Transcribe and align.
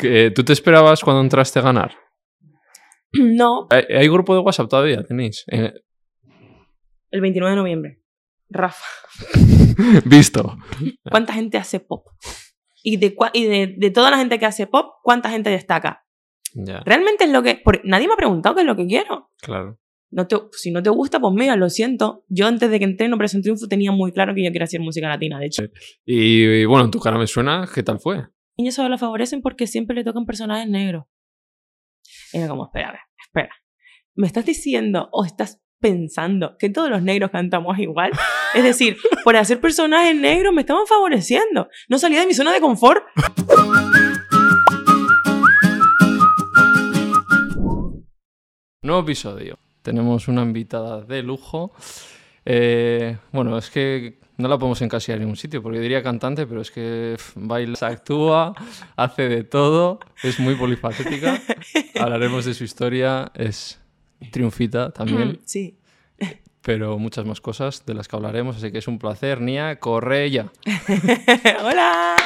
Que, 0.00 0.30
¿Tú 0.30 0.44
te 0.44 0.52
esperabas 0.52 1.02
cuando 1.02 1.20
entraste 1.22 1.58
a 1.58 1.62
ganar? 1.62 1.94
No, 3.12 3.66
¿Hay, 3.70 3.82
hay 3.92 4.08
grupo 4.08 4.34
de 4.34 4.40
WhatsApp 4.40 4.68
todavía? 4.70 5.02
¿Tenéis? 5.02 5.44
Eh, 5.50 5.72
el 7.10 7.20
29 7.20 7.50
de 7.50 7.56
noviembre. 7.56 8.02
Rafa, 8.48 8.84
visto. 10.04 10.56
¿cuánta 11.10 11.32
gente 11.32 11.58
hace 11.58 11.80
pop? 11.80 12.06
Y, 12.84 12.98
de, 12.98 13.16
y 13.32 13.44
de, 13.46 13.74
de 13.76 13.90
toda 13.90 14.12
la 14.12 14.16
gente 14.18 14.38
que 14.38 14.46
hace 14.46 14.68
pop, 14.68 14.94
¿cuánta 15.02 15.28
gente 15.28 15.50
destaca? 15.50 16.04
Ya, 16.54 16.82
Realmente 16.86 17.24
es 17.24 17.30
lo 17.30 17.42
que... 17.42 17.60
porque 17.64 17.82
nadie 17.84 18.06
me 18.06 18.14
ha 18.14 18.16
preguntado 18.16 18.54
qué 18.54 18.60
es 18.62 18.66
lo 18.66 18.76
que 18.76 18.86
quiero. 18.86 19.30
claro. 19.42 19.78
No 20.12 20.26
te, 20.26 20.36
si 20.52 20.72
no 20.72 20.82
te 20.82 20.90
gusta, 20.90 21.20
pues 21.20 21.32
mira, 21.34 21.54
lo 21.54 21.70
siento. 21.70 22.24
Yo 22.28 22.48
antes 22.48 22.68
de 22.68 22.78
que 22.80 22.84
entré 22.84 23.06
en 23.06 23.12
Operación 23.12 23.42
Triunfo 23.42 23.68
tenía 23.68 23.92
muy 23.92 24.10
claro 24.10 24.34
que 24.34 24.44
yo 24.44 24.50
quería 24.50 24.64
hacer 24.64 24.80
música 24.80 25.08
latina, 25.08 25.38
de 25.38 25.46
hecho. 25.46 25.62
Y, 26.04 26.42
y 26.42 26.64
bueno, 26.64 26.86
en 26.86 26.90
tu 26.90 26.98
cara 26.98 27.16
me 27.16 27.28
suena, 27.28 27.68
¿qué 27.72 27.84
tal 27.84 28.00
fue? 28.00 28.26
Niños 28.60 28.74
solo 28.74 28.90
la 28.90 28.98
favorecen 28.98 29.40
porque 29.40 29.66
siempre 29.66 29.96
le 29.96 30.04
tocan 30.04 30.26
personajes 30.26 30.68
negros. 30.68 31.04
Y 32.32 32.38
era 32.38 32.48
como, 32.48 32.64
espera, 32.64 33.00
espera. 33.18 33.54
¿Me 34.14 34.26
estás 34.26 34.44
diciendo 34.44 35.08
o 35.12 35.24
estás 35.24 35.62
pensando 35.80 36.58
que 36.58 36.68
todos 36.68 36.90
los 36.90 37.02
negros 37.02 37.30
cantamos 37.30 37.78
igual? 37.78 38.10
Es 38.54 38.62
decir, 38.62 38.98
por 39.24 39.36
hacer 39.36 39.60
personajes 39.60 40.14
negros 40.14 40.52
me 40.52 40.60
estaban 40.60 40.86
favoreciendo. 40.86 41.68
No 41.88 41.98
salía 41.98 42.20
de 42.20 42.26
mi 42.26 42.34
zona 42.34 42.52
de 42.52 42.60
confort. 42.60 43.02
Nuevo 48.82 49.00
episodio. 49.00 49.58
Tenemos 49.80 50.28
una 50.28 50.42
invitada 50.42 51.00
de 51.00 51.22
lujo. 51.22 51.72
Eh, 52.44 53.16
bueno, 53.32 53.56
es 53.56 53.70
que 53.70 54.18
no 54.40 54.48
la 54.48 54.58
podemos 54.58 54.80
encasillar 54.82 55.16
en 55.18 55.22
ningún 55.22 55.36
sitio, 55.36 55.62
porque 55.62 55.78
diría 55.78 56.02
cantante, 56.02 56.46
pero 56.46 56.60
es 56.60 56.70
que 56.70 57.14
pf, 57.16 57.32
baila, 57.36 57.76
actúa, 57.82 58.54
hace 58.96 59.28
de 59.28 59.44
todo, 59.44 60.00
es 60.22 60.38
muy 60.40 60.54
polifacética. 60.56 61.40
Hablaremos 62.00 62.44
de 62.44 62.54
su 62.54 62.64
historia, 62.64 63.30
es 63.34 63.80
triunfita 64.32 64.90
también, 64.90 65.40
Sí. 65.44 65.76
pero 66.62 66.98
muchas 66.98 67.24
más 67.24 67.40
cosas 67.40 67.84
de 67.86 67.94
las 67.94 68.06
que 68.08 68.16
hablaremos, 68.16 68.56
así 68.56 68.70
que 68.72 68.78
es 68.78 68.88
un 68.88 68.98
placer. 68.98 69.40
Nia, 69.40 69.78
corre 69.80 70.30
ya. 70.30 70.50
Hola. 71.62 72.16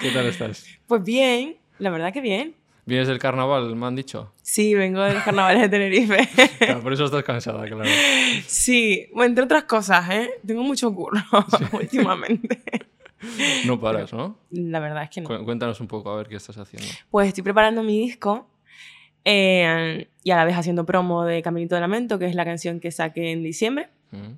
¿Qué 0.00 0.10
tal 0.10 0.26
estás? 0.26 0.64
Pues 0.86 1.02
bien, 1.04 1.56
la 1.78 1.90
verdad 1.90 2.12
que 2.12 2.20
bien. 2.20 2.54
¿Vienes 2.88 3.06
del 3.06 3.18
carnaval, 3.18 3.76
me 3.76 3.86
han 3.86 3.94
dicho? 3.94 4.32
Sí, 4.42 4.74
vengo 4.74 5.02
de 5.02 5.12
los 5.14 5.22
carnavales 5.22 5.60
de 5.62 5.68
Tenerife. 5.68 6.26
Claro, 6.58 6.80
por 6.82 6.92
eso 6.94 7.04
estás 7.04 7.22
cansada, 7.22 7.66
claro. 7.66 7.84
Sí, 8.46 9.06
bueno, 9.12 9.28
entre 9.28 9.44
otras 9.44 9.64
cosas, 9.64 10.08
¿eh? 10.10 10.30
Tengo 10.46 10.62
mucho 10.62 10.94
curro 10.94 11.20
últimamente. 11.72 12.62
No 13.66 13.78
paras, 13.78 14.12
¿no? 14.14 14.38
La 14.50 14.80
verdad 14.80 15.02
es 15.02 15.10
que 15.10 15.20
no. 15.20 15.28
Cu- 15.28 15.44
Cuéntanos 15.44 15.80
un 15.80 15.86
poco 15.86 16.10
a 16.10 16.16
ver 16.16 16.28
qué 16.28 16.36
estás 16.36 16.56
haciendo. 16.56 16.88
Pues 17.10 17.28
estoy 17.28 17.42
preparando 17.44 17.82
mi 17.82 17.98
disco 18.00 18.48
eh, 19.24 20.08
y 20.22 20.30
a 20.30 20.36
la 20.36 20.44
vez 20.44 20.56
haciendo 20.56 20.86
promo 20.86 21.24
de 21.24 21.42
Caminito 21.42 21.74
de 21.74 21.80
Lamento, 21.82 22.18
que 22.18 22.26
es 22.26 22.34
la 22.34 22.44
canción 22.44 22.80
que 22.80 22.90
saqué 22.90 23.32
en 23.32 23.42
diciembre. 23.42 23.88
Mm. 24.12 24.32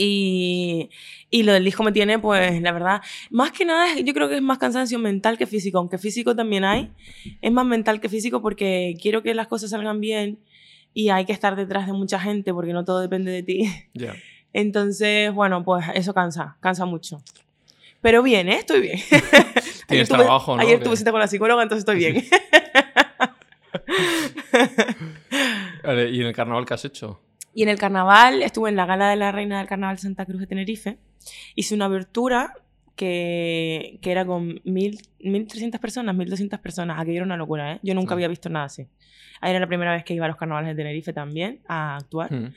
Y, 0.00 0.90
y 1.28 1.42
lo 1.42 1.52
del 1.52 1.64
disco 1.64 1.82
me 1.82 1.90
tiene, 1.90 2.20
pues, 2.20 2.62
la 2.62 2.70
verdad, 2.70 3.02
más 3.30 3.50
que 3.50 3.64
nada, 3.64 3.98
yo 3.98 4.14
creo 4.14 4.28
que 4.28 4.36
es 4.36 4.42
más 4.42 4.58
cansancio 4.58 4.96
mental 5.00 5.36
que 5.36 5.44
físico, 5.44 5.78
aunque 5.78 5.98
físico 5.98 6.36
también 6.36 6.64
hay. 6.64 6.92
Es 7.42 7.50
más 7.50 7.66
mental 7.66 8.00
que 8.00 8.08
físico 8.08 8.40
porque 8.40 8.94
quiero 9.02 9.24
que 9.24 9.34
las 9.34 9.48
cosas 9.48 9.70
salgan 9.70 10.00
bien 10.00 10.38
y 10.94 11.08
hay 11.08 11.24
que 11.24 11.32
estar 11.32 11.56
detrás 11.56 11.88
de 11.88 11.94
mucha 11.94 12.20
gente 12.20 12.54
porque 12.54 12.72
no 12.72 12.84
todo 12.84 13.00
depende 13.00 13.32
de 13.32 13.42
ti. 13.42 13.68
Ya. 13.92 14.14
Entonces, 14.52 15.32
bueno, 15.34 15.64
pues 15.64 15.84
eso 15.94 16.14
cansa, 16.14 16.56
cansa 16.60 16.84
mucho. 16.86 17.20
Pero 18.00 18.22
bien, 18.22 18.48
¿eh? 18.48 18.58
Estoy 18.60 18.80
bien. 18.82 18.98
Ayer 19.10 19.84
Tienes 19.88 20.08
tuve- 20.08 20.18
trabajo, 20.18 20.54
¿no? 20.56 20.62
Ayer 20.62 20.80
tuve 20.80 20.96
cita 20.96 21.10
con 21.10 21.18
la 21.18 21.26
psicóloga, 21.26 21.62
entonces 21.64 21.80
estoy 21.80 21.96
bien. 21.96 22.24
¿Y 26.12 26.20
en 26.20 26.26
el 26.26 26.34
carnaval 26.34 26.64
qué 26.64 26.74
has 26.74 26.84
hecho? 26.84 27.20
Y 27.58 27.64
en 27.64 27.70
el 27.70 27.76
carnaval, 27.76 28.40
estuve 28.42 28.70
en 28.70 28.76
la 28.76 28.86
gala 28.86 29.10
de 29.10 29.16
la 29.16 29.32
Reina 29.32 29.58
del 29.58 29.66
Carnaval 29.66 29.96
de 29.96 30.02
Santa 30.02 30.24
Cruz 30.24 30.38
de 30.38 30.46
Tenerife. 30.46 30.96
Hice 31.56 31.74
una 31.74 31.86
abertura 31.86 32.54
que, 32.94 33.98
que 34.00 34.12
era 34.12 34.24
con 34.24 34.60
mil, 34.62 35.00
1.300 35.18 35.80
personas, 35.80 36.14
1.200 36.14 36.60
personas. 36.60 37.00
Aquello 37.00 37.16
era 37.16 37.24
una 37.24 37.36
locura, 37.36 37.72
¿eh? 37.72 37.80
Yo 37.82 37.94
nunca 37.94 38.10
Sí. 38.10 38.12
había 38.14 38.28
visto 38.28 38.48
nada 38.48 38.66
así. 38.66 38.86
Ahí 39.40 39.50
era 39.50 39.58
la 39.58 39.66
primera 39.66 39.90
vez 39.92 40.04
que 40.04 40.14
iba 40.14 40.24
a 40.26 40.28
los 40.28 40.36
carnavales 40.36 40.68
de 40.68 40.76
Tenerife 40.76 41.12
también 41.12 41.58
a 41.66 41.96
actuar. 41.96 42.32
Mm. 42.32 42.54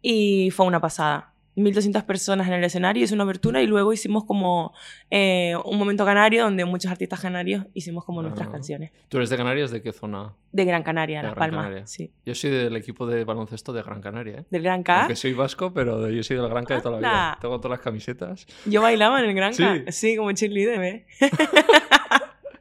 Y 0.00 0.50
fue 0.50 0.64
una 0.64 0.80
pasada. 0.80 1.34
1.200 1.58 2.04
personas 2.04 2.46
en 2.46 2.54
el 2.54 2.64
escenario, 2.64 3.04
hice 3.04 3.14
una 3.14 3.24
abertura 3.24 3.60
y 3.62 3.66
luego 3.66 3.92
hicimos 3.92 4.24
como 4.24 4.72
eh, 5.10 5.54
un 5.64 5.78
momento 5.78 6.04
canario 6.04 6.44
donde 6.44 6.64
muchos 6.64 6.90
artistas 6.90 7.20
canarios 7.20 7.66
hicimos 7.74 8.04
como 8.04 8.22
nuestras 8.22 8.48
Ah. 8.48 8.52
canciones. 8.52 8.92
¿Tú 9.08 9.16
eres 9.18 9.30
de 9.30 9.36
Canarias? 9.36 9.70
¿De 9.70 9.82
qué 9.82 9.92
zona? 9.92 10.34
De 10.52 10.64
Gran 10.64 10.82
Canaria, 10.82 11.18
De 11.18 11.24
Las 11.28 11.34
Gran 11.34 11.50
Palmas. 11.50 11.64
Canaria. 11.66 11.86
Sí. 11.86 12.10
Yo 12.24 12.34
soy 12.34 12.50
del 12.50 12.76
equipo 12.76 13.06
de 13.06 13.24
baloncesto 13.24 13.72
de 13.72 13.82
Gran 13.82 14.00
Canaria, 14.00 14.38
¿eh? 14.40 14.44
Del 14.50 14.62
Gran 14.62 14.82
K. 14.82 15.00
Aunque 15.00 15.16
soy 15.16 15.32
vasco, 15.34 15.72
pero 15.74 16.08
yo 16.10 16.22
soy 16.22 16.36
del 16.36 16.48
Gran 16.48 16.64
Canaria 16.64 16.76
de 16.76 16.82
toda 16.82 17.00
la 17.00 17.08
vida. 17.08 17.38
Tengo 17.40 17.60
todas 17.60 17.78
las 17.78 17.84
camisetas. 17.84 18.46
Yo 18.64 18.80
bailaba 18.82 19.18
en 19.20 19.26
el 19.26 19.34
Gran 19.34 19.52
K. 19.54 19.74
Sí. 19.88 19.92
Sí, 19.92 20.16
como 20.16 20.32
cheerleader, 20.32 20.82
¿eh? 20.82 21.06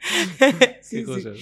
Qué 0.39 0.77
sí, 0.81 0.99
sí. 0.99 1.03
cosas. 1.03 1.37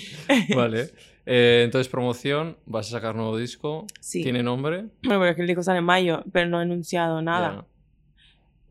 Vale. 0.56 0.90
Eh, 1.26 1.64
entonces, 1.66 1.90
promoción, 1.90 2.58
vas 2.66 2.88
a 2.88 2.92
sacar 2.92 3.16
nuevo 3.16 3.38
disco. 3.38 3.88
Sí. 4.00 4.24
¿Tiene 4.24 4.44
nombre? 4.44 4.86
Bueno, 5.03 5.20
pero 5.20 5.26
es 5.26 5.36
que 5.36 5.42
el 5.42 5.48
disco 5.48 5.64
sale 5.64 5.80
en 5.80 5.86
mayo, 5.86 6.24
pero 6.31 6.48
no 6.48 6.59
he 6.59 6.64
anunciado 6.64 7.22
nada. 7.22 7.56
Ya. 7.56 7.66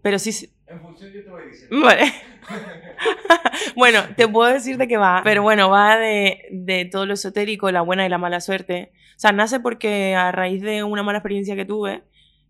Pero 0.02 0.18
sí. 0.18 0.32
sí. 0.32 0.50
Vale. 1.70 2.12
bueno, 3.76 4.00
te 4.16 4.28
puedo 4.28 4.52
decir 4.52 4.76
de 4.76 4.86
qué 4.86 4.96
va. 4.96 5.22
Pero 5.24 5.42
bueno, 5.42 5.70
va 5.70 5.98
de, 5.98 6.46
de 6.50 6.84
todo 6.84 7.06
lo 7.06 7.14
esotérico, 7.14 7.70
la 7.70 7.80
buena 7.80 8.06
y 8.06 8.08
la 8.08 8.18
mala 8.18 8.40
suerte. 8.40 8.92
O 9.16 9.20
sea, 9.20 9.32
nace 9.32 9.60
porque 9.60 10.14
a 10.14 10.32
raíz 10.32 10.62
de 10.62 10.82
una 10.84 11.02
mala 11.02 11.18
experiencia 11.18 11.56
que 11.56 11.64
tuve, 11.64 12.02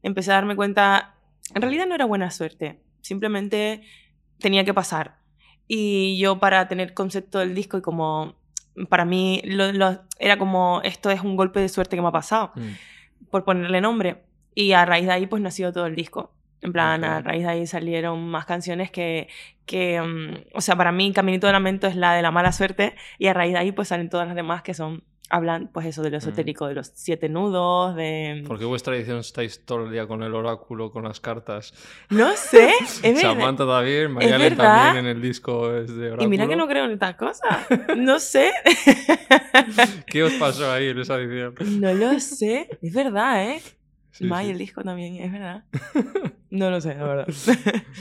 empecé 0.02 0.32
a 0.32 0.34
darme 0.34 0.56
cuenta. 0.56 1.14
En 1.54 1.62
realidad 1.62 1.86
no 1.86 1.94
era 1.94 2.04
buena 2.04 2.30
suerte. 2.30 2.80
Simplemente 3.00 3.82
tenía 4.38 4.64
que 4.64 4.74
pasar. 4.74 5.18
Y 5.68 6.18
yo, 6.18 6.38
para 6.38 6.68
tener 6.68 6.94
concepto 6.94 7.38
del 7.38 7.54
disco 7.54 7.78
y 7.78 7.82
como. 7.82 8.34
Para 8.88 9.04
mí, 9.04 9.40
lo- 9.44 9.72
lo- 9.72 10.00
era 10.18 10.36
como: 10.38 10.80
esto 10.82 11.10
es 11.10 11.20
un 11.22 11.36
golpe 11.36 11.60
de 11.60 11.68
suerte 11.68 11.96
que 11.96 12.02
me 12.02 12.08
ha 12.08 12.12
pasado 12.12 12.52
Mm. 12.56 13.28
por 13.30 13.44
ponerle 13.44 13.80
nombre. 13.80 14.24
Y 14.54 14.72
a 14.72 14.84
raíz 14.84 15.06
de 15.06 15.12
ahí, 15.12 15.26
pues 15.26 15.40
nació 15.42 15.72
todo 15.72 15.86
el 15.86 15.94
disco. 15.94 16.32
En 16.60 16.72
plan, 16.72 17.04
a 17.04 17.20
raíz 17.20 17.42
de 17.44 17.48
ahí 17.50 17.66
salieron 17.66 18.26
más 18.28 18.46
canciones 18.46 18.90
que, 18.90 19.28
que 19.66 20.00
mm, 20.00 20.56
o 20.56 20.60
sea, 20.62 20.76
para 20.76 20.92
mí 20.92 21.12
Caminito 21.12 21.46
de 21.46 21.52
Lamento 21.52 21.86
es 21.86 21.94
la 21.96 22.14
de 22.14 22.22
la 22.22 22.30
mala 22.30 22.52
suerte 22.52 22.94
y 23.18 23.26
a 23.26 23.34
raíz 23.34 23.52
de 23.52 23.58
ahí 23.58 23.72
pues 23.72 23.88
salen 23.88 24.08
todas 24.08 24.26
las 24.26 24.34
demás 24.34 24.62
que 24.62 24.72
son, 24.72 25.04
hablan 25.30 25.68
pues 25.72 25.86
eso 25.86 26.02
de 26.02 26.10
lo 26.10 26.18
esotérico, 26.18 26.66
de 26.66 26.74
los 26.74 26.92
siete 26.94 27.28
nudos, 27.28 27.96
de... 27.96 28.44
¿Por 28.46 28.58
qué 28.58 28.64
vuestra 28.64 28.94
edición 28.96 29.18
estáis 29.18 29.64
todo 29.64 29.86
el 29.86 29.92
día 29.92 30.06
con 30.06 30.22
el 30.22 30.34
oráculo, 30.34 30.92
con 30.92 31.04
las 31.04 31.20
cartas? 31.20 31.72
No 32.10 32.32
sé, 32.36 32.70
es 32.80 33.02
verdad. 33.02 33.20
Samantha 33.20 33.66
también, 33.66 34.14
verdad. 34.14 34.56
también 34.56 35.06
en 35.06 35.16
el 35.16 35.22
disco 35.22 35.74
es 35.74 35.94
de 35.96 36.08
oráculo. 36.08 36.24
Y 36.24 36.28
mira 36.28 36.46
que 36.46 36.56
no 36.56 36.68
creo 36.68 36.84
en 36.84 36.92
estas 36.92 37.16
cosas. 37.16 37.66
No 37.96 38.18
sé. 38.18 38.50
¿Qué 40.06 40.22
os 40.22 40.32
pasó 40.34 40.70
ahí 40.70 40.88
en 40.88 40.98
esa 40.98 41.16
edición? 41.16 41.54
No 41.80 41.92
lo 41.94 42.18
sé. 42.20 42.68
Es 42.82 42.92
verdad, 42.92 43.50
¿eh? 43.50 43.62
Sí, 44.10 44.24
May, 44.24 44.46
sí. 44.46 44.52
el 44.52 44.58
disco 44.58 44.82
también, 44.82 45.16
es 45.16 45.32
verdad. 45.32 45.64
No 46.50 46.70
lo 46.70 46.80
sé, 46.80 46.94
la 46.94 47.04
verdad. 47.04 47.26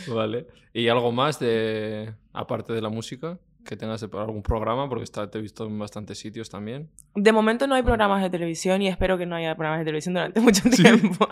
Vale. 0.07 0.47
¿Y 0.73 0.87
algo 0.87 1.11
más 1.11 1.39
de 1.39 2.13
aparte 2.33 2.73
de 2.73 2.81
la 2.81 2.89
música? 2.89 3.37
Que 3.65 3.77
tengas 3.77 4.03
algún 4.03 4.43
programa, 4.43 4.89
porque 4.89 5.03
está, 5.03 5.29
te 5.29 5.37
he 5.37 5.41
visto 5.41 5.65
en 5.65 5.79
bastantes 5.79 6.19
sitios 6.19 6.49
también. 6.49 6.89
De 7.15 7.31
momento 7.31 7.65
no 7.67 7.75
hay 7.75 7.83
programas 7.83 8.21
de 8.21 8.29
televisión 8.29 8.81
y 8.81 8.87
espero 8.87 9.17
que 9.17 9.25
no 9.25 9.35
haya 9.35 9.55
programas 9.55 9.79
de 9.79 9.85
televisión 9.85 10.13
durante 10.13 10.39
mucho 10.41 10.69
tiempo. 10.69 11.27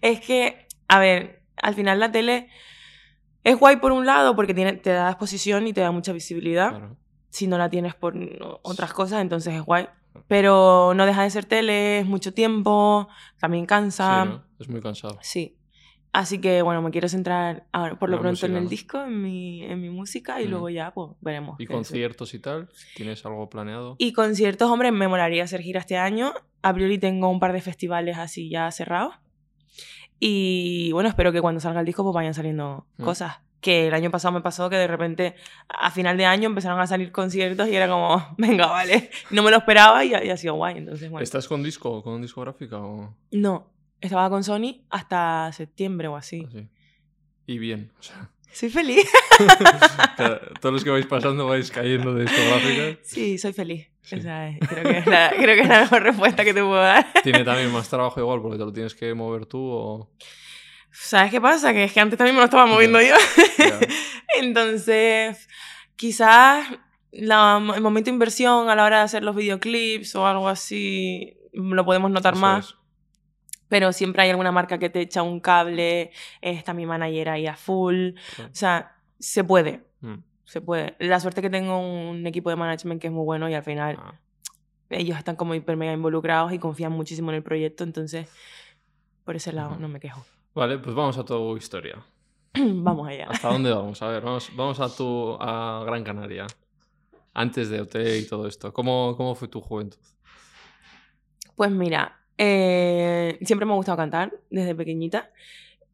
Es 0.00 0.20
que, 0.20 0.66
a 0.88 0.98
ver, 0.98 1.42
al 1.56 1.74
final 1.74 2.00
la 2.00 2.10
tele 2.10 2.48
es 3.44 3.58
guay 3.58 3.76
por 3.76 3.92
un 3.92 4.06
lado 4.06 4.34
porque 4.34 4.54
tiene, 4.54 4.72
te 4.74 4.90
da 4.90 5.10
exposición 5.10 5.66
y 5.66 5.72
te 5.72 5.80
da 5.80 5.90
mucha 5.90 6.12
visibilidad. 6.12 6.70
Claro. 6.70 6.96
Si 7.30 7.46
no 7.46 7.58
la 7.58 7.68
tienes 7.68 7.94
por 7.94 8.14
otras 8.62 8.92
cosas, 8.92 9.20
entonces 9.20 9.54
es 9.54 9.62
guay. 9.62 9.88
Pero 10.28 10.94
no 10.94 11.04
deja 11.04 11.22
de 11.22 11.30
ser 11.30 11.44
tele, 11.44 12.00
es 12.00 12.06
mucho 12.06 12.32
tiempo, 12.32 13.08
también 13.38 13.66
cansa. 13.66 14.24
Sí, 14.24 14.28
¿no? 14.30 14.44
Es 14.58 14.68
muy 14.68 14.80
cansado. 14.80 15.18
Sí. 15.20 15.58
Así 16.18 16.40
que 16.40 16.62
bueno, 16.62 16.80
me 16.80 16.90
quiero 16.92 17.10
centrar 17.10 17.66
ahora, 17.72 17.98
por 17.98 18.08
lo 18.08 18.16
La 18.16 18.22
pronto 18.22 18.46
en 18.46 18.52
música, 18.52 18.58
el 18.58 18.64
¿no? 18.64 18.70
disco, 18.70 19.02
en 19.04 19.20
mi, 19.22 19.62
en 19.64 19.80
mi 19.82 19.90
música 19.90 20.40
y 20.40 20.46
Mm. 20.46 20.50
luego 20.50 20.68
ya 20.70 20.90
pues 20.94 21.10
veremos. 21.20 21.56
¿Y 21.60 21.66
conciertos 21.66 22.32
y 22.32 22.38
tal? 22.38 22.70
¿Tienes 22.94 23.26
algo 23.26 23.50
planeado? 23.50 23.96
Y 23.98 24.14
conciertos, 24.14 24.70
hombre, 24.70 24.92
me 24.92 25.08
molaría 25.08 25.44
hacer 25.44 25.60
gira 25.60 25.80
este 25.80 25.98
año. 25.98 26.32
A 26.62 26.72
priori 26.72 26.96
tengo 26.98 27.28
un 27.28 27.38
par 27.38 27.52
de 27.52 27.60
festivales 27.60 28.16
así 28.16 28.48
ya 28.48 28.70
cerrados. 28.70 29.12
Y 30.18 30.90
bueno, 30.92 31.08
espero 31.08 31.32
que 31.32 31.40
cuando 31.42 31.60
salga 31.60 31.80
el 31.80 31.86
disco 31.86 32.02
pues 32.02 32.14
vayan 32.14 32.34
saliendo 32.34 32.86
Mm. 32.96 33.04
cosas. 33.04 33.36
Que 33.60 33.88
el 33.88 33.94
año 33.94 34.10
pasado 34.10 34.32
me 34.32 34.40
pasó 34.42 34.70
que 34.70 34.76
de 34.76 34.86
repente 34.86 35.34
a 35.68 35.90
final 35.90 36.16
de 36.16 36.24
año 36.24 36.46
empezaron 36.48 36.78
a 36.80 36.86
salir 36.86 37.10
conciertos 37.12 37.68
y 37.68 37.74
era 37.74 37.88
como, 37.88 38.22
venga, 38.38 38.66
vale. 38.68 39.10
No 39.30 39.42
me 39.42 39.50
lo 39.50 39.58
esperaba 39.58 40.04
y, 40.04 40.14
ha- 40.14 40.24
y 40.24 40.30
ha 40.30 40.36
sido 40.36 40.54
guay. 40.54 40.78
Entonces, 40.78 41.10
bueno. 41.10 41.22
¿Estás 41.24 41.48
con 41.48 41.62
disco, 41.62 42.02
con 42.02 42.22
discográfica 42.22 42.78
o 42.78 43.14
No, 43.32 43.66
estaba 44.00 44.28
con 44.30 44.44
Sony 44.44 44.84
hasta 44.90 45.50
septiembre 45.52 46.08
o 46.08 46.16
así. 46.16 46.46
así? 46.48 46.68
Y 47.46 47.58
bien, 47.58 47.92
o 47.98 48.02
sea, 48.02 48.30
Soy 48.56 48.70
feliz. 48.70 49.06
Todos 50.62 50.72
los 50.72 50.82
que 50.82 50.88
vais 50.88 51.04
pasando 51.04 51.46
vais 51.46 51.70
cayendo 51.70 52.14
de 52.14 52.22
discográficas. 52.22 52.98
Sí, 53.02 53.36
soy 53.36 53.52
feliz. 53.52 53.90
O 54.02 54.16
sea, 54.18 54.56
creo, 54.66 54.82
que 54.82 54.98
es 54.98 55.06
la, 55.06 55.30
creo 55.36 55.54
que 55.56 55.60
es 55.60 55.68
la 55.68 55.80
mejor 55.80 56.02
respuesta 56.02 56.42
que 56.42 56.54
te 56.54 56.62
puedo 56.62 56.76
dar. 56.80 57.06
¿Tiene 57.22 57.44
también 57.44 57.70
más 57.70 57.90
trabajo 57.90 58.18
igual 58.18 58.40
porque 58.40 58.56
te 58.56 58.64
lo 58.64 58.72
tienes 58.72 58.94
que 58.94 59.12
mover 59.12 59.44
tú 59.44 59.58
o...? 59.60 60.10
¿Sabes 60.90 61.30
qué 61.30 61.38
pasa? 61.38 61.74
Que 61.74 61.84
es 61.84 61.92
que 61.92 62.00
antes 62.00 62.16
también 62.16 62.34
me 62.34 62.40
lo 62.40 62.46
estaba 62.46 62.64
moviendo 62.64 62.98
yo. 63.02 63.14
Entonces, 64.40 65.48
quizás 65.96 66.66
la, 67.12 67.62
el 67.74 67.82
momento 67.82 68.08
de 68.08 68.14
inversión 68.14 68.70
a 68.70 68.74
la 68.74 68.84
hora 68.86 68.98
de 68.98 69.04
hacer 69.04 69.22
los 69.22 69.36
videoclips 69.36 70.14
o 70.14 70.26
algo 70.26 70.48
así 70.48 71.36
lo 71.52 71.84
podemos 71.84 72.10
notar 72.10 72.36
más. 72.36 72.75
Pero 73.68 73.92
siempre 73.92 74.22
hay 74.22 74.30
alguna 74.30 74.52
marca 74.52 74.78
que 74.78 74.90
te 74.90 75.00
echa 75.00 75.22
un 75.22 75.40
cable, 75.40 76.12
está 76.40 76.72
mi 76.72 76.86
manager 76.86 77.30
ahí 77.30 77.46
a 77.46 77.56
full. 77.56 78.10
O 78.38 78.54
sea, 78.54 78.96
se 79.18 79.44
puede. 79.44 79.84
Mm. 80.00 80.16
Se 80.44 80.60
puede. 80.60 80.94
La 81.00 81.18
suerte 81.18 81.42
que 81.42 81.50
tengo 81.50 81.78
un 81.78 82.26
equipo 82.26 82.50
de 82.50 82.56
management 82.56 83.00
que 83.00 83.08
es 83.08 83.12
muy 83.12 83.24
bueno 83.24 83.48
y 83.48 83.54
al 83.54 83.64
final 83.64 83.96
ah. 83.98 84.14
ellos 84.90 85.18
están 85.18 85.34
como 85.34 85.54
hiper 85.54 85.76
mega 85.76 85.92
involucrados 85.92 86.52
y 86.52 86.58
confían 86.58 86.92
muchísimo 86.92 87.30
en 87.30 87.36
el 87.36 87.42
proyecto. 87.42 87.82
Entonces, 87.82 88.28
por 89.24 89.34
ese 89.34 89.52
lado 89.52 89.76
no 89.76 89.88
me 89.88 89.98
quejo. 89.98 90.24
Vale, 90.54 90.78
pues 90.78 90.94
vamos 90.94 91.18
a 91.18 91.24
tu 91.24 91.56
historia. 91.56 91.96
vamos 92.54 93.08
allá. 93.08 93.26
¿Hasta 93.28 93.48
dónde 93.48 93.70
vamos? 93.74 94.00
A 94.00 94.08
ver, 94.08 94.22
vamos, 94.22 94.50
vamos 94.54 94.80
a 94.80 94.88
tu 94.88 95.36
a 95.40 95.82
Gran 95.84 96.04
Canaria. 96.04 96.46
Antes 97.34 97.68
de 97.68 97.80
OT 97.80 97.96
y 98.20 98.26
todo 98.28 98.46
esto. 98.46 98.72
¿Cómo, 98.72 99.14
cómo 99.16 99.34
fue 99.34 99.48
tu 99.48 99.60
juventud? 99.60 99.98
Pues 101.56 101.70
mira, 101.70 102.20
eh, 102.38 103.38
siempre 103.42 103.66
me 103.66 103.72
ha 103.72 103.76
gustado 103.76 103.96
cantar 103.96 104.32
desde 104.50 104.74
pequeñita. 104.74 105.30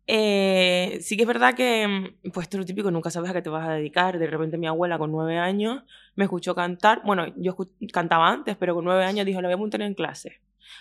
Eh, 0.06 0.98
sí 1.00 1.16
que 1.16 1.22
es 1.22 1.28
verdad 1.28 1.54
que, 1.54 1.86
mm, 1.86 2.30
pues, 2.32 2.48
es 2.50 2.54
lo 2.54 2.64
típico, 2.64 2.90
nunca 2.90 3.10
sabes 3.10 3.30
a 3.30 3.34
qué 3.34 3.42
te 3.42 3.50
vas 3.50 3.68
a 3.68 3.72
dedicar. 3.74 4.18
De 4.18 4.26
repente 4.26 4.58
mi 4.58 4.66
abuela 4.66 4.98
con 4.98 5.12
nueve 5.12 5.38
años 5.38 5.82
me 6.16 6.24
escuchó 6.24 6.54
cantar. 6.54 7.02
Bueno, 7.04 7.26
yo 7.36 7.56
cantaba 7.92 8.28
antes, 8.30 8.56
pero 8.56 8.74
con 8.74 8.84
nueve 8.84 9.04
años 9.04 9.26
dijo, 9.26 9.40
la 9.40 9.48
voy 9.48 9.54
a 9.54 9.56
montar 9.58 9.82
en 9.82 9.94
clase. 9.94 10.40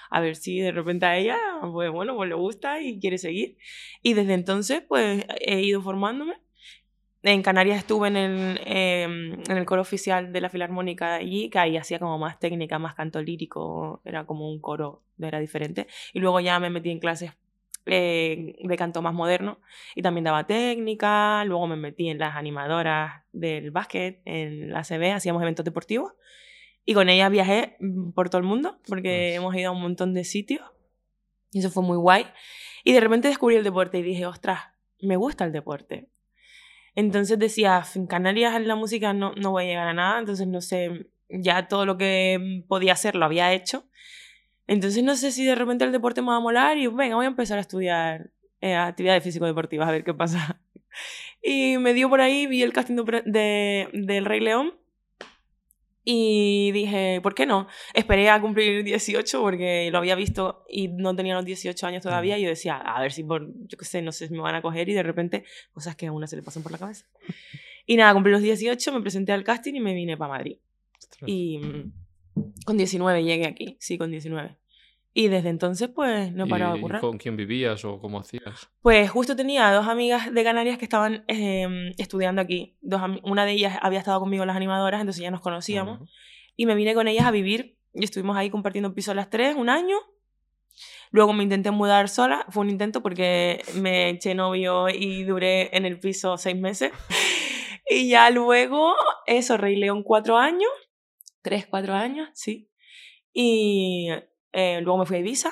A 0.09 0.19
ver 0.21 0.35
si 0.35 0.59
de 0.59 0.71
repente 0.71 1.05
a 1.05 1.17
ella, 1.17 1.37
pues 1.71 1.91
bueno, 1.91 2.15
pues 2.15 2.29
le 2.29 2.35
gusta 2.35 2.81
y 2.81 2.99
quiere 2.99 3.17
seguir. 3.17 3.57
Y 4.01 4.13
desde 4.13 4.33
entonces, 4.33 4.83
pues, 4.87 5.25
he 5.39 5.61
ido 5.61 5.81
formándome. 5.81 6.35
En 7.23 7.44
Canarias 7.44 7.77
estuve 7.77 8.07
en 8.07 8.18
el, 8.18 8.62
em, 8.65 9.33
en 9.47 9.57
el 9.57 9.65
coro 9.65 9.81
oficial 9.81 10.33
de 10.33 10.41
la 10.41 10.50
Filarmónica 10.50 11.15
allí, 11.15 11.50
que 11.50 11.59
ahí 11.59 11.77
hacía 11.77 12.00
como 12.00 12.18
más 12.18 12.39
técnica, 12.39 12.79
más 12.79 12.95
canto 12.95 13.21
lírico, 13.21 14.01
era 14.06 14.25
como 14.25 14.50
un 14.50 14.59
coro, 14.59 15.03
era 15.19 15.39
diferente. 15.39 15.88
Y 16.13 16.19
luego 16.19 16.39
ya 16.39 16.59
me 16.59 16.71
metí 16.71 16.89
en 16.89 17.00
clases 17.00 17.31
eh, 17.85 18.56
de 18.59 18.77
canto 18.77 19.01
más 19.01 19.13
moderno 19.13 19.59
y 19.95 20.01
también 20.01 20.23
daba 20.23 20.45
técnica, 20.45 21.44
luego 21.45 21.68
me 21.68 21.75
metí 21.75 22.09
en 22.09 22.19
las 22.19 22.35
animadoras 22.35 23.24
del 23.31 23.71
básquet, 23.71 24.21
en 24.25 24.71
la 24.71 24.83
CB, 24.83 25.13
hacíamos 25.13 25.41
eventos 25.41 25.65
deportivos 25.65 26.13
y 26.85 26.94
con 26.94 27.09
ellas 27.09 27.31
viajé 27.31 27.77
mm, 27.79 28.12
por 28.12 28.29
todo 28.29 28.39
el 28.39 28.47
mundo 28.47 28.79
porque 28.88 29.33
hemos 29.33 29.56
ido 29.56 29.69
a 29.69 29.74
un 29.74 29.81
montón 29.81 30.13
de 30.13 30.24
sitios 30.24 30.62
y 31.51 31.59
eso 31.59 31.69
fue 31.71 31.83
muy 31.83 31.97
guay. 31.97 32.25
Y 32.83 32.94
de 32.94 33.00
repente 33.00 33.27
descubrí 33.27 33.56
el 33.56 33.63
deporte 33.63 34.00
y 34.00 34.03
dije, 34.03 34.25
ostras, 34.25 34.59
me 35.01 35.15
gusta 35.15 35.45
el 35.45 35.51
deporte. 35.51 36.10
Entonces 36.95 37.39
decía, 37.39 37.83
en 37.95 38.07
Canarias 38.07 38.55
en 38.55 38.67
la 38.67 38.75
música 38.75 39.13
no, 39.13 39.33
no 39.35 39.51
voy 39.51 39.63
a 39.63 39.67
llegar 39.67 39.88
a 39.88 39.93
nada, 39.93 40.19
entonces 40.19 40.47
no 40.47 40.61
sé, 40.61 41.07
ya 41.29 41.67
todo 41.67 41.85
lo 41.85 41.97
que 41.97 42.63
podía 42.67 42.93
hacer 42.93 43.15
lo 43.15 43.25
había 43.25 43.53
hecho. 43.53 43.85
Entonces 44.67 45.03
no 45.03 45.15
sé 45.15 45.31
si 45.31 45.45
de 45.45 45.55
repente 45.55 45.85
el 45.85 45.91
deporte 45.91 46.21
me 46.21 46.29
va 46.29 46.38
a 46.38 46.39
molar 46.41 46.77
y 46.77 46.88
venga, 46.88 47.15
voy 47.15 47.25
a 47.25 47.29
empezar 47.29 47.57
a 47.57 47.61
estudiar 47.61 48.31
eh, 48.61 48.75
actividades 48.75 49.23
físico-deportivas 49.23 49.88
a 49.88 49.91
ver 49.91 50.03
qué 50.03 50.13
pasa. 50.13 50.61
Y 51.43 51.77
me 51.79 51.93
dio 51.93 52.09
por 52.09 52.21
ahí, 52.21 52.45
vi 52.45 52.61
el 52.61 52.73
casting 52.73 52.97
de, 53.25 53.89
del 53.93 54.25
Rey 54.25 54.41
León 54.41 54.75
y 56.03 56.71
dije, 56.71 57.19
¿por 57.21 57.36
qué 57.36 57.45
no? 57.45 57.68
Esperé 57.94 58.30
a 58.30 58.42
cumplir 58.42 58.83
18 58.83 59.42
porque 59.42 59.89
lo 59.92 60.00
había 60.00 60.15
visto 60.15 60.65
y 60.68 60.88
no 60.88 61.15
tenía 61.15 61.36
los 61.36 61.45
18 61.45 61.86
años 61.86 62.03
todavía. 62.03 62.38
Y 62.38 62.44
yo 62.44 62.50
decía, 62.50 62.77
a 62.77 63.01
ver 63.01 63.12
si 63.12 63.24
por, 63.24 63.48
yo 63.68 63.77
qué 63.77 63.86
sé, 63.86 64.01
no 64.01 64.12
sé 64.12 64.27
si 64.27 64.33
me 64.33 64.42
van 64.42 64.56
a 64.56 64.62
coger 64.62 64.89
y 64.89 64.94
de 64.94 65.03
repente 65.03 65.44
cosas 65.74 65.95
que 65.95 66.07
a 66.07 66.12
una 66.12 66.27
se 66.27 66.36
le 66.36 66.44
pasan 66.44 66.63
por 66.63 66.71
la 66.71 66.77
cabeza. 66.77 67.06
Y 67.88 67.98
nada, 67.98 68.13
cumplí 68.13 68.31
los 68.31 68.44
18, 68.44 68.94
me 68.94 69.01
presenté 69.01 69.31
al 69.31 69.44
casting 69.44 69.74
y 69.74 69.80
me 69.80 69.95
vine 69.95 70.15
para 70.15 70.33
Madrid. 70.33 70.59
Y 71.25 71.57
mm, 71.57 71.92
con 72.63 72.77
19 72.77 73.24
llegué 73.24 73.48
aquí, 73.48 73.75
sí, 73.80 73.98
con 73.98 74.12
19. 74.12 74.56
Y 75.13 75.27
desde 75.27 75.49
entonces, 75.49 75.89
pues, 75.93 76.31
no 76.31 76.45
he 76.45 76.47
parado 76.47 76.75
de 76.75 76.81
currar. 76.81 77.01
¿Con 77.01 77.17
quién 77.17 77.35
vivías 77.35 77.83
o 77.83 77.99
cómo 77.99 78.19
hacías? 78.19 78.69
Pues 78.81 79.09
justo 79.09 79.35
tenía 79.35 79.71
dos 79.73 79.87
amigas 79.87 80.33
de 80.33 80.43
Canarias 80.43 80.77
que 80.77 80.85
estaban 80.85 81.25
em, 81.27 81.93
estudiando 81.97 82.41
aquí. 82.41 82.77
Dos, 82.81 83.01
una 83.23 83.45
de 83.45 83.51
ellas 83.51 83.77
había 83.81 83.99
estado 83.99 84.21
conmigo 84.21 84.43
en 84.43 84.47
las 84.47 84.55
animadoras, 84.55 85.01
entonces 85.01 85.21
ya 85.21 85.31
nos 85.31 85.41
conocíamos. 85.41 86.09
Y 86.55 86.65
me 86.65 86.75
vine 86.75 86.93
con 86.93 87.09
ellas 87.09 87.25
a 87.25 87.31
vivir 87.31 87.77
y 87.93 88.05
estuvimos 88.05 88.37
ahí 88.37 88.49
compartiendo 88.49 88.93
piso 88.93 89.13
las 89.13 89.29
tres, 89.29 89.55
un 89.55 89.69
año. 89.69 89.97
Luego 91.11 91.33
me 91.33 91.43
intenté 91.43 91.71
mudar 91.71 92.07
sola. 92.07 92.45
Fue 92.49 92.61
un 92.61 92.69
intento 92.69 93.01
porque 93.03 93.61
me 93.75 94.11
eché 94.11 94.33
novio 94.33 94.87
y 94.87 95.23
duré 95.23 95.75
en 95.75 95.85
el 95.85 95.99
piso 95.99 96.37
seis 96.37 96.57
meses. 96.57 96.93
y 97.89 98.07
ya 98.07 98.29
luego, 98.29 98.95
eso, 99.25 99.57
Rey 99.57 99.75
León 99.75 100.03
cuatro 100.03 100.37
años. 100.37 100.71
Tres, 101.41 101.67
cuatro 101.67 101.95
años, 101.95 102.29
sí. 102.33 102.69
Y 103.33 104.07
eh, 104.51 104.80
luego 104.81 105.00
me 105.00 105.06
fui 105.06 105.18
a 105.18 105.19
Ibiza, 105.19 105.51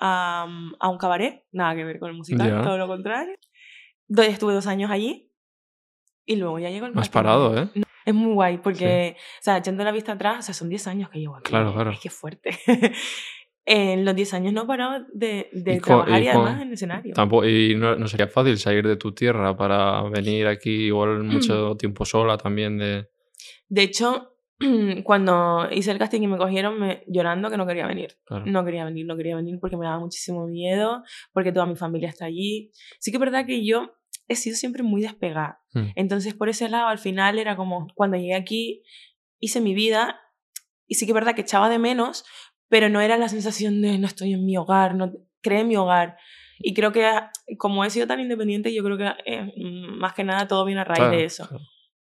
a, 0.00 0.46
a, 0.78 0.88
un 0.88 0.98
cabaret, 0.98 1.44
nada 1.52 1.74
que 1.74 1.84
ver 1.84 1.98
con 1.98 2.10
el 2.10 2.16
musical, 2.16 2.62
todo 2.62 2.78
lo 2.78 2.86
contrario. 2.86 3.34
Estuve 4.08 4.54
dos 4.54 4.66
años 4.66 4.90
allí 4.90 5.30
y 6.24 6.36
luego 6.36 6.58
ya 6.58 6.70
llegó 6.70 6.86
el 6.86 6.98
Has 6.98 7.08
parado, 7.08 7.58
¿eh? 7.58 7.68
Es 8.04 8.14
muy 8.14 8.32
guay 8.32 8.58
porque, 8.58 9.16
o 9.18 9.42
sea, 9.42 9.58
echando 9.58 9.84
la 9.84 9.92
vista 9.92 10.12
atrás, 10.12 10.38
o 10.38 10.42
sea, 10.42 10.54
son 10.54 10.70
10 10.70 10.86
años 10.86 11.10
que 11.10 11.18
llevo 11.18 11.36
aquí. 11.36 11.50
Claro, 11.50 11.74
claro. 11.74 11.90
Es 11.90 12.00
que 12.00 12.08
fuerte. 12.08 12.58
en 13.66 14.04
los 14.04 14.16
10 14.16 14.34
años 14.34 14.52
no 14.54 14.66
paraba 14.66 15.06
de, 15.12 15.50
de 15.52 15.80
trabajar 15.80 16.22
y, 16.22 16.28
además 16.28 16.62
en 16.62 16.68
el 16.68 16.72
escenario. 16.72 17.14
Tampoco, 17.14 17.46
y 17.46 17.74
no, 17.74 17.96
no, 17.96 18.08
sería 18.08 18.26
fácil 18.28 18.56
salir 18.56 18.86
de 18.86 18.96
tu 18.96 19.12
tierra 19.12 19.54
para 19.56 20.02
venir 20.04 20.46
aquí 20.46 20.86
igual 20.86 21.22
mucho 21.24 21.76
tiempo 21.76 22.06
sola 22.06 22.38
también 22.38 22.78
de... 22.78 23.10
De 23.68 23.82
hecho, 23.82 24.37
cuando 25.04 25.68
hice 25.70 25.90
el 25.92 25.98
casting 25.98 26.22
y 26.22 26.26
me 26.26 26.36
cogieron 26.36 26.80
me, 26.80 27.04
llorando 27.06 27.50
que 27.50 27.56
no 27.56 27.66
quería 27.66 27.86
venir. 27.86 28.18
No 28.44 28.64
quería 28.64 28.84
venir, 28.84 29.06
no 29.06 29.16
quería 29.16 29.36
venir 29.36 29.58
porque 29.60 29.76
me 29.76 29.84
daba 29.84 30.00
muchísimo 30.00 30.46
miedo, 30.46 31.02
porque 31.32 31.52
toda 31.52 31.66
mi 31.66 31.76
familia 31.76 32.08
está 32.08 32.26
allí. 32.26 32.72
Sí 32.98 33.10
que 33.10 33.16
es 33.16 33.20
verdad 33.20 33.46
que 33.46 33.64
yo 33.64 33.92
he 34.26 34.34
sido 34.34 34.56
siempre 34.56 34.82
muy 34.82 35.02
despegada. 35.02 35.60
Mm. 35.72 35.90
Entonces, 35.94 36.34
por 36.34 36.48
ese 36.48 36.68
lado, 36.68 36.88
al 36.88 36.98
final 36.98 37.38
era 37.38 37.56
como 37.56 37.86
cuando 37.94 38.16
llegué 38.16 38.34
aquí, 38.34 38.82
hice 39.38 39.60
mi 39.60 39.74
vida 39.74 40.20
y 40.86 40.94
sí 40.94 41.06
que 41.06 41.12
es 41.12 41.14
verdad 41.14 41.34
que 41.34 41.42
echaba 41.42 41.68
de 41.68 41.78
menos, 41.78 42.24
pero 42.68 42.88
no 42.88 43.00
era 43.00 43.16
la 43.16 43.28
sensación 43.28 43.80
de 43.80 43.98
no 43.98 44.06
estoy 44.06 44.32
en 44.32 44.44
mi 44.44 44.56
hogar, 44.56 44.94
no 44.94 45.12
creé 45.40 45.64
mi 45.64 45.76
hogar. 45.76 46.16
Y 46.58 46.74
creo 46.74 46.90
que 46.90 47.08
como 47.58 47.84
he 47.84 47.90
sido 47.90 48.08
tan 48.08 48.18
independiente, 48.18 48.74
yo 48.74 48.82
creo 48.82 48.98
que 48.98 49.12
eh, 49.24 49.52
más 49.96 50.14
que 50.14 50.24
nada 50.24 50.48
todo 50.48 50.64
viene 50.64 50.80
a 50.80 50.84
raíz 50.84 51.10
de 51.10 51.24
eso. 51.24 51.48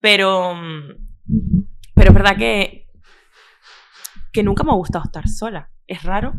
Pero 0.00 0.54
mm, 0.54 1.05
pero 1.05 1.05
verdad 2.16 2.36
que, 2.36 2.86
que 4.32 4.42
nunca 4.42 4.64
me 4.64 4.70
ha 4.70 4.74
gustado 4.74 5.04
estar 5.04 5.28
sola. 5.28 5.70
Es 5.86 6.02
raro, 6.02 6.34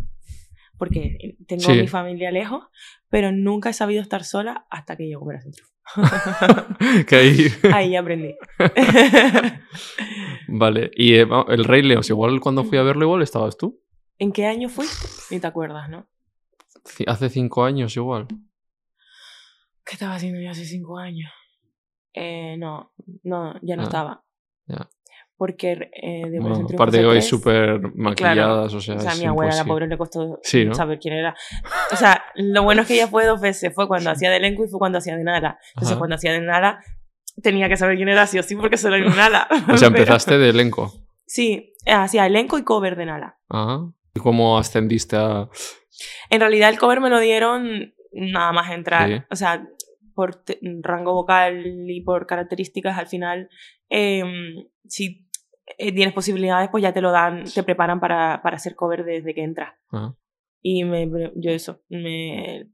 porque 0.78 1.38
tengo 1.48 1.70
mi 1.70 1.88
familia 1.88 2.32
lejos, 2.32 2.66
pero 3.10 3.32
nunca 3.32 3.70
he 3.70 3.74
sabido 3.74 4.02
estar 4.02 4.24
sola 4.24 4.66
hasta 4.70 4.98
que 4.98 5.08
llegó 5.08 5.24
Operación 5.24 5.54
que 7.08 7.16
ahí... 7.16 7.48
ahí 7.74 7.96
aprendí. 7.96 8.36
vale, 10.50 10.92
y 10.96 11.14
eh, 11.14 11.28
el 11.48 11.64
Rey 11.64 11.82
Leos, 11.84 12.10
igual 12.10 12.42
cuando 12.42 12.66
fui 12.66 12.78
a 12.78 12.84
verlo, 12.84 13.06
igual 13.06 13.22
estabas 13.22 13.56
tú. 13.56 13.80
¿En 14.18 14.32
qué 14.34 14.48
año 14.48 14.68
fui? 14.68 14.88
Ni 15.32 15.40
te 15.40 15.48
acuerdas, 15.48 15.90
¿no? 15.90 16.10
Hace 17.06 17.30
cinco 17.30 17.64
años 17.64 17.96
igual. 17.96 18.28
¿Qué 19.86 19.94
estaba 19.94 20.16
haciendo 20.16 20.42
yo 20.42 20.50
hace 20.50 20.66
cinco 20.66 20.98
años? 20.98 21.32
Eh, 22.14 22.58
no, 22.58 22.92
no, 23.24 23.54
ya 23.62 23.76
no 23.76 23.84
ah, 23.84 23.86
estaba. 23.86 24.26
Ya 24.66 24.90
porque 25.38 25.90
eh, 25.94 26.30
de 26.30 26.40
bueno, 26.40 26.68
aparte 26.74 27.06
vais 27.06 27.26
súper 27.26 27.80
maquilladas, 27.96 28.74
o 28.74 28.82
sea, 28.82 28.96
o 28.96 29.00
sea, 29.00 29.12
a 29.12 29.16
mi 29.16 29.26
abuela, 29.26 29.56
la 29.56 29.66
pobre, 29.66 29.88
le 29.88 29.98
costó 29.98 30.40
saber 30.74 30.98
quién 31.00 31.14
era. 31.14 31.36
O 31.92 31.96
sea, 31.96 32.24
lo 32.36 32.64
bueno 32.64 32.82
es 32.82 32.88
que 32.88 32.96
ella 32.96 33.08
fue 33.08 33.26
dos 33.26 33.40
veces, 33.40 33.74
fue 33.74 33.88
cuando 33.88 34.10
hacía 34.10 34.32
de 34.32 34.38
elenco 34.38 34.66
y 34.66 34.68
fue 34.68 34.80
cuando 34.80 34.98
hacía 34.98 35.16
de 35.16 35.24
Nala. 35.24 35.60
Entonces, 35.76 35.96
cuando 35.98 36.16
hacía 36.16 36.34
de 36.34 36.42
Nala, 36.42 36.84
tenía 37.44 37.70
que 37.70 37.78
saber 37.78 37.98
quién 37.98 38.10
era 38.10 38.26
sí 38.26 38.40
o 38.40 38.44
sí 38.44 38.56
porque 38.56 38.78
solo 38.78 38.96
era 38.96 39.14
Nala. 39.14 39.48
o 39.72 39.78
sea, 39.78 39.88
empezaste 39.90 40.40
de 40.40 40.50
elenco. 40.50 40.92
Sí, 41.28 41.76
hacía 41.86 42.26
elenco 42.26 42.58
y 42.58 42.64
cover 42.64 42.96
de 42.96 43.06
Nala. 43.06 43.38
Ajá. 43.50 43.92
¿Y 44.16 44.20
cómo 44.20 44.58
ascendiste 44.58 45.18
a...? 45.18 45.50
En 46.32 46.40
realidad 46.40 46.70
el 46.70 46.80
cover 46.80 47.00
me 47.00 47.10
lo 47.10 47.20
dieron 47.20 47.94
nada 48.12 48.52
más 48.54 48.72
entrar. 48.72 49.28
O 49.30 49.36
sea, 49.36 49.68
por 50.16 50.44
rango 50.82 51.14
vocal 51.14 51.64
y 51.88 52.02
por 52.02 52.26
características, 52.26 52.98
al 52.98 53.08
final, 53.08 53.50
eh, 53.90 54.24
si 54.88 55.27
eh, 55.78 55.92
tienes 55.92 56.14
posibilidades, 56.14 56.70
pues 56.70 56.82
ya 56.82 56.94
te 56.94 57.02
lo 57.02 57.12
dan, 57.12 57.44
te 57.44 57.64
preparan 57.64 58.00
para, 58.00 58.42
para 58.42 58.56
hacer 58.56 58.76
cover 58.76 59.04
desde 59.04 59.34
que 59.34 59.44
entras. 59.44 59.74
Y 60.62 60.84
me, 60.84 61.10
yo 61.36 61.52
eso, 61.52 61.82
me 61.90 62.68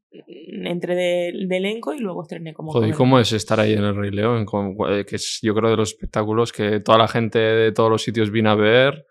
entré 0.64 0.96
de, 0.96 1.34
de 1.48 1.58
elenco 1.58 1.94
y 1.94 2.00
luego 2.00 2.24
estrené 2.24 2.54
como... 2.54 2.72
Joder, 2.72 2.90
¿y 2.90 2.94
cómo 2.94 3.20
es 3.20 3.34
estar 3.34 3.60
ahí 3.60 3.74
en 3.74 3.84
el 3.84 3.96
Rey 3.96 4.10
León? 4.10 4.46
Que 5.06 5.16
es 5.16 5.40
yo 5.42 5.54
creo 5.54 5.70
de 5.70 5.78
los 5.78 5.92
espectáculos 5.92 6.52
que 6.54 6.80
toda 6.80 6.98
la 6.98 7.08
gente 7.08 7.40
de 7.40 7.72
todos 7.72 7.90
los 7.90 8.02
sitios 8.02 8.32
vino 8.32 8.50
a 8.50 8.56
ver. 8.56 9.06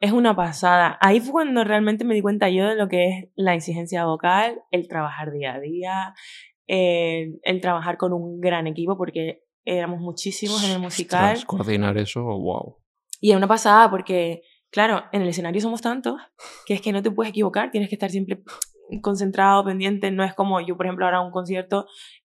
Es 0.00 0.10
una 0.10 0.34
pasada. 0.34 0.98
Ahí 1.00 1.20
fue 1.20 1.32
cuando 1.32 1.62
realmente 1.62 2.04
me 2.04 2.14
di 2.14 2.22
cuenta 2.22 2.48
yo 2.48 2.66
de 2.66 2.76
lo 2.76 2.88
que 2.88 3.08
es 3.08 3.28
la 3.36 3.54
exigencia 3.54 4.04
vocal, 4.04 4.60
el 4.72 4.88
trabajar 4.88 5.30
día 5.30 5.54
a 5.54 5.60
día, 5.60 6.14
el, 6.66 7.38
el 7.42 7.60
trabajar 7.60 7.98
con 7.98 8.12
un 8.12 8.40
gran 8.40 8.66
equipo, 8.66 8.96
porque 8.96 9.44
éramos 9.64 10.00
muchísimos 10.00 10.64
en 10.64 10.72
el 10.72 10.80
musical. 10.80 11.34
Ostras, 11.34 11.44
coordinar 11.44 11.96
eso, 11.98 12.24
wow. 12.24 12.78
Y 13.22 13.30
es 13.30 13.36
una 13.36 13.46
pasada 13.46 13.88
porque, 13.88 14.42
claro, 14.70 15.04
en 15.12 15.22
el 15.22 15.28
escenario 15.28 15.60
somos 15.60 15.80
tantos 15.80 16.20
que 16.66 16.74
es 16.74 16.80
que 16.80 16.92
no 16.92 17.02
te 17.02 17.10
puedes 17.12 17.30
equivocar, 17.30 17.70
tienes 17.70 17.88
que 17.88 17.94
estar 17.94 18.10
siempre 18.10 18.42
concentrado, 19.00 19.64
pendiente. 19.64 20.10
No 20.10 20.24
es 20.24 20.34
como 20.34 20.60
yo, 20.60 20.76
por 20.76 20.86
ejemplo, 20.86 21.04
ahora 21.04 21.20
un 21.20 21.30
concierto, 21.30 21.86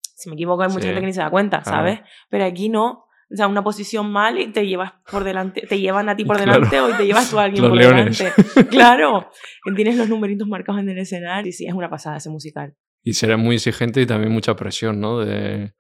si 0.02 0.30
me 0.30 0.36
equivoco 0.36 0.62
hay 0.62 0.68
mucha 0.68 0.88
gente 0.88 1.00
que 1.00 1.08
ni 1.08 1.14
se 1.14 1.22
da 1.22 1.30
cuenta, 1.30 1.64
¿sabes? 1.64 2.02
Pero 2.30 2.44
aquí 2.44 2.68
no. 2.68 3.06
O 3.32 3.36
sea, 3.36 3.48
una 3.48 3.64
posición 3.64 4.12
mal 4.12 4.38
y 4.38 4.52
te 4.52 4.68
llevas 4.68 4.92
por 5.10 5.24
delante, 5.24 5.62
te 5.62 5.80
llevan 5.80 6.10
a 6.10 6.18
ti 6.18 6.26
por 6.26 6.38
delante 6.40 6.82
o 6.82 6.96
te 6.96 7.06
llevas 7.06 7.32
tú 7.32 7.40
a 7.40 7.44
alguien 7.44 7.64
por 7.64 7.80
delante. 7.80 8.32
Claro, 8.70 9.32
tienes 9.74 9.96
los 9.96 10.10
numeritos 10.10 10.48
marcados 10.50 10.82
en 10.82 10.90
el 10.90 10.98
escenario 10.98 11.50
y 11.50 11.54
sí, 11.54 11.66
es 11.66 11.74
una 11.74 11.90
pasada 11.90 12.18
ese 12.18 12.30
musical. 12.30 12.76
Y 13.02 13.14
será 13.14 13.38
muy 13.38 13.56
exigente 13.56 14.02
y 14.02 14.06
también 14.06 14.34
mucha 14.34 14.58
presión, 14.58 15.00
¿no? 15.00 15.20
De... 15.20 15.74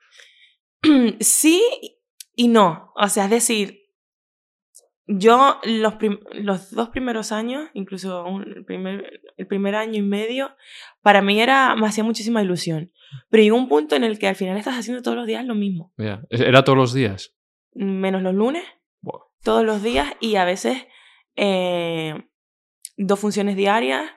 sí 1.19 1.61
y 2.35 2.47
no. 2.47 2.93
O 2.95 3.09
sea, 3.09 3.25
es 3.25 3.29
decir, 3.29 3.82
yo 5.05 5.59
los, 5.63 5.95
los 6.33 6.71
dos 6.71 6.89
primeros 6.89 7.31
años, 7.31 7.69
incluso 7.73 8.25
el, 8.39 8.63
primer, 8.63 9.21
el 9.35 9.47
primer 9.47 9.75
año 9.75 9.99
y 9.99 10.01
medio, 10.01 10.55
para 11.01 11.21
mí 11.21 11.41
era, 11.41 11.75
me 11.75 11.87
hacía 11.87 12.03
muchísima 12.03 12.41
ilusión. 12.41 12.91
Pero 13.29 13.43
llegó 13.43 13.57
un 13.57 13.67
punto 13.67 13.95
en 13.95 14.03
el 14.03 14.17
que 14.17 14.27
al 14.27 14.35
final 14.35 14.57
estás 14.57 14.77
haciendo 14.77 15.03
todos 15.03 15.17
los 15.17 15.27
días 15.27 15.45
lo 15.45 15.55
mismo. 15.55 15.93
¿Era 16.29 16.63
todos 16.63 16.77
los 16.77 16.93
días? 16.93 17.35
Menos 17.73 18.21
los 18.21 18.33
lunes. 18.33 18.63
Todos 19.43 19.65
los 19.65 19.83
días 19.83 20.13
y 20.21 20.37
a 20.37 20.45
veces 20.45 20.87
eh, 21.35 22.29
dos 22.95 23.19
funciones 23.19 23.57
diarias. 23.57 24.09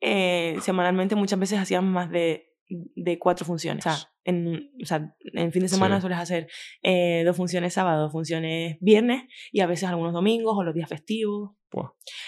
Eh, 0.00 0.56
semanalmente 0.62 1.14
muchas 1.14 1.38
veces 1.38 1.58
hacían 1.58 1.90
más 1.90 2.10
de, 2.10 2.55
de 2.68 3.18
cuatro 3.18 3.46
funciones. 3.46 3.86
O 3.86 3.90
sea, 3.90 4.10
en, 4.24 4.72
o 4.82 4.86
sea, 4.86 5.14
en 5.20 5.52
fin 5.52 5.62
de 5.62 5.68
semana 5.68 6.00
sueles 6.00 6.18
hacer 6.18 6.48
eh, 6.82 7.22
dos 7.24 7.36
funciones 7.36 7.74
sábado, 7.74 8.02
dos 8.02 8.12
funciones 8.12 8.76
viernes 8.80 9.24
y 9.52 9.60
a 9.60 9.66
veces 9.66 9.88
algunos 9.88 10.12
domingos 10.12 10.54
o 10.56 10.62
los 10.62 10.74
días 10.74 10.88
festivos. 10.88 11.52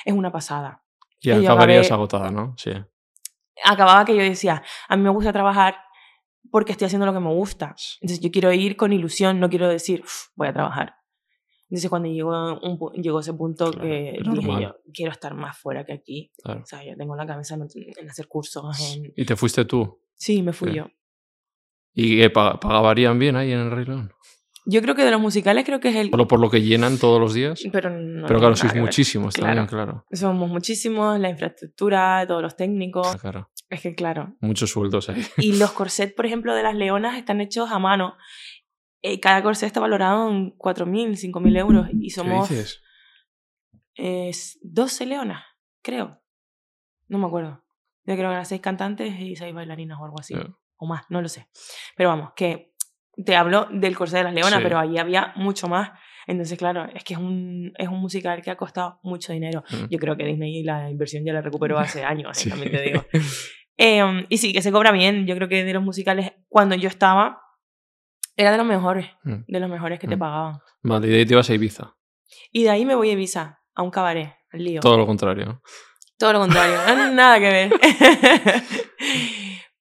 Es 0.04 0.12
una 0.12 0.30
pasada. 0.30 0.83
Y 1.21 1.30
acabarías 1.30 1.90
agotada, 1.90 2.30
¿no? 2.30 2.54
Sí. 2.57 2.71
Acababa 3.64 4.04
que 4.04 4.14
yo 4.14 4.23
decía, 4.23 4.62
a 4.88 4.97
mí 4.97 5.02
me 5.02 5.11
gusta 5.11 5.33
trabajar 5.33 5.76
porque 6.50 6.73
estoy 6.73 6.87
haciendo 6.87 7.07
lo 7.07 7.12
que 7.12 7.21
me 7.21 7.33
gusta. 7.33 7.75
Entonces 8.00 8.21
yo 8.21 8.30
quiero 8.30 8.52
ir 8.52 8.76
con 8.76 8.92
ilusión, 8.92 9.40
no 9.40 9.50
quiero 9.50 9.68
decir, 9.68 10.04
voy 10.37 10.49
a 10.49 10.52
trabajar. 10.52 10.97
Entonces 11.70 11.90
cuando 11.90 12.08
llegó, 12.08 12.58
un, 12.60 12.78
llegó 12.94 13.20
ese 13.20 13.34
punto 13.34 13.70
que 13.70 14.18
dije 14.32 14.62
yo, 14.62 14.76
quiero 14.92 15.12
estar 15.12 15.34
más 15.34 15.58
fuera 15.58 15.84
que 15.84 15.92
aquí. 15.92 16.32
O 16.44 16.64
sea, 16.64 16.82
yo 16.84 16.96
tengo 16.96 17.14
la 17.14 17.26
cabeza 17.26 17.56
en, 17.56 18.08
hacer 18.08 18.26
cursos. 18.26 18.64
En... 18.94 19.12
¿Y 19.14 19.25
te 19.26 19.37
fuiste 19.37 19.64
tú? 19.66 20.00
Sí, 20.14 20.42
me 20.42 20.52
fui 20.52 20.75
yo. 20.75 20.87
¿Y 21.92 22.18
qué, 22.18 22.30
pagarían 22.30 23.18
bien 23.18 23.37
ahí 23.37 23.52
en 23.52 23.58
el 23.58 23.70
Rey 23.70 23.84
León? 23.84 24.12
Yo 24.70 24.82
creo 24.82 24.94
que 24.94 25.02
de 25.02 25.10
los 25.10 25.20
musicales 25.20 25.64
creo 25.64 25.80
que 25.80 25.88
es 25.88 25.96
el... 25.96 26.10
Solo 26.10 26.28
por 26.28 26.40
lo 26.40 26.50
que 26.50 26.60
llenan 26.60 26.98
todos 26.98 27.18
los 27.18 27.32
días. 27.32 27.62
Pero, 27.72 27.90
Pero 28.26 28.38
claro, 28.38 28.54
sois 28.54 28.75
muchísimos 28.75 29.34
también, 29.34 29.66
claro. 29.66 30.04
Somos 30.12 30.48
muchísimos, 30.48 31.18
la 31.18 31.30
infraestructura, 31.30 32.25
todos 32.28 32.42
los 32.42 32.54
técnicos. 32.54 33.06
Ah, 33.14 33.18
claro. 33.18 33.50
Es 33.70 33.80
que 33.80 33.94
claro. 33.94 34.37
Muchos 34.40 34.70
sueldos 34.70 35.08
ahí. 35.08 35.25
Y 35.38 35.56
los 35.56 35.72
corsets, 35.72 36.12
por 36.12 36.26
ejemplo, 36.26 36.54
de 36.54 36.62
las 36.62 36.75
leonas 36.75 37.16
están 37.16 37.40
hechos 37.40 37.70
a 37.70 37.78
mano. 37.78 38.16
Eh, 39.02 39.20
cada 39.20 39.42
corset 39.42 39.66
está 39.66 39.80
valorado 39.80 40.30
en 40.30 40.56
4.000, 40.56 41.32
5.000 41.32 41.58
euros. 41.58 41.88
Y 42.00 42.10
somos... 42.10 42.48
¿Qué 42.48 42.54
dices? 42.54 42.82
Es 43.94 44.58
12 44.62 45.06
leonas, 45.06 45.44
creo. 45.82 46.20
No 47.08 47.18
me 47.18 47.26
acuerdo. 47.26 47.64
Yo 48.04 48.14
creo 48.14 48.28
que 48.28 48.34
eran 48.34 48.46
6 48.46 48.60
cantantes 48.60 49.18
y 49.18 49.36
6 49.36 49.54
bailarinas 49.54 49.98
o 50.00 50.04
algo 50.04 50.20
así 50.20 50.34
o 50.78 50.86
más, 50.86 51.04
no 51.10 51.20
lo 51.20 51.28
sé. 51.28 51.48
Pero 51.96 52.08
vamos, 52.08 52.30
que 52.34 52.72
te 53.24 53.36
hablo 53.36 53.68
del 53.70 53.96
Corse 53.96 54.16
de 54.16 54.24
las 54.24 54.34
Leonas, 54.34 54.62
pero 54.62 54.78
allí 54.78 54.98
había 54.98 55.32
mucho 55.36 55.68
más. 55.68 55.90
Entonces, 56.26 56.56
claro, 56.58 56.86
es 56.94 57.04
que 57.04 57.14
es 57.14 57.20
un, 57.20 57.72
es 57.76 57.88
un 57.88 58.00
musical 58.00 58.42
que 58.42 58.50
ha 58.50 58.56
costado 58.56 59.00
mucho 59.02 59.32
dinero. 59.32 59.64
Mm. 59.70 59.88
Yo 59.90 59.98
creo 59.98 60.16
que 60.16 60.24
Disney 60.24 60.62
la 60.62 60.90
inversión 60.90 61.24
ya 61.24 61.32
la 61.32 61.40
recuperó 61.40 61.78
hace 61.78 62.04
años, 62.04 62.38
también 62.48 62.70
te 62.70 62.82
digo. 62.82 63.04
Em, 63.76 64.26
y 64.28 64.38
sí, 64.38 64.52
que 64.52 64.62
se 64.62 64.70
cobra 64.70 64.92
bien. 64.92 65.26
Yo 65.26 65.34
creo 65.34 65.48
que 65.48 65.64
de 65.64 65.72
los 65.72 65.82
musicales, 65.82 66.32
cuando 66.48 66.74
yo 66.74 66.88
estaba, 66.88 67.40
era 68.38 68.52
de 68.52 68.57
los 68.57 68.66
mejores, 68.66 69.11
mm. 69.25 69.45
de 69.49 69.61
los 69.61 69.68
mejores 69.68 69.99
que 69.99 70.07
te 70.07 70.16
mm. 70.16 70.18
pagaban. 70.21 70.61
Vale, 70.83 71.09
y 71.09 71.11
de 71.11 71.16
ahí 71.18 71.26
te 71.26 71.35
ibas 71.35 71.50
a 71.50 71.54
Ibiza. 71.54 71.97
Y 72.52 72.62
de 72.62 72.71
ahí 72.71 72.87
me 72.87 72.95
voy 72.95 73.11
a 73.11 73.12
Ibiza, 73.12 73.61
a 73.75 73.83
un 73.83 73.90
cabaret, 73.90 74.33
al 74.52 74.64
lío. 74.64 74.80
Todo 74.80 74.97
lo 74.97 75.07
contrario. 75.07 75.61
Todo 76.16 76.33
lo 76.33 76.38
contrario, 76.38 76.78
nada 77.12 77.38
que 77.40 77.50
ver. 77.50 77.73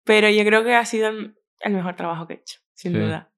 Pero 0.04 0.30
yo 0.30 0.44
creo 0.44 0.64
que 0.64 0.76
ha 0.76 0.86
sido 0.86 1.10
el 1.10 1.74
mejor 1.74 1.96
trabajo 1.96 2.28
que 2.28 2.34
he 2.34 2.38
hecho, 2.38 2.60
sin 2.74 2.94
duda. 2.94 3.32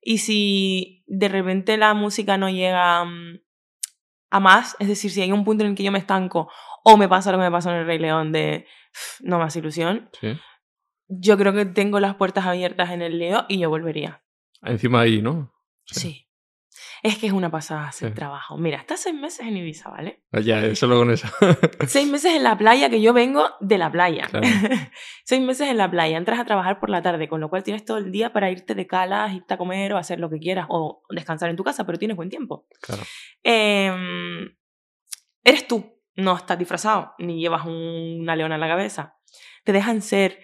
Y 0.00 0.18
si 0.18 1.04
de 1.06 1.28
repente 1.28 1.76
la 1.76 1.94
música 1.94 2.36
no 2.36 2.50
llega 2.50 3.04
mm, 3.04 3.40
a 4.30 4.40
más, 4.40 4.76
es 4.80 4.88
decir, 4.88 5.12
si 5.12 5.22
hay 5.22 5.30
un 5.30 5.44
punto 5.44 5.62
en 5.62 5.70
el 5.70 5.76
que 5.76 5.84
yo 5.84 5.92
me 5.92 5.98
estanco 5.98 6.50
o 6.84 6.96
me 6.96 7.08
pasa 7.08 7.30
lo 7.30 7.38
que 7.38 7.44
me 7.44 7.50
pasó 7.50 7.70
en 7.70 7.76
el 7.76 7.86
Rey 7.86 7.98
León 7.98 8.32
de 8.32 8.66
no 9.20 9.38
más 9.38 9.54
ilusión, 9.54 10.10
yo 11.08 11.36
creo 11.36 11.52
que 11.52 11.66
tengo 11.66 12.00
las 12.00 12.16
puertas 12.16 12.46
abiertas 12.46 12.90
en 12.90 13.02
el 13.02 13.18
Leo 13.18 13.46
y 13.48 13.58
yo 13.58 13.70
volvería. 13.70 14.22
Encima 14.62 15.00
ahí, 15.00 15.22
¿no? 15.22 15.52
sí. 15.84 16.26
Es 17.02 17.18
que 17.18 17.26
es 17.26 17.32
una 17.32 17.50
pasada 17.50 17.88
hacer 17.88 18.14
trabajo. 18.14 18.56
Mira, 18.56 18.78
estás 18.78 19.00
seis 19.00 19.14
meses 19.14 19.46
en 19.46 19.56
Ibiza, 19.56 19.90
¿vale? 19.90 20.22
Ah, 20.32 20.40
ya, 20.40 20.74
solo 20.74 20.98
con 20.98 21.10
eso. 21.10 21.28
seis 21.86 22.08
meses 22.08 22.34
en 22.34 22.42
la 22.42 22.56
playa, 22.56 22.90
que 22.90 23.00
yo 23.00 23.12
vengo 23.12 23.48
de 23.60 23.78
la 23.78 23.90
playa. 23.90 24.28
seis 25.24 25.42
meses 25.42 25.68
en 25.68 25.76
la 25.76 25.90
playa, 25.90 26.16
entras 26.16 26.38
a 26.38 26.44
trabajar 26.44 26.80
por 26.80 26.90
la 26.90 27.02
tarde, 27.02 27.28
con 27.28 27.40
lo 27.40 27.48
cual 27.48 27.62
tienes 27.62 27.84
todo 27.84 27.98
el 27.98 28.10
día 28.10 28.32
para 28.32 28.50
irte 28.50 28.74
de 28.74 28.86
calas, 28.86 29.32
irte 29.34 29.54
a 29.54 29.58
comer 29.58 29.92
o 29.92 29.98
hacer 29.98 30.18
lo 30.18 30.30
que 30.30 30.38
quieras, 30.38 30.66
o 30.68 31.02
descansar 31.10 31.50
en 31.50 31.56
tu 31.56 31.64
casa, 31.64 31.84
pero 31.84 31.98
tienes 31.98 32.16
buen 32.16 32.30
tiempo. 32.30 32.66
Claro. 32.80 33.02
Em, 33.42 34.56
eres 35.44 35.68
tú, 35.68 36.00
no 36.16 36.36
estás 36.36 36.58
disfrazado, 36.58 37.14
ni 37.18 37.40
llevas 37.40 37.66
una 37.66 38.36
leona 38.36 38.56
en 38.56 38.60
la 38.60 38.68
cabeza. 38.68 39.16
Te 39.64 39.72
dejan 39.72 40.02
ser, 40.02 40.40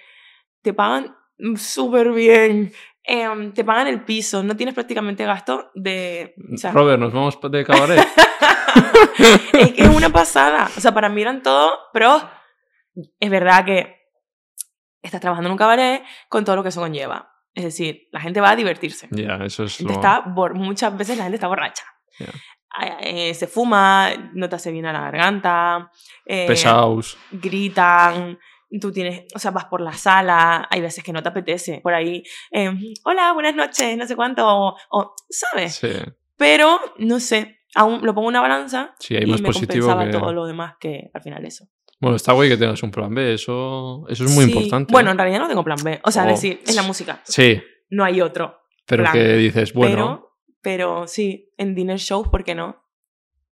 te 0.63 0.73
pagan 0.73 1.17
súper 1.57 2.13
bien. 2.13 2.73
Em, 3.05 3.53
te 3.53 3.65
pagan 3.65 3.89
el 3.89 4.05
piso, 4.05 4.43
no 4.43 4.57
tienes 4.57 4.75
prácticamente 4.75 5.25
gasto 5.25 5.71
de... 5.75 6.35
Robert, 6.73 7.01
nos 7.01 7.13
vamos 7.13 7.39
de 7.41 7.65
cabaret. 7.65 7.99
es 9.53 9.73
que 9.73 9.83
es 9.83 9.89
una 9.89 10.11
pasada. 10.11 10.71
O 10.77 10.81
sea, 10.81 10.95
para 10.95 11.09
mí 11.09 11.21
eran 11.21 11.43
todo, 11.43 11.79
pero 11.93 12.23
es 13.19 13.31
verdad 13.31 13.65
que 13.65 13.97
estás 15.03 15.21
trabajando 15.21 15.49
en 15.49 15.53
un 15.53 15.59
cabaret 15.59 16.05
con 16.29 16.45
todo 16.45 16.57
lo 16.57 16.63
que 16.63 16.69
eso 16.69 16.81
conlleva. 16.81 17.29
Es 17.55 17.65
decir, 17.65 18.09
la 18.13 18.21
gente 18.21 18.41
va 18.41 18.51
a 18.51 18.57
divertirse. 18.57 19.09
Ya, 19.11 19.37
eso 19.45 19.65
es 19.65 19.81
lo... 19.81 19.93
está 19.93 20.23
Muchas 20.55 20.97
veces 20.97 21.19
la 21.19 21.25
gente 21.25 21.37
está 21.37 21.49
borracha. 21.49 21.85
Eh, 23.01 23.35
se 23.35 23.47
fuma, 23.47 24.11
no 24.33 24.49
te 24.49 24.57
hace 24.57 24.71
bien 24.71 24.87
a 24.87 24.93
la 24.93 25.01
garganta. 25.01 25.91
Eh, 26.25 26.47
Pesados. 26.47 27.19
Gritan 27.31 28.39
tú 28.79 28.93
tienes, 28.93 29.25
o 29.35 29.39
sea, 29.39 29.51
vas 29.51 29.67
por 29.67 29.81
la 29.81 29.93
sala, 29.93 30.67
hay 30.71 30.81
veces 30.81 31.05
que 31.05 31.13
no 31.13 31.23
te 31.23 31.29
apetece, 31.29 31.81
por 31.83 31.95
ahí, 31.95 32.23
em, 32.51 32.79
hola, 33.05 33.33
buenas 33.33 33.55
noches, 33.55 33.97
no 33.97 34.07
sé 34.07 34.17
cuánto, 34.17 34.77
o, 34.91 35.15
¿sabes? 35.29 35.75
Sí. 35.75 35.93
Pero, 36.37 36.81
no 36.99 37.21
sé, 37.21 37.61
aún 37.75 38.01
lo 38.03 38.15
pongo 38.15 38.29
en 38.29 38.33
una 38.33 38.41
balanza 38.41 38.95
sí, 38.99 39.17
hay 39.17 39.27
más 39.27 39.41
y 39.41 39.43
me 39.43 39.49
positivo 39.49 39.87
compensaba 39.89 40.11
todo 40.11 40.33
lo 40.33 40.47
demás 40.47 40.75
que 40.81 41.11
al 41.13 41.23
final 41.23 41.45
eso. 41.45 41.67
Bueno, 42.01 42.17
está 42.17 42.33
guay 42.33 42.49
que 42.49 42.57
tengas 42.57 42.83
un 42.83 42.91
plan 42.91 43.15
B, 43.15 43.35
eso, 43.35 44.05
eso 44.09 44.25
es 44.25 44.35
muy 44.35 44.47
importante. 44.47 44.91
Bueno, 44.91 45.11
en 45.11 45.19
realidad 45.19 45.39
no 45.39 45.49
tengo 45.49 45.63
plan 45.63 45.79
B, 45.85 46.01
o 46.03 46.11
sea, 46.11 46.23
es 46.25 46.29
oh. 46.29 46.33
decir, 46.33 46.61
es 46.67 46.75
la 46.75 46.83
música. 46.83 47.21
Sí. 47.25 47.63
No 47.91 48.05
hay 48.05 48.21
otro. 48.21 48.59
Pero 48.87 49.05
que 49.13 49.37
dices, 49.37 49.73
bueno. 49.73 49.95
Pero, 49.95 50.33
pero 50.63 51.07
sí, 51.07 51.53
en 51.59 51.75
dinner 51.75 51.99
shows, 51.99 52.29
¿por 52.29 52.43
qué 52.43 52.55
no? 52.55 52.83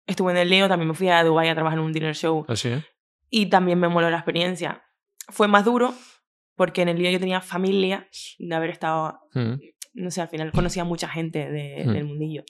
Estuve 0.07 0.31
en 0.31 0.39
el 0.39 0.49
Leo, 0.49 0.67
también 0.67 0.89
me 0.89 0.95
fui 0.95 1.09
a 1.09 1.23
Dubái 1.23 1.47
a 1.47 1.53
trabajar 1.53 1.77
en 1.79 1.85
un 1.85 1.93
dinner 1.93 2.15
show. 2.15 2.43
Así, 2.49 2.69
¿Ah, 2.69 2.83
Y 3.29 3.45
también 3.45 3.79
me 3.79 3.87
moló 3.87 4.09
la 4.09 4.17
experiencia 4.17 4.83
fue 5.31 5.47
más 5.47 5.65
duro 5.65 5.93
porque 6.55 6.81
en 6.83 6.89
el 6.89 6.97
lío 6.97 7.09
yo 7.09 7.19
tenía 7.19 7.41
familia 7.41 8.07
de 8.37 8.55
haber 8.55 8.69
estado, 8.69 9.19
mm. 9.33 9.53
no 9.95 10.11
sé, 10.11 10.21
al 10.21 10.27
final 10.27 10.51
conocía 10.51 10.83
mucha 10.83 11.07
gente 11.07 11.49
de, 11.49 11.83
mm. 11.85 11.93
del 11.93 12.05
mundillo. 12.05 12.43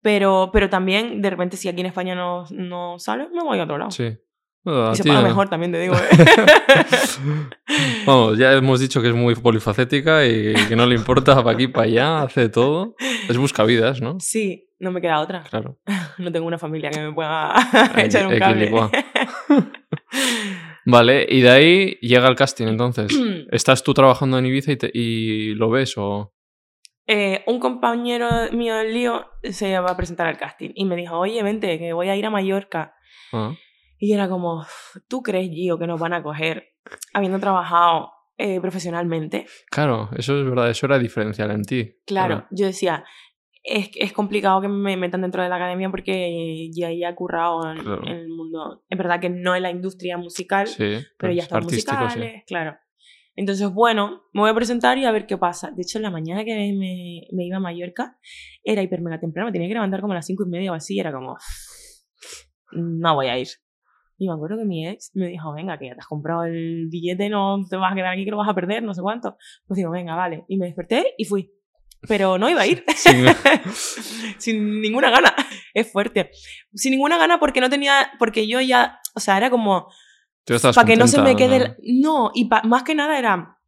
Pero, 0.00 0.50
pero 0.52 0.68
también, 0.68 1.22
de 1.22 1.30
repente, 1.30 1.56
si 1.56 1.68
aquí 1.68 1.80
en 1.80 1.86
España 1.86 2.16
no, 2.16 2.44
no 2.50 2.98
sale, 2.98 3.28
me 3.32 3.44
voy 3.44 3.60
a 3.60 3.62
otro 3.62 3.78
lado. 3.78 3.92
Sí. 3.92 4.16
y 4.64 4.96
se 4.96 5.04
paga 5.04 5.22
mejor 5.22 5.48
también, 5.48 5.70
te 5.70 5.78
digo. 5.78 5.94
¿eh? 5.94 6.08
Vamos, 8.06 8.36
ya 8.36 8.52
hemos 8.54 8.80
dicho 8.80 9.00
que 9.00 9.08
es 9.10 9.14
muy 9.14 9.36
polifacética 9.36 10.26
y 10.26 10.54
que 10.68 10.74
no 10.74 10.86
le 10.86 10.96
importa 10.96 11.36
para 11.36 11.52
aquí, 11.52 11.68
para 11.68 11.86
allá, 11.86 12.22
hace 12.22 12.48
todo. 12.48 12.96
Es 13.28 13.38
buscavidas, 13.38 14.00
¿no? 14.00 14.16
Sí, 14.18 14.68
no 14.80 14.90
me 14.90 15.00
queda 15.00 15.20
otra. 15.20 15.44
Claro. 15.44 15.78
No 16.18 16.30
tengo 16.30 16.46
una 16.46 16.58
familia 16.58 16.90
que 16.90 17.00
me 17.00 17.12
pueda 17.12 17.54
echar 17.96 18.26
un 18.26 18.38
cable. 18.38 18.70
Vale, 20.84 21.26
y 21.28 21.40
de 21.42 21.50
ahí 21.50 21.98
llega 22.00 22.28
el 22.28 22.34
casting 22.36 22.66
entonces. 22.66 23.08
¿Estás 23.52 23.82
tú 23.82 23.94
trabajando 23.94 24.38
en 24.38 24.46
Ibiza 24.46 24.72
y, 24.72 24.76
te- 24.76 24.90
y 24.92 25.54
lo 25.54 25.70
ves 25.70 25.94
o...? 25.96 26.32
Eh, 27.06 27.42
un 27.48 27.58
compañero 27.58 28.28
mío 28.52 28.76
del 28.76 28.94
lío 28.94 29.26
se 29.50 29.76
va 29.80 29.90
a 29.90 29.96
presentar 29.96 30.28
al 30.28 30.38
casting 30.38 30.70
y 30.74 30.84
me 30.84 30.94
dijo, 30.96 31.18
oye, 31.18 31.42
vente, 31.42 31.78
que 31.78 31.92
voy 31.92 32.08
a 32.08 32.16
ir 32.16 32.24
a 32.26 32.30
Mallorca. 32.30 32.94
Ah, 33.32 33.54
Y 33.98 34.12
era 34.12 34.28
como, 34.28 34.64
¿tú 35.08 35.22
crees, 35.22 35.50
Gio, 35.50 35.78
que 35.78 35.86
nos 35.88 35.98
van 36.00 36.12
a 36.12 36.22
coger 36.22 36.74
habiendo 37.12 37.40
trabajado 37.40 38.12
eh, 38.38 38.60
profesionalmente? 38.60 39.46
Claro, 39.70 40.10
eso 40.16 40.38
es 40.38 40.44
verdad, 40.44 40.70
eso 40.70 40.86
era 40.86 40.98
diferencial 40.98 41.50
en 41.50 41.62
ti. 41.64 41.92
Claro, 42.06 42.46
yo 42.52 42.66
decía, 42.66 43.04
es, 43.64 43.90
es 43.94 44.12
complicado 44.12 44.60
que 44.60 44.68
me 44.68 44.96
metan 44.96 45.22
dentro 45.22 45.42
de 45.42 45.48
la 45.48 45.56
academia 45.56 45.90
porque 45.90 46.68
ya 46.72 46.92
ya 46.92 47.10
he 47.10 47.14
currado 47.14 47.70
en, 47.70 47.78
Claro. 47.78 48.02
en 48.06 48.16
el 48.16 48.28
mundo. 48.28 48.82
Es 48.88 48.98
verdad 48.98 49.20
que 49.20 49.30
no 49.30 49.54
en 49.54 49.62
la 49.62 49.70
industria 49.70 50.16
musical, 50.18 50.66
Sí, 50.66 50.96
pero 51.18 51.32
ya 51.32 51.38
es 51.40 51.44
están 51.44 51.62
artístico, 51.62 51.96
sí. 51.96 52.02
musicales, 52.04 52.42
claro. 52.46 52.76
Entonces, 53.34 53.72
bueno, 53.72 54.24
me 54.34 54.42
voy 54.42 54.50
a 54.50 54.54
presentar 54.54 54.98
y 54.98 55.06
a 55.06 55.10
ver 55.12 55.24
qué 55.26 55.38
pasa. 55.38 55.70
De 55.70 55.80
hecho, 55.82 55.98
la 56.00 56.10
mañana 56.10 56.44
que 56.44 56.54
me, 56.54 57.22
me 57.32 57.44
iba 57.46 57.56
a 57.56 57.60
Mallorca 57.60 58.18
era 58.62 58.82
hiper 58.82 59.00
mega 59.00 59.18
temprano, 59.20 59.46
me 59.46 59.52
tenía 59.52 59.68
que 59.68 59.74
levantar 59.74 60.00
como 60.02 60.12
a 60.12 60.16
las 60.16 60.26
cinco 60.26 60.44
y 60.46 60.50
media 60.50 60.70
o 60.70 60.74
así, 60.74 60.98
era 61.00 61.12
como, 61.12 61.36
no 62.72 63.14
voy 63.14 63.26
a 63.28 63.38
ir. 63.38 63.48
Y 64.18 64.28
me 64.28 64.34
acuerdo 64.34 64.58
que 64.58 64.64
mi 64.64 64.86
ex 64.86 65.10
me 65.14 65.28
dijo, 65.28 65.52
venga, 65.54 65.78
que 65.78 65.86
ya 65.86 65.94
te 65.94 66.00
has 66.00 66.06
comprado 66.06 66.44
el 66.44 66.88
billete, 66.90 67.28
no 67.28 67.58
te 67.68 67.76
vas 67.76 67.92
a 67.92 67.94
quedar 67.94 68.12
aquí, 68.12 68.24
que 68.24 68.30
lo 68.30 68.36
vas 68.36 68.48
a 68.48 68.54
perder, 68.54 68.82
no 68.82 68.94
sé 68.94 69.02
cuánto. 69.02 69.36
Pues 69.66 69.78
digo, 69.78 69.90
venga, 69.90 70.14
vale. 70.14 70.44
Y 70.48 70.58
me 70.58 70.66
desperté 70.66 71.14
y 71.16 71.24
fui. 71.24 71.50
Pero 72.08 72.36
no 72.38 72.48
iba 72.50 72.62
a 72.62 72.66
ir. 72.66 72.84
Sin 74.38 74.80
ninguna 74.80 75.10
gana. 75.10 75.34
Es 75.74 75.90
fuerte. 75.92 76.30
Sin 76.74 76.90
ninguna 76.92 77.16
gana 77.18 77.38
porque 77.38 77.60
no 77.60 77.70
tenía, 77.70 78.12
porque 78.18 78.46
yo 78.48 78.60
ya, 78.60 79.00
o 79.14 79.20
sea, 79.20 79.36
era 79.36 79.50
como, 79.50 79.88
para 80.74 80.86
que 80.86 80.96
no 80.96 81.06
se 81.06 81.20
me 81.22 81.36
quede. 81.36 81.58
¿no? 81.58 81.64
la- 81.66 81.76
No, 81.82 82.30
y 82.34 82.46
pa- 82.46 82.62
más 82.64 82.82
que 82.82 82.94
nada 82.94 83.18
era. 83.18 83.58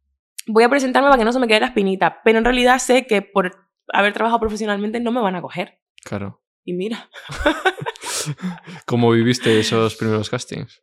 Voy 0.47 0.63
a 0.63 0.69
presentarme 0.69 1.07
para 1.09 1.17
que 1.19 1.25
no 1.25 1.33
se 1.33 1.39
me 1.39 1.47
quede 1.47 1.61
la 1.61 1.67
espinita. 1.67 2.21
Pero 2.23 2.37
en 2.39 2.45
realidad 2.45 2.79
sé 2.79 3.07
que 3.07 3.21
por 3.21 3.67
haber 3.93 4.13
trabajado 4.13 4.39
profesionalmente 4.41 4.99
no 4.99 5.11
me 5.11 5.21
van 5.21 5.35
a 5.35 5.41
coger. 5.41 5.79
Claro. 6.03 6.41
Y 6.63 6.73
mira, 6.73 7.09
¿Cómo 8.85 9.11
viviste 9.11 9.59
esos 9.59 9.95
primeros 9.95 10.29
castings? 10.29 10.81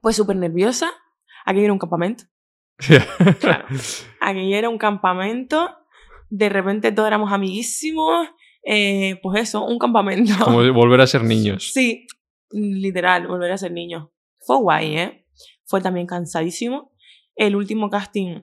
pues 0.00 0.16
súper 0.16 0.36
nerviosa. 0.36 0.90
Aquí 1.46 1.60
era 1.64 1.72
un 1.72 1.78
campamento. 1.78 2.24
Claro. 3.40 3.66
Aquí 4.20 4.52
era 4.54 4.68
un 4.68 4.76
campamento. 4.78 5.78
De 6.36 6.48
repente 6.48 6.90
todos 6.90 7.06
éramos 7.06 7.32
amiguísimos. 7.32 8.28
Eh, 8.64 9.20
pues 9.22 9.42
eso, 9.42 9.64
un 9.64 9.78
campamento. 9.78 10.32
Como 10.44 10.72
volver 10.72 11.00
a 11.00 11.06
ser 11.06 11.22
niños. 11.22 11.70
Sí, 11.72 12.06
literal, 12.50 13.26
volver 13.28 13.52
a 13.52 13.58
ser 13.58 13.70
niño. 13.72 14.10
Fue 14.40 14.56
guay, 14.58 14.96
¿eh? 14.98 15.26
Fue 15.66 15.80
también 15.80 16.06
cansadísimo. 16.06 16.92
El 17.36 17.54
último 17.56 17.88
casting, 17.90 18.40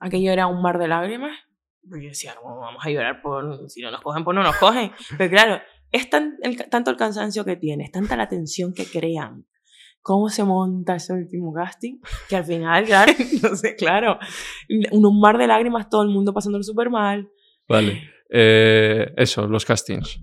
aquello 0.00 0.30
era 0.32 0.46
un 0.46 0.62
mar 0.62 0.78
de 0.78 0.88
lágrimas. 0.88 1.36
Pues 1.88 2.02
yo 2.02 2.08
decía, 2.10 2.34
no, 2.34 2.58
vamos 2.60 2.84
a 2.84 2.90
llorar 2.90 3.22
por. 3.22 3.68
Si 3.70 3.80
no 3.80 3.90
nos 3.90 4.00
cogen, 4.02 4.24
pues 4.24 4.34
no 4.34 4.42
nos 4.42 4.56
cogen. 4.56 4.92
Pero 5.16 5.30
claro, 5.30 5.62
es 5.90 6.08
tan, 6.10 6.36
el- 6.42 6.68
tanto 6.68 6.90
el 6.90 6.96
cansancio 6.96 7.44
que 7.44 7.56
tienes, 7.56 7.90
tanta 7.90 8.16
la 8.16 8.28
tensión 8.28 8.72
que 8.74 8.84
crean, 8.84 9.46
cómo 10.08 10.30
se 10.30 10.42
monta 10.42 10.94
ese 10.94 11.12
último 11.12 11.52
casting, 11.52 11.98
que 12.30 12.36
al 12.36 12.44
final, 12.44 12.82
claro, 12.86 13.12
entonces, 13.18 13.74
claro, 13.76 14.18
un, 14.90 15.20
mar 15.20 15.36
de 15.36 15.46
lágrimas, 15.46 15.90
todo 15.90 16.02
el 16.02 16.08
mundo 16.08 16.32
pasándolo 16.32 16.64
súper 16.64 16.88
mal. 16.88 17.28
Vale. 17.68 18.10
Eh, 18.30 19.12
eso, 19.18 19.46
los 19.46 19.66
castings. 19.66 20.18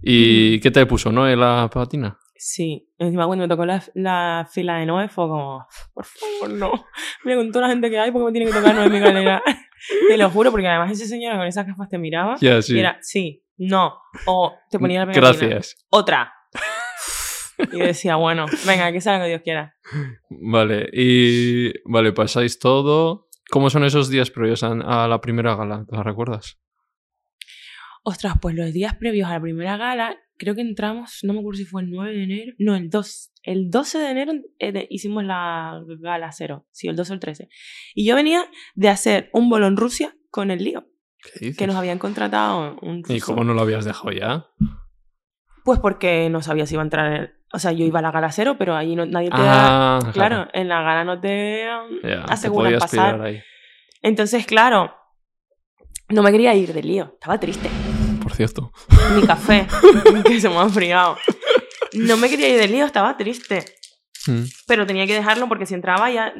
¿Y 0.00 0.60
qué 0.60 0.70
te 0.70 0.86
puso, 0.86 1.10
no? 1.10 1.28
En 1.28 1.40
la 1.40 1.68
patina. 1.72 2.16
Sí, 2.36 2.88
encima 2.98 3.26
cuando 3.26 3.44
me 3.44 3.48
tocó 3.48 3.64
la, 3.64 3.82
la 3.94 4.46
fila 4.48 4.76
de 4.76 4.86
Noé 4.86 5.08
fue 5.08 5.26
como, 5.26 5.66
por 5.92 6.04
favor, 6.04 6.50
no. 6.50 6.86
Mira, 7.24 7.38
con 7.38 7.50
toda 7.50 7.66
la 7.66 7.72
gente 7.72 7.90
que 7.90 7.98
hay, 7.98 8.12
¿por 8.12 8.20
qué 8.20 8.26
me 8.26 8.32
tiene 8.32 8.46
que 8.50 8.56
tocar 8.56 8.74
Noé 8.74 8.88
mi 8.88 9.00
galera? 9.00 9.42
te 10.08 10.16
lo 10.16 10.30
juro, 10.30 10.52
porque 10.52 10.68
además 10.68 10.92
ese 10.92 11.06
señor 11.06 11.36
con 11.36 11.46
esas 11.46 11.66
gafas 11.66 11.88
te 11.88 11.98
miraba 11.98 12.36
Ya, 12.40 12.62
sí. 12.62 12.76
y 12.76 12.78
era, 12.78 12.98
sí, 13.00 13.42
no, 13.56 13.98
o 14.26 14.54
te 14.70 14.78
ponía 14.78 15.00
la 15.00 15.12
pegatina. 15.12 15.48
Gracias. 15.48 15.84
Otra. 15.90 16.32
Y 17.72 17.78
yo 17.78 17.84
decía, 17.84 18.16
bueno, 18.16 18.46
venga, 18.66 18.90
que 18.92 19.00
salga 19.00 19.18
lo 19.20 19.24
que 19.24 19.28
Dios 19.30 19.42
quiera. 19.42 19.74
Vale. 20.30 20.88
Y. 20.92 21.72
Vale, 21.90 22.12
pasáis 22.12 22.58
todo. 22.58 23.28
¿Cómo 23.50 23.70
son 23.70 23.84
esos 23.84 24.08
días 24.08 24.30
previos 24.30 24.62
a, 24.62 24.72
a 25.04 25.08
la 25.08 25.20
primera 25.20 25.54
gala? 25.54 25.84
¿Te 25.88 25.94
la 25.96 26.02
recuerdas? 26.02 26.58
Ostras, 28.02 28.34
pues 28.40 28.54
los 28.54 28.72
días 28.72 28.94
previos 28.96 29.28
a 29.28 29.32
la 29.34 29.40
primera 29.40 29.76
gala, 29.78 30.16
creo 30.36 30.54
que 30.54 30.60
entramos, 30.60 31.20
no 31.22 31.32
me 31.32 31.38
acuerdo 31.40 31.56
si 31.58 31.64
fue 31.64 31.82
el 31.82 31.90
9 31.90 32.12
de 32.14 32.22
enero, 32.24 32.52
no, 32.58 32.76
el 32.76 32.90
2. 32.90 33.30
El 33.44 33.70
12 33.70 33.98
de 33.98 34.10
enero 34.10 34.32
eh, 34.58 34.72
de- 34.72 34.86
hicimos 34.90 35.24
la 35.24 35.80
gala 36.00 36.30
cero, 36.32 36.66
sí, 36.70 36.88
el 36.88 36.96
12 36.96 37.12
o 37.12 37.14
el 37.14 37.20
13. 37.20 37.48
Y 37.94 38.06
yo 38.06 38.14
venía 38.14 38.44
de 38.74 38.88
hacer 38.88 39.30
un 39.32 39.48
bolo 39.48 39.66
en 39.66 39.76
Rusia 39.78 40.14
con 40.30 40.50
el 40.50 40.62
lío, 40.64 40.86
¿Qué 41.22 41.38
dices? 41.46 41.56
que 41.56 41.66
nos 41.66 41.76
habían 41.76 41.98
contratado 41.98 42.76
un 42.82 43.02
¿Y 43.08 43.20
cómo 43.20 43.42
no 43.44 43.54
lo 43.54 43.62
habías 43.62 43.84
dejado 43.86 44.12
ya? 44.12 44.46
Pues 45.64 45.78
porque 45.80 46.28
no 46.28 46.42
sabía 46.42 46.66
si 46.66 46.74
iba 46.74 46.82
a 46.82 46.84
entrar, 46.84 47.12
en- 47.14 47.32
o 47.54 47.58
sea, 47.58 47.72
yo 47.72 47.84
iba 47.84 48.00
a 48.00 48.02
la 48.02 48.10
gala 48.10 48.30
cero, 48.32 48.56
pero 48.58 48.74
allí 48.76 48.96
no, 48.96 49.06
nadie 49.06 49.30
te 49.30 49.36
Ah, 49.38 50.00
da... 50.04 50.12
Claro, 50.12 50.48
en 50.52 50.68
la 50.68 50.82
gala 50.82 51.04
no 51.04 51.20
te 51.20 51.64
Ya, 52.02 52.24
te 52.26 52.32
aseguran 52.32 52.72
podías 52.72 52.82
pasar. 52.82 53.20
ahí. 53.22 53.40
Entonces, 54.02 54.44
claro, 54.46 54.94
no 56.08 56.22
me 56.22 56.30
quería 56.32 56.54
ir 56.54 56.72
del 56.72 56.86
lío, 56.86 57.12
estaba 57.14 57.38
triste. 57.38 57.70
Por 58.22 58.34
cierto. 58.34 58.72
mi 59.14 59.22
café, 59.26 59.66
que 60.24 60.40
se 60.40 60.48
me 60.48 60.56
ha 60.56 60.62
enfriado. 60.62 61.16
No 61.94 62.16
me 62.16 62.28
quería 62.28 62.48
ir 62.48 62.58
del 62.58 62.72
lío, 62.72 62.84
estaba 62.86 63.16
triste. 63.16 63.64
Mm. 64.26 64.42
Pero 64.66 64.86
tenía 64.86 65.06
que 65.06 65.14
dejarlo 65.14 65.48
porque 65.48 65.66
si 65.66 65.74
entraba 65.74 66.10
ya. 66.10 66.32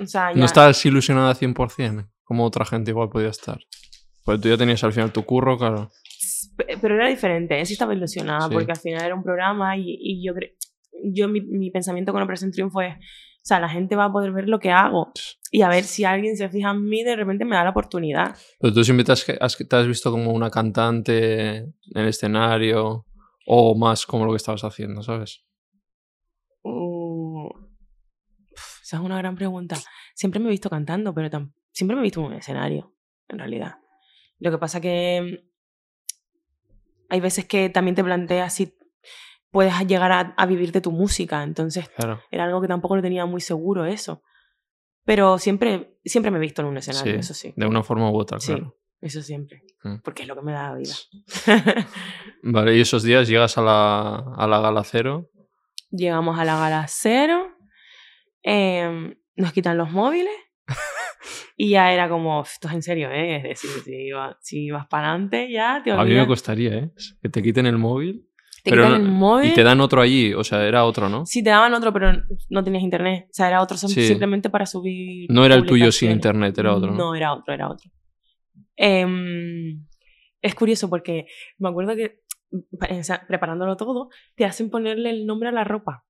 O 0.00 0.06
sea, 0.06 0.32
ya. 0.32 0.38
No 0.38 0.44
estás 0.44 0.84
ilusionada 0.86 1.34
100%, 1.34 2.08
como 2.24 2.44
otra 2.44 2.64
gente 2.64 2.90
igual 2.92 3.08
podía 3.10 3.28
estar. 3.28 3.58
Pues 4.24 4.40
tú 4.40 4.48
ya 4.48 4.56
tenías 4.56 4.82
al 4.84 4.92
final 4.92 5.12
tu 5.12 5.24
curro, 5.24 5.58
claro. 5.58 5.90
Pe- 6.56 6.76
Pero 6.80 6.94
era 6.94 7.08
diferente, 7.08 7.64
sí 7.66 7.72
estaba 7.74 7.94
ilusionada 7.94 8.48
Sí. 8.48 8.52
porque 8.54 8.72
al 8.72 8.78
final 8.78 9.04
era 9.04 9.14
un 9.14 9.22
programa 9.22 9.76
y, 9.76 9.96
y 10.00 10.24
yo 11.12 11.28
mi, 11.28 11.40
mi 11.40 11.70
pensamiento 11.70 12.12
con 12.12 12.22
Operación 12.22 12.50
Triunfo 12.50 12.80
es, 12.82 12.94
o 12.96 13.42
sea, 13.42 13.58
la 13.60 13.68
gente 13.70 13.96
va 13.96 14.04
a 14.06 14.12
poder 14.12 14.32
ver 14.32 14.48
lo 14.48 14.58
que 14.60 14.70
hago 14.70 15.12
y 15.50 15.62
a 15.62 15.68
ver 15.68 15.84
si 15.84 16.04
alguien 16.04 16.36
se 16.36 16.48
fija 16.50 16.70
en 16.72 16.84
mí, 16.84 17.02
de 17.02 17.16
repente 17.16 17.44
me 17.46 17.56
da 17.56 17.64
la 17.64 17.70
oportunidad. 17.70 18.36
Pero 18.60 18.74
tú 18.74 18.84
siempre 18.84 19.04
te 19.04 19.12
has, 19.12 19.26
has- 19.40 19.56
te 19.56 19.76
has 19.76 19.86
visto 19.86 20.10
como 20.10 20.32
una 20.32 20.50
cantante 20.50 21.56
en 21.56 21.74
el 21.94 22.06
escenario 22.08 23.06
o 23.46 23.74
más 23.74 24.04
como 24.04 24.26
lo 24.26 24.32
que 24.32 24.36
estabas 24.36 24.62
haciendo, 24.64 25.02
¿sabes? 25.02 25.42
Uh, 26.62 27.48
esa 28.82 28.96
es 28.96 29.02
una 29.02 29.18
gran 29.18 29.34
pregunta. 29.36 29.76
Siempre 30.14 30.40
me 30.40 30.46
he 30.48 30.50
visto 30.50 30.68
cantando, 30.68 31.14
pero 31.14 31.30
siempre 31.72 31.96
me 31.96 32.02
he 32.02 32.04
visto 32.04 32.20
en 32.20 32.26
un 32.26 32.32
escenario, 32.34 32.94
en 33.28 33.38
realidad. 33.38 33.76
Lo 34.38 34.50
que 34.50 34.58
pasa 34.58 34.80
que 34.80 35.49
hay 37.10 37.20
veces 37.20 37.44
que 37.46 37.68
también 37.68 37.94
te 37.94 38.04
planteas 38.04 38.54
si 38.54 38.74
puedes 39.50 39.74
llegar 39.86 40.12
a, 40.12 40.20
a 40.36 40.46
vivir 40.46 40.72
de 40.72 40.80
tu 40.80 40.92
música, 40.92 41.42
entonces 41.42 41.88
Claro. 41.90 42.20
era 42.30 42.44
algo 42.44 42.60
que 42.60 42.68
tampoco 42.68 42.96
lo 42.96 43.02
tenía 43.02 43.26
muy 43.26 43.40
seguro 43.40 43.84
eso. 43.84 44.22
Pero 45.04 45.38
siempre, 45.38 45.98
siempre 46.04 46.30
me 46.30 46.36
he 46.38 46.40
visto 46.40 46.62
en 46.62 46.68
un 46.68 46.76
escenario, 46.76 47.14
Sí, 47.14 47.18
eso 47.18 47.34
sí. 47.34 47.52
De 47.56 47.66
una 47.66 47.82
forma 47.82 48.10
u 48.10 48.16
otra, 48.16 48.38
Sí. 48.38 48.52
claro. 48.54 48.76
Eso 49.00 49.22
siempre. 49.22 49.62
Mm. 49.82 49.96
Porque 50.04 50.22
es 50.22 50.28
lo 50.28 50.36
que 50.36 50.42
me 50.42 50.52
da 50.52 50.70
la 50.70 50.74
vida. 50.76 50.92
Vale, 52.42 52.76
y 52.76 52.80
esos 52.82 53.02
días 53.02 53.26
llegas 53.28 53.56
a 53.58 53.62
la, 53.62 54.16
a 54.36 54.46
la 54.46 54.60
gala 54.60 54.84
cero. 54.84 55.30
Llegamos 55.90 56.38
a 56.38 56.44
la 56.44 56.56
gala 56.58 56.86
cero, 56.88 57.48
em, 58.42 59.14
nos 59.36 59.52
quitan 59.52 59.76
los 59.78 59.90
móviles 59.90 60.34
y 61.56 61.70
ya 61.70 61.92
era 61.92 62.08
como, 62.08 62.42
esto 62.42 62.68
es 62.68 62.74
en 62.74 62.82
serio, 62.82 63.10
¿eh? 63.10 63.36
Es 63.36 63.42
decir, 63.42 63.70
si, 63.84 63.94
iba- 64.06 64.36
si 64.40 64.70
vas 64.70 64.86
para 64.88 65.10
adelante 65.10 65.50
ya 65.50 65.80
te 65.84 65.90
A 65.90 65.94
mí 65.96 65.98
me 65.98 66.06
olvidas. 66.10 66.26
costaría, 66.26 66.74
¿eh? 66.74 66.90
Que 67.22 67.28
te 67.28 67.42
quiten 67.42 67.66
el 67.66 67.78
móvil. 67.78 68.26
Te 68.62 68.70
pero 68.70 68.84
quitan 68.84 69.02
no- 69.02 69.08
el 69.08 69.12
móvil. 69.14 69.50
Y 69.50 69.54
te 69.54 69.62
dan 69.62 69.80
otro 69.80 70.02
allí, 70.02 70.34
o 70.34 70.44
sea, 70.44 70.66
era 70.66 70.84
otro, 70.84 71.08
¿no? 71.08 71.24
Sí, 71.24 71.42
te 71.42 71.50
daban 71.50 71.72
otro, 71.74 71.92
pero 71.92 72.12
no 72.50 72.62
tenías 72.64 72.82
internet. 72.82 73.24
O 73.30 73.32
sea, 73.32 73.48
era 73.48 73.62
otro 73.62 73.76
Sí. 73.76 73.88
simplemente 73.88 74.50
para 74.50 74.66
subir. 74.66 75.30
No 75.30 75.44
era 75.46 75.54
el 75.54 75.64
tuyo 75.64 75.90
sin 75.92 76.10
internet, 76.10 76.56
era 76.58 76.74
otro, 76.74 76.90
¿no? 76.92 76.96
No, 76.98 77.14
era 77.14 77.32
otro, 77.32 77.54
era 77.54 77.68
otro. 77.70 77.90
Em, 78.76 79.86
es 80.42 80.54
curioso 80.54 80.88
porque 80.88 81.26
me 81.58 81.68
acuerdo 81.68 81.94
que 81.96 82.20
preparándolo 83.28 83.76
todo, 83.76 84.08
te 84.34 84.44
hacen 84.44 84.70
ponerle 84.70 85.10
el 85.10 85.26
nombre 85.26 85.48
a 85.48 85.52
la 85.52 85.64
ropa. 85.64 86.04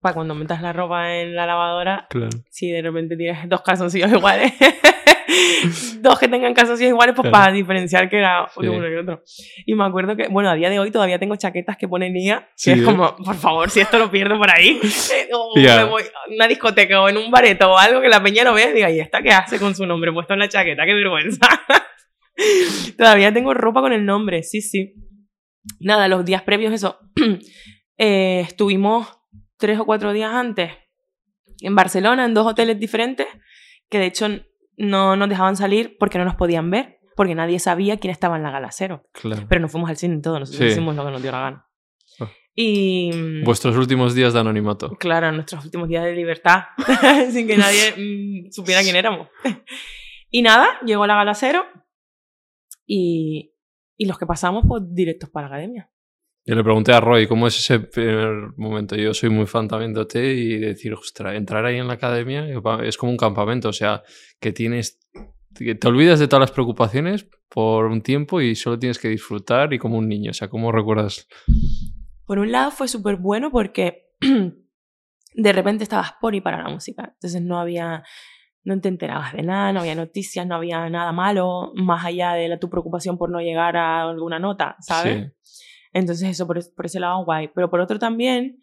Para 0.00 0.14
cuando 0.14 0.34
metas 0.34 0.60
la 0.62 0.72
ropa 0.72 1.14
en 1.16 1.34
la 1.34 1.46
lavadora, 1.46 2.06
Claro. 2.10 2.28
si 2.50 2.70
de 2.70 2.82
repente 2.82 3.16
tienes 3.16 3.48
dos 3.48 3.62
calzoncillos 3.62 4.12
iguales, 4.12 4.52
dos 6.00 6.18
que 6.18 6.28
tengan 6.28 6.54
calzoncillos 6.54 6.90
iguales, 6.90 7.14
pues 7.16 7.28
Claro. 7.28 7.32
para 7.44 7.52
diferenciar 7.52 8.08
que 8.08 8.18
era 8.18 8.46
Sí. 8.54 8.66
uno 8.68 8.88
y 8.88 8.94
otro. 8.96 9.22
Y 9.64 9.74
me 9.74 9.84
acuerdo 9.84 10.16
que, 10.16 10.28
bueno, 10.28 10.50
a 10.50 10.54
día 10.54 10.70
de 10.70 10.78
hoy 10.78 10.90
todavía 10.90 11.18
tengo 11.18 11.34
chaquetas 11.36 11.76
que 11.76 11.88
pone 11.88 12.10
Nia, 12.10 12.46
que 12.48 12.52
Sí, 12.56 12.70
es 12.72 12.80
¿eh? 12.80 12.84
como, 12.84 13.16
por 13.16 13.34
favor, 13.36 13.70
si 13.70 13.80
esto 13.80 13.98
lo 13.98 14.10
pierdo 14.10 14.38
por 14.38 14.50
ahí, 14.50 14.78
o 15.32 15.54
Ya. 15.58 15.76
me 15.84 15.84
voy 15.90 16.02
a 16.02 16.32
una 16.34 16.46
discoteca 16.46 17.00
o 17.02 17.08
en 17.08 17.16
un 17.16 17.30
bareto 17.30 17.72
o 17.72 17.78
algo 17.78 18.00
que 18.00 18.08
la 18.08 18.22
peña 18.22 18.44
lo 18.44 18.54
vea 18.54 18.70
y 18.70 18.74
diga, 18.74 18.90
¿y 18.90 19.00
esta 19.00 19.22
qué 19.22 19.30
hace 19.30 19.58
con 19.58 19.74
su 19.74 19.86
nombre 19.86 20.12
puesto 20.12 20.34
en 20.34 20.40
la 20.40 20.48
chaqueta? 20.48 20.84
¡Qué 20.84 20.94
vergüenza! 20.94 21.48
todavía 22.98 23.32
tengo 23.32 23.54
ropa 23.54 23.80
con 23.80 23.92
el 23.92 24.04
nombre, 24.04 24.42
sí, 24.42 24.60
sí. 24.60 24.94
Nada, 25.80 26.06
los 26.06 26.24
días 26.24 26.42
previos, 26.42 26.72
eso, 26.72 26.98
eh, 27.98 28.40
estuvimos 28.40 29.15
tres 29.58 29.78
o 29.78 29.84
cuatro 29.86 30.12
días 30.12 30.32
antes 30.32 30.72
en 31.60 31.74
Barcelona, 31.74 32.24
en 32.24 32.34
dos 32.34 32.46
hoteles 32.46 32.78
diferentes, 32.78 33.26
que 33.88 33.98
de 33.98 34.06
hecho 34.06 34.26
no 34.76 35.16
nos 35.16 35.28
dejaban 35.28 35.56
salir 35.56 35.96
porque 35.98 36.18
no 36.18 36.24
nos 36.24 36.34
podían 36.34 36.70
ver, 36.70 36.98
porque 37.16 37.34
nadie 37.34 37.58
sabía 37.58 37.96
quién 37.98 38.10
estaba 38.10 38.36
en 38.36 38.42
la 38.42 38.50
gala 38.50 38.70
cero. 38.72 39.08
Claro. 39.12 39.46
Pero 39.48 39.60
nos 39.62 39.72
fuimos 39.72 39.88
al 39.88 39.96
cine 39.96 40.16
y 40.16 40.20
todo, 40.20 40.38
nosotros 40.40 40.66
Sí. 40.66 40.72
hicimos 40.72 40.94
lo 40.96 41.04
que 41.04 41.10
nos 41.12 41.22
dio 41.22 41.32
la 41.32 41.40
gana. 41.40 41.66
Ah. 42.20 42.30
Y 42.54 43.42
Vuestros 43.42 43.76
últimos 43.76 44.14
días 44.14 44.32
de 44.34 44.40
anonimato. 44.40 44.90
claro, 44.98 45.30
nuestros 45.32 45.64
últimos 45.64 45.88
días 45.88 46.04
de 46.04 46.14
libertad, 46.14 46.64
sin 47.30 47.46
que 47.46 47.56
nadie 47.56 47.92
mm, 48.48 48.50
supiera 48.52 48.82
quién 48.82 48.96
éramos. 48.96 49.28
y 50.30 50.42
nada, 50.42 50.66
llegó 50.84 51.06
la 51.06 51.14
gala 51.14 51.34
cero 51.34 51.64
y, 52.86 53.54
y 53.96 54.06
los 54.06 54.18
que 54.18 54.26
pasamos, 54.26 54.64
pues 54.68 54.82
directos 54.86 55.30
para 55.30 55.48
la 55.48 55.54
academia. 55.56 55.90
Yo 56.48 56.54
le 56.54 56.62
pregunté 56.62 56.92
a 56.92 57.00
Roy 57.00 57.26
cómo 57.26 57.48
es 57.48 57.58
ese 57.58 57.80
primer 57.80 58.56
momento. 58.56 58.94
Yo 58.94 59.12
soy 59.14 59.30
muy 59.30 59.46
fan 59.46 59.66
también 59.66 59.92
de 59.92 60.00
OT 60.02 60.14
y 60.14 60.58
decir, 60.58 60.94
ostras, 60.94 61.34
entrar 61.34 61.64
ahí 61.64 61.78
en 61.78 61.88
la 61.88 61.94
academia 61.94 62.46
es 62.84 62.96
como 62.96 63.10
un 63.10 63.18
campamento. 63.18 63.68
O 63.68 63.72
sea, 63.72 64.04
que 64.38 64.52
tienes. 64.52 65.00
que 65.56 65.74
te 65.74 65.88
olvidas 65.88 66.20
de 66.20 66.28
todas 66.28 66.42
las 66.42 66.52
preocupaciones 66.52 67.28
por 67.48 67.86
un 67.86 68.00
tiempo 68.00 68.40
y 68.40 68.54
solo 68.54 68.78
tienes 68.78 69.00
que 69.00 69.08
disfrutar 69.08 69.72
y 69.74 69.80
como 69.80 69.98
un 69.98 70.08
niño. 70.08 70.30
O 70.30 70.34
sea, 70.34 70.48
¿cómo 70.48 70.70
recuerdas? 70.70 71.26
Por 72.26 72.38
un 72.38 72.52
lado 72.52 72.70
fue 72.70 72.86
súper 72.86 73.16
bueno 73.16 73.50
porque 73.50 74.12
de 75.34 75.52
repente 75.52 75.82
estabas 75.82 76.12
por 76.20 76.36
y 76.36 76.40
para 76.40 76.62
la 76.62 76.68
música. 76.68 77.10
Entonces 77.14 77.42
no 77.42 77.58
había, 77.58 78.04
no 78.62 78.80
te 78.80 78.88
enterabas 78.88 79.32
de 79.32 79.42
nada, 79.42 79.72
no 79.72 79.80
había 79.80 79.96
noticias, 79.96 80.46
no 80.46 80.54
había 80.54 80.88
nada 80.90 81.10
malo, 81.10 81.72
más 81.74 82.04
allá 82.04 82.34
de 82.34 82.46
la, 82.46 82.60
tu 82.60 82.70
preocupación 82.70 83.18
por 83.18 83.30
no 83.30 83.40
llegar 83.40 83.76
a 83.76 84.08
alguna 84.08 84.38
nota, 84.38 84.76
¿sabes? 84.78 85.32
Sí. 85.42 85.75
Entonces 85.98 86.28
eso 86.28 86.46
por, 86.46 86.58
es- 86.58 86.68
por 86.68 86.86
ese 86.86 87.00
lado 87.00 87.24
guay. 87.24 87.48
Pero 87.54 87.70
por 87.70 87.80
otro 87.80 87.98
también, 87.98 88.60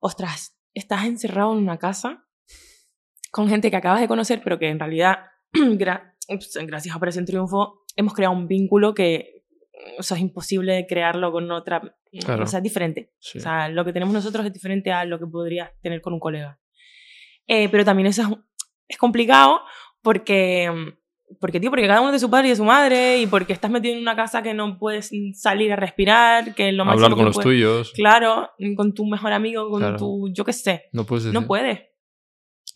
ostras, 0.00 0.58
estás 0.74 1.04
encerrado 1.06 1.52
en 1.52 1.58
una 1.58 1.78
casa 1.78 2.26
con 3.30 3.48
gente 3.48 3.70
que 3.70 3.76
acabas 3.76 4.00
de 4.00 4.08
conocer, 4.08 4.40
pero 4.44 4.58
que 4.58 4.68
en 4.68 4.78
realidad, 4.78 5.18
gra- 5.52 6.14
gracias 6.66 6.94
a 6.94 6.96
Operación 6.98 7.24
Triunfo, 7.24 7.84
hemos 7.96 8.14
creado 8.14 8.34
un 8.34 8.46
vínculo 8.46 8.94
que 8.94 9.30
o 9.98 10.02
sea, 10.02 10.16
es 10.16 10.22
imposible 10.22 10.86
crearlo 10.88 11.30
con 11.32 11.50
otra... 11.50 11.80
Claro. 12.24 12.44
O 12.44 12.46
sea, 12.46 12.58
es 12.58 12.62
diferente. 12.62 13.12
sí. 13.18 13.38
O 13.38 13.40
sea, 13.40 13.68
lo 13.68 13.84
que 13.84 13.92
tenemos 13.92 14.14
nosotros 14.14 14.46
es 14.46 14.52
diferente 14.52 14.92
a 14.92 15.04
lo 15.04 15.18
que 15.18 15.26
podrías 15.26 15.70
tener 15.82 16.00
con 16.00 16.12
un 16.14 16.20
colega. 16.20 16.58
Eh, 17.48 17.68
pero 17.68 17.84
también 17.84 18.06
eso 18.06 18.22
es, 18.22 18.28
es 18.88 18.96
complicado 18.96 19.60
porque, 20.00 20.94
porque, 21.40 21.60
tío, 21.60 21.70
porque 21.70 21.86
cada 21.86 22.00
uno 22.00 22.10
es 22.10 22.14
de 22.14 22.18
su 22.20 22.30
padre 22.30 22.48
y 22.48 22.50
de 22.50 22.56
su 22.56 22.64
madre 22.64 23.20
y 23.20 23.26
porque 23.26 23.52
estás 23.52 23.70
metido 23.70 23.94
en 23.94 24.00
una 24.02 24.16
casa 24.16 24.42
que 24.42 24.54
no 24.54 24.78
puedes 24.78 25.10
salir 25.34 25.72
a 25.72 25.76
respirar, 25.76 26.54
que 26.54 26.68
es 26.68 26.74
lo 26.74 26.84
máximo 26.84 27.04
Hablar 27.04 27.16
con 27.16 27.24
los 27.26 27.34
puedes- 27.36 27.44
tuyos. 27.46 27.92
Claro, 27.94 28.50
con 28.76 28.94
tu 28.94 29.06
mejor 29.06 29.32
amigo, 29.32 29.68
con 29.70 29.80
Claro. 29.80 29.96
tu, 29.96 30.28
yo 30.32 30.44
qué 30.44 30.52
sé, 30.52 30.84
No 30.92 31.04
puedes 31.04 31.24
decir. 31.24 31.38
no 31.40 31.46
puedes. 31.46 31.80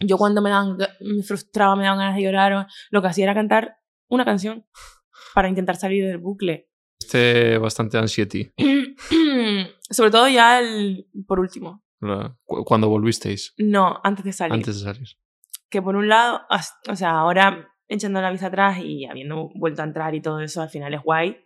Yo 0.00 0.16
cuando 0.16 0.40
me, 0.42 0.50
dan, 0.50 0.76
me 1.00 1.22
frustraba, 1.22 1.74
me 1.74 1.82
daban 1.84 1.98
ganas 1.98 2.16
de 2.16 2.22
llorar, 2.22 2.66
lo 2.90 3.02
que 3.02 3.08
hacía 3.08 3.24
era 3.24 3.34
cantar 3.34 3.78
una 4.08 4.24
canción 4.24 4.64
para 5.34 5.48
intentar 5.48 5.76
salir 5.76 6.06
del 6.06 6.18
bucle. 6.18 6.68
Este 7.00 7.58
bastante 7.58 7.98
anxiety. 7.98 8.52
Sobre 9.90 10.10
todo 10.10 10.28
ya 10.28 10.60
el, 10.60 11.06
por 11.26 11.40
último. 11.40 11.82
la- 12.00 12.36
cu- 12.44 12.64
Cuando 12.64 12.88
volvisteis. 12.88 13.54
No, 13.58 14.00
antes 14.04 14.24
de 14.24 14.32
salir. 14.32 14.52
Antes 14.54 14.78
de 14.78 14.84
salir. 14.92 15.08
Que 15.70 15.82
por 15.82 15.96
un 15.96 16.08
lado, 16.08 16.42
o 16.88 16.96
sea, 16.96 17.10
ahora 17.18 17.68
echando 17.88 18.20
la 18.20 18.30
vista 18.30 18.46
atrás 18.48 18.78
y 18.82 19.06
habiendo 19.06 19.50
vuelto 19.54 19.82
a 19.82 19.86
entrar 19.86 20.14
y 20.14 20.20
todo 20.20 20.40
eso, 20.40 20.62
al 20.62 20.70
final 20.70 20.94
es 20.94 21.02
guay. 21.02 21.36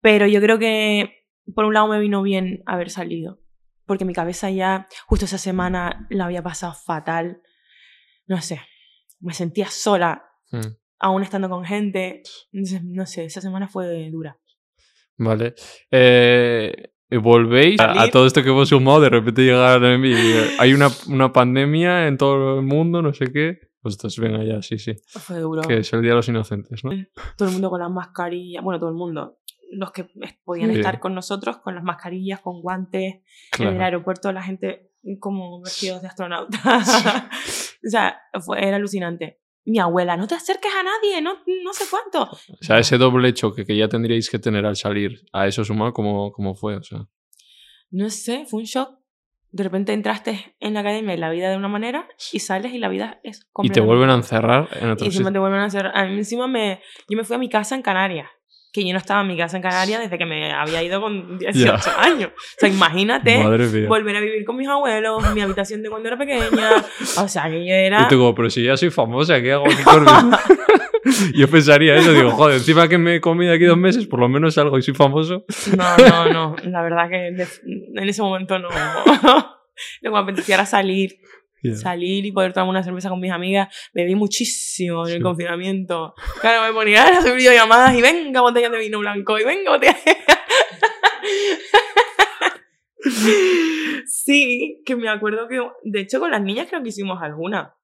Pero 0.00 0.26
yo 0.26 0.40
creo 0.40 0.58
que 0.58 1.24
por 1.54 1.64
un 1.64 1.74
lado 1.74 1.88
me 1.88 1.98
vino 2.00 2.22
bien 2.22 2.62
haber 2.66 2.90
salido. 2.90 3.40
Porque 3.86 4.04
mi 4.04 4.12
cabeza 4.12 4.50
ya, 4.50 4.88
justo 5.06 5.24
esa 5.26 5.38
semana, 5.38 6.06
la 6.10 6.24
había 6.24 6.42
pasado 6.42 6.74
fatal. 6.74 7.40
No 8.26 8.40
sé, 8.40 8.60
me 9.20 9.32
sentía 9.32 9.66
sola, 9.68 10.22
Mm. 10.52 10.60
aún 11.00 11.22
estando 11.22 11.48
con 11.48 11.64
gente. 11.64 12.22
Entonces, 12.52 12.82
no 12.84 13.04
sé, 13.06 13.24
esa 13.24 13.40
semana 13.40 13.66
fue 13.68 14.10
dura. 14.10 14.38
Vale. 15.18 15.54
Eh, 15.90 16.90
volvéis 17.10 17.80
a, 17.80 18.02
a 18.02 18.08
todo 18.10 18.26
esto 18.26 18.42
que 18.42 18.50
hemos 18.50 18.68
sumado, 18.68 19.00
de 19.00 19.08
repente 19.10 19.42
llegar 19.42 19.84
a 19.84 19.98
mí, 19.98 20.12
eh, 20.12 20.50
hay 20.58 20.72
una, 20.72 20.88
una 21.08 21.32
pandemia 21.32 22.06
en 22.08 22.16
todo 22.18 22.58
el 22.60 22.66
mundo, 22.66 23.02
no 23.02 23.12
sé 23.14 23.32
qué. 23.32 23.58
Pues 23.80 23.94
entonces 23.96 24.18
venga 24.18 24.42
ya, 24.44 24.62
sí, 24.62 24.78
sí. 24.78 24.94
Fue 25.06 25.38
duro. 25.38 25.62
Que 25.62 25.78
es 25.78 25.92
el 25.92 26.02
Día 26.02 26.10
de 26.10 26.16
los 26.16 26.28
Inocentes, 26.28 26.82
¿no? 26.84 26.90
todo 27.36 27.48
el 27.48 27.52
mundo 27.52 27.70
con 27.70 27.80
las 27.80 27.90
mascarillas, 27.90 28.62
bueno, 28.64 28.80
todo 28.80 28.90
el 28.90 28.96
mundo, 28.96 29.38
los 29.70 29.92
que 29.92 30.08
podían 30.44 30.72
Sí. 30.72 30.78
estar 30.78 30.98
con 31.00 31.14
nosotros 31.14 31.58
con 31.58 31.74
las 31.74 31.84
mascarillas, 31.84 32.40
con 32.40 32.60
guantes, 32.62 33.16
en 33.58 33.68
el 33.68 33.80
aeropuerto 33.82 34.32
la 34.32 34.42
gente 34.42 34.90
como 35.20 35.60
vestidos 35.62 36.02
de 36.02 36.08
astronauta. 36.08 36.58
o 37.84 37.88
sea, 37.88 38.18
fue, 38.44 38.66
era 38.66 38.76
alucinante. 38.76 39.40
Mi 39.64 39.78
abuela, 39.80 40.16
no 40.16 40.28
te 40.28 40.34
acerques 40.36 40.70
a 40.72 40.82
nadie, 40.84 41.20
no, 41.20 41.34
no 41.64 41.72
sé 41.72 41.84
cuánto. 41.90 42.22
O 42.32 42.62
sea, 42.64 42.78
ese 42.78 42.98
doble 42.98 43.34
choque 43.34 43.64
que 43.64 43.76
ya 43.76 43.88
tendríais 43.88 44.30
que 44.30 44.38
tener 44.38 44.64
al 44.64 44.76
salir, 44.76 45.24
a 45.32 45.46
eso 45.48 45.64
sumado, 45.64 45.92
¿cómo, 45.92 46.30
cómo 46.32 46.54
fue? 46.54 46.76
O 46.76 46.82
sea, 46.82 47.08
No 47.90 48.08
sé, 48.10 48.46
fue 48.46 48.60
un 48.60 48.66
shock. 48.66 48.96
De 49.52 49.64
repente 49.64 49.92
entraste 49.92 50.54
en 50.60 50.74
la 50.74 50.80
academia 50.80 51.14
y 51.14 51.18
la 51.18 51.30
vida 51.30 51.50
de 51.50 51.56
una 51.56 51.68
manera 51.68 52.06
y 52.32 52.40
sales 52.40 52.72
y 52.74 52.78
la 52.78 52.88
vida 52.88 53.20
es 53.22 53.38
y 53.38 53.40
te 53.40 53.46
completamente 53.52 53.86
vuelven 53.86 54.10
a 54.10 54.14
encerrar 54.14 54.68
en 54.80 54.90
otro 54.90 55.04
Y 55.04 55.08
encima 55.08 55.32
te 55.32 55.38
vuelven 55.38 55.60
a 55.60 55.64
hacer. 55.64 55.90
A 55.94 56.04
mí 56.04 56.16
encima 56.16 56.46
me. 56.46 56.80
Yo 57.08 57.16
me 57.16 57.24
fui 57.24 57.36
a 57.36 57.38
mi 57.38 57.48
casa 57.48 57.74
en 57.74 57.82
Canarias. 57.82 58.28
Que 58.72 58.84
yo 58.86 58.92
no 58.92 58.98
estaba 58.98 59.22
en 59.22 59.28
mi 59.28 59.38
casa 59.38 59.56
en 59.56 59.62
Canarias 59.62 60.02
desde 60.02 60.18
que 60.18 60.26
me 60.26 60.52
había 60.52 60.82
ido 60.82 61.00
con 61.00 61.38
18 61.38 61.90
años. 61.98 62.30
O 62.36 62.58
sea, 62.58 62.68
imagínate 62.68 63.42
volver 63.86 64.16
a 64.16 64.20
vivir 64.20 64.44
con 64.44 64.56
mis 64.56 64.68
abuelos, 64.68 65.32
mi 65.34 65.40
habitación 65.40 65.82
de 65.82 65.88
cuando 65.88 66.08
era 66.08 66.18
pequeña. 66.18 66.84
O 67.18 67.26
sea, 67.28 67.44
que 67.48 67.66
yo 67.66 67.74
era. 67.74 68.02
Y 68.02 68.08
tú 68.08 68.18
como, 68.18 68.34
pero 68.34 68.50
si 68.50 68.62
ya 68.62 68.76
soy 68.76 68.90
famosa, 68.90 69.40
¿qué 69.40 69.52
hago 69.52 69.64
aquí 69.66 69.82
con 69.82 70.04
mi-?" 70.04 70.10
Yo 71.34 71.48
pensaría 71.48 71.96
eso, 71.96 72.12
digo, 72.12 72.30
joder, 72.30 72.56
encima 72.56 72.88
que 72.88 72.98
me 72.98 73.16
he 73.16 73.20
comido 73.20 73.52
aquí 73.52 73.64
dos 73.64 73.78
meses, 73.78 74.06
por 74.06 74.20
lo 74.20 74.28
menos 74.28 74.56
algo 74.58 74.78
y 74.78 74.82
soy 74.82 74.94
famoso. 74.94 75.44
No, 75.76 75.96
no, 75.96 76.32
no. 76.32 76.56
La 76.64 76.82
verdad 76.82 77.08
que 77.08 77.28
en 77.28 78.08
ese 78.08 78.22
momento 78.22 78.58
no. 78.58 78.68
Lo 80.00 80.02
que 80.02 80.10
me 80.10 80.18
apetecía 80.18 80.56
era 80.56 80.66
salir. 80.66 81.18
Salir 81.74 82.24
y 82.24 82.30
poder 82.30 82.52
tomar 82.52 82.68
una 82.68 82.84
cerveza 82.84 83.08
con 83.08 83.18
mis 83.18 83.32
amigas. 83.32 83.74
Bebí 83.92 84.14
muchísimo 84.14 85.04
en 85.04 85.14
el 85.14 85.18
Sí. 85.18 85.22
confinamiento. 85.22 86.14
Claro, 86.40 86.62
me 86.62 86.72
ponía 86.72 87.02
a 87.02 87.18
hacer 87.18 87.34
videollamadas 87.34 87.92
y 87.96 88.02
venga 88.02 88.40
botellas 88.40 88.70
de 88.70 88.78
vino 88.78 89.00
blanco 89.00 89.36
y 89.38 89.44
venga 89.44 89.72
botellas 89.72 90.04
de... 90.04 90.16
Sí, 94.06 94.82
que 94.84 94.96
me 94.96 95.08
acuerdo 95.08 95.48
que, 95.48 95.60
de 95.84 96.00
hecho, 96.00 96.20
con 96.20 96.30
las 96.30 96.42
niñas 96.42 96.66
creo 96.68 96.82
que 96.82 96.90
hicimos 96.90 97.20
alguna. 97.22 97.74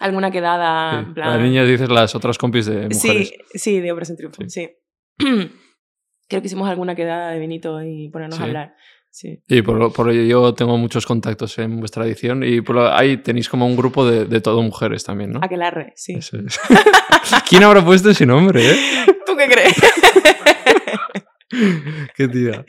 Alguna 0.00 0.30
quedada, 0.30 1.00
Sí. 1.00 1.06
en 1.06 1.14
plan... 1.14 1.30
Las 1.30 1.40
niñas 1.40 1.68
dices 1.68 1.88
las 1.88 2.14
otras 2.14 2.36
compis 2.38 2.66
de 2.66 2.88
mujeres. 2.88 3.00
Sí, 3.00 3.32
sí, 3.54 3.80
de 3.80 3.92
Operación 3.92 4.16
Triunfo, 4.16 4.42
sí. 4.48 4.68
Creo 5.18 6.40
que 6.40 6.46
hicimos 6.46 6.68
alguna 6.68 6.94
quedada 6.94 7.30
de 7.30 7.38
vinito 7.38 7.80
y 7.82 8.08
ponernos 8.10 8.36
Sí. 8.36 8.42
a 8.42 8.46
hablar. 8.46 8.74
Sí. 9.10 9.42
Y 9.46 9.62
por, 9.62 9.76
lo- 9.78 9.92
por 9.92 10.10
ello 10.10 10.22
yo 10.24 10.54
tengo 10.54 10.76
muchos 10.76 11.06
contactos 11.06 11.56
en 11.58 11.78
vuestra 11.78 12.04
edición 12.04 12.42
y 12.42 12.60
por 12.62 12.74
lo- 12.74 12.92
ahí 12.92 13.18
tenéis 13.18 13.48
como 13.48 13.66
un 13.66 13.76
grupo 13.76 14.04
de, 14.08 14.24
de 14.24 14.40
todo 14.40 14.60
mujeres 14.62 15.04
también, 15.04 15.32
¿no? 15.32 15.40
Aquelarre, 15.42 15.92
sí. 15.94 16.14
Es. 16.14 16.32
¿Quién 17.48 17.62
habrá 17.62 17.84
puesto 17.84 18.10
ese 18.10 18.26
nombre, 18.26 18.70
eh? 18.72 18.76
¿Tú 19.26 19.36
qué 19.36 19.46
crees? 19.48 19.74
Qué 22.16 22.28
tía. 22.28 22.64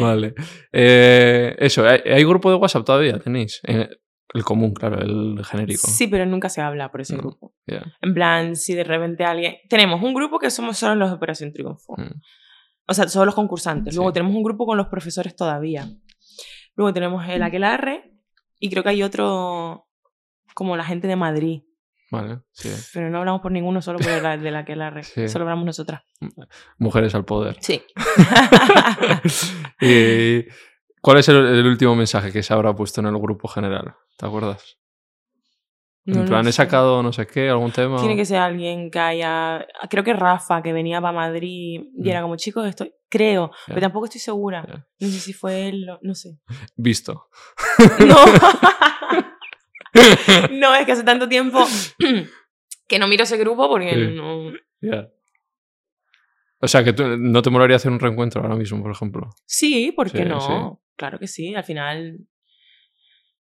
Vale. 0.00 0.34
Eh, 0.72 1.54
eso, 1.58 1.86
¿hay, 1.86 2.00
hay 2.04 2.24
grupo 2.24 2.50
de 2.50 2.56
WhatsApp 2.56 2.84
todavía? 2.84 3.18
¿Tenéis? 3.18 3.60
Eh, 3.66 3.88
el 4.36 4.44
común, 4.44 4.72
claro, 4.74 5.00
el 5.00 5.44
genérico. 5.44 5.86
Sí, 5.88 6.06
pero 6.06 6.26
nunca 6.26 6.48
se 6.48 6.60
habla 6.60 6.90
por 6.90 7.00
ese 7.00 7.14
No. 7.16 7.22
grupo. 7.22 7.54
En 7.66 8.14
plan, 8.14 8.54
si 8.56 8.74
de 8.74 8.84
repente 8.84 9.24
alguien... 9.24 9.56
Tenemos 9.68 10.02
un 10.02 10.14
grupo 10.14 10.38
que 10.38 10.50
somos 10.50 10.76
solo 10.78 10.94
los 10.94 11.10
de 11.10 11.16
Operación 11.16 11.52
Triunfo. 11.52 11.94
Mm. 11.96 12.20
O 12.88 12.94
sea, 12.94 13.08
solo 13.08 13.26
los 13.26 13.34
concursantes. 13.34 13.94
Luego 13.96 14.10
Sí. 14.10 14.14
tenemos 14.14 14.34
un 14.36 14.42
grupo 14.44 14.66
con 14.66 14.76
los 14.76 14.86
profesores 14.88 15.34
todavía. 15.34 15.88
Luego 16.76 16.92
tenemos 16.92 17.28
el 17.28 17.42
Aquelarre 17.42 18.12
y 18.60 18.70
creo 18.70 18.82
que 18.82 18.90
hay 18.90 19.02
otro 19.02 19.88
como 20.54 20.76
la 20.76 20.84
gente 20.84 21.08
de 21.08 21.16
Madrid. 21.16 21.62
Vale, 22.10 22.38
sí. 22.52 22.70
Pero 22.94 23.10
no 23.10 23.18
hablamos 23.18 23.40
por 23.40 23.50
ninguno, 23.50 23.82
solo 23.82 23.98
por 23.98 24.08
el 24.10 24.40
del 24.42 24.54
Aquelarre. 24.56 25.02
Sí. 25.02 25.28
Solo 25.28 25.44
hablamos 25.44 25.64
nosotras. 25.64 26.02
Mujeres 26.78 27.14
al 27.16 27.24
poder. 27.24 27.56
Sí. 27.60 27.82
¿Y 29.80 30.44
cuál 31.00 31.18
es 31.18 31.28
el, 31.28 31.36
el 31.36 31.66
último 31.66 31.94
mensaje 31.96 32.32
que 32.32 32.42
se 32.42 32.54
habrá 32.54 32.74
puesto 32.74 33.00
en 33.00 33.06
el 33.08 33.18
grupo 33.18 33.48
general? 33.48 33.94
¿Te 34.16 34.26
acuerdas? 34.26 34.78
No 36.04 36.20
en 36.20 36.26
plan, 36.28 36.46
he 36.46 36.52
sacado 36.52 37.02
no 37.02 37.12
sé 37.12 37.26
qué, 37.26 37.48
algún 37.48 37.72
tema. 37.72 37.98
Tiene 37.98 38.14
que 38.16 38.24
ser 38.24 38.38
alguien 38.38 38.90
que 38.92 38.98
haya. 39.00 39.66
Creo 39.90 40.04
que 40.04 40.12
Rafa, 40.12 40.62
que 40.62 40.72
venía 40.72 41.00
para 41.00 41.12
Madrid 41.12 41.80
y 41.98 42.08
era 42.10 42.20
Mm. 42.20 42.22
como, 42.22 42.36
chicos, 42.36 42.66
estoy. 42.68 42.92
Creo, 43.08 43.50
pero 43.66 43.80
tampoco 43.80 44.04
estoy 44.06 44.20
segura. 44.20 44.62
No 45.00 45.08
sé 45.08 45.18
si 45.18 45.32
fue 45.32 45.68
él, 45.68 45.86
no 46.02 46.14
sé. 46.14 46.38
Visto. 46.76 47.28
No. 48.06 48.16
no, 50.52 50.74
es 50.74 50.86
que 50.86 50.92
hace 50.92 51.04
tanto 51.04 51.28
tiempo 51.28 51.64
que 52.88 52.98
no 52.98 53.08
miro 53.08 53.24
ese 53.24 53.36
grupo 53.36 53.68
porque 53.68 53.94
Sí. 53.94 54.14
no. 54.14 54.52
O 56.60 56.68
sea, 56.68 56.84
que 56.84 56.92
tú, 56.92 57.04
no 57.18 57.42
te 57.42 57.50
molaría 57.50 57.76
hacer 57.76 57.92
un 57.92 58.00
reencuentro 58.00 58.42
ahora 58.42 58.56
mismo, 58.56 58.82
por 58.82 58.90
ejemplo. 58.90 59.30
Sí, 59.44 59.92
¿por 59.94 60.10
qué 60.10 60.22
Sí, 60.22 60.28
no? 60.28 60.40
sí. 60.40 60.52
Claro 60.96 61.18
que 61.18 61.28
sí, 61.28 61.54
al 61.54 61.64
final. 61.64 62.18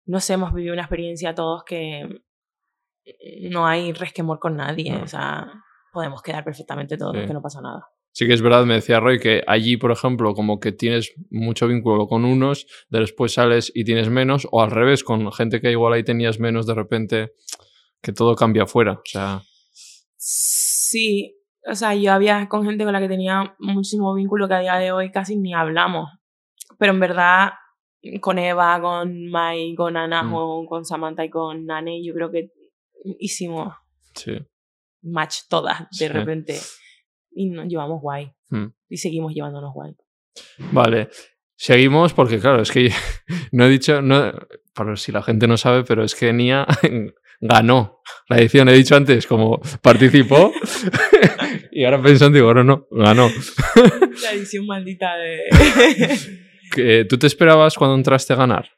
No 0.07 0.21
sé, 0.21 0.35
hemos 0.35 0.53
vivido 0.55 0.73
una 0.73 0.83
experiencia 0.83 1.35
todos 1.35 1.63
que 1.65 2.09
no 3.51 3.67
hay 3.67 3.93
resquemor 3.93 4.39
con 4.39 4.57
nadie. 4.57 4.93
No. 4.93 5.03
O 5.03 5.07
sea, 5.07 5.47
podemos 5.93 6.23
quedar 6.23 6.45
perfectamente 6.45 6.97
todos, 6.97 7.17
Sí. 7.17 7.27
que 7.27 7.33
no 7.33 7.43
pasa 7.43 7.61
nada. 7.61 7.87
Sí 8.13 8.27
que 8.27 8.33
es 8.33 8.41
verdad, 8.41 8.65
me 8.65 8.75
decía 8.75 8.99
Roy, 8.99 9.19
que 9.19 9.43
allí, 9.47 9.77
por 9.77 9.93
ejemplo, 9.93 10.33
como 10.35 10.59
que 10.59 10.73
tienes 10.73 11.13
mucho 11.31 11.69
vínculo 11.69 12.07
con 12.07 12.25
unos, 12.25 12.67
de 12.89 13.01
después 13.01 13.35
sales 13.35 13.71
y 13.75 13.85
tienes 13.85 14.09
menos, 14.09 14.49
o 14.51 14.63
al 14.63 14.71
revés, 14.71 15.05
con 15.05 15.31
gente 15.33 15.61
que 15.61 15.71
igual 15.71 15.93
ahí 15.93 16.03
tenías 16.03 16.41
menos, 16.41 16.67
de 16.67 16.75
repente 16.75 17.33
que 18.01 18.13
todo 18.13 18.35
cambia 18.35 18.63
afuera. 18.63 18.93
O 18.93 19.03
sea, 19.05 19.43
Sí, 20.19 21.37
o 21.71 21.75
sea, 21.75 21.95
yo 21.95 22.13
había 22.13 22.49
con 22.49 22.65
gente 22.65 22.85
con 22.85 22.93
la 22.93 23.01
que 23.01 23.09
tenía 23.09 23.55
muchísimo 23.59 24.15
vínculo 24.15 24.49
que 24.49 24.55
a 24.55 24.61
día 24.61 24.77
de 24.77 24.93
hoy 24.93 25.11
casi 25.11 25.37
ni 25.37 25.53
hablamos. 25.53 26.09
Pero 26.79 26.93
en 26.93 27.01
verdad, 27.01 27.51
con 28.21 28.39
Eva, 28.39 28.81
con 28.81 29.29
Mai, 29.29 29.75
con 29.75 29.97
Ana, 29.97 30.23
Mm. 30.23 30.33
con, 30.33 30.67
con 30.67 30.85
Samantha 30.85 31.25
y 31.25 31.31
con 31.31 31.67
Nane, 31.67 32.03
yo 32.05 32.15
creo 32.15 32.31
que 32.31 32.51
hicimos 33.19 33.75
sí. 34.15 34.33
match 35.03 35.41
todas 35.49 35.81
de 35.99 36.07
Sí. 36.07 36.09
repente. 36.09 36.57
Y 37.33 37.51
nos 37.51 37.67
llevamos 37.67 38.01
guay. 38.01 38.33
Mm. 38.51 38.67
Y 38.89 38.97
seguimos 38.97 39.35
llevándonos 39.35 39.73
guay. 39.75 39.95
Vale. 40.73 41.09
Seguimos 41.59 42.13
porque, 42.13 42.39
claro, 42.39 42.63
es 42.63 42.71
que 42.71 42.91
no 43.53 43.65
he 43.65 43.69
dicho, 43.69 44.03
no, 44.03 44.33
para 44.75 44.97
si 44.97 45.13
la 45.13 45.23
gente 45.23 45.47
no 45.47 45.57
sabe, 45.57 45.85
pero 45.85 46.05
es 46.05 46.15
que 46.15 46.33
Nia 46.33 46.67
ganó 47.41 48.01
la 48.29 48.39
edición. 48.39 48.69
He 48.69 48.73
dicho 48.75 48.97
antes 48.97 49.27
como 49.27 49.61
participó 49.83 50.53
y 51.73 51.85
ahora 51.85 52.03
pensando, 52.03 52.37
digo, 52.37 52.53
no, 52.55 52.65
no, 52.65 52.87
ganó. 52.91 53.29
La 54.23 54.33
edición 54.33 54.67
maldita 54.67 55.17
de... 55.17 55.43
Que, 56.73 57.05
¿Tú 57.05 57.19
te 57.19 57.27
esperabas 57.27 57.75
cuando 57.75 57.97
entraste 57.97 58.33
a 58.33 58.37
ganar? 58.37 58.69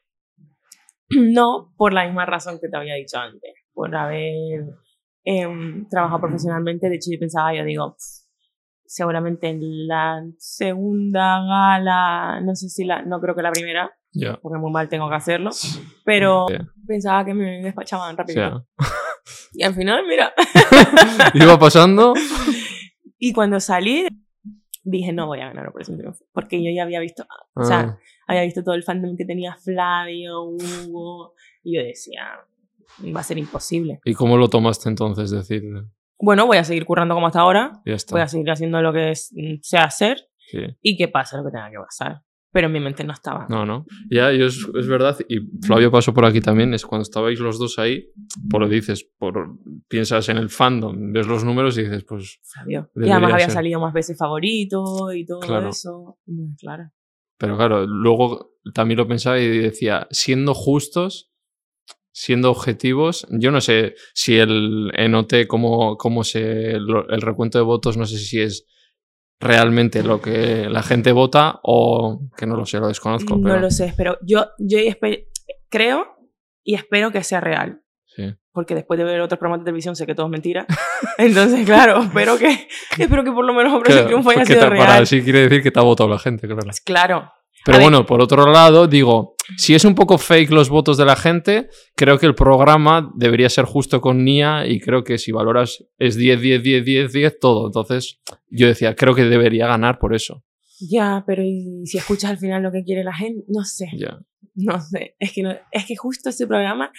No, 1.09 1.73
por 1.75 1.93
la 1.93 2.05
misma 2.05 2.25
razón 2.25 2.59
que 2.61 2.69
te 2.69 2.77
había 2.77 2.95
dicho 2.95 3.17
antes, 3.17 3.53
por 3.73 3.95
haber 3.95 4.65
em, 5.23 5.87
trabajado 5.89 6.21
profesionalmente. 6.21 6.89
De 6.89 6.95
hecho, 6.95 7.09
yo 7.11 7.19
pensaba, 7.19 7.53
yo 7.55 7.63
digo, 7.63 7.95
"Pff, 7.95 8.29
seguramente 8.89 9.49
en 9.49 9.87
la 9.87 10.23
segunda 10.39 11.39
gala, 11.41 12.41
no 12.41 12.55
sé 12.55 12.69
si 12.69 12.85
la, 12.85 13.03
no 13.03 13.21
creo 13.21 13.35
que 13.35 13.43
la 13.43 13.51
primera, 13.51 13.91
porque 14.41 14.57
muy 14.57 14.71
mal 14.71 14.89
tengo 14.89 15.07
que 15.09 15.15
hacerlo, 15.15 15.51
pero 16.03 16.47
pensaba 16.87 17.23
que 17.23 17.35
me 17.35 17.61
despachaban 17.61 18.17
rápido. 18.17 18.67
Y 19.53 19.63
al 19.63 19.75
final, 19.75 20.03
mira, 20.07 20.33
iba 21.35 21.59
pasando. 21.59 22.13
y 23.19 23.31
cuando 23.31 23.59
salí, 23.59 24.07
dije, 24.83 25.11
no 25.13 25.27
voy 25.27 25.39
a 25.41 25.47
ganar 25.47 25.67
Operación 25.67 25.97
Triunfo, 25.97 26.25
porque 26.31 26.63
yo 26.63 26.71
ya 26.75 26.83
había 26.83 26.99
visto, 26.99 27.25
o 27.53 27.63
sea, 27.63 27.79
Ah, 27.79 27.99
había 28.27 28.43
visto 28.43 28.63
todo 28.63 28.75
el 28.75 28.83
fandom 28.83 29.15
que 29.17 29.25
tenía 29.25 29.55
Flavio, 29.55 30.43
Hugo, 30.43 31.33
y 31.63 31.75
yo 31.77 31.83
decía, 31.83 32.27
va 33.15 33.19
a 33.19 33.23
ser 33.23 33.37
imposible. 33.37 33.99
¿Y 34.05 34.13
cómo 34.13 34.37
lo 34.37 34.49
tomaste 34.49 34.89
entonces? 34.89 35.31
Decir, 35.31 35.63
Bueno, 36.19 36.45
voy 36.47 36.57
a 36.57 36.63
seguir 36.63 36.85
currando 36.85 37.15
como 37.15 37.27
hasta 37.27 37.39
ahora, 37.39 37.81
ya 37.85 37.93
está. 37.93 38.13
voy 38.15 38.21
a 38.21 38.27
seguir 38.27 38.49
haciendo 38.51 38.81
lo 38.81 38.91
que 38.93 39.11
es- 39.11 39.33
sé 39.61 39.77
hacer 39.77 40.27
Sí. 40.51 40.59
y 40.81 40.97
que 40.97 41.07
pase 41.07 41.37
lo 41.37 41.43
que 41.45 41.51
tenga 41.51 41.69
que 41.69 41.77
pasar. 41.77 42.21
Pero 42.51 42.65
en 42.67 42.73
mi 42.73 42.79
mente 42.79 43.03
no 43.03 43.13
estaba. 43.13 43.45
No, 43.47 43.63
no. 43.65 43.85
Ya, 44.09 44.31
yo 44.31 44.47
es, 44.47 44.67
es 44.79 44.87
verdad, 44.87 45.17
y 45.29 45.37
Flavio 45.65 45.91
pasó 45.91 46.13
por 46.15 46.25
aquí 46.25 46.41
también, 46.41 46.73
es 46.73 46.83
cuando 46.85 47.03
estabais 47.03 47.39
los 47.39 47.59
dos 47.59 47.77
ahí, 47.77 48.09
por 48.49 48.61
lo 48.61 48.67
dices, 48.67 49.07
por, 49.19 49.57
piensas 49.87 50.29
en 50.29 50.37
el 50.37 50.49
fandom, 50.49 51.11
ves 51.13 51.27
los 51.27 51.43
números 51.43 51.77
y 51.77 51.83
dices, 51.83 52.03
pues, 52.05 52.39
Flavio. 52.43 52.89
Y 52.95 53.09
además 53.09 53.33
había 53.33 53.45
ser. 53.45 53.53
salido 53.53 53.79
más 53.79 53.93
veces 53.93 54.17
favorito 54.17 55.13
y 55.13 55.25
todo 55.25 55.41
Claro. 55.41 55.69
eso. 55.69 56.17
Mm, 56.25 56.55
Claro. 56.57 56.91
pero 57.37 57.55
claro, 57.55 57.85
luego 57.85 58.53
también 58.73 58.97
lo 58.97 59.07
pensaba 59.07 59.39
y 59.39 59.47
decía, 59.47 60.07
siendo 60.09 60.53
justos, 60.55 61.31
siendo 62.11 62.49
objetivos, 62.49 63.27
yo 63.29 63.51
no 63.51 63.61
sé 63.61 63.93
si 64.15 64.37
el 64.39 64.91
NOT, 65.09 65.45
cómo, 65.47 65.97
cómo 65.97 66.23
se, 66.23 66.71
el 66.71 67.21
recuento 67.21 67.59
de 67.59 67.63
votos, 67.63 67.95
no 67.95 68.05
sé 68.05 68.17
si 68.17 68.41
es 68.41 68.65
realmente 69.39 70.03
lo 70.03 70.21
que 70.21 70.67
la 70.69 70.83
gente 70.83 71.11
vota 71.11 71.59
o 71.63 72.21
que 72.37 72.45
no 72.45 72.55
lo 72.55 72.65
sé, 72.65 72.79
lo 72.79 72.87
desconozco. 72.87 73.35
No 73.37 73.43
pero, 73.43 73.59
lo 73.59 73.71
sé, 73.71 73.93
pero 73.95 74.17
yo, 74.21 74.47
yo 74.57 74.77
creo 75.69 76.07
y 76.63 76.75
espero 76.75 77.11
que 77.11 77.23
sea 77.23 77.39
real. 77.41 77.81
sí. 78.05 78.33
Porque 78.51 78.75
después 78.75 78.97
de 78.97 79.03
ver 79.05 79.21
otros 79.21 79.37
programas 79.39 79.61
de 79.61 79.65
televisión 79.65 79.95
sé 79.95 80.05
que 80.05 80.15
todo 80.15 80.25
es 80.25 80.31
mentira. 80.31 80.65
Entonces, 81.17 81.65
claro, 81.65 82.01
espero 82.01 82.37
que, 82.37 82.67
espero 82.97 83.23
que 83.23 83.31
por 83.31 83.45
lo 83.45 83.53
menos 83.53 83.71
Operación 83.73 84.05
Claro, 84.05 84.07
Triunfo 84.07 84.29
haya 84.31 84.45
sido 84.45 84.59
te- 84.59 84.65
para- 84.67 84.85
real. 84.93 85.07
sí 85.07 85.21
quiere 85.21 85.41
decir 85.43 85.61
que 85.63 85.71
te 85.71 85.79
ha 85.79 85.83
votado 85.83 86.09
la 86.09 86.19
gente, 86.19 86.47
claro. 86.47 86.67
Claro. 86.83 87.31
Pero 87.63 87.75
A 87.75 87.79
ver. 87.79 87.89
bueno, 87.89 88.05
por 88.05 88.21
otro 88.21 88.51
lado, 88.51 88.87
digo, 88.87 89.35
si 89.57 89.75
es 89.75 89.85
un 89.85 89.95
poco 89.95 90.17
fake 90.17 90.51
los 90.51 90.69
votos 90.69 90.97
de 90.97 91.05
la 91.05 91.15
gente, 91.15 91.69
creo 91.95 92.17
que 92.19 92.25
el 92.25 92.35
programa 92.35 93.11
debería 93.15 93.49
ser 93.49 93.65
justo 93.65 94.01
con 94.01 94.23
Nia 94.23 94.65
y 94.67 94.79
creo 94.79 95.03
que 95.03 95.17
si 95.17 95.31
valoras 95.31 95.85
es 95.97 96.15
10, 96.15 96.41
10, 96.41 96.63
10, 96.63 96.85
10, 96.85 97.13
10, 97.13 97.39
todo. 97.39 97.67
Entonces, 97.67 98.19
yo 98.49 98.67
decía, 98.67 98.95
creo 98.95 99.15
que 99.15 99.23
debería 99.25 99.67
ganar 99.67 99.99
por 99.99 100.13
eso. 100.15 100.43
Ya, 100.79 101.23
pero 101.27 101.43
¿y 101.43 101.81
si 101.85 101.97
escuchas 101.97 102.31
al 102.31 102.37
final 102.37 102.63
lo 102.63 102.71
que 102.71 102.83
quiere 102.83 103.03
la 103.03 103.13
gente? 103.13 103.43
No 103.47 103.63
sé. 103.65 103.87
Ya. 103.97 104.19
No 104.55 104.79
sé, 104.81 105.15
es 105.19 105.31
que, 105.31 105.41
no, 105.41 105.51
es 105.71 105.85
que 105.85 105.95
justo 105.95 106.29
ese 106.29 106.45
programa, 106.45 106.91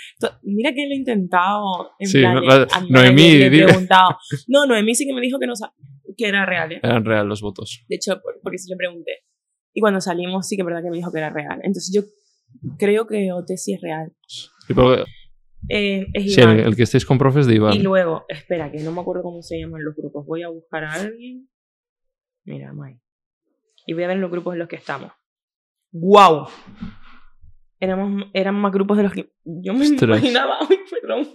mira 0.43 0.73
que 0.73 0.87
lo 0.87 0.93
he 0.95 0.97
intentado. 0.97 1.91
En 1.99 2.09
Sí, 2.09 2.21
plan, 2.21 2.43
la- 2.47 2.67
a 2.71 2.81
Noemí, 2.81 2.91
manager 2.93 3.39
le 3.39 3.47
he 3.47 3.51
di- 3.51 3.63
preguntado. 3.65 4.17
No, 4.49 4.65
Noemí 4.67 4.95
sí 4.95 5.07
que 5.07 5.13
me 5.13 5.21
dijo 5.21 5.39
que, 5.39 5.47
no, 5.47 5.53
que 6.17 6.27
era 6.27 6.47
real. 6.47 6.73
¿eh? 6.73 6.81
Eran 6.83 7.05
real 7.05 7.27
los 7.29 7.43
votos. 7.43 7.85
De 7.89 7.97
hecho, 7.97 8.19
por- 8.23 8.41
porque 8.43 8.57
sí 8.59 8.71
le 8.71 8.77
pregunté. 8.77 9.11
Y 9.75 9.81
cuando 9.81 10.01
salimos, 10.01 10.49
sí 10.49 10.57
que 10.57 10.63
es 10.63 10.67
verdad 10.67 10.83
que 10.83 10.91
me 10.91 10.97
dijo 10.97 11.13
que 11.13 11.19
era 11.19 11.31
real. 11.31 11.61
Entonces 11.63 11.93
yo 11.95 12.03
creo 12.79 13.07
que 13.07 13.33
OT 13.33 13.57
sí 13.57 13.75
es 13.75 13.81
real. 13.81 14.13
Sí, 14.27 14.75
pero- 14.75 15.05
Eh, 15.69 16.07
es 16.15 16.35
sí, 16.35 16.41
el, 16.41 16.61
el 16.61 16.75
que 16.77 16.85
estéis 16.85 17.05
con 17.05 17.19
profes 17.19 17.47
de 17.47 17.55
Iván. 17.57 17.75
Y 17.75 17.81
luego, 17.83 18.25
espera, 18.29 18.71
que 18.73 18.79
no 18.83 18.93
me 18.93 19.01
acuerdo 19.03 19.23
cómo 19.23 19.43
se 19.43 19.59
llaman 19.61 19.85
los 19.85 19.95
grupos. 19.95 20.25
Voy 20.27 20.43
a 20.43 20.49
buscar 20.49 20.85
a 20.85 20.93
alguien. 20.95 21.49
Mira, 22.45 22.73
Mai. 22.73 22.99
Y 23.87 23.93
voy 23.93 24.05
a 24.05 24.09
ver 24.09 24.17
los 24.17 24.31
grupos 24.31 24.55
en 24.55 24.59
los 24.61 24.69
que 24.69 24.77
estamos. 24.77 25.13
¡Wow! 25.93 26.47
Éramos, 27.79 28.25
eran 28.35 28.55
más 28.57 28.73
grupos 28.73 28.97
de 28.97 29.03
los 29.05 29.13
que 29.13 29.33
yo 29.45 29.73
me 29.75 29.83
Ostras. 29.87 30.19
imaginaba. 30.19 30.57
Ay, 30.69 30.79
perdón. 31.01 31.29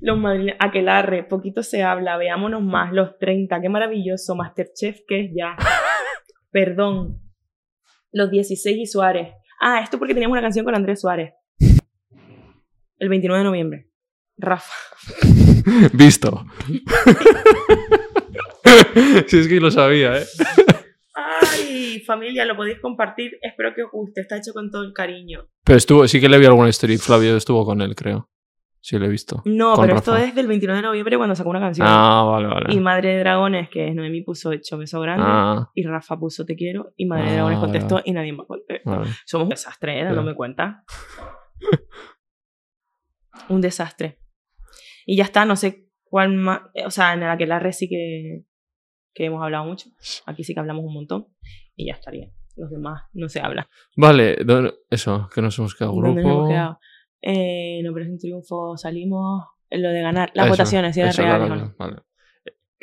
Los 0.00 0.18
madrileños. 0.18 0.56
Aquelarre, 0.60 1.24
poquito 1.24 1.62
se 1.62 1.82
habla, 1.82 2.16
veámonos 2.16 2.62
más, 2.62 2.92
los 2.92 3.18
30, 3.18 3.60
qué 3.60 3.68
maravilloso. 3.68 4.36
Masterchef, 4.36 5.00
que 5.06 5.24
es 5.26 5.30
ya. 5.36 5.56
Perdón. 6.50 7.20
Los 8.12 8.30
16 8.30 8.76
y 8.78 8.86
Suárez. 8.86 9.34
Ah, 9.60 9.80
esto 9.82 9.98
porque 9.98 10.14
teníamos 10.14 10.34
una 10.34 10.42
canción 10.42 10.64
con 10.64 10.74
Andrés 10.74 11.00
Suárez. 11.00 11.34
El 12.98 13.08
29 13.08 13.38
de 13.38 13.44
noviembre. 13.44 13.90
Rafa. 14.36 14.72
Visto. 15.92 16.44
si 19.26 19.38
es 19.38 19.48
que 19.48 19.60
lo 19.60 19.70
sabía, 19.70 20.18
¿eh? 20.18 20.26
Ay, 21.14 22.00
familia, 22.06 22.44
lo 22.44 22.56
podéis 22.56 22.80
compartir. 22.80 23.38
Espero 23.42 23.74
que 23.74 23.82
os 23.82 23.90
guste. 23.90 24.20
Está 24.20 24.36
hecho 24.36 24.52
con 24.52 24.70
todo 24.70 24.84
el 24.84 24.92
cariño. 24.92 25.48
Pero 25.64 25.76
estuvo, 25.76 26.06
sí 26.06 26.20
que 26.20 26.28
le 26.28 26.38
vi 26.38 26.46
alguna 26.46 26.68
story. 26.70 26.98
Flavio 26.98 27.36
estuvo 27.36 27.64
con 27.64 27.80
él, 27.80 27.94
creo. 27.94 28.28
Sí, 28.80 28.98
lo 28.98 29.06
he 29.06 29.08
visto. 29.08 29.42
No, 29.44 29.74
Con 29.74 29.86
pero 29.86 29.98
esto 29.98 30.12
Rafa. 30.12 30.24
es 30.24 30.34
del 30.34 30.46
29 30.46 30.80
de 30.80 30.86
noviembre 30.86 31.16
cuando 31.16 31.34
sacó 31.34 31.50
una 31.50 31.60
canción. 31.60 31.86
Ah, 31.90 32.22
vale, 32.22 32.46
vale. 32.46 32.72
Y 32.74 32.80
Madre 32.80 33.10
de 33.14 33.18
Dragones, 33.18 33.68
que 33.68 33.88
es 33.88 33.94
Noemí, 33.94 34.22
puso 34.22 34.52
Hecho 34.52 34.78
Beso 34.78 35.00
Grande. 35.00 35.24
Ah, 35.26 35.70
Y 35.74 35.82
Rafa 35.84 36.16
puso 36.18 36.44
Te 36.46 36.54
quiero. 36.56 36.92
Y 36.96 37.06
Madre 37.06 37.24
de 37.24 37.30
Ah, 37.30 37.34
Dragones 37.34 37.58
vale, 37.58 37.66
contestó 37.72 37.94
vale. 37.96 38.04
y 38.08 38.12
nadie 38.12 38.32
más 38.32 38.46
contestó. 38.46 38.90
vale. 38.90 39.10
Somos 39.26 39.44
un 39.46 39.50
desastre, 39.50 40.00
¿eh? 40.00 40.04
Dándome 40.04 40.34
cuenta. 40.34 40.84
un 43.48 43.60
desastre. 43.60 44.20
Y 45.06 45.16
ya 45.16 45.24
está, 45.24 45.44
no 45.44 45.56
sé 45.56 45.88
cuál 46.04 46.34
más. 46.34 46.60
eh, 46.74 46.84
O 46.86 46.90
sea, 46.90 47.14
en 47.14 47.20
la 47.20 47.36
que 47.36 47.46
la 47.46 47.58
red 47.58 47.72
sí 47.72 47.88
que, 47.88 48.44
que 49.14 49.24
hemos 49.26 49.42
hablado 49.42 49.64
mucho. 49.64 49.88
Aquí 50.26 50.44
sí 50.44 50.54
que 50.54 50.60
hablamos 50.60 50.84
un 50.84 50.94
montón. 50.94 51.26
Y 51.76 51.86
ya 51.88 51.94
estaría. 51.94 52.30
Los 52.56 52.70
demás 52.70 53.02
no 53.12 53.28
se 53.28 53.40
habla. 53.40 53.68
Vale, 53.96 54.36
eso, 54.90 55.28
que 55.32 55.40
nos 55.40 55.56
hemos 55.58 55.74
quedado 55.74 55.94
¿Dónde 55.94 56.08
nos 56.22 56.24
grupo. 56.24 56.30
hemos 56.38 56.48
quedado? 56.50 56.78
Eh, 57.22 57.80
en 57.80 57.88
Operación 57.88 58.18
Triunfo 58.18 58.76
salimos. 58.76 59.44
En 59.70 59.82
lo 59.82 59.90
de 59.90 60.00
ganar. 60.00 60.30
Las 60.34 60.46
Eso, 60.46 60.52
votaciones, 60.52 60.94
si 60.94 61.02
eso, 61.02 61.22
no. 61.22 61.74
vale. 61.78 61.96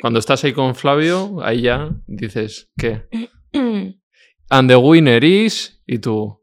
Cuando 0.00 0.20
estás 0.20 0.44
ahí 0.44 0.52
con 0.52 0.74
Flavio, 0.74 1.42
ahí 1.42 1.62
ya 1.62 1.90
dices, 2.06 2.70
¿qué? 2.76 3.08
And 4.48 4.70
the 4.70 4.76
winner 4.76 5.24
is... 5.24 5.82
Y 5.86 5.98
tú. 5.98 6.40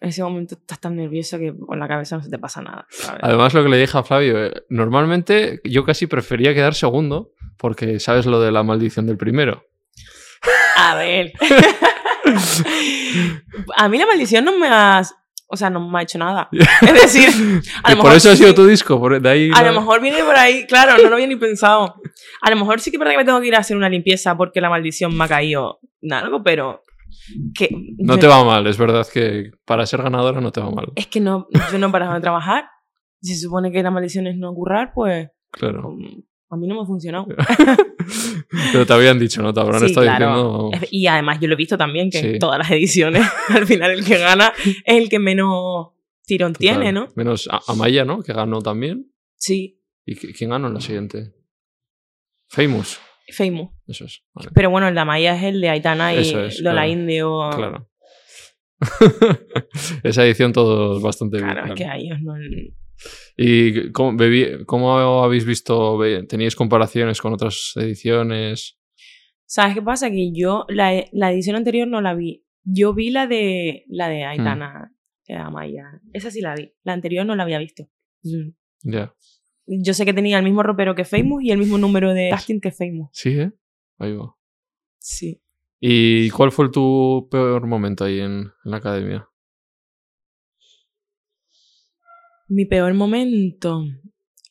En 0.00 0.08
ese 0.08 0.22
momento 0.22 0.54
estás 0.54 0.80
tan 0.80 0.96
nervioso 0.96 1.38
que 1.38 1.54
con 1.54 1.78
la 1.78 1.88
cabeza 1.88 2.16
no 2.16 2.22
se 2.22 2.30
te 2.30 2.38
pasa 2.38 2.62
nada. 2.62 2.86
Además, 3.20 3.52
lo 3.52 3.62
que 3.62 3.68
le 3.68 3.78
dije 3.78 3.98
a 3.98 4.02
Flavio, 4.02 4.46
eh, 4.46 4.64
normalmente 4.70 5.60
yo 5.64 5.84
casi 5.84 6.06
prefería 6.06 6.54
quedar 6.54 6.74
segundo, 6.74 7.32
porque 7.58 8.00
sabes 8.00 8.24
lo 8.24 8.40
de 8.40 8.50
la 8.50 8.62
maldición 8.62 9.06
del 9.06 9.18
primero. 9.18 9.66
A 10.76 10.94
ver. 10.94 11.32
a 13.76 13.88
mí 13.88 13.98
la 13.98 14.06
maldición 14.06 14.44
no 14.44 14.58
me 14.58 14.68
ha. 14.68 15.02
O 15.52 15.56
sea, 15.56 15.68
no 15.70 15.88
me 15.88 15.98
ha 15.98 16.02
hecho 16.02 16.18
nada. 16.18 16.48
Es 16.82 17.02
decir, 17.02 17.28
a 17.82 17.90
lo 17.90 17.96
por 17.96 18.04
mejor 18.06 18.16
eso 18.16 18.30
ha 18.30 18.36
sido 18.36 18.50
sí- 18.50 18.54
tu 18.54 18.66
disco, 18.66 18.98
por- 19.00 19.20
de 19.20 19.28
ahí... 19.28 19.50
A 19.54 19.62
lo- 19.62 19.72
lo 19.72 19.80
mejor 19.80 20.00
viene 20.00 20.22
por 20.22 20.36
ahí, 20.36 20.66
claro, 20.66 20.96
no 21.02 21.08
lo 21.08 21.14
había 21.16 21.26
ni 21.26 21.36
pensado. 21.36 21.96
A 22.42 22.50
lo 22.50 22.56
mejor 22.56 22.80
sí 22.80 22.90
que 22.90 22.96
es 22.96 22.98
verdad 22.98 23.12
que 23.12 23.18
me 23.18 23.24
tengo 23.24 23.40
que 23.40 23.48
ir 23.48 23.56
a 23.56 23.58
hacer 23.58 23.76
una 23.76 23.88
limpieza 23.88 24.36
porque 24.36 24.60
la 24.60 24.70
maldición 24.70 25.16
me 25.16 25.24
ha 25.24 25.28
caído 25.28 25.80
en 26.02 26.12
algo, 26.12 26.42
pero 26.42 26.82
Que, 27.54 27.68
No 27.98 28.18
te 28.18 28.26
va 28.28 28.44
mal, 28.44 28.66
es 28.66 28.78
verdad 28.78 29.06
que 29.12 29.50
para 29.64 29.84
ser 29.86 30.02
ganadora 30.02 30.40
no 30.40 30.52
te 30.52 30.60
va 30.60 30.70
mal. 30.70 30.92
Es 30.94 31.06
que 31.08 31.20
no, 31.20 31.46
yo 31.72 31.78
no 31.78 31.88
he 31.88 31.90
parado 31.90 32.14
de 32.14 32.20
trabajar. 32.20 32.64
Si 33.20 33.34
se 33.34 33.40
supone 33.42 33.70
que 33.72 33.82
la 33.82 33.90
maldición 33.90 34.26
es 34.28 34.36
no 34.36 34.54
currar, 34.54 34.92
pues 34.94 35.28
Claro. 35.50 35.90
mm, 35.90 36.22
a 36.50 36.56
mí 36.56 36.66
no 36.66 36.74
me 36.74 36.82
ha 36.82 36.84
funcionado. 36.84 37.26
Pero 38.72 38.84
te 38.86 38.92
habían 38.92 39.18
dicho, 39.18 39.40
¿no? 39.42 39.52
Te 39.54 39.60
habrán 39.60 39.80
Sí, 39.80 39.86
estado 39.86 40.06
claro. 40.06 40.68
diciendo. 40.72 40.88
Y 40.90 41.06
además 41.06 41.38
yo 41.40 41.46
lo 41.48 41.54
he 41.54 41.56
visto 41.56 41.78
también, 41.78 42.10
que 42.10 42.18
Sí. 42.20 42.26
en 42.26 42.38
todas 42.38 42.58
las 42.58 42.70
ediciones, 42.70 43.22
al 43.48 43.66
final 43.66 43.90
el 43.92 44.04
que 44.04 44.18
gana 44.18 44.52
es 44.66 44.76
el 44.84 45.08
que 45.08 45.18
menos 45.18 45.88
tirón 46.26 46.52
tiene, 46.54 46.92
Total. 46.92 46.94
¿no? 46.94 47.08
Menos 47.16 47.48
Amaya, 47.68 48.04
¿no? 48.04 48.22
Que 48.22 48.32
ganó 48.32 48.60
también. 48.60 49.12
Sí, 49.36 49.80
¿Y 50.04 50.16
qui- 50.16 50.34
quién 50.36 50.50
ganó 50.50 50.68
en 50.68 50.74
la 50.74 50.80
siguiente? 50.80 51.32
Famous. 52.48 52.98
Famous. 53.32 53.70
Eso 53.86 54.04
es. 54.06 54.22
Vale. 54.34 54.50
Pero 54.52 54.70
bueno, 54.70 54.88
el 54.88 54.94
de 54.94 55.00
Amaya 55.00 55.36
es 55.36 55.42
el 55.44 55.60
de 55.60 55.68
Aitana 55.68 56.12
y 56.14 56.18
es, 56.18 56.60
Lola 56.60 56.82
claro. 56.82 56.88
Indio. 56.90 57.50
Claro. 57.54 57.88
Esa 60.02 60.24
edición 60.24 60.52
todo 60.52 61.00
bastante 61.00 61.36
bien. 61.36 61.50
Claro, 61.50 61.66
es 61.68 61.74
que 61.74 61.84
a 61.84 61.96
ellos 61.96 62.18
no. 62.22 62.34
¿Y 63.36 63.90
cómo, 63.92 64.12
bebí- 64.18 64.64
cómo 64.66 64.98
habéis 65.22 65.44
visto? 65.44 65.98
¿Teníais 66.28 66.54
comparaciones 66.56 67.20
con 67.20 67.32
otras 67.32 67.72
ediciones? 67.76 68.78
¿Sabes 69.46 69.74
qué 69.74 69.82
pasa? 69.82 70.10
Que 70.10 70.30
yo 70.32 70.64
la, 70.68 71.04
la 71.12 71.32
edición 71.32 71.56
anterior 71.56 71.88
no 71.88 72.00
la 72.00 72.14
vi. 72.14 72.44
Yo 72.62 72.94
vi 72.94 73.10
la 73.10 73.26
de 73.26 73.84
la 73.88 74.08
de 74.08 74.24
Aitana, 74.24 74.94
que 75.24 75.32
era 75.32 75.46
Amaya. 75.46 76.00
Esa 76.12 76.30
sí 76.30 76.40
la 76.40 76.54
vi. 76.54 76.72
La 76.84 76.92
anterior 76.92 77.24
no 77.26 77.34
la 77.34 77.42
había 77.44 77.58
visto. 77.58 77.84
Mm. 78.22 78.50
Ya. 78.82 79.14
Yo 79.66 79.94
sé 79.94 80.04
que 80.04 80.12
tenía 80.12 80.36
el 80.38 80.44
mismo 80.44 80.62
ropero 80.62 80.94
que 80.94 81.04
Famous 81.04 81.42
y 81.42 81.50
el 81.50 81.58
mismo 81.58 81.78
número 81.78 82.12
de 82.12 82.28
casting 82.30 82.60
que 82.60 82.70
Famous. 82.70 83.08
Sí, 83.12 83.30
¿eh? 83.30 83.52
Ahí 83.98 84.14
va. 84.14 84.36
Sí. 84.98 85.42
¿Y 85.80 86.28
cuál 86.30 86.52
fue 86.52 86.68
tu 86.70 87.26
peor 87.30 87.66
momento 87.66 88.04
ahí 88.04 88.20
en, 88.20 88.32
en 88.64 88.70
la 88.70 88.76
academia? 88.76 89.26
Mi 92.50 92.64
peor 92.66 92.92
momento, 92.94 93.84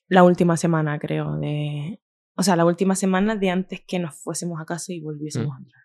la 0.08 0.24
última 0.24 0.56
semana, 0.58 0.98
creo, 1.00 1.38
de... 1.38 2.00
O 2.36 2.44
sea, 2.44 2.56
la 2.56 2.64
última 2.66 2.96
semana 2.96 3.36
de 3.36 3.50
antes 3.50 3.82
que 3.86 4.00
nos 4.00 4.16
fuésemos 4.16 4.60
a 4.62 4.66
casa 4.66 4.94
y 4.94 5.02
volviésemos 5.02 5.50
Mm. 5.50 5.52
a 5.52 5.58
entrar. 5.60 5.84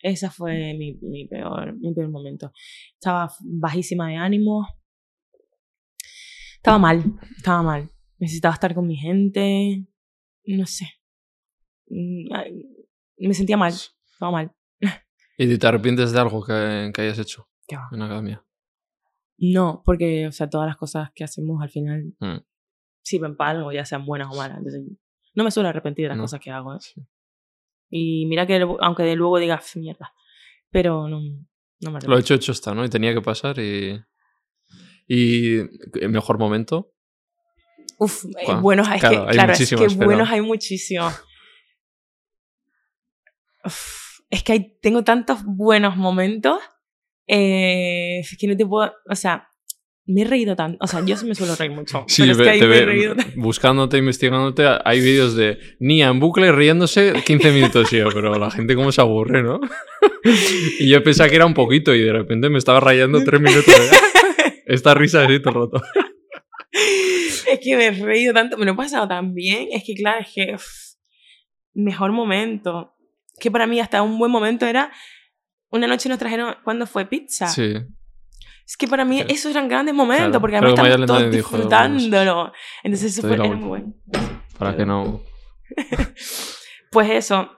Esa 0.00 0.30
fue 0.30 0.74
mi, 0.78 0.98
mi, 1.00 1.26
peor, 1.26 1.74
mi 1.78 1.94
peor 1.94 2.10
momento. 2.10 2.52
Estaba 2.92 3.32
bajísima 3.40 4.10
de 4.10 4.16
ánimo. 4.16 4.66
Estaba 6.56 6.78
mal, 6.78 7.02
estaba 7.36 7.62
mal. 7.62 7.90
Necesitaba 8.18 8.52
estar 8.54 8.74
con 8.74 8.86
mi 8.86 8.96
gente. 8.96 9.86
No 10.44 10.66
sé. 10.66 10.86
Mm, 11.88 12.28
Me 13.26 13.32
sentía 13.32 13.56
mal, 13.56 13.72
estaba 13.72 14.30
mal. 14.30 14.52
¿Y 15.38 15.56
te 15.58 15.66
arrepientes 15.66 16.12
de 16.12 16.20
algo 16.20 16.44
que, 16.44 16.90
que 16.94 17.00
hayas 17.00 17.18
hecho 17.18 17.48
¿Qué 17.66 17.76
va? 17.76 17.88
en 17.90 17.98
la 18.00 18.04
academia? 18.04 18.44
No, 19.36 19.82
porque, 19.84 20.26
o 20.28 20.32
sea, 20.32 20.48
todas 20.48 20.66
las 20.66 20.76
cosas 20.76 21.10
que 21.14 21.24
hacemos 21.24 21.60
al 21.62 21.70
final 21.70 22.14
Mm. 22.20 22.38
sirven 23.02 23.36
para 23.36 23.50
algo, 23.58 23.72
ya 23.72 23.84
sean 23.84 24.06
buenas 24.06 24.28
o 24.32 24.36
malas. 24.36 24.58
Entonces, 24.58 24.82
no 25.34 25.44
me 25.44 25.50
suelo 25.50 25.68
arrepentir 25.68 26.04
de 26.04 26.08
las 26.10 26.16
No. 26.18 26.24
cosas 26.24 26.40
que 26.40 26.50
hago. 26.50 26.74
¿eh? 26.74 26.78
Sí. 26.80 27.02
Y 27.90 28.26
mira 28.26 28.46
que, 28.46 28.64
aunque 28.80 29.02
de 29.02 29.16
luego 29.16 29.38
digas 29.38 29.60
"Pf, 29.62 29.78
mierda, 29.80 30.12
pero 30.70 31.08
no, 31.08 31.20
no 31.20 31.36
me 31.80 31.90
Lo 31.90 31.96
arrepiento. 31.96 32.18
hecho, 32.18 32.34
hecho 32.34 32.52
está, 32.52 32.74
¿no? 32.74 32.84
Y 32.84 32.88
tenía 32.88 33.12
que 33.14 33.20
pasar 33.22 33.58
y... 33.58 34.00
¿Y 35.06 35.56
el 36.00 36.08
mejor 36.08 36.38
momento? 36.38 36.92
Uf, 37.98 38.24
eh, 38.24 38.46
Cuá- 38.46 38.60
buenos, 38.62 38.88
es 38.88 39.00
claro, 39.00 39.24
que, 39.24 39.30
hay 39.30 39.34
claro, 39.36 39.52
es 39.52 39.68
que 39.68 39.76
pero- 39.76 40.06
buenos 40.06 40.30
hay 40.30 40.40
muchísimos. 40.40 41.12
Uf, 43.64 44.20
es 44.30 44.42
que 44.42 44.52
hay, 44.52 44.78
tengo 44.80 45.04
tantos 45.04 45.44
buenos 45.44 45.96
momentos 45.96 46.58
eh, 47.26 48.18
es 48.20 48.36
que 48.38 48.46
no 48.46 48.56
te 48.56 48.66
puedo, 48.66 48.92
o 49.08 49.14
sea, 49.16 49.48
me 50.06 50.20
he 50.20 50.24
reído 50.24 50.54
tanto, 50.54 50.76
o 50.82 50.86
sea, 50.86 51.02
yo 51.04 51.16
sí 51.16 51.24
me 51.24 51.34
suelo 51.34 51.56
reír 51.56 51.70
mucho, 51.70 52.04
Sí, 52.08 52.22
pero 52.22 52.32
es 52.32 52.38
que 52.38 52.48
ahí 52.50 52.58
te 52.60 52.66
me 52.66 52.76
he 52.76 52.84
reído 52.84 53.16
tanto. 53.16 53.32
buscándote, 53.40 53.96
investigándote, 53.98 54.64
hay 54.84 55.00
vídeos 55.00 55.34
de 55.34 55.58
Nia 55.80 56.08
en 56.08 56.20
bucle 56.20 56.52
riéndose 56.52 57.14
15 57.24 57.52
minutos, 57.52 57.90
yo, 57.90 58.08
pero 58.12 58.34
la 58.38 58.50
gente 58.50 58.74
cómo 58.74 58.92
se 58.92 59.00
aburre, 59.00 59.42
¿no? 59.42 59.60
y 60.80 60.88
yo 60.90 61.02
pensaba 61.02 61.30
que 61.30 61.36
era 61.36 61.46
un 61.46 61.54
poquito 61.54 61.94
y 61.94 62.02
de 62.02 62.12
repente 62.12 62.50
me 62.50 62.58
estaba 62.58 62.80
rayando 62.80 63.22
3 63.24 63.40
minutos. 63.40 63.66
de- 63.66 64.62
Esta 64.66 64.94
risa 64.94 65.24
así 65.24 65.40
todo 65.40 65.64
el 65.64 65.70
rato. 65.72 65.86
Es 66.72 67.60
que 67.62 67.76
me 67.76 67.86
he 67.86 67.90
reído 67.92 68.32
tanto, 68.34 68.56
me 68.56 68.64
lo 68.64 68.72
he 68.72 68.76
pasado 68.76 69.06
tan 69.06 69.34
bien. 69.34 69.68
Es 69.72 69.84
que, 69.84 69.94
claro, 69.94 70.20
es 70.22 70.28
que. 70.34 70.54
uf, 70.54 70.64
mejor 71.74 72.12
momento. 72.12 72.94
Que 73.38 73.50
para 73.50 73.66
mí, 73.66 73.80
hasta 73.80 74.02
un 74.02 74.18
buen 74.18 74.30
momento 74.32 74.66
era. 74.66 74.90
Una 75.74 75.86
noche 75.86 76.08
nos 76.08 76.18
trajeron. 76.18 76.54
¿Cuándo 76.64 76.86
fue? 76.86 77.04
Pizza. 77.06 77.48
Sí. 77.48 77.74
Es 78.66 78.76
que 78.78 78.86
para 78.88 79.04
mí, 79.04 79.16
Claro. 79.18 79.34
esos 79.34 79.50
eran 79.50 79.68
grandes 79.68 79.94
momentos, 79.94 80.26
Claro. 80.28 80.40
porque 80.40 80.56
además 80.56 80.72
estamos 80.88 81.06
todos 81.06 81.30
disfrutándolo. 81.30 82.52
Entonces, 82.82 83.12
eso 83.12 83.26
fue 83.28 83.34
era 83.36 83.44
muy 83.44 83.68
bueno. 83.68 83.94
Para 84.58 84.76
que 84.76 84.86
no. 84.86 85.20
Pues 86.90 87.10
eso. 87.10 87.50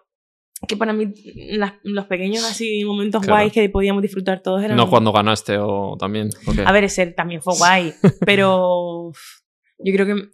Que 0.66 0.76
para 0.76 0.92
mí, 0.94 1.12
las- 1.50 1.74
los 1.82 2.06
pequeños 2.06 2.42
así 2.44 2.82
momentos 2.84 3.20
Claro. 3.22 3.34
guays 3.36 3.52
que 3.52 3.68
podíamos 3.68 4.02
disfrutar 4.02 4.40
todos 4.42 4.62
eran. 4.64 4.76
No 4.76 4.88
cuando 4.88 5.12
ganaste 5.12 5.58
o 5.58 5.96
también. 5.98 6.30
ok. 6.46 6.60
A 6.64 6.72
ver, 6.72 6.84
ese 6.84 7.06
también 7.08 7.42
fue 7.42 7.54
guay. 7.56 7.92
pero. 8.26 9.12
Yo 9.78 9.92
creo 9.94 10.06
que. 10.06 10.28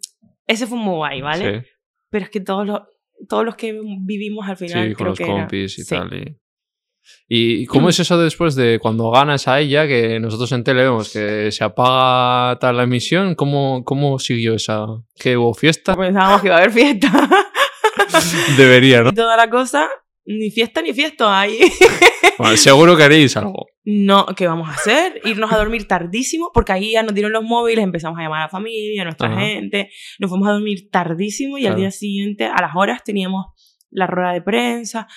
Ese 0.47 0.65
fue 0.67 0.77
muy 0.77 0.95
guay, 0.95 1.21
¿vale? 1.21 1.61
Sí, 1.61 1.67
pero 2.09 2.25
es 2.25 2.31
que 2.31 2.39
todos 2.39 2.65
los, 2.65 2.81
todos 3.27 3.43
los 3.45 3.55
que 3.55 3.77
vivimos 4.01 4.47
al 4.47 4.57
final 4.57 4.87
sí, 4.87 4.93
con 4.93 4.95
creo 4.95 5.09
los 5.09 5.17
que 5.17 5.23
era- 5.25 5.33
compis 5.33 5.77
y 5.79 5.83
sí. 5.83 5.89
tal. 5.95 6.13
Y... 6.13 6.37
¿Y 7.27 7.65
cómo 7.65 7.89
es 7.89 7.99
eso 7.99 8.17
después 8.17 8.55
de 8.55 8.79
cuando 8.79 9.09
ganas 9.11 9.47
a 9.47 9.59
ella, 9.59 9.87
que 9.87 10.19
nosotros 10.19 10.51
en 10.51 10.63
tele 10.63 10.83
vemos 10.83 11.11
que 11.11 11.51
se 11.51 11.63
apaga 11.63 12.57
tal 12.59 12.77
la 12.77 12.83
emisión? 12.83 13.35
¿Cómo, 13.35 13.83
cómo 13.85 14.19
siguió 14.19 14.53
esa? 14.55 14.85
¿Que 15.19 15.35
hubo 15.37 15.53
fiesta? 15.53 15.95
pensábamos 15.95 16.41
que 16.41 16.47
iba 16.47 16.55
a 16.55 16.59
haber 16.59 16.71
fiesta 16.71 17.11
Debería, 18.57 19.01
¿no? 19.01 19.09
y 19.09 19.13
toda 19.13 19.35
la 19.37 19.49
cosa 19.49 19.87
ni 20.25 20.49
fiesta 20.51 20.81
ni 20.81 20.93
fiesta 20.93 21.39
ahí 21.39 21.59
Bueno, 22.37 22.55
seguro 22.57 22.95
que 22.97 23.03
haréis 23.03 23.35
algo. 23.37 23.65
no 23.85 24.25
¿qué 24.37 24.47
vamos 24.47 24.67
a 24.69 24.73
hacer? 24.73 25.19
irnos 25.25 25.51
a 25.51 25.57
dormir 25.57 25.87
tardísimo 25.87 26.49
porque 26.53 26.71
ahí 26.71 26.93
ya 26.93 27.03
nos 27.03 27.13
dieron 27.13 27.31
los 27.31 27.43
móviles 27.43 27.83
empezamos 27.83 28.17
a 28.19 28.23
llamar 28.23 28.39
a 28.41 28.43
la 28.45 28.49
familia 28.49 29.01
a 29.01 29.05
nuestra 29.05 29.27
Ajá. 29.29 29.39
gente 29.41 29.89
nos 30.19 30.29
fuimos 30.29 30.47
a 30.49 30.53
dormir 30.53 30.89
tardísimo 30.91 31.57
y 31.57 31.61
al 31.65 31.73
Claro. 31.73 31.79
día 31.81 31.91
siguiente 31.91 32.45
a 32.45 32.61
las 32.61 32.71
horas 32.75 33.03
teníamos 33.03 33.45
la 33.91 34.07
rueda 34.07 34.31
de 34.33 34.41
prensa 34.41 35.07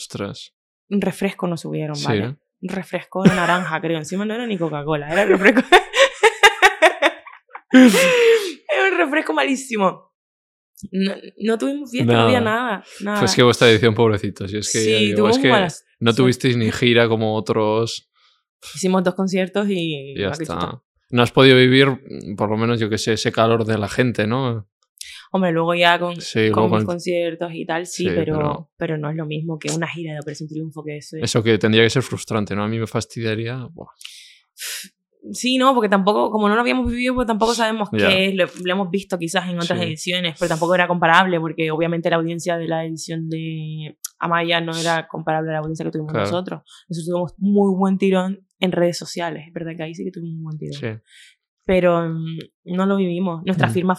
Ostras. 0.00 0.54
Un 0.90 1.00
refresco 1.00 1.46
nos 1.46 1.60
subieron 1.62 1.96
Sí, 1.96 2.06
¿vale? 2.06 2.24
¿eh? 2.24 2.36
un 2.60 2.68
refresco 2.68 3.22
de 3.22 3.30
naranja 3.30 3.80
creo 3.80 3.98
encima 3.98 4.24
no 4.24 4.34
era 4.34 4.46
ni 4.46 4.58
Coca-Cola 4.58 5.08
era 5.12 5.24
refresco 5.26 5.62
era 7.72 8.92
un 8.92 8.98
refresco 8.98 9.32
malísimo 9.32 10.08
no, 10.92 11.12
no 11.38 11.58
tuvimos 11.58 11.90
fiesta, 11.90 12.12
no 12.12 12.20
había 12.20 12.40
nada. 12.40 12.84
nada. 13.00 13.18
Pues 13.18 13.34
que 13.34 13.42
vuestra 13.42 13.68
edición, 13.68 13.96
pobrecitos. 13.96 14.52
Y 14.52 14.58
es 14.58 14.72
que, 14.72 14.78
ya 14.78 14.84
sí, 14.98 15.04
digo, 15.06 15.16
tuvimos 15.16 15.36
es 15.38 15.42
que 15.42 15.50
malas- 15.50 15.84
no 15.98 16.12
sí. 16.12 16.16
tuvisteis 16.18 16.56
ni 16.56 16.70
gira 16.70 17.08
como 17.08 17.34
otros. 17.34 18.08
Hicimos 18.76 19.02
dos 19.02 19.16
conciertos 19.16 19.66
y... 19.68 20.14
ya 20.16 20.28
está. 20.28 20.80
No 21.10 21.22
has 21.24 21.32
podido 21.32 21.56
vivir, 21.56 21.88
mm, 21.88 22.36
por 22.36 22.48
lo 22.48 22.56
menos, 22.56 22.78
yo 22.78 22.88
que 22.88 22.96
sé, 22.96 23.14
ese 23.14 23.32
calor 23.32 23.64
de 23.64 23.76
la 23.76 23.88
gente, 23.88 24.28
¿no? 24.28 24.68
Hombre, 25.32 25.52
luego 25.52 25.74
ya 25.74 25.98
con, 25.98 26.20
Sí, 26.20 26.50
con 26.50 26.64
mis 26.70 26.78
con- 26.78 26.86
conciertos 26.86 27.50
y 27.54 27.66
tal, 27.66 27.86
sí, 27.86 28.04
Sí, 28.04 28.08
pero, 28.14 28.36
pero- 28.36 28.70
pero... 28.76 28.98
no 28.98 29.10
es 29.10 29.16
lo 29.16 29.26
mismo 29.26 29.58
que 29.58 29.70
una 29.72 29.86
gira 29.88 30.14
de 30.14 30.20
Operación 30.20 30.48
Triunfo 30.48 30.82
que 30.84 30.96
eso. 30.98 31.16
Eso 31.20 31.42
que 31.42 31.58
tendría 31.58 31.82
que 31.82 31.90
ser 31.90 32.02
frustrante, 32.02 32.54
¿no? 32.56 32.64
A 32.64 32.68
mí 32.68 32.78
me 32.78 32.86
fastidiaría. 32.86 33.66
buah. 33.72 33.88
Sí, 35.32 35.58
no, 35.58 35.74
porque 35.74 35.88
tampoco, 35.88 36.30
como 36.30 36.48
no 36.48 36.54
lo 36.54 36.60
habíamos 36.60 36.90
vivido, 36.90 37.14
pues 37.14 37.26
tampoco 37.26 37.52
sabemos 37.52 37.88
Ya. 37.92 38.08
qué 38.08 38.28
es. 38.28 38.34
Lo, 38.34 38.46
lo 38.64 38.72
hemos 38.72 38.90
visto 38.90 39.18
quizás 39.18 39.48
en 39.50 39.56
otras 39.60 39.78
Sí. 39.78 39.84
ediciones, 39.84 40.36
pero 40.38 40.48
tampoco 40.48 40.74
era 40.74 40.88
comparable, 40.88 41.38
porque 41.40 41.70
obviamente 41.70 42.08
la 42.08 42.16
audiencia 42.16 42.56
de 42.56 42.66
la 42.68 42.84
edición 42.86 43.28
de 43.28 43.98
Amaya 44.20 44.60
no 44.60 44.74
era 44.76 45.06
comparable 45.08 45.50
a 45.50 45.54
la 45.54 45.58
audiencia 45.58 45.84
que 45.84 45.90
tuvimos 45.90 46.12
Claro. 46.12 46.24
nosotros. 46.24 46.62
Nosotros 46.88 47.06
tuvimos 47.06 47.34
muy 47.38 47.74
buen 47.76 47.98
tirón 47.98 48.46
en 48.60 48.72
redes 48.72 48.96
sociales, 48.96 49.44
es 49.46 49.52
verdad 49.52 49.72
que 49.76 49.82
ahí 49.82 49.94
sí 49.94 50.04
que 50.04 50.10
tuvimos 50.12 50.36
un 50.38 50.44
buen 50.44 50.58
tirón. 50.58 50.74
Sí, 50.74 51.02
Pero 51.68 52.08
mm, 52.08 52.38
no 52.64 52.86
lo 52.86 52.96
vivimos. 52.96 53.42
Nuestra 53.44 53.68
Mm. 53.68 53.72
firma 53.72 53.94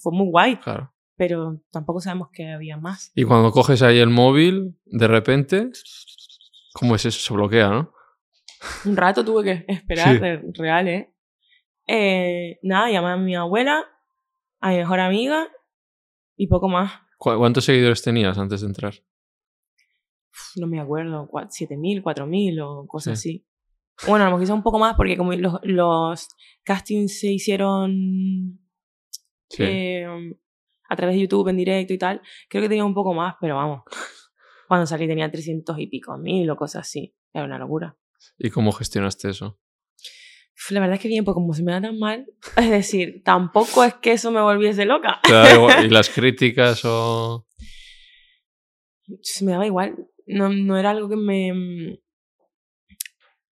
fue 0.00 0.12
muy 0.12 0.26
guay, 0.28 0.56
claro. 0.56 0.92
pero 1.16 1.60
tampoco 1.70 2.00
sabemos 2.00 2.30
que 2.32 2.50
había 2.50 2.76
más. 2.78 3.12
Y 3.14 3.22
cuando 3.22 3.52
coges 3.52 3.80
ahí 3.82 3.98
el 4.00 4.10
móvil, 4.10 4.76
de 4.86 5.06
repente, 5.06 5.70
¿cómo 6.74 6.96
es 6.96 7.04
eso? 7.06 7.20
Se 7.20 7.32
bloquea, 7.32 7.70
¿no? 7.70 7.92
Un 8.86 8.96
rato 8.96 9.24
tuve 9.24 9.44
que 9.44 9.64
esperar, 9.72 10.14
Sí. 10.14 10.18
re- 10.18 10.42
real, 10.54 10.88
¿eh? 10.88 11.14
Eh, 11.86 12.58
Nada, 12.64 12.90
llamé 12.90 13.10
a 13.10 13.16
mi 13.16 13.36
abuela, 13.36 13.84
a 14.60 14.70
mi 14.70 14.76
mejor 14.78 14.98
amiga 14.98 15.46
y 16.36 16.48
poco 16.48 16.68
más. 16.68 16.90
¿Cu- 17.18 17.38
¿Cuántos 17.38 17.64
seguidores 17.66 18.02
tenías 18.02 18.36
antes 18.36 18.62
de 18.62 18.66
entrar? 18.66 18.94
No 20.56 20.66
me 20.66 20.80
acuerdo, 20.80 21.28
cua- 21.30 21.46
7.000, 21.50 22.02
4.000 22.02 22.60
o 22.60 22.84
cosas 22.88 23.20
Sí. 23.20 23.30
así. 23.30 23.46
Bueno, 24.06 24.24
a 24.24 24.28
lo 24.28 24.32
mejor 24.32 24.40
quizá 24.44 24.54
un 24.54 24.62
poco 24.62 24.78
más 24.78 24.94
porque 24.96 25.16
como 25.16 25.32
los, 25.32 25.54
los 25.62 26.28
castings 26.64 27.20
se 27.20 27.28
hicieron 27.32 28.60
Sí. 29.48 29.62
eh, 29.62 30.06
a 30.88 30.96
través 30.96 31.14
de 31.16 31.22
YouTube 31.22 31.48
en 31.48 31.56
directo 31.56 31.92
y 31.92 31.98
tal, 31.98 32.20
creo 32.48 32.62
que 32.62 32.68
tenía 32.68 32.84
un 32.84 32.94
poco 32.94 33.14
más, 33.14 33.36
pero 33.40 33.56
vamos. 33.56 33.82
Cuando 34.68 34.86
salí 34.86 35.06
tenía 35.06 35.30
300 35.30 35.78
y 35.78 35.86
pico 35.86 36.16
mil 36.18 36.48
o 36.50 36.56
cosas 36.56 36.82
así. 36.86 37.14
Era 37.32 37.44
una 37.44 37.58
locura. 37.58 37.96
¿Y 38.38 38.50
cómo 38.50 38.72
gestionaste 38.72 39.30
eso? 39.30 39.58
La 40.70 40.80
verdad 40.80 40.96
es 40.96 41.00
que 41.02 41.08
bien, 41.08 41.24
pues 41.24 41.34
como 41.34 41.52
se 41.52 41.62
me 41.62 41.70
da 41.72 41.80
tan 41.80 41.98
mal, 41.98 42.26
es 42.56 42.70
decir, 42.70 43.22
tampoco 43.24 43.84
es 43.84 43.94
que 43.94 44.12
eso 44.12 44.30
me 44.30 44.40
volviese 44.40 44.84
loca. 44.84 45.20
Claro, 45.22 45.68
¿Y 45.84 45.88
las 45.88 46.08
críticas 46.08 46.82
o...? 46.84 47.46
Se 49.22 49.44
me 49.44 49.52
daba 49.52 49.66
igual. 49.66 49.96
No, 50.26 50.48
no 50.48 50.76
era 50.76 50.90
algo 50.90 51.08
que 51.08 51.16
me... 51.16 52.00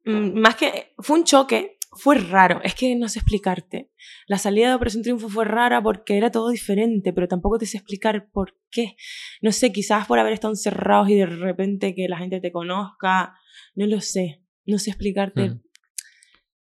Mm, 0.04 0.38
más 0.38 0.56
que... 0.56 0.94
Fue 0.98 1.18
un 1.18 1.24
choque, 1.24 1.78
fue 1.92 2.16
raro. 2.16 2.60
Es 2.62 2.74
que 2.74 2.94
no 2.96 3.08
sé 3.08 3.20
explicarte. 3.20 3.90
La 4.26 4.38
salida 4.38 4.68
de 4.68 4.74
Operación 4.74 5.02
Triunfo 5.02 5.28
fue 5.28 5.44
rara 5.44 5.82
porque 5.82 6.16
era 6.16 6.30
todo 6.30 6.50
diferente, 6.50 7.12
pero 7.12 7.28
tampoco 7.28 7.58
te 7.58 7.66
sé 7.66 7.78
explicar 7.78 8.28
por 8.30 8.56
qué. 8.70 8.96
No 9.40 9.52
sé, 9.52 9.72
quizás 9.72 10.06
por 10.06 10.18
haber 10.18 10.32
estado 10.32 10.52
encerrados 10.52 11.08
y 11.08 11.14
de 11.14 11.26
repente 11.26 11.94
que 11.94 12.08
la 12.08 12.18
gente 12.18 12.40
te 12.40 12.52
conozca. 12.52 13.34
No 13.74 13.86
lo 13.86 14.00
sé. 14.00 14.42
No 14.66 14.78
sé 14.78 14.90
explicarte. 14.90 15.50
Mm. 15.50 15.62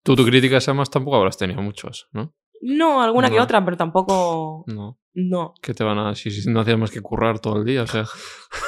Tú, 0.03 0.17
tu 0.17 0.25
críticas 0.25 0.69
además 0.69 0.91
tampoco 0.91 1.17
habrás 1.17 1.37
tenido 1.37 1.61
muchos, 1.61 2.09
¿no? 2.13 2.35
No, 2.61 3.03
alguna 3.03 3.31
que 3.31 3.41
otra, 3.41 3.65
pero 3.65 3.77
tampoco. 3.77 4.65
No. 4.67 4.99
No. 5.21 5.53
que 5.61 5.75
te 5.75 5.83
van 5.83 5.99
a 5.99 6.15
si, 6.15 6.31
si 6.31 6.49
no 6.49 6.61
hacías 6.61 6.79
más 6.79 6.93
que 6.93 7.01
currar 7.01 7.41
todo 7.41 7.59
el 7.59 7.65
día, 7.65 7.83
o 7.83 7.87
sea. 7.89 8.05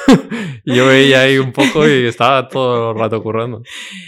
yo 0.65 0.87
veía 0.87 1.21
ahí 1.21 1.37
un 1.37 1.53
poco 1.53 1.87
y 1.87 2.05
estaba 2.05 2.49
todo 2.49 2.91
el 2.91 2.99
rato 2.99 3.23
currando. 3.23 3.61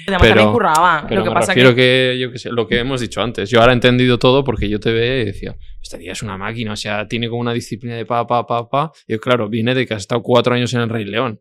Además, 0.08 0.22
Pero- 0.22 0.36
también 0.36 0.52
curraba. 0.52 1.06
Pero 1.08 1.22
lo 1.22 1.24
que 1.24 1.30
me 1.30 1.36
pasa 1.36 1.54
que. 1.54 1.76
que... 1.76 2.18
yo 2.20 2.32
qué 2.32 2.38
sé, 2.38 2.52
lo 2.52 2.68
que 2.68 2.80
hemos 2.80 3.00
dicho 3.00 3.22
antes. 3.22 3.50
Yo 3.50 3.62
ahora 3.62 3.72
he 3.72 3.76
entendido 3.76 4.20
todo 4.20 4.44
porque 4.44 4.68
yo 4.68 4.80
te 4.82 4.92
veía 4.92 5.22
y 5.22 5.26
decía, 5.26 5.56
este 5.82 5.98
día 5.98 6.12
es 6.12 6.22
una 6.22 6.38
máquina, 6.38 6.74
o 6.74 6.76
sea, 6.76 7.08
tiene 7.08 7.30
como 7.30 7.40
una 7.40 7.54
disciplina 7.54 7.96
de 7.96 8.06
pa, 8.06 8.28
pa, 8.28 8.46
pa, 8.46 8.68
pa. 8.70 8.92
Y 9.08 9.14
yo, 9.14 9.20
claro, 9.22 9.48
viene 9.48 9.74
de 9.74 9.86
que 9.86 9.94
has 9.94 10.02
estado 10.02 10.22
cuatro 10.22 10.54
años 10.54 10.74
en 10.74 10.82
el 10.82 10.90
Rey 10.90 11.06
León. 11.06 11.40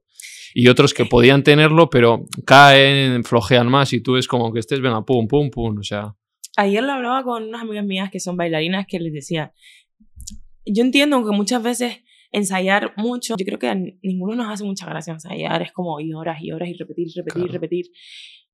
Y 0.55 0.69
otros 0.69 0.95
que 0.95 1.07
podían 1.07 1.43
tenerlo, 1.43 1.91
pero 1.91 2.27
caen, 2.47 3.25
flojean 3.25 3.69
más 3.69 3.93
y 3.93 4.03
tú 4.03 4.17
es 4.17 4.29
como 4.29 4.53
que 4.53 4.61
estés, 4.61 4.81
venga, 4.81 5.03
pum, 5.05 5.27
pum, 5.27 5.51
pum, 5.51 5.79
o 5.79 5.83
sea. 5.83 6.15
Ayer 6.57 6.83
lo 6.83 6.93
hablaba 6.93 7.23
con 7.23 7.45
unas 7.45 7.63
amigas 7.63 7.85
mías 7.85 8.11
que 8.11 8.21
son 8.21 8.37
bailarinas 8.37 8.87
que 8.87 8.99
les 9.01 9.13
decía. 9.13 9.53
Yo 10.67 10.83
entiendo 10.83 11.25
que 11.25 11.31
muchas 11.35 11.63
veces 11.63 11.99
ensayar 12.31 12.93
mucho, 12.97 13.35
yo 13.39 13.45
creo 13.45 13.59
que 13.59 13.69
a 13.69 13.75
ninguno 13.75 14.35
nos 14.37 14.49
hace 14.53 14.65
mucha 14.65 14.87
gracia 14.87 15.13
ensayar, 15.13 15.61
es 15.63 15.73
como 15.73 16.01
y 16.01 16.13
horas 16.15 16.39
y 16.41 16.53
horas 16.53 16.69
y 16.69 16.75
repetir, 16.75 17.09
repetir, 17.17 17.43
Claro. 17.43 17.53
repetir. 17.53 17.87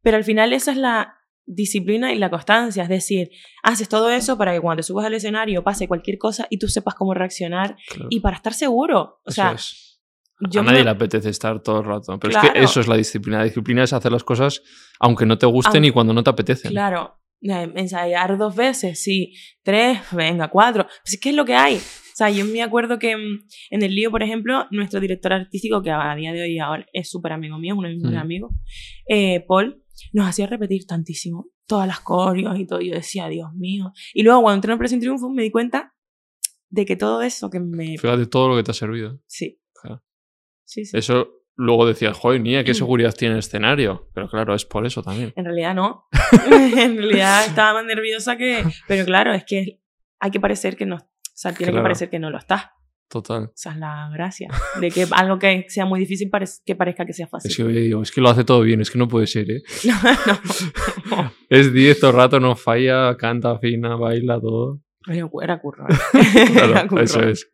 Pero 0.03 0.17
al 0.17 0.25
final 0.25 0.53
esa 0.53 0.73
es 0.73 0.77
la 0.79 1.15
disciplina 1.47 2.13
y 2.13 2.19
la 2.19 2.29
constancia, 2.31 2.83
es 2.83 2.89
decir, 2.89 3.31
haces 3.63 3.89
todo 3.89 4.11
eso 4.11 4.37
para 4.37 4.53
que 4.53 4.61
cuando 4.61 4.81
te 4.81 4.83
subas 4.85 5.07
al 5.07 5.15
escenario 5.15 5.63
pase 5.65 5.89
cualquier 5.89 6.19
cosa 6.19 6.47
y 6.51 6.59
tú 6.59 6.69
sepas 6.69 6.95
cómo 6.95 7.15
reaccionar 7.15 7.77
claro, 7.89 8.09
y 8.11 8.21
para 8.21 8.37
estar 8.37 8.53
seguro. 8.53 9.21
O 9.25 9.31
eso 9.31 9.35
sea, 9.35 9.53
es. 9.53 10.01
yo 10.51 10.61
a 10.61 10.65
nadie 10.65 10.79
me- 10.79 10.85
le 10.85 10.91
apetece 10.91 11.31
estar 11.31 11.63
todo 11.63 11.81
el 11.81 11.87
rato. 11.87 12.19
Pero 12.19 12.39
es 12.39 12.51
que 12.53 12.59
eso 12.61 12.81
es 12.81 12.87
la 12.89 12.97
disciplina. 12.97 13.39
La 13.39 13.45
disciplina 13.45 13.83
es 13.85 13.93
hacer 13.93 14.13
las 14.13 14.25
cosas 14.25 14.63
aunque 15.01 15.25
no 15.27 15.39
te 15.39 15.47
gusten 15.47 15.77
Aunque- 15.77 15.89
y 15.89 15.91
cuando 15.93 16.13
no 16.13 16.23
te 16.23 16.31
apetecen. 16.31 16.71
Claro, 16.71 17.19
ensayar 17.41 18.37
dos 18.37 18.55
veces, 18.57 19.03
sí, 19.03 19.35
tres, 19.63 20.01
venga, 20.13 20.49
cuatro. 20.49 20.85
Pues 21.03 21.15
es 21.15 21.21
que 21.21 21.31
es 21.31 21.35
lo 21.35 21.45
que 21.45 21.55
hay. 21.55 21.77
O 21.77 22.17
sea, 22.19 22.31
yo 22.31 22.45
me 22.45 22.63
acuerdo 22.63 22.99
que 22.99 23.17
mm, 23.17 23.47
en 23.71 23.83
el 23.83 23.95
lío, 23.95 24.11
por 24.11 24.23
ejemplo, 24.23 24.67
nuestro 24.71 24.99
director 24.99 25.33
artístico, 25.33 25.83
que 25.83 25.91
a 25.91 26.15
día 26.17 26.33
de 26.33 26.43
hoy 26.43 26.59
ahora 26.59 26.85
es 26.93 27.09
súper 27.09 27.33
amigo 27.33 27.59
mío, 27.59 27.77
uno 27.77 27.89
de 27.89 27.95
mis 27.95 28.03
mejores 28.03 28.19
Ujú. 28.19 28.25
amigos, 28.25 28.53
eh, 29.09 29.45
Paul, 29.47 29.85
nos 30.13 30.27
hacía 30.27 30.47
repetir 30.47 30.85
tantísimo 30.87 31.51
todas 31.67 31.87
las 31.87 32.01
coreos 32.01 32.59
y 32.59 32.67
todo. 32.67 32.81
Yo 32.81 32.95
decía, 32.95 33.29
Dios 33.29 33.53
mío. 33.55 33.93
Y 34.15 34.23
luego 34.23 34.43
cuando 34.43 34.57
entré 34.57 34.73
en 34.73 34.77
Operación 34.77 35.01
Triunfo 35.01 35.31
me 35.31 35.43
di 35.43 35.51
cuenta 35.51 35.95
de 36.71 36.85
que 36.85 36.97
todo 36.97 37.23
eso 37.23 37.51
que 37.51 37.61
me... 37.61 37.99
Fíjate 37.99 38.27
todo 38.27 38.49
lo 38.49 38.57
que 38.57 38.63
te 38.63 38.73
ha 38.73 38.75
servido. 38.75 39.21
Sí. 39.27 39.61
Claro. 39.81 40.03
Sí, 40.65 40.85
sí. 40.85 40.97
Eso 40.97 41.38
luego 41.59 41.85
decías, 41.87 42.17
joder, 42.17 42.41
Mm. 42.41 42.65
qué 42.65 42.73
seguridad 42.73 43.13
tiene 43.15 43.35
el 43.35 43.41
escenario. 43.41 44.09
Pero 44.15 44.29
claro, 44.31 44.55
es 44.55 44.65
por 44.65 44.87
eso 44.87 45.03
también. 45.03 45.33
En 45.37 45.45
realidad 45.45 45.75
no. 45.75 46.07
en 46.51 46.97
realidad 46.97 47.45
estaba 47.45 47.75
más 47.75 47.85
nerviosa 47.85 48.37
que... 48.39 48.65
Pero 48.87 49.05
claro, 49.05 49.35
es 49.35 49.45
que 49.45 49.81
hay 50.21 50.31
que 50.31 50.41
parecer 50.41 50.77
que 50.77 50.87
no... 50.87 50.97
O 50.97 51.01
sea, 51.35 51.53
tiene 51.53 51.73
Claro. 51.73 51.83
que 51.83 51.89
parecer 51.89 52.11
que 52.11 52.19
no 52.19 52.31
lo 52.31 52.39
está. 52.39 52.73
Total. 53.09 53.51
Esa 53.55 53.71
es 53.73 53.77
la 53.79 54.11
gracia. 54.13 54.49
De 54.81 54.91
que 54.91 55.07
algo 55.13 55.39
que 55.39 55.65
sea 55.69 55.87
muy 55.87 55.99
difícil 56.01 56.31
que 56.67 56.75
parezca 56.77 57.07
que 57.07 57.13
sea 57.13 57.27
fácil. 57.27 57.51
Es 57.51 57.57
que 57.57 57.65
digo, 57.65 58.03
es 58.03 58.13
que 58.13 58.21
lo 58.21 58.29
hace 58.29 58.45
todo 58.45 58.61
bien, 58.61 58.81
es 58.81 58.91
que 58.91 58.99
no 58.99 59.09
puede 59.09 59.27
ser, 59.27 59.51
¿eh? 59.51 59.63
no, 59.85 61.17
no. 61.17 61.33
Es 61.49 61.73
10 61.73 62.01
todo 62.01 62.11
el 62.11 62.17
rato, 62.17 62.39
no 62.39 62.55
falla, 62.55 63.17
canta, 63.17 63.53
afina, 63.53 63.97
baila, 63.97 64.39
todo. 64.41 64.81
Era 65.07 65.59
curro. 65.61 65.87
Claro, 66.53 66.71
Era 66.73 66.87
curro. 66.89 67.03
eso 67.03 67.23
es. 67.23 67.51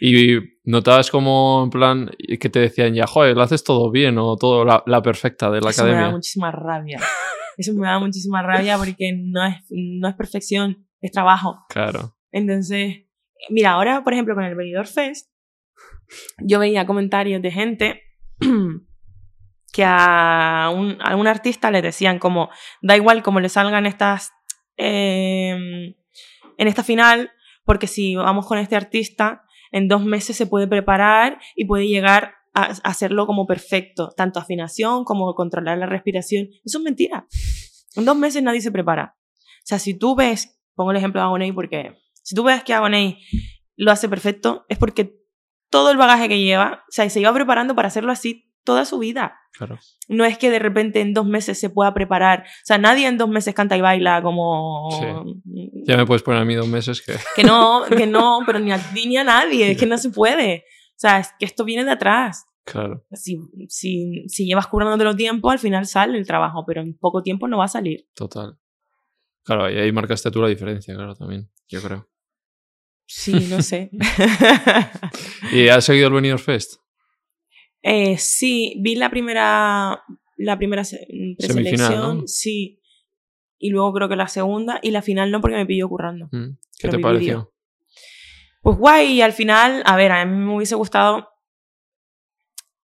Y 0.00 0.36
notabas 0.64 1.10
como, 1.10 1.62
en 1.64 1.70
plan, 1.70 2.10
que 2.40 2.48
te 2.48 2.58
decían 2.60 2.94
ya, 2.94 3.06
joder, 3.06 3.36
lo 3.36 3.42
haces 3.42 3.64
todo 3.64 3.90
bien 3.90 4.18
o 4.18 4.36
todo 4.36 4.64
la, 4.64 4.82
la 4.86 5.00
perfecta 5.02 5.50
de 5.50 5.60
la 5.60 5.70
Eso 5.70 5.84
me 5.84 5.90
da 5.90 5.94
academia. 5.96 6.14
muchísima 6.16 6.50
rabia. 6.50 7.00
Eso 7.56 7.74
me 7.74 7.86
da 7.86 7.98
muchísima 7.98 8.42
rabia 8.42 8.76
porque 8.78 9.12
no 9.22 9.44
es, 9.46 9.56
no 9.70 10.08
es 10.08 10.14
perfección, 10.14 10.86
es 11.00 11.12
trabajo. 11.12 11.64
Claro. 11.68 12.16
Entonces, 12.32 13.04
mira, 13.50 13.72
ahora, 13.72 14.02
por 14.02 14.12
ejemplo, 14.12 14.34
con 14.34 14.44
el 14.44 14.54
Benidorm 14.54 14.86
Fest, 14.88 15.30
yo 16.38 16.58
veía 16.58 16.86
comentarios 16.86 17.40
de 17.42 17.50
gente 17.50 18.02
que 19.72 19.84
a 19.86 20.70
un, 20.74 20.96
a 21.00 21.16
un 21.16 21.26
artista 21.26 21.70
le 21.70 21.82
decían 21.82 22.18
como, 22.18 22.50
da 22.82 22.96
igual 22.96 23.22
cómo 23.22 23.40
le 23.40 23.48
salgan 23.48 23.86
estas, 23.86 24.32
eh, 24.76 25.94
en 26.60 26.68
esta 26.68 26.84
final, 26.84 27.30
porque 27.64 27.86
si 27.86 28.16
vamos 28.16 28.46
con 28.46 28.58
este 28.58 28.76
artista, 28.76 29.42
en 29.72 29.88
dos 29.88 30.04
meses 30.04 30.36
se 30.36 30.46
puede 30.46 30.68
preparar 30.68 31.40
y 31.56 31.64
puede 31.64 31.88
llegar 31.88 32.34
a, 32.52 32.74
hacerlo 32.84 33.26
como 33.26 33.46
perfecto, 33.46 34.12
tanto 34.14 34.38
afinación 34.38 35.04
como 35.04 35.34
controlar 35.34 35.78
la 35.78 35.86
respiración. 35.86 36.48
Eso 36.62 36.78
es 36.78 36.84
mentira. 36.84 37.26
En 37.96 38.04
dos 38.04 38.14
meses 38.14 38.42
nadie 38.42 38.60
se 38.60 38.70
prepara. 38.70 39.16
O 39.16 39.64
sea, 39.64 39.78
si 39.78 39.94
tú 39.94 40.14
ves, 40.14 40.60
pongo 40.74 40.90
el 40.90 40.98
ejemplo 40.98 41.22
de 41.22 41.24
Agoney 41.28 41.52
porque 41.52 41.96
si 42.22 42.34
tú 42.34 42.44
ves 42.44 42.62
que 42.62 42.74
Agoney 42.74 43.16
lo 43.74 43.90
hace 43.90 44.06
perfecto, 44.06 44.66
es 44.68 44.76
porque 44.76 45.18
todo 45.70 45.90
el 45.90 45.96
bagaje 45.96 46.28
que 46.28 46.40
lleva, 46.40 46.84
o 46.90 46.92
sea, 46.92 47.08
se 47.08 47.20
iba 47.20 47.32
preparando 47.32 47.74
para 47.74 47.88
hacerlo 47.88 48.12
así 48.12 48.49
toda 48.70 48.84
su 48.84 49.00
vida. 49.00 49.36
Claro. 49.52 49.80
No 50.06 50.24
es 50.24 50.38
que 50.38 50.48
de 50.48 50.60
repente 50.60 51.00
en 51.00 51.12
dos 51.12 51.26
meses 51.26 51.58
se 51.58 51.70
pueda 51.70 51.92
preparar. 51.92 52.44
O 52.46 52.64
sea, 52.64 52.78
nadie 52.78 53.08
en 53.08 53.18
dos 53.18 53.28
meses 53.28 53.52
canta 53.52 53.76
y 53.76 53.80
baila 53.80 54.22
como... 54.22 54.88
Ya 55.84 55.96
me 55.96 56.06
puedes 56.06 56.22
poner 56.22 56.40
a 56.40 56.44
mí 56.44 56.54
dos 56.54 56.68
meses 56.68 57.02
que. 57.02 57.16
Que 57.34 57.42
no, 57.42 57.82
que 57.96 58.06
no, 58.06 58.42
pero 58.46 58.60
ni 58.60 58.70
a 58.70 58.78
ti 58.78 59.08
ni 59.08 59.16
a 59.16 59.24
nadie, 59.24 59.72
es 59.72 59.78
que 59.78 59.86
no 59.86 59.98
se 59.98 60.10
puede. 60.10 60.64
O 60.90 60.98
sea, 61.00 61.18
es 61.18 61.30
que 61.36 61.46
esto 61.46 61.64
viene 61.64 61.84
de 61.84 61.90
atrás. 61.90 62.46
Claro. 62.64 63.04
Si, 63.12 63.40
si, 63.68 64.22
si 64.28 64.46
llevas 64.46 64.68
currándotelo 64.68 65.16
tiempo, 65.16 65.50
al 65.50 65.58
final 65.58 65.84
sale 65.86 66.16
el 66.16 66.26
trabajo, 66.28 66.62
pero 66.64 66.80
en 66.80 66.96
poco 66.96 67.24
tiempo 67.24 67.48
no 67.48 67.58
va 67.58 67.64
a 67.64 67.68
salir. 67.68 68.06
Total. 68.14 68.56
Claro, 69.42 69.68
y 69.68 69.78
ahí 69.78 69.90
marcaste 69.90 70.30
tú 70.30 70.40
la 70.40 70.48
diferencia, 70.48 70.94
claro, 70.94 71.16
también, 71.16 71.50
yo 71.66 71.82
creo. 71.82 72.08
Sí, 73.06 73.48
no 73.50 73.62
sé. 73.62 73.90
¿Y 75.52 75.66
has 75.66 75.84
seguido 75.84 76.06
el 76.06 76.14
Benidorm 76.14 76.40
Fest? 76.40 76.74
Eh, 77.82 78.18
sí, 78.18 78.74
vi 78.80 78.94
la 78.94 79.10
primera, 79.10 80.02
la 80.36 80.56
primera 80.58 80.84
se- 80.84 81.06
preselección, 81.38 82.28
sí. 82.28 82.80
Y 83.58 83.70
luego 83.70 83.92
creo 83.92 84.08
que 84.08 84.16
la 84.16 84.28
segunda 84.28 84.78
y 84.82 84.90
la 84.90 85.02
final 85.02 85.30
no 85.30 85.40
porque 85.40 85.56
me 85.56 85.66
pilló 85.66 85.88
currando. 85.88 86.28
Mm, 86.32 86.56
¿Qué 86.78 86.88
te 86.88 86.98
pareció? 87.02 87.52
Pues 88.62 88.76
guay, 88.78 89.12
y 89.12 89.22
al 89.22 89.32
final, 89.32 89.82
a 89.86 89.96
ver, 89.96 90.12
a 90.12 90.24
mí 90.24 90.36
me 90.36 90.54
hubiese 90.56 90.74
gustado 90.74 91.28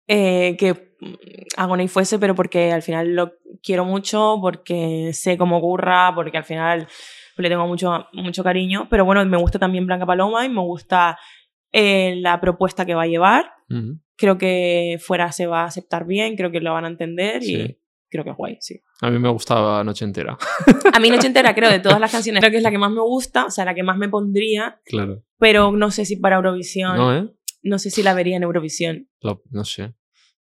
eh, 0.07 0.57
que 0.59 0.73
mm, 1.01 1.15
Agoney 1.57 1.89
fuese, 1.89 2.19
pero 2.19 2.35
porque 2.35 2.73
al 2.73 2.83
final 2.83 3.15
lo 3.15 3.33
quiero 3.63 3.85
mucho, 3.85 4.39
porque 4.41 5.11
sé 5.13 5.37
cómo 5.37 5.61
curra, 5.61 6.13
porque 6.15 6.37
al 6.39 6.45
final 6.45 6.87
le 7.37 7.49
tengo 7.49 7.67
mucho, 7.67 8.07
mucho 8.13 8.43
cariño. 8.45 8.87
Pero 8.91 9.05
bueno, 9.05 9.25
me 9.27 9.37
gusta 9.37 9.59
también 9.59 9.87
Blanca 9.87 10.07
Paloma 10.07 10.45
y 10.45 10.49
me 10.49 10.61
gusta 10.61 11.19
eh, 11.73 12.17
la 12.21 12.41
propuesta 12.41 12.87
que 12.87 12.95
va 12.95 13.03
a 13.03 13.07
llevar. 13.09 13.51
Mm, 13.69 13.93
Creo 14.17 14.39
que 14.39 14.99
fuera 15.01 15.31
se 15.33 15.47
va 15.47 15.62
a 15.62 15.67
aceptar 15.67 16.07
bien, 16.07 16.37
creo 16.37 16.51
que 16.51 16.61
lo 16.61 16.73
van 16.73 16.85
a 16.85 16.89
entender 16.89 17.43
y 17.43 17.47
Sí. 17.47 17.79
creo 18.09 18.25
que 18.25 18.31
es 18.31 18.37
guay, 18.37 18.57
sí. 18.61 18.81
A 19.03 19.11
mí 19.11 19.19
me 19.19 19.29
gustaba 19.29 19.83
Noche 19.85 20.05
Entera. 20.05 20.39
A 20.95 21.01
mí 21.01 21.11
Noche 21.11 21.27
Entera, 21.27 21.55
creo, 21.55 21.71
de 21.71 21.81
todas 21.81 22.01
las 22.01 22.11
canciones, 22.11 22.41
creo 22.41 22.51
que 22.51 22.57
es 22.59 22.62
la 22.62 22.71
que 22.71 22.79
más 22.79 22.91
me 22.91 23.03
gusta, 23.03 23.45
o 23.47 23.51
sea, 23.51 23.64
la 23.67 23.75
que 23.75 23.83
más 23.83 23.99
me 23.99 24.09
pondría, 24.09 24.81
Claro. 24.87 25.23
pero 25.39 25.71
no 25.73 25.91
sé 25.91 26.05
si 26.07 26.17
para 26.17 26.37
Eurovisión, 26.37 26.97
¿No, 26.97 27.12
no, 27.62 27.77
eh? 27.77 27.79
sé 27.79 27.91
si 27.91 28.03
la 28.03 28.14
vería 28.14 28.37
en 28.37 28.43
Eurovisión. 28.45 29.09
No 29.51 29.64
sé. 29.64 29.95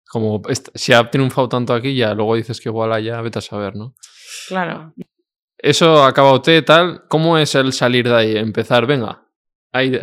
Como 0.08 0.42
si 0.76 0.94
ha 0.94 1.10
triunfado 1.10 1.50
tanto 1.50 1.74
aquí, 1.74 1.96
ya 1.96 2.14
luego 2.14 2.36
dices 2.36 2.62
que 2.62 2.70
igual 2.70 2.94
allá, 2.94 3.20
vete 3.22 3.40
a 3.40 3.42
saber, 3.42 3.76
¿no? 3.76 3.96
Claro. 4.48 4.94
Eso 5.58 6.04
acaba 6.04 6.34
usted, 6.34 6.64
tal. 6.64 7.08
¿Cómo 7.08 7.38
es 7.40 7.56
el 7.56 7.74
salir 7.74 8.08
de 8.08 8.16
ahí? 8.16 8.38
Empezar, 8.38 8.86
venga. 8.86 9.26
Ahí. 9.72 9.98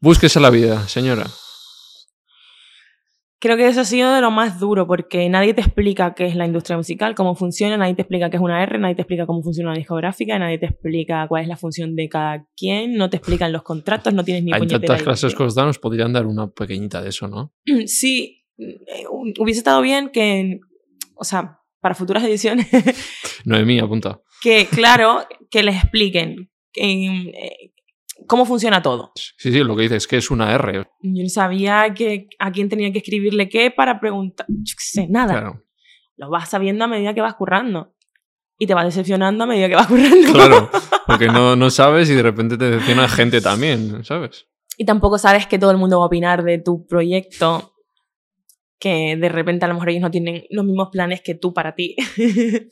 Búsquese 0.00 0.40
la 0.40 0.50
vida, 0.50 0.88
señora. 0.88 1.26
Creo 3.44 3.58
que 3.58 3.66
eso 3.66 3.82
ha 3.82 3.84
sido 3.84 4.14
de 4.14 4.22
lo 4.22 4.30
más 4.30 4.58
duro, 4.58 4.86
porque 4.86 5.28
nadie 5.28 5.52
te 5.52 5.60
explica 5.60 6.14
qué 6.14 6.24
es 6.24 6.34
la 6.34 6.46
industria 6.46 6.78
musical, 6.78 7.14
cómo 7.14 7.34
funciona, 7.34 7.76
nadie 7.76 7.94
te 7.94 8.00
explica 8.00 8.30
qué 8.30 8.38
es 8.38 8.42
una 8.42 8.62
R, 8.62 8.78
nadie 8.78 8.94
te 8.94 9.02
explica 9.02 9.26
cómo 9.26 9.42
funciona 9.42 9.68
una 9.68 9.76
discográfica, 9.76 10.38
nadie 10.38 10.56
te 10.56 10.64
explica 10.64 11.28
cuál 11.28 11.42
es 11.42 11.48
la 11.48 11.58
función 11.58 11.94
de 11.94 12.08
cada 12.08 12.46
quien, 12.56 12.96
no 12.96 13.10
te 13.10 13.18
explican 13.18 13.52
los 13.52 13.62
contratos, 13.62 14.14
no 14.14 14.24
tienes 14.24 14.44
ni 14.44 14.52
Hay 14.54 14.66
tantas 14.66 15.02
clases 15.02 15.34
que 15.34 15.42
os 15.42 15.54
dan, 15.54 15.68
os 15.68 15.78
podrían 15.78 16.14
dar 16.14 16.24
una 16.24 16.46
pequeñita 16.52 17.02
de 17.02 17.10
eso, 17.10 17.28
¿no? 17.28 17.52
Sí, 17.86 18.46
eh, 18.56 19.04
hubiese 19.10 19.58
estado 19.58 19.82
bien 19.82 20.08
que, 20.08 20.60
o 21.14 21.24
sea, 21.24 21.60
para 21.82 21.94
futuras 21.94 22.24
ediciones, 22.24 22.66
Noemí, 23.44 23.78
apunta. 23.78 24.22
que 24.40 24.68
claro, 24.70 25.18
que 25.50 25.62
les 25.62 25.76
expliquen 25.76 26.50
eh, 26.76 27.73
cómo 28.26 28.44
funciona 28.46 28.82
todo. 28.82 29.12
Sí, 29.14 29.52
sí, 29.52 29.58
lo 29.60 29.76
que 29.76 29.82
dices 29.82 29.98
es 29.98 30.06
que 30.06 30.16
es 30.16 30.30
una 30.30 30.52
R. 30.52 30.86
Yo 31.02 31.22
no 31.22 31.28
sabía 31.28 31.92
que, 31.94 32.28
a 32.38 32.52
quién 32.52 32.68
tenía 32.68 32.92
que 32.92 32.98
escribirle 32.98 33.48
qué 33.48 33.70
para 33.70 34.00
preguntar, 34.00 34.46
yo 34.48 34.74
qué 34.76 34.84
sé, 34.84 35.06
nada. 35.08 35.32
Claro, 35.32 35.62
Lo 36.16 36.30
vas 36.30 36.50
sabiendo 36.50 36.84
a 36.84 36.88
medida 36.88 37.14
que 37.14 37.20
vas 37.20 37.34
currando. 37.34 37.94
Y 38.56 38.66
te 38.66 38.74
vas 38.74 38.84
decepcionando 38.84 39.44
a 39.44 39.46
medida 39.48 39.68
que 39.68 39.74
vas 39.74 39.88
currando. 39.88 40.32
claro. 40.32 40.70
Porque 41.06 41.26
no, 41.26 41.54
no 41.56 41.70
sabes 41.70 42.08
y 42.08 42.14
de 42.14 42.22
repente 42.22 42.56
te 42.56 42.70
decepciona 42.70 43.08
gente 43.08 43.40
también, 43.40 44.04
¿sabes? 44.04 44.46
Y 44.76 44.84
tampoco 44.84 45.18
sabes 45.18 45.46
que 45.46 45.58
todo 45.58 45.70
el 45.70 45.76
mundo 45.76 45.98
va 45.98 46.04
a 46.04 46.06
opinar 46.06 46.42
de 46.42 46.58
tu 46.58 46.86
proyecto, 46.86 47.74
que 48.78 49.16
de 49.16 49.28
repente 49.28 49.64
a 49.64 49.68
lo 49.68 49.74
mejor 49.74 49.90
ellos 49.90 50.02
no 50.02 50.10
tienen 50.10 50.44
los 50.50 50.64
mismos 50.64 50.88
planes 50.90 51.20
que 51.20 51.34
tú 51.34 51.52
para 51.52 51.74
ti. 51.74 51.96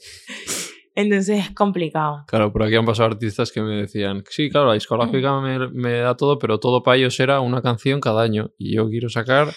Entonces 0.94 1.46
es 1.46 1.50
complicado. 1.54 2.24
Claro, 2.26 2.52
por 2.52 2.62
aquí 2.62 2.74
han 2.74 2.84
pasado 2.84 3.08
artistas 3.08 3.50
que 3.50 3.62
me 3.62 3.76
decían, 3.76 4.22
sí, 4.28 4.50
claro, 4.50 4.68
la 4.68 4.74
discográfica 4.74 5.40
me, 5.40 5.68
me 5.70 5.98
da 5.98 6.16
todo, 6.16 6.38
pero 6.38 6.58
todo 6.58 6.82
para 6.82 6.96
ellos 6.98 7.18
era 7.18 7.40
una 7.40 7.62
canción 7.62 8.00
cada 8.00 8.22
año. 8.22 8.50
Y 8.58 8.74
yo 8.76 8.88
quiero 8.88 9.08
sacar 9.08 9.48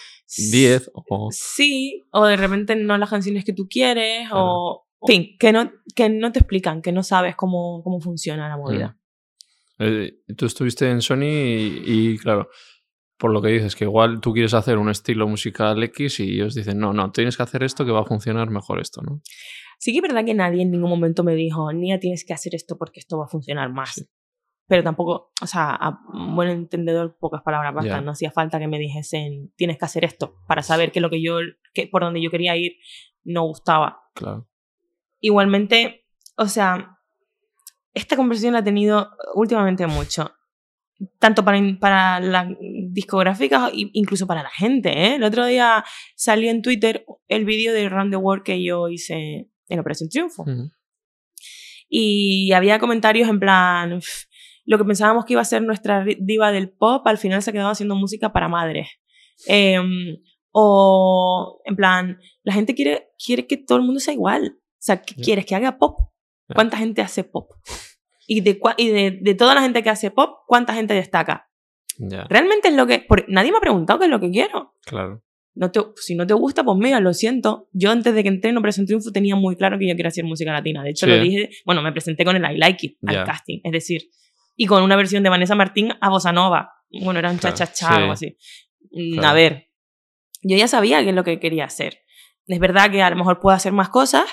10 0.50 0.90
o... 0.94 1.28
Sí, 1.30 2.06
o 2.10 2.24
de 2.24 2.36
repente 2.36 2.74
no 2.76 2.96
las 2.96 3.10
canciones 3.10 3.44
que 3.44 3.52
tú 3.52 3.68
quieres, 3.68 4.28
Claro. 4.28 4.44
o... 4.46 4.86
En 5.02 5.06
fin, 5.06 5.36
que 5.38 5.52
no, 5.52 5.70
que 5.94 6.08
no 6.08 6.32
te 6.32 6.38
explican, 6.40 6.80
que 6.80 6.90
no 6.90 7.02
sabes 7.02 7.36
cómo, 7.36 7.82
cómo 7.84 8.00
funciona 8.00 8.48
la 8.48 8.56
movida. 8.56 8.98
Eh, 9.78 10.20
tú 10.36 10.46
estuviste 10.46 10.90
en 10.90 11.02
Sony 11.02 11.22
y, 11.24 11.82
y, 11.84 12.18
claro, 12.18 12.48
por 13.18 13.32
lo 13.32 13.40
que 13.40 13.48
dices, 13.48 13.74
que 13.74 13.84
igual 13.84 14.20
tú 14.20 14.32
quieres 14.32 14.54
hacer 14.54 14.78
un 14.78 14.90
estilo 14.90 15.26
musical 15.26 15.82
X 15.82 16.20
y 16.20 16.34
ellos 16.34 16.54
dicen, 16.54 16.78
no, 16.78 16.92
no, 16.92 17.10
tienes 17.12 17.36
que 17.36 17.42
hacer 17.42 17.62
esto 17.62 17.84
que 17.84 17.92
va 17.92 18.00
a 18.00 18.04
funcionar 18.04 18.50
mejor 18.50 18.80
esto, 18.80 19.02
¿no? 19.02 19.20
Sí 19.78 19.92
que 19.92 19.98
es 19.98 20.02
verdad 20.02 20.24
que 20.24 20.34
nadie 20.34 20.62
en 20.62 20.70
ningún 20.70 20.90
momento 20.90 21.22
me 21.22 21.34
dijo, 21.34 21.72
Nia, 21.72 22.00
tienes 22.00 22.24
que 22.24 22.32
hacer 22.32 22.54
esto 22.54 22.76
porque 22.78 23.00
esto 23.00 23.18
va 23.18 23.26
a 23.26 23.28
funcionar 23.28 23.72
más. 23.72 23.94
Sí. 23.94 24.04
Pero 24.68 24.82
tampoco, 24.82 25.30
o 25.40 25.46
sea, 25.46 25.70
a 25.70 26.00
buen 26.34 26.48
entendedor, 26.48 27.16
pocas 27.20 27.42
palabras 27.42 27.72
bastan. 27.72 28.00
Ya. 28.00 28.04
No 28.04 28.10
hacía 28.12 28.32
falta 28.32 28.58
que 28.58 28.66
me 28.66 28.78
dijesen, 28.78 29.52
tienes 29.56 29.78
que 29.78 29.84
hacer 29.84 30.04
esto, 30.04 30.38
para 30.48 30.62
saber 30.62 30.90
que 30.90 31.00
lo 31.00 31.08
que 31.08 31.22
yo, 31.22 31.38
que 31.72 31.86
por 31.86 32.02
donde 32.02 32.20
yo 32.20 32.30
quería 32.30 32.56
ir, 32.56 32.72
no 33.22 33.42
gustaba. 33.42 34.00
Claro. 34.14 34.48
Igualmente, 35.20 36.06
o 36.36 36.46
sea, 36.46 36.98
esta 37.94 38.16
conversación 38.16 38.54
la 38.54 38.60
he 38.60 38.64
tenido 38.64 39.10
últimamente 39.34 39.86
mucho. 39.86 40.32
Tanto 41.18 41.44
para, 41.44 41.60
para 41.78 42.20
las 42.20 42.48
discográficas 42.96 43.70
incluso 43.74 44.26
para 44.26 44.42
la 44.42 44.50
gente. 44.50 44.88
¿eh? 44.90 45.14
El 45.16 45.22
otro 45.22 45.46
día 45.46 45.84
salió 46.16 46.50
en 46.50 46.62
Twitter 46.62 47.04
el 47.28 47.44
vídeo 47.44 47.72
de 47.72 47.88
Round 47.88 48.10
the 48.10 48.16
World 48.16 48.42
que 48.42 48.62
yo 48.64 48.88
hice 48.88 49.48
en 49.68 49.78
Operación 49.78 50.08
Triunfo. 50.08 50.42
Ujú. 50.42 50.70
Y 51.88 52.52
había 52.52 52.78
comentarios 52.78 53.28
en 53.28 53.38
plan, 53.38 53.92
"Uf, 53.92 54.06
lo 54.64 54.78
que 54.78 54.84
pensábamos 54.84 55.24
que 55.24 55.34
iba 55.34 55.42
a 55.42 55.44
ser 55.44 55.62
nuestra 55.62 56.04
diva 56.18 56.50
del 56.50 56.70
pop, 56.70 57.06
al 57.06 57.18
final 57.18 57.42
se 57.42 57.50
ha 57.50 57.52
quedado 57.52 57.70
haciendo 57.70 57.94
música 57.94 58.32
para 58.32 58.48
madres. 58.48 58.88
Em, 59.46 60.16
o 60.50 61.60
en 61.64 61.76
plan, 61.76 62.18
la 62.42 62.52
gente 62.54 62.74
quiere, 62.74 63.08
quiere 63.24 63.46
que 63.46 63.56
todo 63.58 63.78
el 63.78 63.84
mundo 63.84 64.00
sea 64.00 64.14
igual. 64.14 64.56
O 64.58 64.82
sea, 64.86 65.02
¿qué 65.02 65.14
Ya. 65.16 65.22
quieres? 65.24 65.46
¿Que 65.46 65.54
haga 65.54 65.78
pop? 65.78 66.10
¿Cuánta 66.54 66.76
gente 66.78 67.02
hace 67.02 67.22
pop? 67.24 67.50
Y, 68.26 68.40
de, 68.40 68.58
y 68.76 68.88
de, 68.88 69.18
de 69.20 69.34
toda 69.34 69.54
la 69.54 69.62
gente 69.62 69.82
que 69.82 69.90
hace 69.90 70.10
pop, 70.10 70.38
¿cuánta 70.48 70.74
gente 70.74 70.94
destaca? 70.94 71.45
Ya, 71.98 72.26
Realmente 72.28 72.68
es 72.68 72.74
lo 72.74 72.86
que... 72.86 72.98
por- 73.00 73.24
nadie 73.28 73.50
me 73.52 73.58
ha 73.58 73.60
preguntado 73.60 73.98
qué 73.98 74.04
es 74.06 74.10
lo 74.10 74.20
que 74.20 74.30
quiero. 74.30 74.74
claro. 74.84 75.22
No 75.58 75.70
te, 75.70 75.80
si 75.96 76.14
no 76.14 76.26
te 76.26 76.34
gusta, 76.34 76.64
pues 76.64 76.76
mira, 76.76 77.00
lo 77.00 77.14
siento. 77.14 77.70
Yo 77.72 77.90
antes 77.90 78.14
de 78.14 78.22
que 78.22 78.28
entré 78.28 78.50
en 78.50 78.58
Operación 78.58 78.84
Triunfo 78.84 79.10
tenía 79.10 79.36
muy 79.36 79.56
claro 79.56 79.78
que 79.78 79.88
yo 79.88 79.96
quería 79.96 80.08
hacer 80.08 80.22
música 80.22 80.52
latina. 80.52 80.82
De 80.82 80.90
hecho, 80.90 81.06
Sí. 81.06 81.12
lo 81.12 81.18
dije, 81.18 81.48
bueno, 81.64 81.80
me 81.80 81.92
presenté 81.92 82.26
con 82.26 82.36
el 82.36 82.44
I 82.44 82.58
Like 82.58 82.86
It 82.86 82.98
al 83.06 83.14
Ya. 83.14 83.24
casting, 83.24 83.60
es 83.64 83.72
decir, 83.72 84.02
y 84.54 84.66
con 84.66 84.82
una 84.82 84.96
versión 84.96 85.22
de 85.22 85.30
Vanessa 85.30 85.54
Martín 85.54 85.92
a 85.98 86.10
Bossa 86.10 86.30
Nova. 86.30 86.74
Bueno, 87.02 87.20
era 87.20 87.30
un 87.30 87.38
Claro, 87.38 87.56
cha-cha-cha, 87.56 87.88
sí. 87.88 87.94
algo 87.94 88.12
así. 88.12 88.36
Mm, 88.90 89.12
Claro. 89.14 89.28
A 89.28 89.32
ver, 89.32 89.70
yo 90.42 90.58
ya 90.58 90.68
sabía 90.68 91.02
qué 91.02 91.08
es 91.08 91.14
lo 91.14 91.24
que 91.24 91.40
quería 91.40 91.64
hacer. 91.64 92.00
Es 92.46 92.58
verdad 92.58 92.90
que 92.90 93.00
a 93.02 93.08
lo 93.08 93.16
mejor 93.16 93.40
puedo 93.40 93.56
hacer 93.56 93.72
más 93.72 93.88
cosas, 93.88 94.26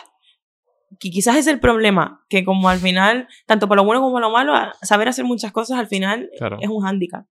que 0.99 1.09
quizás 1.09 1.37
es 1.37 1.47
el 1.47 1.61
problema, 1.61 2.25
que 2.27 2.43
como 2.43 2.67
al 2.67 2.79
final, 2.79 3.29
tanto 3.47 3.69
por 3.69 3.77
lo 3.77 3.85
bueno 3.85 4.01
como 4.01 4.11
por 4.11 4.21
lo 4.21 4.29
malo, 4.29 4.53
saber 4.81 5.07
hacer 5.07 5.23
muchas 5.23 5.53
cosas 5.53 5.79
al 5.79 5.87
final 5.87 6.29
Claro. 6.37 6.57
es 6.61 6.67
un 6.67 6.81
hándicap. 6.83 7.25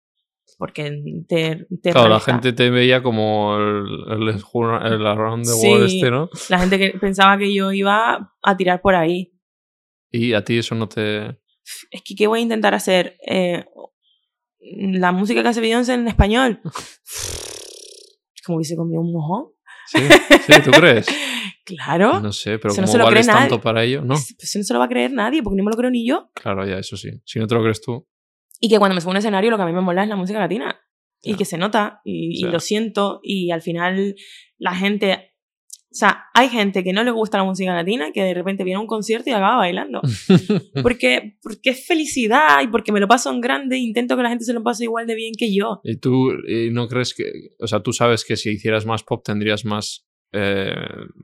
Porque 0.62 0.92
te, 1.26 1.66
te 1.82 1.90
Claro, 1.90 2.08
la 2.08 2.20
gente 2.20 2.52
te 2.52 2.70
veía 2.70 3.02
como 3.02 3.56
el, 3.56 3.84
el, 4.12 4.28
el 4.28 5.06
Around 5.08 5.44
the 5.44 5.50
Sí. 5.50 5.66
World 5.66 5.86
este, 5.86 6.08
¿no? 6.08 6.30
La 6.50 6.60
gente 6.60 6.78
que 6.78 6.96
pensaba 7.00 7.36
que 7.36 7.52
yo 7.52 7.72
iba 7.72 8.32
a 8.40 8.56
tirar 8.56 8.80
por 8.80 8.94
ahí. 8.94 9.32
Y 10.12 10.34
a 10.34 10.44
ti 10.44 10.58
eso 10.58 10.76
no 10.76 10.88
te... 10.88 11.30
Es 11.90 12.02
que, 12.04 12.14
¿qué 12.14 12.28
voy 12.28 12.38
a 12.38 12.42
intentar 12.42 12.74
hacer? 12.74 13.16
Eh, 13.26 13.64
la 14.60 15.10
música 15.10 15.42
que 15.42 15.48
hace 15.48 15.60
Beyoncé 15.60 15.94
en 15.94 16.06
español. 16.06 16.60
Como 18.46 18.58
que 18.58 18.64
se 18.64 18.76
comió 18.76 19.00
un 19.00 19.12
mojón. 19.12 19.46
Sí, 19.88 19.98
sí 20.46 20.62
¿tú 20.64 20.70
crees? 20.70 21.08
Claro. 21.64 22.20
No 22.20 22.30
sé, 22.30 22.60
pero 22.60 22.72
no 22.72 22.86
se 22.86 22.98
lo 22.98 23.04
vales 23.04 23.26
cree 23.26 23.34
nadie. 23.34 23.48
tanto 23.48 23.60
para 23.60 23.82
ello, 23.82 24.02
¿no? 24.02 24.14
Pues 24.14 24.54
no 24.56 24.62
se 24.62 24.72
lo 24.72 24.78
va 24.78 24.84
a 24.84 24.88
creer 24.88 25.10
nadie, 25.12 25.42
porque 25.42 25.56
no 25.56 25.64
me 25.64 25.72
lo 25.72 25.76
creo 25.76 25.90
ni 25.90 26.06
yo. 26.06 26.30
Claro, 26.34 26.64
ya, 26.64 26.78
eso 26.78 26.96
sí. 26.96 27.10
Si 27.24 27.40
no 27.40 27.48
te 27.48 27.56
lo 27.56 27.62
crees 27.62 27.80
tú, 27.80 28.06
Y 28.64 28.68
que 28.68 28.78
cuando 28.78 28.94
me 28.94 29.00
subo 29.00 29.10
a 29.10 29.14
un 29.14 29.16
escenario 29.16 29.50
lo 29.50 29.56
que 29.56 29.64
a 29.64 29.66
mí 29.66 29.72
me 29.72 29.80
mola 29.80 30.04
es 30.04 30.08
la 30.08 30.14
música 30.14 30.38
latina. 30.38 30.80
Y 31.20 31.34
que 31.34 31.44
se 31.44 31.58
nota, 31.58 32.00
y, 32.04 32.44
lo 32.44 32.60
siento, 32.60 33.20
y 33.22 33.50
al 33.50 33.60
final 33.60 34.14
la 34.56 34.74
gente... 34.74 35.30
O 35.90 35.94
sea, 35.94 36.24
hay 36.32 36.48
gente 36.48 36.82
que 36.82 36.92
no 36.92 37.04
le 37.04 37.10
gusta 37.10 37.38
la 37.38 37.44
música 37.44 37.74
latina 37.74 38.12
que 38.12 38.22
de 38.22 38.34
repente 38.34 38.64
viene 38.64 38.78
a 38.78 38.80
un 38.80 38.86
concierto 38.86 39.28
y 39.28 39.32
acaba 39.32 39.56
bailando. 39.56 40.00
Porque, 40.82 41.36
porque 41.42 41.70
es 41.70 41.86
felicidad 41.86 42.62
y 42.62 42.68
porque 42.68 42.92
me 42.92 43.00
lo 43.00 43.06
paso 43.06 43.30
en 43.30 43.42
grande 43.42 43.76
e 43.76 43.80
intento 43.80 44.16
que 44.16 44.22
la 44.22 44.30
gente 44.30 44.44
se 44.44 44.54
lo 44.54 44.62
pase 44.62 44.84
igual 44.84 45.06
de 45.06 45.16
bien 45.16 45.34
que 45.36 45.54
yo. 45.54 45.80
¿Y 45.84 45.96
tú 45.98 46.30
y 46.48 46.70
no 46.70 46.88
crees 46.88 47.12
que, 47.14 47.24
o 47.60 47.66
sea, 47.66 47.82
tú 47.82 47.92
sabes 47.92 48.24
que 48.24 48.36
si 48.36 48.50
hicieras 48.52 48.86
más 48.86 49.02
pop 49.02 49.22
tendrías 49.22 49.66
más 49.66 50.06
eh, 50.32 50.72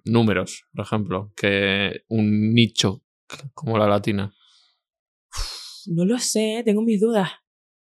números, 0.05 0.67
por 0.75 0.85
ejemplo, 0.85 1.33
que 1.35 2.03
un 2.09 2.53
nicho 2.53 3.03
como 3.55 3.79
la 3.79 3.89
latina? 3.89 4.35
No 5.91 6.05
lo 6.05 6.19
sé, 6.19 6.63
tengo 6.65 6.83
mis 6.83 7.01
dudas. 7.01 7.31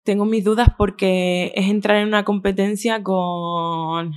Tengo 0.04 0.24
mis 0.24 0.44
dudas 0.44 0.68
porque 0.78 1.52
es 1.54 1.68
entrar 1.68 1.96
en 1.98 2.08
una 2.08 2.24
competencia 2.24 3.02
con 3.02 4.12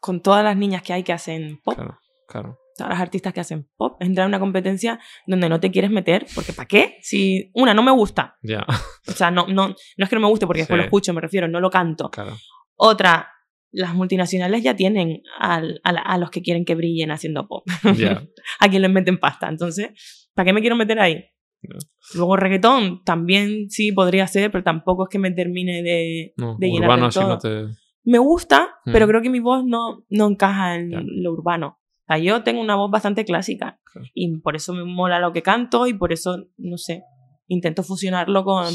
con 0.00 0.20
todas 0.22 0.44
las 0.44 0.56
niñas 0.56 0.82
que 0.82 0.92
hay 0.92 1.02
que 1.02 1.12
hacen 1.12 1.60
pop, 1.64 1.74
Claro, 1.74 1.98
claro. 2.28 2.58
todas 2.76 2.90
las 2.90 3.00
artistas 3.00 3.32
que 3.32 3.40
hacen 3.40 3.68
pop, 3.76 3.96
es 4.00 4.06
entrar 4.06 4.24
en 4.26 4.28
una 4.30 4.38
competencia 4.38 5.00
donde 5.26 5.48
no 5.48 5.58
te 5.58 5.70
quieres 5.72 5.90
meter, 5.90 6.26
porque 6.34 6.52
¿para 6.52 6.68
qué? 6.68 6.98
Si 7.02 7.50
una 7.54 7.74
no 7.74 7.82
me 7.82 7.90
gusta, 7.90 8.36
Ya, 8.42 8.64
o 9.08 9.12
sea, 9.12 9.30
no 9.30 9.46
no 9.48 9.68
no 9.68 9.74
es 10.04 10.08
que 10.08 10.16
no 10.16 10.22
me 10.22 10.28
guste 10.28 10.46
porque 10.46 10.60
después 10.60 10.78
lo 10.78 10.84
escucho, 10.84 11.12
me 11.12 11.20
refiero, 11.20 11.48
no 11.48 11.60
lo 11.60 11.70
canto. 11.70 12.10
claro. 12.10 12.36
Otra, 12.76 13.30
las 13.72 13.94
multinacionales 13.94 14.62
ya 14.62 14.76
tienen 14.76 15.22
al- 15.38 15.80
a, 15.82 15.92
la- 15.92 16.02
a 16.02 16.18
los 16.18 16.30
que 16.30 16.42
quieren 16.42 16.64
que 16.64 16.74
brillen 16.74 17.10
haciendo 17.10 17.48
pop. 17.48 17.66
Ya, 17.96 18.22
a 18.60 18.68
quien 18.68 18.82
les 18.82 18.90
meten 18.90 19.18
pasta. 19.18 19.48
Entonces, 19.48 20.28
¿para 20.34 20.46
qué 20.46 20.52
me 20.52 20.60
quiero 20.60 20.76
meter 20.76 21.00
ahí? 21.00 21.24
Ya. 21.62 21.76
Luego 22.14 22.36
reggaetón 22.36 23.02
también 23.04 23.68
sí 23.70 23.92
podría 23.92 24.26
ser, 24.26 24.50
pero 24.52 24.62
tampoco 24.64 25.04
es 25.04 25.08
que 25.10 25.18
me 25.18 25.30
termine 25.32 25.82
de, 25.82 26.32
no, 26.36 26.56
de 26.58 26.66
llenar 26.68 26.90
urbano 26.90 27.06
así 27.06 27.18
todo. 27.20 27.28
no 27.28 27.38
te... 27.38 27.64
Me 28.04 28.18
gusta, 28.18 28.68
Mm. 28.84 28.92
pero 28.92 29.08
creo 29.08 29.20
que 29.22 29.30
mi 29.30 29.40
voz 29.40 29.64
no, 29.64 30.04
no 30.10 30.28
encaja 30.28 30.76
en 30.76 30.90
lo 31.22 31.32
urbano. 31.32 31.78
O 32.02 32.04
sea, 32.06 32.18
yo 32.18 32.44
tengo 32.44 32.60
una 32.60 32.76
voz 32.76 32.88
bastante 32.90 33.24
clásica 33.24 33.80
Claro. 33.92 34.06
y 34.14 34.38
por 34.38 34.54
eso 34.54 34.72
me 34.72 34.84
mola 34.84 35.18
lo 35.18 35.32
que 35.32 35.42
canto 35.42 35.88
y 35.88 35.94
por 35.94 36.12
eso, 36.12 36.44
no 36.56 36.76
sé, 36.78 37.02
intento 37.48 37.82
fusionarlo 37.82 38.44
con... 38.44 38.66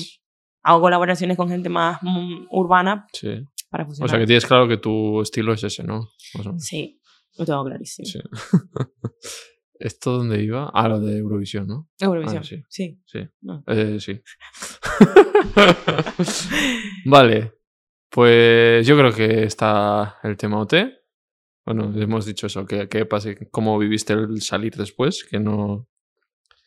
Hago 0.63 0.81
colaboraciones 0.81 1.37
con 1.37 1.47
gente 1.49 1.69
más 1.69 1.97
mm, 2.01 2.47
urbana 2.51 3.07
Sí. 3.13 3.29
para 3.69 3.83
O 3.85 3.87
fusionar. 3.87 4.09
sea, 4.09 4.19
que 4.19 4.25
tienes 4.27 4.45
claro 4.45 4.67
que 4.67 4.77
tu 4.77 5.21
estilo 5.21 5.53
es 5.53 5.63
ese, 5.63 5.83
¿no? 5.83 6.09
O. 6.37 6.59
Sí, 6.59 6.99
lo 7.37 7.45
tengo 7.45 7.63
clarísimo. 7.63 8.05
Sí. 8.05 8.19
¿Esto 9.81 10.17
dónde 10.17 10.43
iba? 10.43 10.69
Ah, 10.73 10.87
lo 10.87 10.99
de 10.99 11.17
Eurovisión, 11.17 11.67
¿no? 11.67 11.89
Eurovisión. 11.99 12.41
Ah, 12.41 12.43
sí. 12.43 12.63
sí. 12.69 12.99
Sí. 13.05 13.27
No. 13.41 13.63
Eh, 13.67 13.97
sí. 13.99 14.21
vale. 17.05 17.53
Pues 18.09 18.85
yo 18.85 18.97
creo 18.97 19.13
que 19.13 19.43
está 19.43 20.17
el 20.23 20.35
tema 20.37 20.59
OT. 20.59 20.73
Bueno, 21.65 21.93
hemos 21.95 22.25
dicho 22.25 22.47
eso, 22.47 22.65
que, 22.65 22.89
que 22.89 23.05
pase, 23.05 23.47
cómo 23.51 23.77
viviste 23.79 24.13
el 24.13 24.41
salir 24.41 24.75
después, 24.75 25.23
que 25.23 25.39
no. 25.39 25.87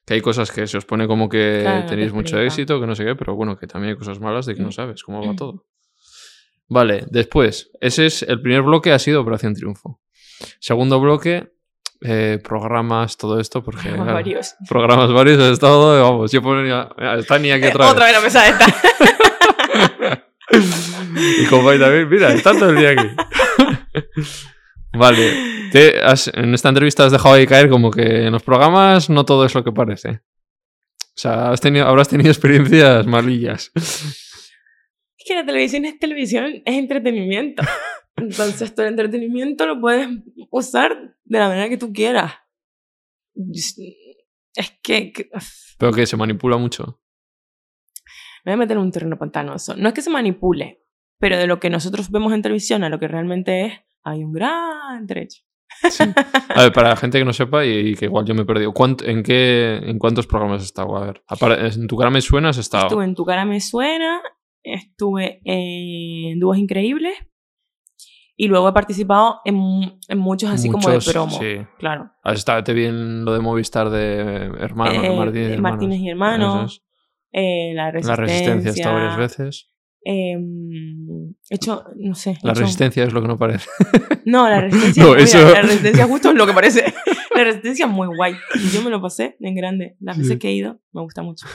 Que 0.07 0.15
hay 0.15 0.21
cosas 0.21 0.51
que 0.53 0.67
se 0.67 0.79
os 0.79 0.85
pone 0.85 1.07
como 1.07 1.29
que 1.29 1.61
Claro, 1.63 1.79
no 1.81 1.85
te 1.85 1.91
tenéis 1.91 2.13
mucho 2.13 2.39
éxito, 2.39 2.81
que 2.81 2.87
no 2.87 2.95
sé 2.95 3.05
qué, 3.05 3.17
pero 3.17 3.35
bueno, 3.35 3.57
que 3.57 3.67
también 3.67 3.93
hay 3.93 3.99
cosas 3.99 4.21
malas 4.21 4.47
de 4.47 4.55
que 4.55 4.63
no 4.63 4.69
Mm. 4.69 4.73
sabes 4.73 5.03
cómo 5.03 5.27
va 5.27 5.35
todo. 5.35 5.67
Vale, 6.69 7.07
después, 7.11 7.71
ese 7.81 8.07
es 8.07 8.23
el 8.23 8.41
primer 8.41 8.63
bloque, 8.63 8.93
ha 8.93 8.99
sido 8.99 9.21
Operación 9.21 9.55
Triunfo. 9.55 10.01
Segundo 10.61 11.01
bloque, 11.01 11.54
eh, 12.05 12.39
programas, 12.45 13.17
todo 13.17 13.41
esto, 13.41 13.65
porque. 13.65 13.89
Claro, 13.89 14.05
varios. 14.05 14.55
programas 14.69 15.11
varios, 15.13 15.39
he 15.41 15.51
estado, 15.53 16.01
vamos, 16.03 16.31
yo 16.31 16.43
ponía, 16.43 16.89
mira, 16.99 17.15
está 17.19 17.39
ni 17.39 17.51
aquí 17.51 17.65
Eh, 17.65 17.71
otra 17.71 17.85
vez. 17.87 17.93
otra 17.93 18.05
vez 18.07 18.15
la 18.15 18.21
mesa 18.21 18.49
esta. 18.49 18.67
y 21.43 21.47
Compay 21.47 21.79
también, 21.79 22.09
mira, 22.09 22.33
está 22.33 22.53
todo 22.53 22.71
el 22.71 22.77
día 22.77 22.91
aquí. 22.91 23.09
Vale. 24.93 25.55
Te 25.73 26.01
has- 26.03 26.31
en 26.35 26.55
esta 26.55 26.69
entrevista 26.69 27.05
has 27.07 27.13
dejado 27.13 27.35
ahí 27.35 27.47
caer 27.47 27.69
como 27.69 27.91
que 27.91 28.27
en 28.27 28.33
los 28.33 28.43
programas 28.43 29.11
no 29.11 29.25
todo 29.25 29.45
es 29.45 29.55
lo 29.55 29.65
que 29.65 29.73
parece. 29.73 30.21
O 31.01 31.17
sea, 31.17 31.51
has 31.51 31.61
tenido, 31.61 31.87
habrás 31.87 32.09
tenido 32.09 32.31
experiencias 32.31 33.07
malillas. 33.07 33.71
Es 33.75 35.25
que 35.27 35.35
la 35.35 35.45
televisión 35.47 35.85
es 35.85 35.99
televisión, 35.99 36.63
es 36.65 36.75
entretenimiento. 36.77 37.63
Entonces, 38.17 38.75
tu 38.75 38.83
entretenimiento 38.83 39.67
lo 39.67 39.81
puedes 39.81 40.09
usar 40.51 41.17
de 41.25 41.39
la 41.39 41.49
manera 41.49 41.69
que 41.69 41.77
tú 41.79 41.93
quieras. 41.93 42.33
Es 43.37 44.71
que, 44.83 45.13
que- 45.13 45.31
Pero 45.79 45.93
que 45.93 46.07
se 46.07 46.17
manipula 46.17 46.57
mucho. 46.57 47.01
me 48.45 48.53
voy 48.53 48.55
a 48.55 48.57
meter 48.59 48.77
en 48.77 48.83
un 48.85 48.93
terreno 48.93 49.19
pantanoso. 49.19 49.75
No 49.77 49.89
es 49.89 49.95
que 49.95 50.03
se 50.03 50.11
manipule, 50.11 50.85
pero 51.19 51.37
de 51.39 51.47
lo 51.47 51.59
que 51.59 51.71
nosotros 51.71 52.11
vemos 52.11 52.33
en 52.33 52.43
televisión 52.43 52.85
a 52.85 52.89
lo 52.89 52.99
que 53.01 53.09
realmente 53.09 53.67
es, 53.67 53.73
hay 54.05 54.23
un 54.23 54.33
gran 54.33 55.07
trecho. 55.07 55.43
A 56.51 56.63
ver, 56.63 56.73
para 56.73 56.91
la 56.91 56.97
gente 56.97 57.19
que 57.19 57.25
no 57.25 57.33
sepa 57.33 57.65
y, 57.67 57.71
y 57.89 57.95
que 57.97 58.05
igual 58.05 58.25
yo 58.27 58.35
me 58.35 58.43
he 58.43 58.47
perdido, 58.47 58.73
¿cuánto- 58.73 59.05
en, 59.07 59.23
qué, 59.25 59.81
¿en 59.83 59.99
cuántos 59.99 60.27
programas 60.29 60.59
has 60.61 60.67
estado? 60.67 60.97
A 60.97 61.07
ver, 61.07 61.23
en 61.75 61.87
tu 61.89 61.97
cara 61.97 62.11
me 62.11 62.21
suena, 62.21 62.51
has 62.51 62.59
estado. 62.59 62.87
Estuve 62.87 63.05
en 63.05 63.15
Tu 63.17 63.25
cara 63.25 63.45
me 63.45 63.61
suena, 63.61 64.23
estuve 64.63 65.41
en 65.45 66.39
Dúos 66.39 66.59
Increíbles 66.59 67.15
y 68.37 68.49
luego 68.49 68.69
he 68.69 68.73
participado 68.73 69.41
en, 69.45 69.55
mu- 69.55 69.99
en 70.09 70.19
muchos 70.19 70.51
así 70.51 70.69
como 70.71 70.89
de 70.91 70.99
promo. 71.01 71.39
sí. 71.39 71.59
Claro. 71.79 72.11
Has 72.23 72.39
estado 72.39 72.63
te 72.65 72.73
vi 72.73 72.85
en 72.87 73.25
lo 73.25 73.33
de 73.33 73.41
Movistar 73.41 73.91
de 73.91 74.51
hermanos, 74.59 75.05
Eh, 75.05 75.17
Martínez, 75.17 75.49
y 75.49 75.51
de. 75.53 75.59
Martínez 75.59 76.01
y 76.01 76.09
Hermanos, 76.11 76.85
eh, 77.33 77.73
La 77.75 77.85
La 77.85 77.91
Resistencia. 77.93 78.17
resistencia 78.25 78.71
está 78.71 78.93
varias 78.93 79.17
veces. 79.17 79.71
he 80.07 80.37
hecho, 81.51 81.85
no 81.97 82.15
sé. 82.15 82.37
La 82.43 82.53
hecho- 82.53 82.61
resistencia 82.61 83.05
es 83.05 83.13
lo 83.13 83.23
que 83.23 83.29
no 83.29 83.37
parece. 83.39 83.69
No, 84.27 84.49
la 84.49 84.61
resistencia. 84.63 85.03
No, 85.05 85.11
mira, 85.11 85.23
eso- 85.23 85.39
La 85.53 85.61
resistencia 85.63 86.07
justo 86.07 86.31
es 86.31 86.35
lo 86.35 86.47
que 86.47 86.53
parece. 86.55 86.95
La 87.35 87.45
resistencia 87.45 87.85
es 87.87 87.93
muy 87.93 88.07
guay. 88.07 88.35
Y 88.55 88.69
yo 88.71 88.81
me 88.83 88.89
lo 88.91 89.03
pasé 89.03 89.37
en 89.41 89.55
grande. 89.55 89.97
Las 90.01 90.17
veces 90.17 90.33
Sí. 90.35 90.39
que 90.39 90.49
he 90.49 90.53
ido, 90.53 90.81
me 90.93 91.03
gusta 91.03 91.23
mucho. 91.23 91.47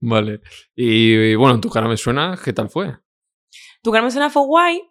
Vale. 0.00 0.40
Y, 0.74 1.12
y 1.14 1.34
bueno, 1.36 1.54
en 1.54 1.60
tu 1.60 1.70
cara 1.70 1.88
me 1.88 1.96
suena, 1.96 2.38
¿qué 2.44 2.52
tal 2.52 2.68
fue? 2.68 2.96
Tu 3.82 3.90
cara 3.90 4.04
me 4.04 4.10
suena 4.10 4.28
fue 4.30 4.42
guay, 4.44 4.82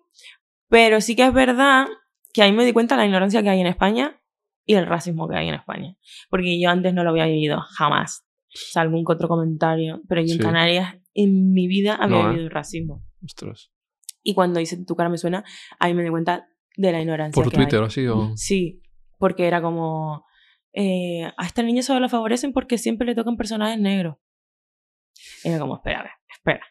pero 0.69 1.01
sí 1.01 1.15
que 1.15 1.25
es 1.25 1.33
verdad 1.33 1.87
que 2.33 2.43
ahí 2.43 2.51
me 2.51 2.63
di 2.65 2.73
cuenta 2.73 2.95
de 2.95 2.99
la 3.01 3.05
ignorancia 3.05 3.41
que 3.43 3.49
hay 3.49 3.59
en 3.59 3.67
España 3.67 4.21
y 4.65 4.75
el 4.75 4.85
racismo 4.85 5.27
que 5.27 5.35
hay 5.35 5.47
en 5.49 5.55
España. 5.55 5.95
Porque 6.29 6.59
yo 6.61 6.69
antes 6.69 6.93
no 6.93 7.03
lo 7.03 7.09
había 7.09 7.25
vivido, 7.25 7.59
jamás. 7.75 8.25
O 8.47 8.57
sea, 8.71 8.83
algún 8.83 9.03
que 9.03 9.13
otro 9.13 9.27
comentario. 9.27 10.01
Pero 10.07 10.21
yo 10.21 10.33
en 10.33 10.37
Sí. 10.39 10.43
Canarias, 10.43 10.95
en 11.13 11.51
mi 11.53 11.67
vida, 11.67 11.95
había 11.95 12.17
No, 12.17 12.23
¿eh? 12.23 12.29
vivido 12.29 12.45
el 12.45 12.51
racismo. 12.51 13.03
Ostras. 13.23 13.71
Y 14.23 14.33
cuando 14.35 14.59
hice 14.59 14.83
Tu 14.85 14.95
cara 14.95 15.09
me 15.09 15.17
suena, 15.17 15.43
ahí 15.79 15.93
me 15.93 16.03
di 16.03 16.09
cuenta 16.09 16.47
de 16.77 16.91
la 16.91 17.01
ignorancia. 17.01 17.41
¿Por 17.41 17.51
que 17.51 17.57
hay. 17.59 17.65
Twitter 17.65 17.83
así 17.83 18.05
o...? 18.07 18.31
Sí, 18.35 18.81
porque 19.17 19.47
era 19.47 19.61
como. 19.61 20.25
eh, 20.73 21.23
a 21.35 21.45
esta 21.47 21.63
niña 21.63 21.81
solo 21.81 21.99
la 21.99 22.09
favorecen 22.09 22.53
porque 22.53 22.77
siempre 22.77 23.07
le 23.07 23.15
tocan 23.15 23.37
personajes 23.37 23.79
negros. 23.79 24.17
Era 25.43 25.57
como, 25.59 25.75
espera, 25.77 26.11
espera. 26.31 26.63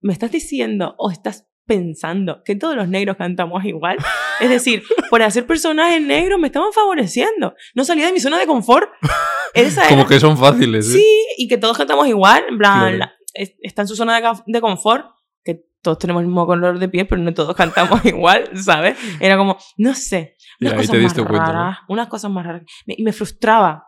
¿Me 0.00 0.12
estás 0.14 0.32
diciendo 0.32 0.94
o 0.98 1.10
estás 1.10 1.46
pensando 1.66 2.42
que 2.44 2.56
todos 2.56 2.76
los 2.76 2.88
negros 2.88 3.16
cantamos 3.16 3.64
igual? 3.64 3.96
Es 4.40 4.48
decir, 4.50 4.82
por 5.10 5.22
hacer 5.22 5.46
personajes 5.46 6.00
negros 6.00 6.38
me 6.38 6.48
estaban 6.48 6.72
favoreciendo. 6.72 7.54
No 7.74 7.84
salía 7.84 8.06
de 8.06 8.12
mi 8.12 8.20
zona 8.20 8.38
de 8.38 8.46
confort. 8.46 8.90
Esa 9.54 9.88
Como 9.88 10.06
que 10.06 10.18
son 10.20 10.36
fáciles, 10.36 10.88
¿eh? 10.88 10.92
Sí, 10.98 11.26
y 11.38 11.48
que 11.48 11.58
todos 11.58 11.76
cantamos 11.76 12.06
igual. 12.08 12.44
En 12.48 12.58
plan, 12.58 12.78
Claro. 12.80 12.96
la- 12.98 13.12
es- 13.34 13.54
está 13.62 13.82
en 13.82 13.88
su 13.88 13.96
zona 13.96 14.20
de, 14.20 14.28
de 14.46 14.60
confort, 14.60 15.06
que 15.44 15.64
todos 15.82 15.98
tenemos 15.98 16.20
el 16.22 16.26
mismo 16.26 16.46
color 16.46 16.78
de 16.78 16.88
piel, 16.88 17.06
pero 17.06 17.20
no 17.22 17.32
todos 17.34 17.54
cantamos 17.54 18.04
igual, 18.04 18.50
¿sabes? 18.56 18.96
Era 19.20 19.36
como, 19.36 19.56
no 19.76 19.94
sé, 19.94 20.36
unas 20.60 20.74
cosas 20.74 20.96
más 21.02 21.14
cuenta, 21.14 21.32
¿no? 21.46 21.52
raras, 21.52 21.78
unas 21.88 22.08
cosas 22.08 22.30
más 22.30 22.46
raras. 22.46 22.62
Y 22.86 23.02
me 23.02 23.12
frustraba. 23.12 23.84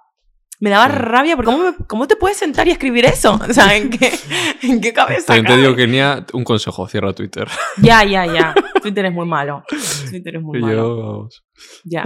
Me 0.58 0.70
daba 0.70 0.88
rabia, 0.88 1.36
porque 1.36 1.50
¿cómo, 1.52 1.64
me- 1.64 1.86
¿cómo 1.86 2.08
te 2.08 2.16
puedes 2.16 2.38
sentar 2.38 2.66
y 2.66 2.70
escribir 2.70 3.04
eso? 3.04 3.38
O 3.48 3.52
sea, 3.52 3.76
¿en 3.76 3.90
qué, 3.90 4.10
en 4.62 4.80
qué 4.80 4.92
cabeza 4.92 5.26
También 5.34 5.46
te 5.46 5.56
digo 5.60 5.76
que 5.76 5.86
Nia, 5.86 6.24
un 6.32 6.44
consejo, 6.44 6.88
cierra 6.88 7.12
Twitter. 7.12 7.46
Ya, 7.82 8.04
ya, 8.04 8.24
ya. 8.26 8.54
Twitter 8.82 9.04
es 9.06 9.12
muy 9.12 9.26
malo. 9.26 9.64
Twitter 10.10 10.36
es 10.36 10.42
muy 10.42 10.60
malo. 10.60 10.96
vamos, 10.96 11.44
Ya, 11.84 12.04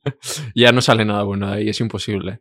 ya 0.54 0.72
no 0.72 0.80
sale 0.80 1.04
nada 1.04 1.22
bueno 1.24 1.48
de 1.50 1.56
ahí, 1.58 1.68
es 1.68 1.80
imposible. 1.80 2.40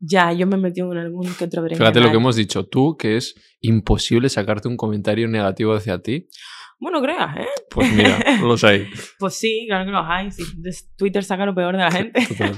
ya, 0.00 0.32
yo 0.32 0.46
me 0.46 0.56
metí 0.56 0.80
en 0.80 0.96
algún 0.96 1.32
que 1.34 1.44
otro 1.44 1.64
Fíjate 1.68 2.00
lo 2.00 2.10
que 2.10 2.16
hemos 2.16 2.36
dicho 2.36 2.66
tú, 2.66 2.96
que 2.96 3.16
es 3.16 3.34
imposible 3.60 4.28
sacarte 4.28 4.68
un 4.68 4.76
comentario 4.76 5.28
negativo 5.28 5.74
hacia 5.74 6.00
ti. 6.00 6.28
Bueno, 6.80 7.02
creas, 7.02 7.36
¿eh? 7.38 7.46
Pues 7.70 7.92
mira, 7.92 8.18
los 8.40 8.62
hay. 8.64 8.88
Pues 9.18 9.34
sí, 9.34 9.66
claro 9.68 9.84
que 9.84 9.90
los 9.90 10.04
hay. 10.08 10.30
sí. 10.30 10.44
Twitter 10.96 11.24
saca 11.24 11.44
lo 11.46 11.54
peor 11.54 11.76
de 11.76 11.82
la 11.82 11.90
gente. 11.90 12.24
Total. 12.26 12.54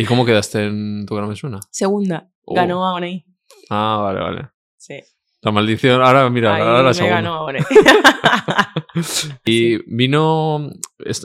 ¿Y 0.00 0.04
cómo 0.06 0.24
quedaste 0.24 0.64
en 0.64 1.04
tu 1.06 1.14
gran 1.14 1.28
me 1.28 1.36
suena? 1.36 1.60
Segunda, 1.70 2.30
Oh. 2.44 2.54
ganó 2.54 2.84
a 2.88 2.94
Oney. 2.94 3.24
Ah, 3.68 4.00
vale, 4.02 4.20
vale. 4.20 4.48
Sí. 4.76 4.94
La 5.42 5.52
maldición, 5.52 6.02
ahora 6.02 6.28
mira, 6.30 6.56
ahora 6.56 6.82
la 6.82 6.94
segunda. 6.94 7.16
ganó. 7.16 7.46
Y 9.44 9.76
vino, 9.94 10.70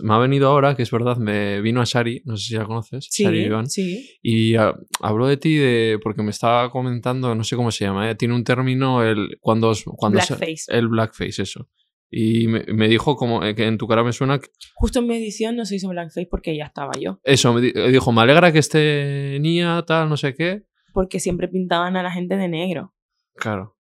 me 0.03 0.13
ha 0.13 0.17
venido 0.19 0.47
ahora, 0.49 0.75
que 0.75 0.83
es 0.83 0.91
verdad, 0.91 1.17
me 1.17 1.61
vino 1.61 1.81
a 1.81 1.83
Shari, 1.85 2.21
no 2.25 2.37
sé 2.37 2.45
si 2.47 2.55
la 2.55 2.65
conoces, 2.65 3.07
Shari 3.11 3.39
sí, 3.41 3.45
Iván, 3.45 3.67
sí. 3.69 4.09
y 4.21 4.55
habló 4.55 5.27
de 5.27 5.37
ti 5.37 5.55
de, 5.55 5.99
porque 6.01 6.21
me 6.23 6.29
estaba 6.31 6.69
comentando, 6.69 7.33
no 7.33 7.43
sé 7.43 7.55
cómo 7.55 7.71
se 7.71 7.85
llama, 7.85 8.09
¿eh? 8.09 8.15
tiene 8.15 8.35
un 8.35 8.43
término, 8.43 9.03
el, 9.03 9.37
cuando, 9.41 9.73
cuando 9.97 10.17
Blackface. 10.19 10.65
el 10.69 10.87
blackface, 10.87 11.41
eso. 11.41 11.67
Y 12.09 12.47
me, 12.47 12.63
me 12.67 12.87
dijo 12.87 13.15
como 13.15 13.43
eh, 13.43 13.55
que 13.55 13.65
en 13.65 13.77
tu 13.77 13.87
cara 13.87 14.03
me 14.03 14.13
suena, 14.13 14.39
que- 14.39 14.47
Justo 14.75 14.99
en 14.99 15.07
mi 15.07 15.15
edición 15.15 15.55
no 15.55 15.65
se 15.65 15.75
hizo 15.75 15.89
blackface 15.89 16.27
porque 16.29 16.55
ya 16.55 16.65
estaba 16.65 16.91
yo. 16.99 17.19
eso, 17.23 17.53
me 17.53 17.61
di- 17.61 17.71
dijo, 17.91 18.11
me 18.11 18.21
alegra 18.21 18.51
que 18.51 18.59
esté 18.59 19.37
Nia, 19.41 19.83
tal, 19.87 20.07
no 20.09 20.15
sé 20.17 20.33
qué. 20.35 20.63
Porque 20.93 21.19
siempre 21.19 21.47
pintaban 21.47 21.97
a 21.97 22.03
la 22.03 22.11
gente 22.11 22.37
de 22.37 22.47
negro. 22.47 22.93
Claro, 23.35 23.75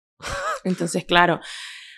Entonces, 0.65 1.05
claro. 1.05 1.41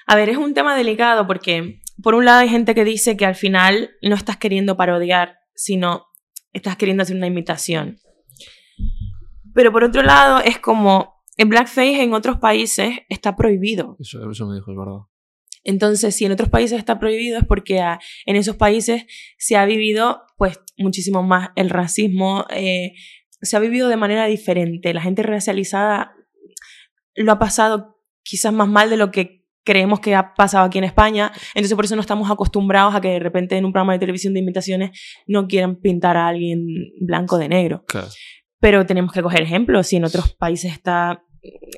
A 0.06 0.16
ver, 0.16 0.28
es 0.28 0.36
un 0.36 0.54
tema 0.54 0.74
delicado 0.76 1.26
porque, 1.26 1.80
por 2.02 2.14
un 2.14 2.24
lado, 2.24 2.40
hay 2.40 2.48
gente 2.48 2.74
que 2.74 2.84
dice 2.84 3.16
que 3.16 3.26
al 3.26 3.34
final 3.36 3.90
no 4.02 4.14
estás 4.16 4.36
queriendo 4.38 4.76
parodiar, 4.76 5.36
sino 5.54 6.06
estás 6.52 6.76
queriendo 6.76 7.02
hacer 7.04 7.16
una 7.16 7.26
imitación. 7.26 7.98
Pero 9.54 9.70
por 9.72 9.84
otro 9.84 10.02
lado, 10.02 10.40
es 10.44 10.58
como 10.58 11.22
el 11.36 11.46
blackface 11.48 12.02
en 12.02 12.12
otros 12.12 12.38
países 12.38 12.98
está 13.08 13.36
prohibido. 13.36 13.96
eso, 14.00 14.28
eso 14.30 14.46
me 14.48 14.54
dijo, 14.56 14.72
es 14.72 14.76
verdad. 14.76 15.00
Entonces, 15.64 16.14
si 16.14 16.26
en 16.26 16.32
otros 16.32 16.50
países 16.50 16.78
está 16.78 16.98
prohibido 16.98 17.38
es 17.38 17.44
porque 17.46 17.80
ah, 17.80 17.98
en 18.26 18.36
esos 18.36 18.56
países 18.56 19.06
se 19.38 19.56
ha 19.56 19.64
vivido 19.64 20.22
pues 20.36 20.60
muchísimo 20.76 21.22
más 21.22 21.50
el 21.56 21.70
racismo, 21.70 22.44
eh, 22.50 22.92
se 23.40 23.56
ha 23.56 23.60
vivido 23.60 23.88
de 23.88 23.96
manera 23.96 24.26
diferente. 24.26 24.94
La 24.94 25.02
gente 25.02 25.22
racializada 25.22 26.14
lo 27.14 27.32
ha 27.32 27.38
pasado 27.38 27.98
quizás 28.22 28.52
más 28.52 28.68
mal 28.68 28.90
de 28.90 28.96
lo 28.96 29.10
que 29.10 29.44
creemos 29.64 30.00
que 30.00 30.14
ha 30.14 30.34
pasado 30.34 30.66
aquí 30.66 30.78
en 30.78 30.84
España. 30.84 31.32
Entonces, 31.54 31.74
por 31.74 31.86
eso 31.86 31.96
no 31.96 32.02
estamos 32.02 32.30
acostumbrados 32.30 32.94
a 32.94 33.00
que 33.00 33.08
de 33.08 33.18
repente 33.18 33.56
en 33.56 33.64
un 33.64 33.72
programa 33.72 33.94
de 33.94 33.98
televisión 33.98 34.34
de 34.34 34.40
imitaciones 34.40 35.00
no 35.26 35.46
quieran 35.46 35.76
pintar 35.76 36.16
a 36.16 36.28
alguien 36.28 36.66
blanco 37.00 37.38
de 37.38 37.48
negro. 37.48 37.84
Claro. 37.86 38.08
Pero 38.60 38.86
tenemos 38.86 39.12
que 39.12 39.22
coger 39.22 39.42
ejemplos. 39.42 39.86
Si 39.86 39.96
en 39.96 40.04
otros 40.04 40.34
países 40.34 40.72
está 40.72 41.22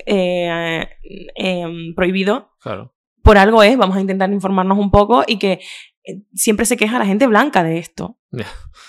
eh, 0.05 0.87
em, 1.35 1.93
prohibido, 1.95 2.51
claro. 2.59 2.96
Por 3.27 3.37
algo 3.37 3.61
es, 3.63 3.77
vamos 3.77 3.97
a 3.97 4.01
intentar 4.01 4.31
informarnos 4.31 4.77
un 4.77 4.89
poco 4.89 5.23
y 5.27 5.37
que 5.37 5.59
eh, 6.05 6.21
siempre 6.33 6.65
se 6.65 6.77
queja 6.77 6.97
la 6.97 7.05
gente 7.05 7.27
blanca 7.27 7.63
de 7.63 7.77
esto. 7.77 8.17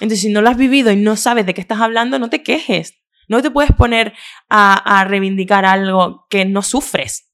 Entonces, 0.01 0.21
si 0.21 0.31
no 0.33 0.41
lo 0.43 0.49
has 0.51 0.57
vivido 0.57 0.91
y 0.93 0.97
no 0.97 1.17
sabes 1.17 1.45
de 1.47 1.55
qué 1.55 1.61
estás 1.61 1.81
hablando, 1.81 2.19
no 2.19 2.31
te 2.31 2.43
quejes. 2.43 2.95
No 3.29 3.43
te 3.43 3.51
puedes 3.51 3.73
poner 3.73 4.15
a, 4.49 5.01
a 5.01 5.05
reivindicar 5.05 5.65
algo 5.67 6.27
que 6.31 6.45
no 6.45 6.63
sufres. 6.63 7.31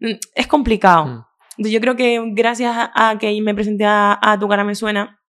Mm, 0.00 0.12
Es 0.34 0.46
complicado. 0.46 1.06
Mm. 1.06 1.24
Entonces, 1.58 1.72
yo 1.72 1.80
creo 1.80 1.96
que 1.96 2.20
gracias 2.34 2.74
a, 2.76 3.10
a 3.10 3.18
que 3.18 3.40
me 3.40 3.54
presenté 3.54 3.84
a, 3.86 4.18
a 4.20 4.38
Tu 4.38 4.46
cara 4.48 4.62
me 4.64 4.74
suena, 4.74 5.20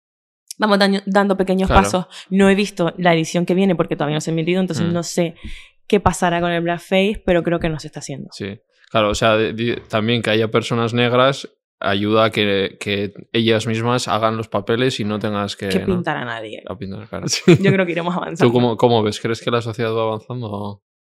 vamos 0.59 0.78
daño- 0.78 1.03
dando 1.07 1.36
pequeños 1.36 1.68
Claro. 1.68 1.82
pasos. 1.82 2.07
No 2.30 2.49
he 2.49 2.55
visto 2.55 2.92
la 2.99 3.14
edición 3.14 3.47
que 3.47 3.55
viene 3.55 3.76
porque 3.76 3.94
todavía 3.94 4.16
no 4.16 4.20
se 4.20 4.30
ha 4.30 4.32
emitido, 4.32 4.61
entonces 4.61 4.86
Mm. 4.88 4.92
no 4.92 5.03
sé 5.03 5.34
qué 5.86 6.01
pasará 6.01 6.40
con 6.40 6.51
el 6.51 6.62
blackface, 6.62 7.22
pero 7.24 7.42
creo 7.44 7.61
que 7.61 7.68
no 7.68 7.78
se 7.78 7.86
está 7.86 8.01
haciendo. 8.01 8.28
Sí, 8.32 8.59
claro, 8.91 9.11
o 9.11 9.14
sea, 9.14 9.37
también 9.89 10.22
que 10.22 10.30
haya 10.30 10.51
personas 10.51 10.95
negras 10.95 11.49
ayuda 11.78 12.26
a 12.26 12.30
que, 12.30 12.78
que 12.80 13.12
ellas 13.32 13.66
mismas 13.66 14.09
hagan 14.09 14.37
los 14.37 14.49
papeles 14.49 14.99
y 15.01 15.05
no 15.05 15.18
tengas 15.18 15.57
que... 15.57 15.68
Que 15.68 15.80
¿no? 15.80 15.87
pintar 15.87 16.16
a 16.16 16.24
nadie. 16.24 16.62
A 16.66 16.76
pintar 16.76 17.09
cara. 17.09 17.26
Yo 17.47 17.72
creo 17.72 17.84
que 17.84 17.93
iremos 17.93 18.16
avanzando. 18.16 18.51
¿Tú 18.51 18.53
cómo, 18.53 18.76
cómo 18.76 19.03
ves? 19.03 19.20
¿Crees 19.20 19.41
que 19.41 19.51
la 19.51 19.61
sociedad 19.61 19.95
va 19.95 20.03
avanzando? 20.03 20.82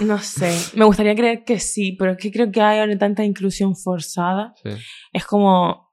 No 0.00 0.18
sé. 0.18 0.52
Me 0.74 0.84
gustaría 0.84 1.14
creer 1.14 1.44
que 1.44 1.60
sí, 1.60 1.92
pero 1.96 2.10
es 2.10 2.18
que 2.18 2.32
creo 2.32 2.50
que 2.50 2.60
hay 2.60 2.80
ahora 2.80 2.98
tanta 2.98 3.24
inclusión 3.24 3.76
forzada. 3.76 4.52
Sí. 4.60 4.70
Es 5.12 5.24
como 5.24 5.88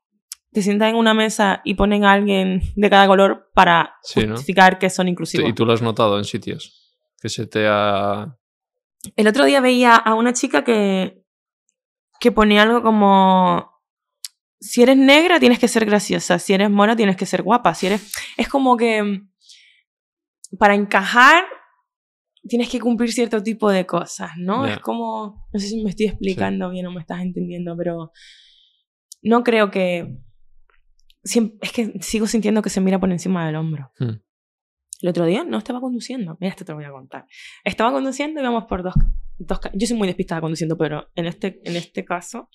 te 0.52 0.62
sientas 0.62 0.90
en 0.90 0.96
una 0.96 1.14
mesa 1.14 1.62
y 1.66 1.74
ponen 1.74 2.06
a 2.06 2.14
alguien 2.14 2.62
de 2.76 2.90
cada 2.90 3.08
color 3.08 3.52
para 3.54 3.96
Sí, 4.02 4.26
¿no? 4.26 4.36
justificar 4.36 4.80
que 4.80 4.90
son 4.90 5.10
inclusivos. 5.10 5.50
¿Y 5.50 5.54
tú 5.54 5.66
lo 5.66 5.74
has 5.74 5.82
notado 5.82 6.18
en 6.18 6.24
sitios? 6.24 6.96
Que 7.22 7.28
se 7.28 7.46
te 7.46 7.68
ha... 7.68 8.38
El 9.16 9.28
otro 9.28 9.46
día 9.46 9.62
veía 9.62 9.96
a 9.96 10.16
una 10.16 10.34
chica 10.34 10.64
que, 10.64 11.24
que 12.20 12.32
ponía 12.32 12.64
algo 12.64 12.82
como 12.82 13.76
si 14.60 14.82
eres 14.82 14.98
negra 14.98 15.40
tienes 15.40 15.60
que 15.60 15.68
ser 15.68 15.86
graciosa, 15.86 16.40
si 16.40 16.54
eres 16.54 16.70
mona 16.70 16.96
tienes 16.96 17.16
que 17.16 17.26
ser 17.26 17.44
guapa, 17.44 17.74
si 17.76 17.88
eres... 17.88 18.12
Es 18.38 18.48
como 18.48 18.78
que 18.78 19.22
para 20.58 20.76
encajar 20.76 21.44
tienes 22.48 22.70
que 22.70 22.80
cumplir 22.80 23.12
cierto 23.12 23.44
tipo 23.44 23.70
de 23.70 23.86
cosas, 23.86 24.32
¿no? 24.38 24.66
Es 24.66 24.80
como, 24.80 25.48
no 25.52 25.60
sé 25.60 25.68
si 25.68 25.84
me 25.84 25.90
estoy 25.90 26.08
explicando 26.08 26.70
bien 26.70 26.86
o 26.88 26.92
me 26.92 27.02
estás 27.02 27.22
entendiendo, 27.22 27.76
pero 27.78 28.12
no 29.22 29.44
creo 29.44 29.72
que... 29.72 30.18
es 31.24 31.72
que 31.72 31.94
sigo 32.02 32.28
sintiendo 32.28 32.62
que 32.62 32.70
se 32.70 32.82
mira 32.82 33.00
por 33.00 33.12
encima 33.12 33.46
del 33.46 33.56
hombro. 33.56 33.92
Hmm. 34.00 34.22
El 35.06 35.10
otro 35.10 35.28
día 35.28 35.44
no 35.44 35.60
estaba 35.60 35.80
conduciendo. 35.80 36.36
Mira, 36.40 36.50
esto 36.50 36.66
te 36.66 36.72
lo 36.72 36.78
voy 36.78 36.86
a 36.86 36.90
contar. 36.90 37.28
Estaba 37.64 37.92
conduciendo 37.92 38.40
y 38.40 38.44
íbamos 38.44 38.66
por 38.66 38.82
dos, 38.82 38.96
dos... 39.38 39.60
Yo 39.76 39.86
soy 39.86 39.98
muy 39.98 40.08
despistada 40.08 40.42
conduciendo, 40.42 40.80
pero 40.80 41.12
en 41.14 41.28
este, 41.28 41.62
en 41.64 41.76
este 41.76 42.04
caso... 42.04 42.50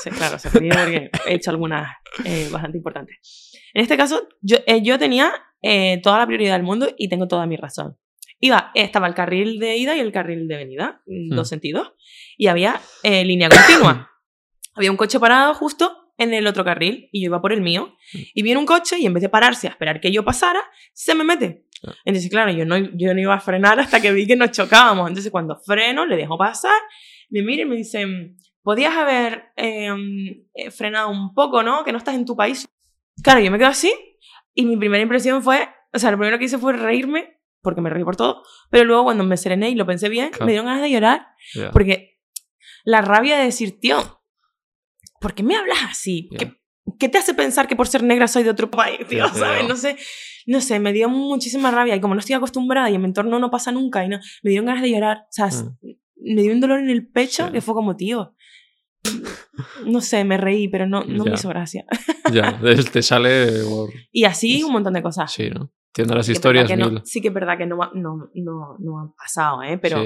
sí, 0.00 0.08
claro, 0.10 0.38
se 0.38 0.50
porque 0.50 1.10
he 1.26 1.34
hecho 1.34 1.50
algunas 1.50 1.90
eh, 2.24 2.48
bastante 2.48 2.78
importantes. 2.78 3.58
En 3.74 3.82
este 3.82 3.96
caso, 3.96 4.28
yo, 4.40 4.58
eh, 4.68 4.82
yo 4.84 5.00
tenía 5.00 5.32
eh, 5.62 6.00
toda 6.00 6.18
la 6.18 6.26
prioridad 6.28 6.52
del 6.52 6.62
mundo 6.62 6.94
y 6.96 7.08
tengo 7.08 7.26
toda 7.26 7.44
mi 7.48 7.56
razón. 7.56 7.96
Iba, 8.38 8.70
estaba 8.76 9.08
el 9.08 9.14
carril 9.14 9.58
de 9.58 9.76
ida 9.76 9.96
y 9.96 9.98
el 9.98 10.12
carril 10.12 10.46
de 10.46 10.56
venida, 10.58 11.02
en 11.08 11.30
dos 11.30 11.48
hmm. 11.48 11.50
sentidos, 11.50 11.92
y 12.38 12.46
había 12.46 12.80
línea 13.02 13.48
continua. 13.48 14.12
había 14.76 14.92
un 14.92 14.96
coche 14.96 15.18
parado 15.18 15.54
justo 15.54 15.99
en 16.20 16.32
el 16.34 16.46
otro 16.46 16.64
carril 16.64 17.08
y 17.10 17.22
yo 17.22 17.26
iba 17.26 17.40
por 17.40 17.52
el 17.52 17.60
mío. 17.60 17.96
Hmm. 18.12 18.18
Y 18.34 18.42
viene 18.42 18.60
un 18.60 18.66
coche 18.66 18.98
y 18.98 19.06
en 19.06 19.14
vez 19.14 19.22
de 19.22 19.28
pararse 19.28 19.66
a 19.66 19.70
esperar 19.70 20.00
que 20.00 20.12
yo 20.12 20.24
pasara, 20.24 20.60
se 20.92 21.14
me 21.14 21.24
mete 21.24 21.64
entonces, 22.04 22.30
claro, 22.30 22.50
yo 22.50 22.64
no, 22.64 22.76
yo 22.76 23.14
no 23.14 23.20
iba 23.20 23.34
a 23.34 23.40
frenar 23.40 23.80
hasta 23.80 24.00
que 24.00 24.12
vi 24.12 24.26
que 24.26 24.36
nos 24.36 24.50
chocábamos. 24.50 25.08
Entonces, 25.08 25.30
cuando 25.32 25.56
freno, 25.56 26.04
le 26.06 26.16
dejo 26.16 26.36
pasar, 26.36 26.78
me 27.30 27.42
mira 27.42 27.62
y 27.62 27.66
me 27.66 27.76
dice, 27.76 28.06
podías 28.62 28.94
haber 28.96 29.52
em, 29.56 30.44
eh, 30.54 30.70
frenado 30.70 31.10
un 31.10 31.34
poco, 31.34 31.62
¿no? 31.62 31.84
Que 31.84 31.92
no 31.92 31.98
estás 31.98 32.14
en 32.14 32.24
tu 32.24 32.36
país. 32.36 32.68
Claro, 33.22 33.40
yo 33.40 33.50
me 33.50 33.58
quedo 33.58 33.68
así 33.68 33.92
y 34.54 34.66
mi 34.66 34.76
primera 34.76 35.02
impresión 35.02 35.42
fue, 35.42 35.68
o 35.92 35.98
sea, 35.98 36.10
lo 36.10 36.18
primero 36.18 36.38
que 36.38 36.44
hice 36.44 36.58
fue 36.58 36.72
reírme, 36.72 37.38
porque 37.62 37.80
me 37.80 37.90
reí 37.90 38.04
por 38.04 38.16
todo, 38.16 38.42
pero 38.70 38.84
luego 38.84 39.04
cuando 39.04 39.24
me 39.24 39.36
serené 39.36 39.70
y 39.70 39.74
lo 39.74 39.86
pensé 39.86 40.08
bien, 40.08 40.30
me 40.40 40.46
dieron 40.46 40.66
ganas 40.66 40.82
de 40.82 40.90
llorar, 40.90 41.28
porque 41.72 42.18
la 42.84 43.02
rabia 43.02 43.36
de 43.36 43.44
decir, 43.44 43.78
tío, 43.78 44.19
¿por 45.20 45.34
qué 45.34 45.44
me 45.44 45.54
hablas 45.54 45.78
así? 45.88 46.28
¿Qué, 46.36 46.56
¿Qué, 46.98 47.08
te 47.08 47.18
hace 47.18 47.34
pensar 47.34 47.68
que 47.68 47.76
por 47.76 47.86
ser 47.86 48.02
negra 48.02 48.26
soy 48.26 48.42
de 48.42 48.50
otro 48.50 48.70
país, 48.70 48.98
tío? 49.08 49.28
¿Sabes? 49.28 49.68
No 49.68 49.76
sé 49.76 49.96
no 50.46 50.60
sé, 50.60 50.80
me 50.80 50.92
dio 50.92 51.08
muchísima 51.08 51.70
rabia 51.70 51.94
y 51.96 52.00
como 52.00 52.14
no 52.14 52.20
estoy 52.20 52.34
acostumbrada 52.34 52.90
y 52.90 52.94
en 52.94 53.00
mi 53.00 53.06
entorno 53.06 53.38
no 53.38 53.50
pasa 53.50 53.72
nunca 53.72 54.04
y 54.04 54.08
no, 54.08 54.18
me 54.42 54.50
dieron 54.50 54.66
ganas 54.66 54.82
de 54.82 54.90
llorar, 54.90 55.18
o 55.18 55.32
sea, 55.32 55.46
mm. 55.46 55.76
me 56.34 56.42
dio 56.42 56.52
un 56.52 56.60
dolor 56.60 56.80
en 56.80 56.90
el 56.90 57.06
pecho 57.06 57.52
que 57.52 57.60
fue 57.60 57.74
como, 57.74 57.96
tío, 57.96 58.34
no 59.86 60.00
sé, 60.00 60.24
me 60.24 60.36
reí, 60.36 60.68
pero 60.68 60.86
no, 60.86 61.04
no 61.04 61.24
me 61.24 61.34
hizo 61.34 61.48
gracia. 61.48 61.84
ya, 62.32 62.58
te 62.92 63.02
sale 63.02 63.62
por... 63.64 63.90
Y 64.12 64.24
así 64.24 64.62
un 64.62 64.72
montón 64.72 64.94
de 64.94 65.02
cosas. 65.02 65.32
Sí, 65.32 65.50
¿no? 65.50 65.72
Entiendo 65.88 66.14
las 66.14 66.28
historias. 66.28 66.70
sí 67.04 67.20
que 67.20 67.28
es 67.28 67.34
verdad 67.34 67.58
que 67.58 67.66
no, 67.66 67.76
no, 67.94 68.30
no, 68.34 68.76
no 68.78 69.00
han 69.00 69.12
pasado, 69.14 69.62
¿eh? 69.62 69.78
Pero... 69.78 70.02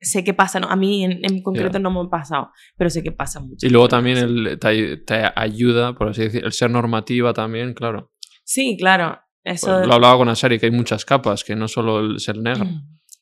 sé 0.00 0.24
que 0.24 0.34
pasa, 0.34 0.60
¿no? 0.60 0.68
a 0.68 0.76
mí 0.76 1.04
en, 1.04 1.42
concreto 1.42 1.78
no 1.78 1.90
me 1.90 2.00
ha 2.00 2.10
pasado, 2.10 2.50
pero 2.76 2.90
sé 2.90 3.02
que 3.02 3.12
pasa 3.12 3.40
mucho. 3.40 3.66
Y 3.66 3.70
luego 3.70 3.88
también 3.88 4.18
el, 4.18 4.58
te, 4.58 4.98
te, 4.98 5.22
ayuda, 5.34 5.94
por 5.94 6.08
así 6.08 6.22
decir, 6.22 6.44
el 6.44 6.52
ser 6.52 6.70
normativa 6.70 7.32
también, 7.32 7.74
claro. 7.74 8.12
Sí, 8.44 8.76
claro. 8.78 9.18
Eso... 9.44 9.74
Pues 9.74 9.86
lo 9.86 9.94
hablaba 9.94 10.18
con 10.18 10.28
Asari, 10.28 10.58
que 10.58 10.66
hay 10.66 10.72
muchas 10.72 11.04
capas, 11.04 11.44
que 11.44 11.56
no 11.56 11.68
solo 11.68 12.00
el 12.00 12.20
ser 12.20 12.38
negra. 12.38 12.66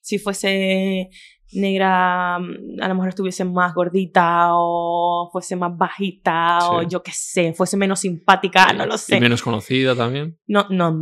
Si 0.01 0.19
fuese 0.19 1.09
negra, 1.53 2.39
mm, 2.39 2.83
a 2.83 2.89
lo 2.89 2.95
mejor 2.95 3.09
estuviese 3.09 3.45
más 3.45 3.75
gordita 3.75 4.49
o 4.53 5.29
fuese 5.33 5.57
más 5.57 5.77
bajita 5.77 6.71
o 6.71 6.83
yo 6.83 7.03
qué 7.03 7.13
sé, 7.15 7.53
fuese 7.55 7.77
menos 7.77 8.01
simpática, 8.01 8.73
no 8.73 8.87
lo 8.87 8.99
sé. 8.99 9.17
Y 9.17 9.21
menos 9.21 9.43
conocida 9.43 9.95
también. 9.95 10.39
No, 10.47 10.67
no, 10.71 10.97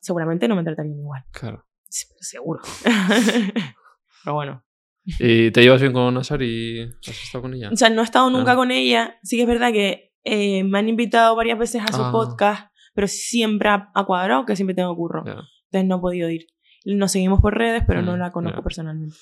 seguramente 0.00 0.48
no 0.48 0.56
me 0.56 0.64
tratarían 0.64 0.98
igual. 0.98 1.24
Claro. 1.30 1.64
seguro. 1.88 2.60
Pero 4.24 4.34
bueno. 4.34 4.63
¿Y 5.04 5.50
te 5.50 5.62
llevas 5.62 5.80
bien 5.80 5.92
con 5.92 6.16
Asari? 6.16 6.82
¿Has 6.82 7.22
estado 7.22 7.42
con 7.42 7.54
ella? 7.54 7.70
O 7.72 7.76
sea, 7.76 7.90
no 7.90 8.00
he 8.00 8.04
estado 8.04 8.30
nunca 8.30 8.52
ah. 8.52 8.56
con 8.56 8.70
ella. 8.70 9.18
Sí 9.22 9.36
que 9.36 9.42
es 9.42 9.48
verdad 9.48 9.72
que 9.72 10.12
eh, 10.24 10.64
me 10.64 10.78
han 10.78 10.88
invitado 10.88 11.36
varias 11.36 11.58
veces 11.58 11.82
a 11.82 11.92
su 11.92 12.02
ah. 12.02 12.10
podcast 12.10 12.74
pero 12.94 13.08
siempre 13.08 13.68
ha, 13.68 14.04
cuadrado 14.06 14.46
que 14.46 14.56
siempre 14.56 14.74
tengo 14.74 14.94
curro. 14.96 15.24
Entonces 15.26 15.88
no 15.88 15.96
he 15.96 16.00
podido 16.00 16.30
ir. 16.30 16.46
Nos 16.86 17.12
seguimos 17.12 17.40
por 17.40 17.56
redes, 17.56 17.82
pero 17.86 18.02
no 18.02 18.14
mm, 18.14 18.18
la 18.18 18.30
conozco 18.30 18.62
personalmente. 18.62 19.16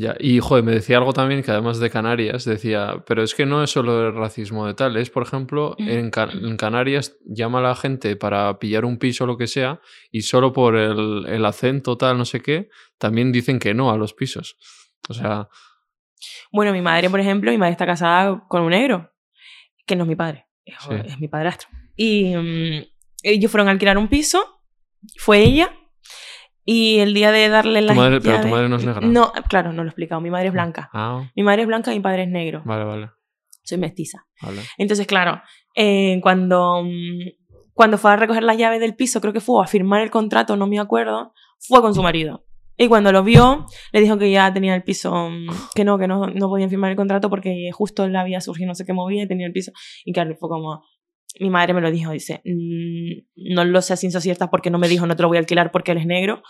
Ya, 0.00 0.14
y 0.20 0.38
joder, 0.38 0.62
me 0.62 0.70
decía 0.70 0.98
algo 0.98 1.12
también 1.12 1.42
que 1.42 1.50
además 1.50 1.80
de 1.80 1.90
Canarias, 1.90 2.44
decía, 2.44 3.02
pero 3.04 3.24
es 3.24 3.34
que 3.34 3.46
no 3.46 3.64
es 3.64 3.70
solo 3.70 4.06
el 4.06 4.14
racismo 4.14 4.64
de 4.64 4.74
tal, 4.74 4.96
es 4.96 5.10
por 5.10 5.24
ejemplo, 5.24 5.74
en, 5.76 6.12
Canarias 6.56 7.16
llama 7.26 7.58
a 7.58 7.62
la 7.62 7.74
gente 7.74 8.14
para 8.14 8.60
pillar 8.60 8.84
un 8.84 8.98
piso 8.98 9.24
o 9.24 9.26
lo 9.26 9.36
que 9.36 9.48
sea, 9.48 9.80
y 10.12 10.22
solo 10.22 10.52
por 10.52 10.76
el, 10.76 11.26
el, 11.26 11.44
acento 11.44 11.98
tal, 11.98 12.16
no 12.16 12.24
sé 12.24 12.40
qué, 12.40 12.68
también 12.96 13.32
dicen 13.32 13.58
que 13.58 13.74
no 13.74 13.90
a 13.90 13.96
los 13.96 14.14
pisos. 14.14 14.56
O 15.08 15.14
sea. 15.14 15.48
Bueno, 16.52 16.72
mi 16.72 16.80
madre, 16.80 17.10
por 17.10 17.18
ejemplo, 17.18 17.50
mi 17.50 17.58
madre 17.58 17.72
está 17.72 17.84
casada 17.84 18.44
con 18.46 18.62
un 18.62 18.70
negro, 18.70 19.12
que 19.84 19.96
no 19.96 20.04
es 20.04 20.08
mi 20.08 20.14
padre, 20.14 20.46
es 20.64 21.18
mi 21.18 21.26
padrastro. 21.26 21.70
Y 21.96 22.36
mm, 22.36 22.84
ellos 23.24 23.50
fueron 23.50 23.66
a 23.66 23.72
alquilar 23.72 23.98
un 23.98 24.06
piso, 24.06 24.62
fue 25.16 25.40
ella, 25.40 25.72
y 26.70 26.98
el 26.98 27.14
día 27.14 27.32
de 27.32 27.48
darle 27.48 27.80
la... 27.80 27.94
Madre, 27.94 28.20
pero 28.20 28.42
tu 28.42 28.48
madre 28.48 28.68
no 28.68 28.76
es 28.76 28.84
negra. 28.84 29.00
No, 29.00 29.32
claro, 29.48 29.72
no 29.72 29.82
lo 29.82 29.84
he 29.84 29.88
explicado. 29.88 30.20
Mi 30.20 30.28
madre 30.28 30.48
es 30.48 30.52
blanca. 30.52 30.90
Ah. 30.92 31.26
Mi 31.34 31.42
madre 31.42 31.62
es 31.62 31.66
blanca 31.66 31.94
y 31.94 31.96
mi 31.96 32.02
padre 32.02 32.24
es 32.24 32.28
negro. 32.28 32.60
Vale, 32.66 32.84
vale. 32.84 33.10
Soy 33.62 33.78
mestiza. 33.78 34.26
Vale. 34.42 34.60
Entonces, 34.76 35.06
claro, 35.06 35.40
eh, 35.74 36.20
cuando, 36.22 36.82
mm, 36.84 37.72
cuando 37.72 37.96
fue 37.96 38.12
a 38.12 38.16
recoger 38.16 38.42
las 38.42 38.58
llaves 38.58 38.80
del 38.80 38.94
piso, 38.96 39.22
creo 39.22 39.32
que 39.32 39.40
fue 39.40 39.64
a 39.64 39.66
firmar 39.66 40.02
el 40.02 40.10
contrato, 40.10 40.56
no 40.56 40.66
me 40.66 40.78
acuerdo, 40.78 41.32
fue 41.58 41.80
con 41.80 41.94
su 41.94 42.02
marido. 42.02 42.44
Y 42.76 42.86
cuando 42.88 43.12
lo 43.12 43.24
vio, 43.24 43.64
le 43.92 44.00
dijo 44.02 44.18
que 44.18 44.30
ya 44.30 44.52
tenía 44.52 44.74
el 44.74 44.82
piso, 44.82 45.30
mm, 45.30 45.48
que 45.74 45.86
no, 45.86 45.96
que 45.96 46.06
no, 46.06 46.26
no 46.26 46.48
podían 46.50 46.68
firmar 46.68 46.90
el 46.90 46.98
contrato 46.98 47.30
porque 47.30 47.70
justo 47.72 48.06
le 48.06 48.18
había 48.18 48.42
surgido 48.42 48.68
no 48.68 48.74
sé 48.74 48.84
qué 48.84 48.92
movía 48.92 49.22
y 49.22 49.26
tenía 49.26 49.46
el 49.46 49.54
piso. 49.54 49.72
Y 50.04 50.12
claro, 50.12 50.36
fue 50.38 50.50
como, 50.50 50.82
mi 51.40 51.50
madre 51.50 51.74
me 51.74 51.80
lo 51.80 51.90
dijo, 51.90 52.12
dice, 52.12 52.40
mm, 52.44 53.54
no 53.54 53.64
lo 53.64 53.82
sé 53.82 53.92
a 53.92 53.96
ciencia 53.96 54.20
cierta 54.20 54.50
porque 54.50 54.70
no 54.70 54.78
me 54.78 54.88
dijo 54.88 55.06
no 55.06 55.16
te 55.16 55.22
lo 55.22 55.28
voy 55.28 55.36
a 55.36 55.40
alquilar 55.40 55.70
porque 55.70 55.92
él 55.92 55.98
es 55.98 56.06
negro, 56.06 56.42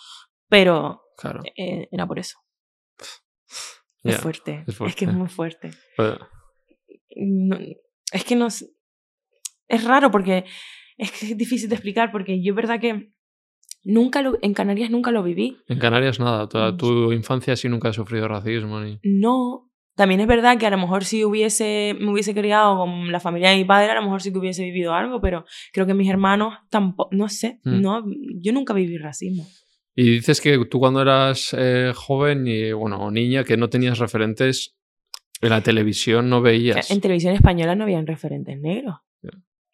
pero 0.48 1.02
claro. 1.16 1.42
Eh, 1.56 1.88
era 1.90 2.06
por 2.06 2.18
eso. 2.18 2.38
es, 4.04 4.16
fuerte. 4.18 4.64
es, 4.66 4.96
que 4.96 5.04
es 5.04 5.12
muy 5.12 5.28
fuerte. 5.28 5.70
es 8.12 8.24
que 8.24 8.36
no... 8.36 8.48
Es 9.68 9.84
raro 9.84 10.10
porque 10.10 10.46
es 10.96 11.12
que 11.12 11.26
es 11.26 11.36
difícil 11.36 11.68
de 11.68 11.74
explicar 11.74 12.10
porque 12.10 12.42
yo 12.42 12.52
es 12.52 12.56
verdad 12.56 12.80
que 12.80 13.12
nunca 13.84 14.22
lo, 14.22 14.38
en 14.42 14.54
Canarias 14.54 14.90
nunca 14.90 15.10
lo 15.10 15.22
viví. 15.22 15.58
En 15.68 15.78
Canarias 15.78 16.18
nada, 16.18 16.48
toda 16.48 16.76
tu 16.76 17.12
infancia 17.12 17.54
sí 17.54 17.68
nunca 17.68 17.90
has 17.90 17.96
sufrido 17.96 18.28
racismo 18.28 18.80
ni... 18.80 18.98
No, 19.02 19.67
también 19.98 20.20
es 20.20 20.28
verdad 20.28 20.56
que 20.58 20.66
a 20.66 20.70
lo 20.70 20.78
mejor 20.78 21.04
si 21.04 21.24
hubiese, 21.24 21.96
me 21.98 22.12
hubiese 22.12 22.32
criado 22.32 22.78
con 22.78 23.10
la 23.10 23.18
familia 23.18 23.50
de 23.50 23.56
mi 23.56 23.64
padre, 23.64 23.90
a 23.90 23.96
lo 23.96 24.02
mejor 24.02 24.22
sí 24.22 24.30
que 24.30 24.38
hubiese 24.38 24.62
vivido 24.62 24.94
algo, 24.94 25.20
pero 25.20 25.44
creo 25.72 25.86
que 25.86 25.94
mis 25.94 26.08
hermanos 26.08 26.54
tampoco, 26.70 27.10
no 27.10 27.28
sé, 27.28 27.58
mm. 27.64 27.80
no, 27.80 28.04
yo 28.36 28.52
nunca 28.52 28.72
viví 28.74 28.96
racismo. 28.96 29.44
Y 29.96 30.08
dices 30.08 30.40
que 30.40 30.56
tú 30.66 30.78
cuando 30.78 31.02
eras 31.02 31.52
eh, 31.58 31.90
joven 31.96 32.46
y, 32.46 32.70
bueno, 32.70 33.10
niña, 33.10 33.42
que 33.42 33.56
no 33.56 33.68
tenías 33.68 33.98
referentes 33.98 34.76
en 35.40 35.50
la 35.50 35.62
televisión, 35.62 36.30
no 36.30 36.42
veías. 36.42 36.92
En 36.92 37.00
televisión 37.00 37.34
española 37.34 37.74
no 37.74 37.82
habían 37.82 38.06
referentes 38.06 38.56
negros. 38.60 38.98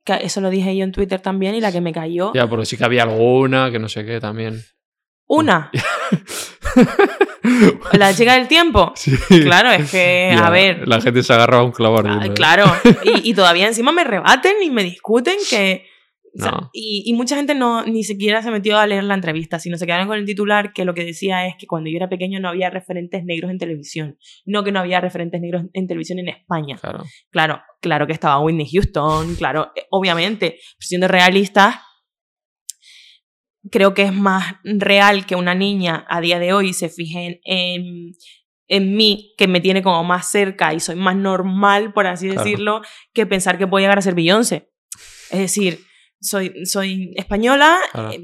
eso 0.07 0.41
lo 0.41 0.49
dije 0.49 0.75
yo 0.75 0.85
en 0.85 0.93
Twitter 0.93 1.20
también 1.20 1.55
y 1.55 1.61
la 1.61 1.70
que 1.70 1.83
me 1.83 1.93
cayó. 1.93 2.33
Ya, 2.33 2.49
porque 2.49 2.64
sí 2.64 2.79
que 2.79 2.85
había 2.85 3.03
alguna, 3.03 3.70
que 3.70 3.79
no 3.79 3.91
sé 3.91 4.07
qué 4.07 4.20
también. 4.20 4.62
¿Una? 5.27 5.70
¿La 7.93 8.14
chica 8.14 8.35
del 8.35 8.49
tiempo? 8.49 8.93
Sí. 8.97 9.16
Claro, 9.43 9.70
es 9.70 9.91
que, 9.91 10.37
a 10.37 10.51
ver. 10.51 10.87
La 10.89 11.01
gente 11.01 11.22
se 11.22 11.33
agarra 11.33 11.59
a 11.59 11.62
un 11.62 11.72
clavo 11.72 12.01
ah, 12.05 12.27
Claro, 12.35 12.64
y, 13.05 13.31
y, 13.31 13.35
todavía 13.35 13.66
encima 13.66 13.93
me 13.93 14.05
rebaten 14.05 14.62
y 14.62 14.70
me 14.70 14.83
discuten 14.83 15.37
que. 15.49 15.87
y, 16.72 17.05
y, 17.07 17.12
mucha 17.14 17.37
gente 17.37 17.55
no 17.55 17.85
ni 17.85 18.03
siquiera 18.03 18.43
se 18.43 18.51
metió 18.51 18.79
a 18.79 18.87
leer 18.87 19.05
la 19.05 19.14
entrevista, 19.14 19.59
sino 19.59 19.77
se 19.77 19.87
quedaron 19.87 20.09
con 20.09 20.18
el 20.18 20.25
titular 20.25 20.72
que 20.72 20.85
lo 20.85 20.95
que 20.95 21.05
decía 21.05 21.47
es 21.47 21.55
que 21.59 21.66
cuando 21.66 21.91
yo 21.91 21.97
era 21.97 22.09
pequeño 22.09 22.41
no 22.41 22.49
había 22.49 22.70
referentes 22.70 23.25
negros 23.25 23.51
en 23.51 23.59
televisión. 23.59 24.18
No 24.45 24.64
que 24.64 24.72
no 24.72 24.81
había 24.81 25.01
referentes 25.01 25.41
negros 25.41 25.64
en 25.72 25.87
televisión 25.87 26.18
en 26.18 26.29
España. 26.29 26.77
Claro. 26.81 27.05
Claro, 27.31 27.62
claro 27.81 28.07
que 28.07 28.12
estaba 28.12 28.41
Whitney 28.41 28.68
Houston, 28.72 29.37
claro, 29.37 29.70
eh, 29.77 29.83
obviamente, 29.91 30.59
siendo 30.79 31.09
realistas, 31.09 31.77
creo 33.71 33.95
que 33.95 34.03
es 34.03 34.12
más 34.12 34.57
real 34.62 35.27
que 35.27 35.37
una 35.37 35.55
niña 35.55 36.05
a 36.09 36.21
día 36.21 36.39
de 36.39 36.53
hoy 36.53 36.73
se 36.73 36.89
fije 36.89 37.41
en, 37.45 38.12
en, 38.69 38.97
mí, 38.97 39.35
que 39.39 39.49
me 39.49 39.61
tiene 39.61 39.83
como 39.83 40.05
más 40.05 40.31
cerca 40.31 40.75
y 40.75 40.81
soy 40.81 40.97
más 40.97 41.17
normal, 41.17 41.93
por 41.93 42.07
así 42.07 42.29
decirlo, 42.29 42.83
que 43.12 43.27
pensar 43.27 43.59
que 43.59 43.67
puedo 43.67 43.83
llegar 43.83 43.99
a 43.99 44.03
ser 44.03 44.15
Beyoncé. 44.15 44.71
Es 45.31 45.39
decir, 45.39 45.81
soy, 46.21 46.65
soy 46.67 47.12
española, 47.17 47.79
eh, 48.12 48.21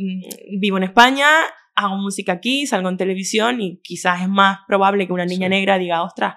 vivo 0.59 0.77
en 0.77 0.85
España, 0.85 1.29
hago 1.75 1.97
música 1.97 2.33
aquí, 2.33 2.67
salgo 2.67 2.89
en 2.89 2.97
televisión 2.97 3.61
y 3.61 3.81
quizás 3.83 4.23
es 4.23 4.29
más 4.29 4.61
probable 4.67 5.07
que 5.07 5.13
una 5.13 5.27
niña 5.27 5.49
negra 5.49 5.79
diga, 5.79 6.03
ostras, 6.03 6.37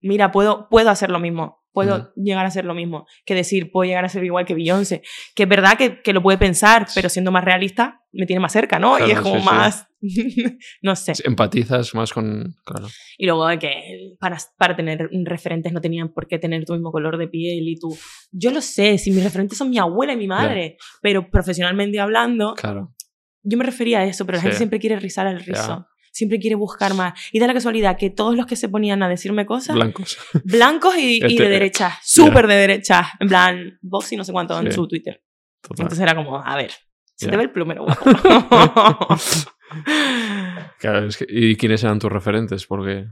mira, 0.00 0.30
puedo, 0.30 0.68
puedo 0.68 0.90
hacer 0.90 1.10
lo 1.10 1.18
mismo. 1.18 1.59
Puedo 1.72 2.12
llegar 2.16 2.46
a 2.46 2.50
ser 2.50 2.64
lo 2.64 2.74
mismo. 2.74 3.06
Que 3.24 3.34
decir, 3.34 3.70
puedo 3.70 3.88
llegar 3.88 4.04
a 4.04 4.08
ser 4.08 4.24
igual 4.24 4.44
que 4.46 4.54
Beyoncé. 4.54 5.02
Que 5.34 5.44
es 5.44 5.48
verdad 5.48 5.76
que, 5.78 6.00
que 6.02 6.12
lo 6.12 6.22
puede 6.22 6.38
pensar, 6.38 6.86
pero 6.94 7.08
siendo 7.08 7.30
más 7.30 7.44
realista, 7.44 8.00
me 8.12 8.26
tiene 8.26 8.40
más 8.40 8.52
cerca, 8.52 8.78
¿no? 8.78 8.94
y 8.98 9.02
Claro, 9.04 9.12
es 9.12 9.20
como 9.20 9.34
sí, 9.36 9.40
sí. 9.42 9.46
más. 9.46 9.86
no 10.82 10.96
sé. 10.96 11.12
Empatizas 11.24 11.94
más 11.94 12.12
con. 12.12 12.54
Claro. 12.64 12.88
Y 13.18 13.26
luego 13.26 13.46
de 13.46 13.58
que 13.58 14.14
para, 14.18 14.38
para 14.56 14.74
tener 14.76 15.08
referentes 15.24 15.72
no 15.72 15.80
tenían 15.80 16.12
por 16.12 16.26
qué 16.26 16.38
tener 16.38 16.64
tu 16.64 16.72
mismo 16.72 16.90
color 16.90 17.18
de 17.18 17.28
piel 17.28 17.68
y 17.68 17.76
tú. 17.76 17.96
Yo 18.32 18.50
lo 18.50 18.60
sé, 18.60 18.98
si 18.98 19.10
mis 19.10 19.22
referentes 19.22 19.58
son 19.58 19.70
mi 19.70 19.78
abuela 19.78 20.12
y 20.12 20.16
mi 20.16 20.26
madre, 20.26 20.76
pero 21.02 21.30
profesionalmente 21.30 22.00
hablando, 22.00 22.54
Claro. 22.54 22.94
yo 23.42 23.58
me 23.58 23.64
refería 23.64 24.00
a 24.00 24.04
eso, 24.04 24.24
pero 24.26 24.36
la 24.36 24.42
gente 24.42 24.56
Sí. 24.56 24.58
siempre 24.60 24.80
quiere 24.80 24.98
rizar 24.98 25.26
el 25.26 25.40
rizo. 25.40 25.52
Ya. 25.68 25.86
Siempre 26.12 26.38
quiere 26.40 26.56
buscar 26.56 26.94
más. 26.94 27.12
Y 27.32 27.38
da 27.38 27.46
la 27.46 27.54
casualidad 27.54 27.96
que 27.96 28.10
todos 28.10 28.36
los 28.36 28.46
que 28.46 28.56
se 28.56 28.68
ponían 28.68 29.02
a 29.02 29.08
decirme 29.08 29.46
cosas, 29.46 29.76
Blancos. 29.76 30.18
blancos 30.44 30.96
y, 30.96 31.18
y 31.18 31.24
Este- 31.24 31.42
de 31.44 31.48
derecha, 31.48 31.98
súper 32.02 32.46
de 32.46 32.54
derecha, 32.56 33.06
en 33.20 33.28
plan, 33.28 33.78
Vox 33.82 34.12
y 34.12 34.16
no 34.16 34.24
sé 34.24 34.32
cuánto 34.32 34.58
en 34.58 34.66
Sí. 34.66 34.72
su 34.72 34.88
Twitter. 34.88 35.22
Total. 35.62 35.84
Entonces 35.84 36.02
era 36.02 36.14
como, 36.16 36.36
a 36.42 36.56
ver, 36.56 36.72
se 37.14 37.28
te 37.28 37.36
ve 37.36 37.42
el 37.44 37.50
plumero 37.52 37.84
guapo. 37.84 38.04
Claro, 40.80 41.06
es 41.06 41.16
que- 41.16 41.26
¿Y 41.28 41.54
quiénes 41.54 41.84
eran 41.84 42.00
tus 42.00 42.10
referentes? 42.10 42.66
Porque. 42.66 43.04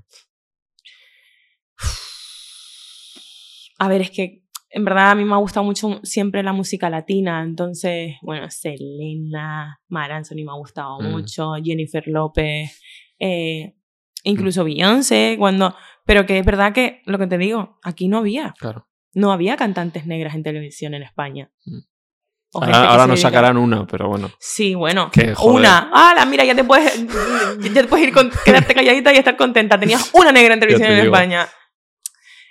A 3.78 3.88
ver, 3.88 4.01
es 4.03 4.11
que 4.11 4.42
en 4.70 4.84
verdad 4.84 5.12
a 5.12 5.14
mí 5.14 5.24
me 5.24 5.34
ha 5.34 5.38
gustado 5.38 5.64
mucho 5.64 6.01
siempre 6.03 6.42
la 6.42 6.53
música 6.53 6.90
latina, 6.90 7.42
entonces, 7.42 8.16
bueno, 8.22 8.51
Selena, 8.51 9.80
Mar 9.88 10.12
Anthony 10.12 10.44
me 10.44 10.51
ha 10.51 10.57
gustado 10.57 11.01
Mm. 11.01 11.11
mucho, 11.11 11.53
Jennifer 11.62 12.03
López, 12.07 12.80
eh, 13.19 13.75
incluso 14.23 14.64
Beyoncé, 14.64 15.37
cuando... 15.39 15.75
Pero 16.05 16.25
que 16.25 16.39
es 16.39 16.45
verdad 16.47 16.73
que, 16.73 17.03
lo 17.05 17.19
que 17.19 17.27
te 17.27 17.37
digo, 17.39 17.79
aquí 17.83 18.09
no 18.09 18.19
había, 18.19 18.55
Claro. 18.59 18.89
no 19.12 19.31
había 19.31 19.57
cantantes 19.57 20.07
negras 20.07 20.35
en 20.35 20.43
televisión 20.43 20.95
en 20.95 21.03
España. 21.03 21.51
Mm. 21.66 21.79
Ahora, 22.55 23.07
nos 23.07 23.09
dedica- 23.09 23.29
sacarán 23.29 23.59
una, 23.59 23.87
pero 23.87 24.09
bueno. 24.09 24.31
Sí, 24.41 24.75
bueno. 24.75 25.11
Joder. 25.14 25.37
Una. 25.43 25.91
¡Hala! 25.93 26.25
Mira, 26.25 26.47
ya 26.47 26.55
te 26.55 26.64
puedes, 26.64 27.05
ya 27.07 27.83
te 27.83 27.85
puedes 27.85 28.09
ir 28.09 28.14
con, 28.14 28.31
quedarte 28.45 28.75
calladita 28.75 29.12
y 29.12 29.19
estar 29.19 29.37
contenta. 29.37 29.79
Tenías 29.79 30.11
una 30.14 30.33
negra 30.33 30.55
en 30.55 30.61
televisión 30.61 30.89
te 30.89 30.95
en 30.97 31.03
digo. 31.05 31.14
España. 31.14 31.47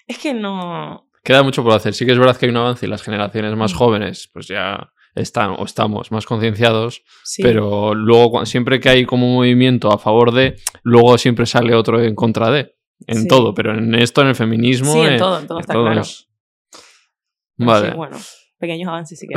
Es 0.05 0.20
que 0.20 0.36
no. 0.36 1.09
Queda 1.24 1.41
mucho 1.41 1.63
por 1.63 1.74
hacer. 1.74 1.95
Sí 1.95 2.05
que 2.05 2.11
es 2.11 2.20
verdad 2.20 2.38
que 2.38 2.45
hay 2.45 2.51
un 2.51 2.57
avance 2.57 2.86
y 2.86 2.89
las 2.89 3.01
generaciones 3.01 3.55
más 3.55 3.74
Mm. 3.74 3.78
jóvenes, 3.78 4.30
pues 4.32 4.47
ya 4.47 4.93
están 5.18 5.51
o 5.57 5.65
estamos 5.65 6.11
más 6.11 6.26
concienciados, 6.26 7.03
Sí. 7.24 7.41
pero 7.43 7.93
luego 7.93 8.45
siempre 8.45 8.80
que 8.80 8.89
hay 8.89 9.05
como 9.05 9.28
un 9.28 9.34
movimiento 9.36 9.91
a 9.91 9.97
favor 9.97 10.32
de, 10.34 10.55
luego 10.84 11.18
siempre 11.18 11.45
sale 11.45 11.76
otro 11.76 12.01
en 12.01 12.15
contra 12.15 12.49
de. 12.51 12.76
En 13.05 13.22
Sí. 13.24 13.28
todo, 13.28 13.53
pero 13.53 13.78
en 13.78 13.93
esto, 13.95 14.22
en 14.22 14.30
el 14.30 14.36
feminismo. 14.36 14.91
Sí, 14.93 14.99
en 14.99 15.13
eh, 15.13 15.18
todo, 15.18 15.39
en 15.39 15.47
todo 15.47 15.57
en 15.59 15.61
está 15.61 15.74
todo 15.74 15.84
claro. 15.86 16.01
es- 16.01 16.28
Vale, 17.57 17.93
bueno, 17.95 18.18
pequeños 18.59 18.88
avances 18.88 19.20
sí 19.20 19.28
que. 19.30 19.36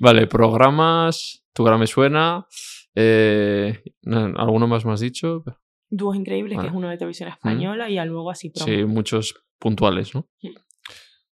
vale, 0.00 0.26
programas, 0.26 1.44
tu 1.52 1.64
cara 1.64 1.78
me 1.78 1.86
suena. 1.86 2.46
eh, 2.94 3.82
no, 4.02 4.32
¿Alguno 4.38 4.66
más 4.66 4.84
me 4.86 4.92
has 4.92 5.00
dicho? 5.00 5.44
Dúos 5.88 6.16
increíbles, 6.16 6.56
Vale. 6.56 6.68
que 6.68 6.72
es 6.72 6.76
uno 6.76 6.88
de 6.88 6.96
televisión 6.96 7.28
española, 7.28 7.88
y 7.90 7.96
luego 8.06 8.30
así 8.30 8.50
promo. 8.50 8.66
Sí, 8.66 8.84
muchos 8.84 9.34
puntuales, 9.58 10.14
¿no? 10.14 10.26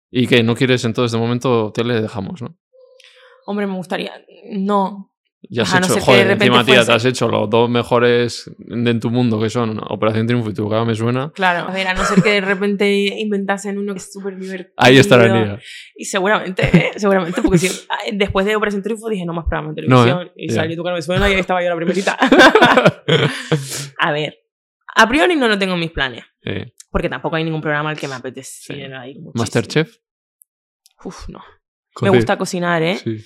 Y 0.09 0.27
que 0.27 0.43
no 0.43 0.55
quieres 0.55 0.83
entonces 0.85 1.11
de 1.13 1.17
momento 1.19 1.71
tele 1.71 2.01
dejamos, 2.01 2.41
¿no? 2.41 2.57
Hombre, 3.45 3.67
me 3.67 3.75
gustaría. 3.75 4.11
No. 4.51 5.07
Ya 5.49 5.63
has 5.63 5.73
A 5.73 5.79
no 5.79 5.87
hecho, 5.87 5.95
de 5.95 6.01
joder, 6.01 6.27
repente 6.27 6.45
encima 6.45 6.63
tía, 6.63 6.85
te 6.85 6.91
has 6.91 7.03
hecho 7.03 7.27
los 7.27 7.49
dos 7.49 7.67
mejores 7.67 8.49
de 8.59 8.91
en 8.91 8.99
tu 8.99 9.09
mundo 9.09 9.41
que 9.41 9.49
son 9.49 9.79
Operación 9.89 10.27
Triunfo 10.27 10.51
y 10.51 10.53
tu 10.53 10.69
cara 10.69 10.85
me 10.85 10.93
suena. 10.93 11.31
Claro, 11.33 11.67
a 11.67 11.73
ver, 11.73 11.87
a 11.87 11.95
no 11.95 12.05
ser 12.05 12.21
que 12.21 12.29
de 12.33 12.41
repente 12.41 12.91
inventasen 13.19 13.79
uno 13.79 13.93
que 13.93 13.97
es 13.97 14.13
súper 14.13 14.37
divertido. 14.37 14.75
Ahí 14.77 14.99
estará. 14.99 15.59
Y 15.95 16.05
seguramente, 16.05 16.69
eh, 16.71 16.91
seguramente, 16.95 17.41
porque 17.41 17.57
si, 17.57 17.69
después 18.13 18.45
de 18.45 18.55
Operación 18.55 18.83
Triunfo 18.83 19.09
dije 19.09 19.25
no 19.25 19.33
más 19.33 19.45
programa 19.45 19.73
de 19.73 19.81
No, 19.87 20.03
¿eh? 20.03 20.05
televisión. 20.05 20.31
Y 20.35 20.49
Ya. 20.49 20.55
salió 20.61 20.77
tu 20.77 20.83
cara 20.83 20.95
me 20.95 21.01
suena 21.01 21.27
y 21.27 21.33
ahí 21.33 21.39
estaba 21.39 21.63
yo 21.63 21.69
la 21.69 21.75
primerita. 21.75 22.15
a 23.99 24.11
ver, 24.11 24.37
a 24.95 25.09
priori 25.09 25.35
no 25.35 25.47
lo 25.47 25.57
tengo 25.57 25.73
en 25.73 25.79
mis 25.79 25.91
planes. 25.91 26.23
Eh, 26.45 26.73
Porque 26.91 27.09
tampoco 27.09 27.35
hay 27.35 27.43
ningún 27.43 27.61
programa 27.61 27.89
al 27.89 27.97
que 27.97 28.07
me 28.07 28.13
apeteciera 28.15 29.07
ir 29.07 29.15
muchísimo. 29.19 29.33
Masterchef. 29.41 29.97
Uf, 31.03 31.29
no. 31.29 31.39
Me 32.01 32.09
gusta 32.09 32.37
cocinar, 32.37 32.81
¿eh? 32.83 32.97
sí. 33.03 33.17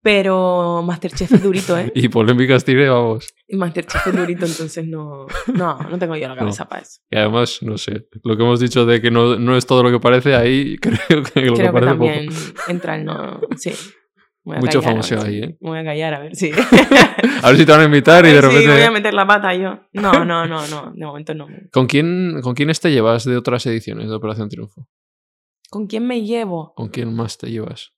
Pero 0.00 0.82
Masterchef 0.86 1.32
es 1.32 1.42
durito, 1.42 1.76
¿eh? 1.76 1.90
Y 1.94 2.08
polémicas 2.08 2.64
tiré, 2.64 2.88
vamos. 2.88 3.34
Y 3.48 3.56
Masterchef 3.56 4.06
es 4.06 4.16
durito, 4.16 4.46
entonces 4.46 4.86
no, 4.86 5.26
no, 5.54 5.76
no 5.78 5.98
tengo 5.98 6.14
yo 6.16 6.28
la 6.28 6.36
cabeza 6.38 6.68
para 6.68 6.82
eso. 6.82 7.00
Y 7.10 7.16
además, 7.16 7.58
no 7.62 7.76
sé, 7.78 8.06
lo 8.22 8.36
que 8.36 8.42
hemos 8.44 8.60
dicho 8.60 8.86
de 8.86 9.00
que 9.00 9.10
no, 9.10 9.36
no 9.38 9.56
es 9.56 9.66
todo 9.66 9.82
lo 9.82 9.90
que 9.90 9.98
parece, 9.98 10.36
ahí 10.36 10.76
creo 10.80 10.98
que 11.06 11.16
lo 11.16 11.22
que 11.24 11.32
Creo 11.32 11.54
que 11.54 11.72
parece 11.72 11.90
también 11.90 12.26
poco. 12.28 12.70
entra 12.70 12.96
el 12.96 13.04
no. 13.04 13.40
Sí. 13.56 13.72
Mucho 14.44 14.80
si- 15.02 15.14
ahí, 15.14 15.40
¿eh? 15.42 15.56
Me 15.60 15.70
voy 15.70 15.78
a 15.80 15.84
callar, 15.84 16.14
a 16.14 16.20
ver 16.20 16.34
si. 16.34 16.52
A 17.42 17.48
ver 17.48 17.58
si 17.58 17.66
te 17.66 17.72
van 17.72 17.82
a 17.82 17.84
invitar 17.84 18.24
y 18.24 18.30
de 18.30 18.40
repente... 18.40 18.72
voy 18.72 18.80
a 18.82 18.90
meter 18.90 19.12
la 19.12 19.26
pata 19.26 19.54
yo. 19.54 19.80
No, 19.92 20.24
no, 20.24 20.46
no, 20.46 20.66
no. 20.68 20.92
De 20.94 21.04
momento 21.04 21.34
no. 21.34 21.46
¿Con 21.70 21.86
quién, 21.86 22.40
¿Con 22.40 22.54
quiénes 22.54 22.80
te 22.80 22.90
llevas 22.90 23.24
de 23.24 23.36
otras 23.36 23.66
ediciones 23.66 24.08
de 24.08 24.14
Operación 24.14 24.48
Triunfo? 24.48 24.86
¿Con 25.70 25.86
quién 25.86 26.06
me 26.06 26.22
llevo? 26.22 26.72
¿Con 26.74 26.88
quién 26.88 27.14
más 27.14 27.38
te 27.38 27.50
llevas? 27.50 27.92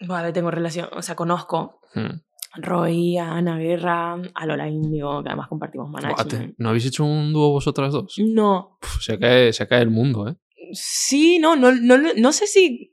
Vale, 0.00 0.32
tengo 0.32 0.50
relación. 0.50 0.88
O 0.92 1.02
sea, 1.02 1.14
conozco 1.16 1.80
Hmm. 1.94 2.20
Roy, 2.58 3.16
a 3.18 3.32
Ana 3.32 3.58
Guerra, 3.58 4.14
a 4.34 4.46
Lola 4.46 4.68
Indio, 4.68 5.22
que 5.22 5.28
además 5.28 5.48
compartimos 5.48 5.90
management. 5.90 6.54
¿No 6.58 6.68
habéis 6.70 6.86
hecho 6.86 7.04
un 7.04 7.32
dúo 7.32 7.50
vosotras 7.50 7.92
dos? 7.92 8.14
No. 8.18 8.78
Puf, 8.80 9.02
se, 9.02 9.18
cae, 9.18 9.52
se 9.52 9.66
cae 9.68 9.82
el 9.82 9.90
mundo, 9.90 10.28
¿eh? 10.28 10.36
Sí, 10.72 11.38
no, 11.38 11.54
no, 11.56 11.72
no, 11.72 11.96
no 11.98 12.32
sé 12.32 12.46
si 12.46 12.90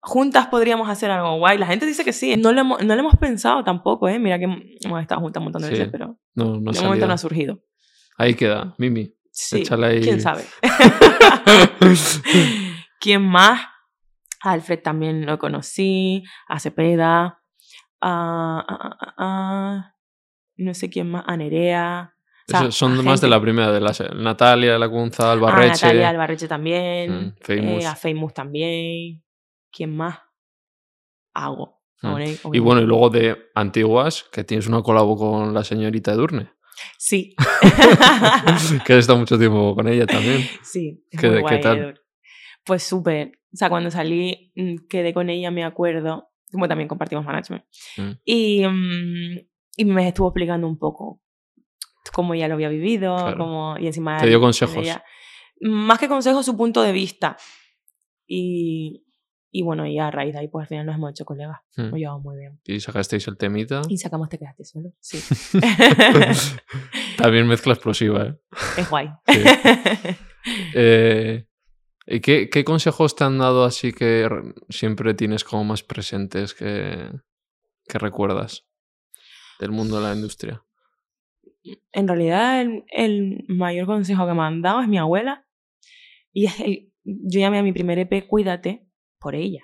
juntas 0.00 0.48
podríamos 0.48 0.88
hacer 0.88 1.10
algo 1.10 1.38
guay. 1.38 1.58
La 1.58 1.66
gente 1.66 1.86
dice 1.86 2.04
que 2.04 2.12
sí. 2.12 2.36
No 2.36 2.52
lo 2.52 2.60
hemos, 2.60 2.84
no 2.84 2.94
lo 2.94 3.00
hemos 3.00 3.16
pensado 3.16 3.62
tampoco, 3.64 4.08
¿eh? 4.08 4.18
Mira 4.18 4.38
que 4.38 4.44
hemos 4.44 5.00
estado 5.00 5.20
juntas 5.20 5.40
un 5.40 5.44
montón 5.44 5.62
de 5.62 5.68
Sí. 5.68 5.74
veces, 5.74 5.88
pero 5.90 6.18
No, 6.34 6.60
no 6.60 6.72
de 6.72 6.80
momento 6.80 7.06
no 7.06 7.12
ha 7.14 7.18
surgido. 7.18 7.60
Ahí 8.18 8.34
queda, 8.34 8.74
Mimi. 8.78 9.14
Sí, 9.30 9.64
ahí. 9.82 10.00
quién 10.00 10.20
sabe. 10.20 10.44
¿Quién 13.04 13.20
más? 13.22 13.60
A 14.42 14.52
Alfred 14.52 14.80
también 14.80 15.26
lo 15.26 15.38
conocí, 15.38 16.22
a 16.48 16.58
Cepeda, 16.58 17.38
a, 18.00 18.08
a- 18.10 18.60
a- 18.66 18.98
a- 18.98 19.14
a- 19.18 19.94
no 20.56 20.72
sé 20.72 20.88
quién 20.88 21.10
más, 21.10 21.24
a 21.26 21.36
Nerea. 21.36 22.14
O 22.48 22.50
sea, 22.50 22.60
Esos 22.60 22.76
son 22.76 23.04
más 23.04 23.20
de 23.20 23.28
la 23.28 23.38
primera, 23.40 23.70
de 23.72 23.80
las 23.82 24.02
Natalia, 24.14 24.78
Lacunza, 24.78 25.28
A 25.28 25.32
Albarreche. 25.32 25.86
Natalia 25.86 26.08
Albarreche 26.08 26.48
también, 26.48 27.12
Mm, 27.12 27.34
Famous. 27.42 27.84
eh, 27.84 27.86
a 27.86 27.94
Famous 27.94 28.32
también. 28.32 29.22
¿Quién 29.70 29.94
más? 29.96 30.18
Hago. 31.34 31.82
Mm. 32.00 32.16
Y 32.54 32.58
bueno, 32.60 32.80
y 32.80 32.86
luego 32.86 33.10
de 33.10 33.50
antiguas, 33.54 34.24
que 34.32 34.44
tienes 34.44 34.66
una 34.66 34.82
colabo 34.82 35.14
con 35.16 35.52
la 35.52 35.62
señorita 35.64 36.12
Edurne, 36.12 36.52
Sí. 36.98 37.34
que 38.86 38.92
has 38.92 38.98
estado 39.00 39.18
mucho 39.18 39.38
tiempo 39.38 39.74
con 39.74 39.88
ella 39.88 40.06
también. 40.06 40.42
Sí, 40.62 41.04
es 41.10 41.20
¿Qué- 41.20 41.26
muy 41.28 41.36
qué 41.36 41.42
guay, 41.42 41.60
tal? 41.60 42.00
Pues 42.64 42.82
súper. 42.82 43.32
O 43.52 43.56
sea, 43.56 43.68
cuando 43.68 43.90
salí, 43.90 44.52
mm, 44.56 44.86
quedé 44.88 45.12
con 45.14 45.30
ella, 45.30 45.50
me 45.50 45.64
acuerdo. 45.64 46.28
Como 46.50 46.68
también 46.68 46.88
compartimos 46.88 47.24
management. 47.24 47.64
Mm. 47.96 48.10
Y, 48.24 48.66
mm, 48.66 49.38
y 49.76 49.84
me 49.84 50.08
estuvo 50.08 50.28
explicando 50.28 50.66
un 50.68 50.78
poco 50.78 51.20
cómo 52.12 52.34
ella 52.34 52.48
lo 52.48 52.54
había 52.54 52.68
vivido, 52.68 53.16
Claro. 53.16 53.38
cómo, 53.38 53.76
y 53.78 53.86
encima... 53.86 54.18
Te 54.18 54.26
dio 54.28 54.40
consejos. 54.40 54.76
ella- 54.76 55.02
más 55.60 55.98
que 55.98 56.08
consejos, 56.08 56.44
su 56.44 56.56
punto 56.56 56.82
de 56.82 56.92
vista. 56.92 57.36
Y, 58.26 59.04
y 59.50 59.62
bueno, 59.62 59.86
y 59.86 59.98
a 59.98 60.10
raíz 60.10 60.32
de 60.34 60.40
ahí, 60.40 60.48
pues 60.48 60.64
al 60.64 60.68
final 60.68 60.86
nos 60.86 60.96
hemos 60.96 61.10
hecho 61.12 61.24
colegas. 61.24 61.58
Mm. 61.76 61.82
Nos 61.90 61.94
llevamos 61.94 62.22
muy 62.22 62.36
bien. 62.36 62.60
Y 62.64 62.80
sacasteis 62.80 63.26
el 63.28 63.36
temita. 63.36 63.82
Y 63.88 63.96
sacamos 63.98 64.28
Te 64.28 64.38
quedaste 64.38 64.64
solo. 64.64 64.92
Sí. 65.00 65.18
También 67.16 67.46
mezcla 67.46 67.72
explosiva, 67.74 68.26
¿eh? 68.26 68.36
es 68.78 68.88
guay. 68.90 69.08
Sí. 69.26 69.40
Eh, 70.74 71.46
¿Y 72.06 72.20
qué, 72.20 72.50
qué 72.50 72.64
consejos 72.64 73.16
te 73.16 73.24
han 73.24 73.38
dado 73.38 73.64
así 73.64 73.92
que 73.92 74.28
re- 74.28 74.54
siempre 74.68 75.14
tienes 75.14 75.42
como 75.44 75.64
más 75.64 75.82
presentes 75.82 76.52
que, 76.54 77.10
que 77.88 77.98
recuerdas 77.98 78.66
del 79.60 79.70
mundo 79.72 79.96
de 80.00 80.02
la 80.08 80.14
industria? 80.14 80.62
en 81.92 82.06
realidad 82.06 82.60
el, 82.60 82.84
el 82.88 83.44
mayor 83.48 83.86
consejo 83.86 84.26
que 84.26 84.34
me 84.34 84.42
han 84.42 84.60
dado 84.60 84.82
es 84.82 84.88
mi 84.88 84.98
abuela. 84.98 85.46
Y 86.30 86.44
es 86.46 86.60
el, 86.60 86.92
yo 87.04 87.40
llamé 87.40 87.58
a 87.58 87.62
mi 87.62 87.72
primer 87.72 87.98
EP 87.98 88.26
Cuídate 88.28 88.86
por 89.18 89.34
ella. 89.34 89.62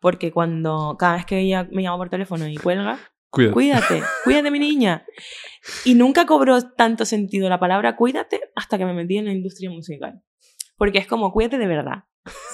Porque 0.00 0.30
cuando 0.30 0.94
cada 0.96 1.16
vez 1.16 1.26
que 1.26 1.40
ella 1.40 1.68
me 1.72 1.82
llama 1.82 1.96
por 1.96 2.10
teléfono 2.10 2.46
y 2.46 2.56
cuelga, 2.56 3.00
Cuídate. 3.30 3.52
cuídate, 3.54 4.02
cuídate 4.22 4.50
mi 4.52 4.60
niña. 4.60 5.04
Y 5.84 5.94
nunca 5.94 6.26
cobró 6.26 6.60
tanto 6.76 7.04
sentido 7.04 7.48
la 7.48 7.58
palabra 7.58 7.96
cuídate 7.96 8.40
hasta 8.54 8.78
que 8.78 8.84
me 8.84 8.94
metí 8.94 9.16
en 9.18 9.24
la 9.24 9.32
industria 9.32 9.68
musical. 9.70 10.22
Porque 10.76 10.98
es 10.98 11.06
como 11.06 11.32
cuídate 11.32 11.58
de 11.58 11.66
verdad, 11.66 12.04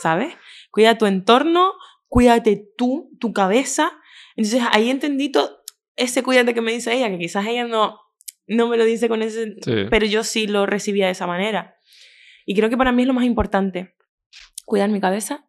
¿sabes? 0.01 0.35
Cuida 0.70 0.97
tu 0.99 1.07
entorno, 1.07 1.73
cuídate 2.09 2.68
tú, 2.77 3.11
tu 3.20 3.33
cabeza. 3.33 3.91
Entonces 4.37 4.62
ahí 4.73 4.91
entendí 4.91 5.31
todo 5.31 5.62
ese 5.97 6.23
cuídate 6.23 6.55
que 6.55 6.61
me 6.61 6.73
dice 6.73 6.93
ella, 6.95 7.11
que 7.11 7.18
quizás 7.18 7.47
ella 7.47 7.64
no, 7.66 7.99
no 8.47 8.68
me 8.68 8.77
lo 8.77 8.85
dice 8.85 9.09
con 9.09 9.23
ese... 9.23 9.57
Sí. 9.62 9.75
Pero 9.91 10.07
yo 10.07 10.25
sí 10.25 10.47
lo 10.47 10.66
recibía 10.66 11.07
de 11.07 11.12
esa 11.12 11.27
manera. 11.27 11.77
Y 12.47 12.55
creo 12.55 12.70
que 12.70 12.77
para 12.77 12.93
mí 12.93 13.03
es 13.03 13.09
lo 13.09 13.14
más 13.14 13.25
importante. 13.25 13.95
cuidar 14.64 14.89
mi 14.91 15.01
cabeza, 15.01 15.49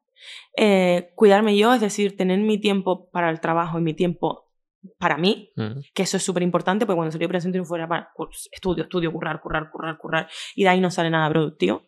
eh, 0.57 1.11
cuidarme 1.15 1.55
yo, 1.55 1.74
es 1.74 1.82
decir, 1.82 2.17
tener 2.17 2.39
mi 2.39 2.59
tiempo 2.59 3.09
para 3.11 3.30
el 3.30 3.39
trabajo 3.39 3.80
y 3.80 3.82
mi 3.82 3.93
tiempo 3.93 4.49
para 4.97 5.17
mí, 5.17 5.51
Mm. 5.55 5.80
que 5.93 6.03
eso 6.03 6.17
es 6.17 6.24
súper 6.24 6.43
importante, 6.43 6.86
porque 6.86 6.97
cuando 6.97 7.11
salí 7.11 7.21
de 7.21 7.28
Operación 7.28 7.53
Triunfo 7.53 7.69
fuera 7.69 7.88
para 7.88 8.09
pues, 8.17 8.49
estudio, 8.51 8.84
estudio, 8.84 9.13
currar, 9.13 9.39
currar, 9.39 9.69
currar, 9.71 9.97
currar, 9.97 10.30
y 10.55 10.63
de 10.63 10.69
ahí 10.69 10.82
no 10.82 10.91
sale 10.91 11.09
nada 11.09 11.30
productivo. 11.30 11.84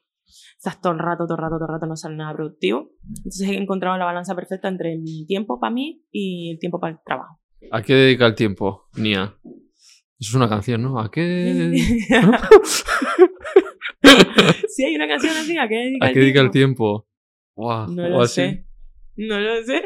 Estás 0.58 0.82
todo 0.82 0.94
el 0.94 1.00
rato, 1.00 1.26
todo 1.26 1.36
el 1.38 1.42
rato, 1.44 1.56
todo 1.58 1.68
el 1.68 1.74
rato, 1.74 1.86
no 1.86 1.96
sale 1.96 2.16
nada 2.16 2.34
productivo. 2.34 2.90
Entonces 3.18 3.48
he 3.50 3.56
encontrado 3.56 3.98
la 3.98 4.06
balanza 4.06 4.36
perfecta 4.36 4.68
entre 4.68 4.98
mi 4.98 5.26
tiempo 5.26 5.60
para 5.60 5.74
mí 5.74 6.04
y 6.12 6.52
el 6.52 6.60
tiempo 6.60 6.80
para 6.80 6.94
el 6.94 7.00
trabajo. 7.06 7.40
¿A 7.72 7.82
qué 7.82 7.94
dedica 7.94 8.26
el 8.26 8.36
tiempo, 8.36 8.88
Nia? 8.96 9.36
Eso 10.18 10.30
es 10.30 10.34
una 10.36 10.48
canción, 10.50 10.82
¿no? 10.82 11.00
¿A 11.00 11.10
qué, 11.12 11.74
sí, 14.70 14.84
hay 14.86 14.96
una 14.96 15.08
canción 15.08 15.36
así, 15.36 15.58
¿a 15.58 15.68
qué 15.68 15.76
dedica 15.76 16.06
¿A 16.08 16.12
qué 16.14 16.20
dedica 16.20 16.42
el 16.42 16.52
tiempo? 16.52 17.08
Buah, 17.56 17.88
No 17.88 18.04
o 18.06 18.10
lo 18.10 18.22
así. 18.22 18.36
sé. 18.36 18.66
No 19.18 19.40
lo 19.40 19.64
sé. 19.64 19.82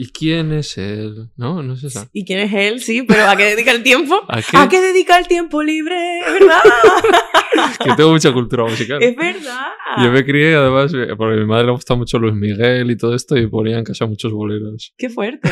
¿Y 0.00 0.12
quién 0.12 0.52
es 0.52 0.78
él? 0.78 1.28
No, 1.36 1.60
no 1.60 1.74
es 1.74 1.82
esa. 1.82 2.08
¿Y 2.12 2.24
quién 2.24 2.38
es 2.38 2.52
él? 2.52 2.80
Sí, 2.80 3.02
pero 3.02 3.26
¿a 3.26 3.34
qué 3.34 3.46
dedica 3.46 3.72
el 3.72 3.82
tiempo? 3.82 4.20
¿A 4.28 4.40
qué? 4.40 4.56
¿A 4.56 4.68
qué 4.68 4.80
dedica 4.80 5.18
el 5.18 5.26
tiempo 5.26 5.60
libre? 5.60 6.20
¿Es 6.20 6.32
verdad? 6.34 6.60
Que 7.84 7.96
tengo 7.96 8.12
mucha 8.12 8.32
cultura 8.32 8.62
musical. 8.62 9.02
es 9.02 9.16
verdad. 9.16 9.66
Yo 10.00 10.12
me 10.12 10.24
crié, 10.24 10.54
además, 10.54 10.94
eh, 10.94 11.16
porque 11.16 11.34
a 11.34 11.40
mi 11.40 11.46
madre 11.46 11.64
le 11.66 11.72
gusta 11.72 11.96
mucho 11.96 12.16
Luis 12.20 12.34
Miguel 12.34 12.88
y 12.88 12.96
todo 12.96 13.16
esto, 13.16 13.36
y 13.36 13.48
ponía 13.48 13.78
en 13.78 13.84
casa 13.84 14.06
muchos 14.06 14.32
boleros. 14.32 14.94
Qué 14.96 15.08
fuerte. 15.08 15.50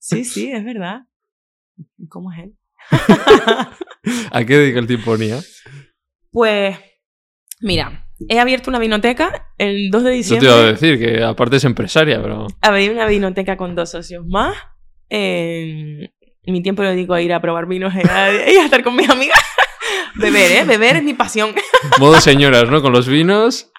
Sí, 0.00 0.24
sí, 0.24 0.50
es 0.50 0.64
verdad. 0.64 1.02
¿Cómo 2.08 2.32
es 2.32 2.38
él? 2.40 2.56
¿A 4.32 4.44
qué 4.44 4.56
dedica 4.56 4.80
el 4.80 4.88
tiempo, 4.88 5.16
Nia? 5.16 5.38
Pues, 6.32 6.76
mira, 7.60 8.07
he 8.28 8.40
abierto 8.40 8.70
una 8.70 8.78
vinoteca 8.78 9.52
el 9.58 9.90
2 9.90 10.02
de 10.02 10.10
Eso 10.10 10.12
te 10.12 10.16
diciembre. 10.16 10.48
iba 10.48 10.58
a 10.58 10.72
decir, 10.72 10.98
que 10.98 11.22
aparte 11.22 11.56
es 11.56 11.64
empresaria, 11.64 12.20
pero... 12.22 12.46
Abrí 12.60 12.88
una 12.88 13.06
vinoteca 13.06 13.56
con 13.56 13.74
dos 13.74 13.90
socios 13.90 14.26
más. 14.26 14.56
Eh, 15.10 16.10
mi 16.46 16.62
tiempo 16.62 16.82
lo 16.82 16.90
dedico 16.90 17.14
a 17.14 17.20
ir 17.20 17.32
a 17.32 17.40
probar 17.40 17.66
vinos 17.66 17.94
y 17.94 18.08
a, 18.08 18.32
y 18.52 18.56
a 18.56 18.64
estar 18.64 18.82
con 18.82 18.96
mis 18.96 19.08
amigas. 19.08 19.38
Beber, 20.16 20.52
¿eh? 20.52 20.64
Beber 20.64 20.96
es 20.96 21.02
mi 21.04 21.14
pasión. 21.14 21.54
Modo 21.98 22.20
señoras, 22.20 22.68
¿no? 22.70 22.82
Con 22.82 22.92
los 22.92 23.06
vinos, 23.08 23.70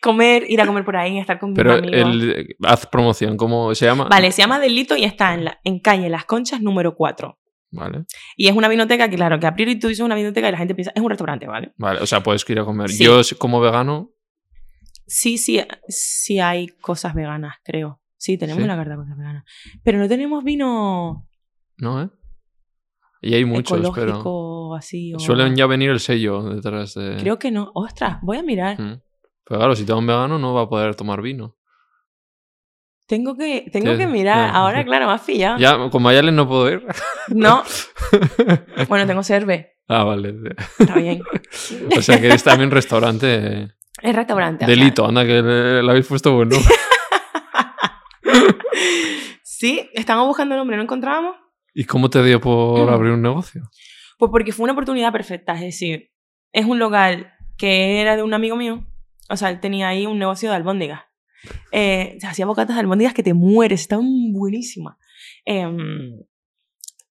Comer, 0.00 0.44
ir 0.50 0.60
a 0.60 0.66
comer 0.66 0.84
por 0.84 0.96
ahí, 0.96 1.18
estar 1.18 1.38
con 1.38 1.50
mis 1.50 1.56
pero 1.56 1.74
amigos. 1.74 1.94
el, 1.94 2.56
haz 2.62 2.86
promoción, 2.86 3.38
¿cómo 3.38 3.74
se 3.74 3.86
llama? 3.86 4.04
Vale, 4.10 4.32
se 4.32 4.42
llama 4.42 4.60
Delito 4.60 4.96
y 4.96 5.04
está 5.04 5.32
en, 5.32 5.44
la, 5.46 5.60
en 5.64 5.78
calle 5.78 6.10
Las 6.10 6.26
Conchas 6.26 6.60
número 6.60 6.94
4. 6.94 7.38
Vale, 7.74 8.04
Y 8.36 8.48
es 8.48 8.54
una 8.54 8.68
vinoteca 8.68 9.08
que, 9.08 9.16
claro, 9.16 9.38
que 9.40 9.46
a 9.46 9.54
priori 9.54 9.78
tú 9.78 9.88
dices 9.88 10.04
una 10.04 10.14
vinoteca 10.14 10.48
y 10.48 10.52
la 10.52 10.58
gente 10.58 10.74
piensa, 10.74 10.92
es 10.94 11.02
un 11.02 11.08
restaurante, 11.08 11.46
¿vale? 11.46 11.72
vale, 11.76 12.00
o 12.00 12.06
sea, 12.06 12.22
puedes 12.22 12.48
ir 12.48 12.58
a 12.60 12.64
comer. 12.64 12.90
Sí. 12.90 13.04
Yo, 13.04 13.20
como 13.38 13.60
vegano, 13.60 14.10
Sí, 15.06 15.36
sí, 15.38 15.60
sí 15.88 16.40
hay 16.40 16.68
cosas 16.68 17.14
veganas, 17.14 17.56
creo. 17.62 18.00
Sí, 18.16 18.38
tenemos 18.38 18.62
Sí. 18.62 18.68
la 18.68 18.76
carta 18.76 18.92
de 18.92 18.96
cosas 18.96 19.18
veganas. 19.18 19.44
Pero 19.82 19.98
no 19.98 20.08
tenemos 20.08 20.42
vino 20.44 21.28
¿no, 21.76 22.02
eh? 22.02 22.08
Y 23.20 23.34
hay 23.34 23.44
muchos, 23.44 23.90
pero... 23.94 24.74
así. 24.74 25.14
O... 25.14 25.18
Suelen 25.18 25.56
ya 25.56 25.66
venir 25.66 25.90
el 25.90 26.00
sello 26.00 26.42
detrás 26.42 26.94
de... 26.94 27.16
Creo 27.18 27.38
que 27.38 27.50
no. 27.50 27.70
Ostras, 27.74 28.18
voy 28.22 28.36
a 28.36 28.42
mirar. 28.42 28.80
Mm. 28.80 29.00
Pero 29.46 29.60
claro, 29.60 29.74
si 29.76 29.84
te 29.84 29.92
da 29.92 29.98
un 29.98 30.06
vegano 30.06 30.38
no 30.38 30.52
va 30.54 30.62
a 30.62 30.68
poder 30.68 30.94
tomar 30.94 31.22
vino. 31.22 31.56
Tengo 33.06 33.36
que, 33.36 33.68
tengo 33.72 33.96
que 33.98 34.06
mirar. 34.06 34.48
Ya. 34.50 34.54
Ahora, 34.56 34.84
claro, 34.84 35.06
me 35.06 35.12
has 35.12 35.20
pillado. 35.22 35.58
Ya, 35.58 35.90
con 35.90 36.02
Mayales 36.02 36.32
no 36.34 36.48
puedo 36.48 36.70
ir. 36.70 36.86
No. 37.28 37.62
Bueno, 38.88 39.06
tengo 39.06 39.22
cerve. 39.22 39.76
ah, 39.88 40.04
vale. 40.04 40.34
Está 40.78 40.94
bien. 40.96 41.20
O 41.98 42.02
sea 42.02 42.20
que 42.20 42.28
es 42.28 42.42
también 42.42 42.70
restaurante 42.70 43.68
Es 44.02 44.14
restaurante. 44.16 44.64
o 44.64 44.68
sea, 44.68 44.76
delito. 44.76 45.06
Anda, 45.06 45.24
que 45.24 45.42
le, 45.42 45.82
le 45.82 45.90
habéis 45.90 46.06
puesto 46.06 46.34
bueno. 46.34 46.56
Sí, 49.42 49.88
estábamos 49.94 50.28
buscando 50.28 50.56
nombre, 50.56 50.76
no 50.76 50.82
encontrábamos. 50.82 51.36
¿Y 51.72 51.84
cómo 51.84 52.10
te 52.10 52.22
dio 52.22 52.40
por 52.40 52.86
Mm. 52.90 52.92
abrir 52.92 53.12
un 53.12 53.22
negocio? 53.22 53.62
Pues 54.18 54.30
porque 54.30 54.52
fue 54.52 54.64
una 54.64 54.72
oportunidad 54.72 55.12
perfecta. 55.12 55.54
Es 55.54 55.60
decir, 55.60 56.10
es 56.52 56.66
un 56.66 56.78
local 56.78 57.32
que 57.56 58.00
era 58.00 58.16
de 58.16 58.22
un 58.22 58.34
amigo 58.34 58.56
mío. 58.56 58.84
O 59.30 59.36
sea, 59.36 59.50
él 59.50 59.60
tenía 59.60 59.88
ahí 59.88 60.06
un 60.06 60.18
negocio 60.18 60.50
de 60.50 60.56
albóndigas. 60.56 61.02
Eh, 61.72 62.16
se 62.20 62.26
hacía 62.26 62.46
bocatas 62.46 62.76
de 62.76 62.80
albóndigas 62.80 63.14
que 63.14 63.22
te 63.22 63.34
mueres, 63.34 63.80
estaban 63.82 64.32
buenísimas. 64.32 64.96
Em, 65.44 66.20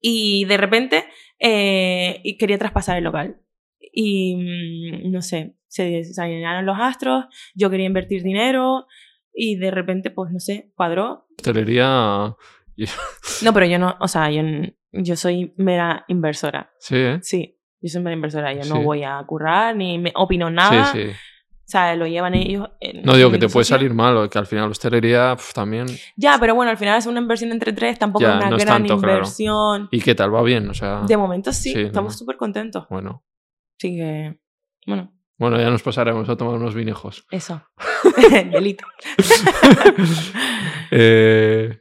y 0.00 0.44
de 0.46 0.56
repente 0.56 1.04
eh, 1.38 2.20
y 2.24 2.36
quería 2.36 2.58
traspasar 2.58 2.98
el 2.98 3.04
local. 3.04 3.36
Y 3.92 4.36
mm, 4.36 5.10
no 5.12 5.22
sé, 5.22 5.54
se, 5.68 6.04
se 6.04 6.22
alinearon 6.22 6.64
los 6.66 6.76
astros, 6.80 7.24
yo 7.54 7.68
quería 7.70 7.86
invertir 7.86 8.22
dinero 8.22 8.86
y 9.34 9.56
de 9.56 9.70
repente, 9.70 10.10
pues 10.10 10.30
no 10.32 10.40
sé, 10.40 10.70
cuadró. 10.74 11.26
Hostelería... 11.38 12.36
No, 13.42 13.52
pero 13.52 13.66
yo 13.66 13.78
no, 13.78 13.96
o 14.00 14.08
sea, 14.08 14.30
yo, 14.30 14.42
yo 14.92 15.14
soy 15.16 15.52
mera 15.56 16.04
inversora. 16.08 16.72
Sí, 16.80 16.96
¿eh? 16.96 17.18
Sí, 17.22 17.58
yo 17.80 17.88
soy 17.90 18.02
mera 18.02 18.14
inversora, 18.16 18.52
yo 18.54 18.62
Sí. 18.62 18.70
no 18.70 18.82
voy 18.82 19.02
a 19.04 19.22
currar 19.26 19.76
ni 19.76 19.98
me 19.98 20.10
opino 20.14 20.50
nada. 20.50 20.86
Sí, 20.86 21.02
sí. 21.02 21.10
O 21.72 21.74
sea, 21.74 21.96
lo 21.96 22.06
llevan 22.06 22.34
ellos. 22.34 22.68
en- 22.80 23.02
No 23.02 23.16
digo 23.16 23.30
que 23.30 23.38
te 23.38 23.48
puede 23.48 23.64
salir 23.64 23.94
mal, 23.94 24.14
o 24.18 24.28
que 24.28 24.38
al 24.38 24.44
final 24.46 24.70
hostelería 24.70 25.34
pf, 25.34 25.54
también... 25.54 25.86
Ya, 26.16 26.36
pero 26.38 26.54
bueno, 26.54 26.70
al 26.70 26.76
final 26.76 26.98
es 26.98 27.06
una 27.06 27.18
inversión 27.18 27.50
entre 27.50 27.72
tres, 27.72 27.98
tampoco 27.98 28.24
Ya, 28.26 28.32
es 28.32 28.36
una 28.36 28.50
no 28.50 28.56
es 28.56 28.64
gran 28.66 28.82
claro. 28.84 28.94
inversión. 29.00 29.88
¿Y 29.90 30.00
qué 30.02 30.14
tal? 30.14 30.34
¿Va 30.34 30.42
bien? 30.42 30.68
O 30.68 30.74
sea... 30.74 31.00
De 31.06 31.16
momento 31.16 31.50
sí, 31.50 31.72
Sí, 31.72 31.80
estamos 31.80 32.12
¿no? 32.12 32.18
súper 32.18 32.36
contentos. 32.36 32.84
Bueno. 32.90 33.24
Así 33.78 33.96
que, 33.96 34.38
bueno, 34.86 35.14
Bueno, 35.38 35.58
ya 35.58 35.70
nos 35.70 35.82
pasaremos 35.82 36.28
a 36.28 36.36
tomar 36.36 36.56
unos 36.56 36.74
vinejos. 36.74 37.24
eso. 37.30 37.62
Delito. 38.52 38.84
Eh, 40.90 41.80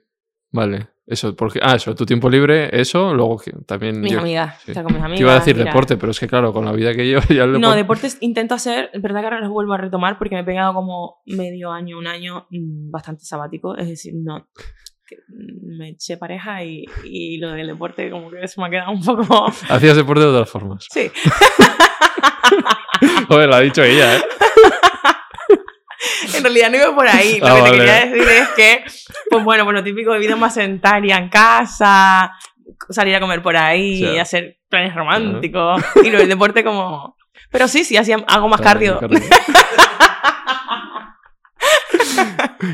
vale. 0.51 0.87
Eso, 1.07 1.35
porque... 1.35 1.59
Ah, 1.61 1.75
eso, 1.75 1.93
tu 1.95 2.05
tiempo 2.05 2.29
libre, 2.29 2.69
eso, 2.79 3.13
luego 3.13 3.37
que 3.37 3.51
también... 3.65 3.99
Mis 3.99 4.13
yo- 4.13 4.19
amigas, 4.19 4.61
sí. 4.63 4.71
estar 4.71 4.83
con 4.83 4.93
mis 4.93 5.01
amigas. 5.01 5.17
Te 5.17 5.23
iba 5.23 5.31
a 5.33 5.39
decir 5.39 5.55
mira. 5.55 5.65
deporte, 5.71 5.97
pero 5.97 6.11
es 6.11 6.19
que 6.19 6.27
claro, 6.27 6.53
con 6.53 6.63
la 6.63 6.71
vida 6.71 6.93
que 6.93 7.05
llevo 7.05 7.21
ya 7.29 7.43
el 7.43 7.53
No, 7.53 7.73
deporte- 7.73 7.77
deportes 7.77 8.17
intento 8.21 8.55
hacer, 8.55 8.89
es 8.93 9.01
verdad 9.01 9.21
que 9.21 9.25
ahora 9.25 9.39
los 9.41 9.49
vuelvo 9.49 9.73
a 9.73 9.77
retomar 9.77 10.17
porque 10.17 10.35
me 10.35 10.41
he 10.41 10.45
pegado 10.45 10.73
como 10.73 11.21
medio 11.25 11.71
año, 11.71 11.97
un 11.97 12.07
año 12.07 12.47
mm, 12.51 12.91
bastante 12.91 13.25
sabático, 13.25 13.75
es 13.75 13.87
decir, 13.89 14.13
no, 14.15 14.47
me 15.77 15.89
eché 15.89 16.15
pareja 16.17 16.63
y, 16.63 16.85
y 17.03 17.37
lo 17.39 17.51
del 17.51 17.67
deporte 17.67 18.09
como 18.09 18.29
que 18.29 18.47
se 18.47 18.61
me 18.61 18.67
ha 18.67 18.69
quedado 18.69 18.91
un 18.91 19.03
poco... 19.03 19.47
Hacías 19.69 19.97
deporte 19.97 20.21
de 20.23 20.29
otras 20.29 20.49
formas. 20.49 20.87
Sí, 20.89 21.11
Joder, 23.27 23.49
lo 23.49 23.55
ha 23.55 23.59
dicho 23.61 23.83
ella, 23.83 24.17
¿eh? 24.17 24.21
en 26.37 26.43
realidad 26.43 26.69
no 26.71 26.77
iba 26.77 26.95
por 26.95 27.07
ahí, 27.07 27.39
lo 27.39 27.47
Ah, 27.47 27.55
que 27.55 27.61
vale. 27.61 27.71
te 27.71 27.77
quería 27.77 28.05
decir 28.05 28.27
es 28.29 28.47
que, 28.49 28.83
pues 29.29 29.43
bueno, 29.43 29.65
por 29.65 29.73
lo 29.73 29.83
típico 29.83 30.13
de 30.13 30.19
vida 30.19 30.35
más 30.35 30.53
sedentaria 30.53 31.17
en 31.17 31.29
casa, 31.29 32.31
salir 32.89 33.15
a 33.15 33.19
comer 33.19 33.41
por 33.41 33.55
ahí, 33.57 33.97
Sí. 33.97 34.17
hacer 34.17 34.57
planes 34.69 34.93
románticos, 34.95 35.83
y 36.03 36.09
lo 36.09 36.17
del 36.19 36.29
deporte 36.29 36.63
como... 36.63 37.15
Pero 37.51 37.67
sí, 37.67 37.83
sí, 37.83 37.97
hacía, 37.97 38.17
hago 38.27 38.47
más 38.47 38.61
cardio. 38.61 38.99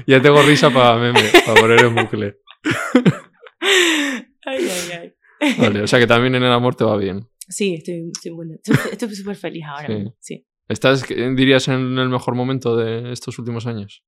ya 0.05 0.22
tengo 0.22 0.41
risa 0.43 0.70
para 0.70 0.95
meme, 0.97 1.22
para 1.45 1.60
poner 1.62 1.82
en 1.84 1.95
bucle. 1.95 2.38
Ay, 4.45 4.70
ay, 4.70 4.91
ay. 5.41 5.55
Vale, 5.58 5.82
o 5.84 5.88
sea 5.88 5.99
que 5.99 6.08
también 6.08 6.36
en 6.36 6.43
el 6.43 6.51
amor 6.51 6.76
te 6.76 6.84
va 6.84 6.97
bien. 6.97 7.28
Sí, 7.49 7.76
estoy 7.76 8.12
estoy 8.14 8.32
bueno. 8.32 8.53
Estoy- 8.55 8.91
estoy 8.91 9.16
súper 9.16 9.36
feliz 9.36 9.64
ahora 9.68 9.88
Sí. 9.88 10.05
sí. 10.20 10.47
¿Estás, 10.70 11.07
dirías, 11.07 11.68
en 11.70 11.97
el 11.97 12.09
mejor 12.09 12.36
momento 12.36 12.76
de 12.76 13.11
estos 13.11 13.39
últimos 13.39 13.65
años? 13.68 14.03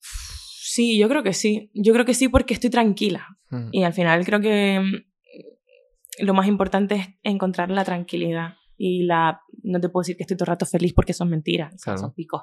Sí, 0.00 0.98
yo 0.98 1.08
creo 1.08 1.22
que 1.22 1.32
sí. 1.32 1.70
Yo 1.74 1.92
creo 1.92 2.04
que 2.04 2.14
sí 2.14 2.28
porque 2.28 2.54
estoy 2.54 2.70
tranquila. 2.70 3.38
Mm. 3.50 3.68
Y 3.72 3.84
al 3.84 3.92
final 3.92 4.24
creo 4.24 4.40
que 4.40 4.80
mm, 4.80 6.24
lo 6.24 6.34
más 6.34 6.46
importante 6.46 6.94
es 6.96 7.08
encontrar 7.22 7.70
la 7.70 7.84
tranquilidad. 7.84 8.56
Y 8.76 9.04
la 9.04 9.40
no 9.62 9.80
te 9.80 9.88
puedo 9.88 10.02
decir 10.02 10.16
que 10.16 10.24
estoy 10.24 10.36
todo 10.36 10.44
el 10.44 10.54
rato 10.54 10.66
feliz 10.66 10.92
porque 10.92 11.12
son 11.12 11.30
mentiras, 11.30 11.80
Claro. 11.82 11.98
son 11.98 12.14
picos. 12.14 12.42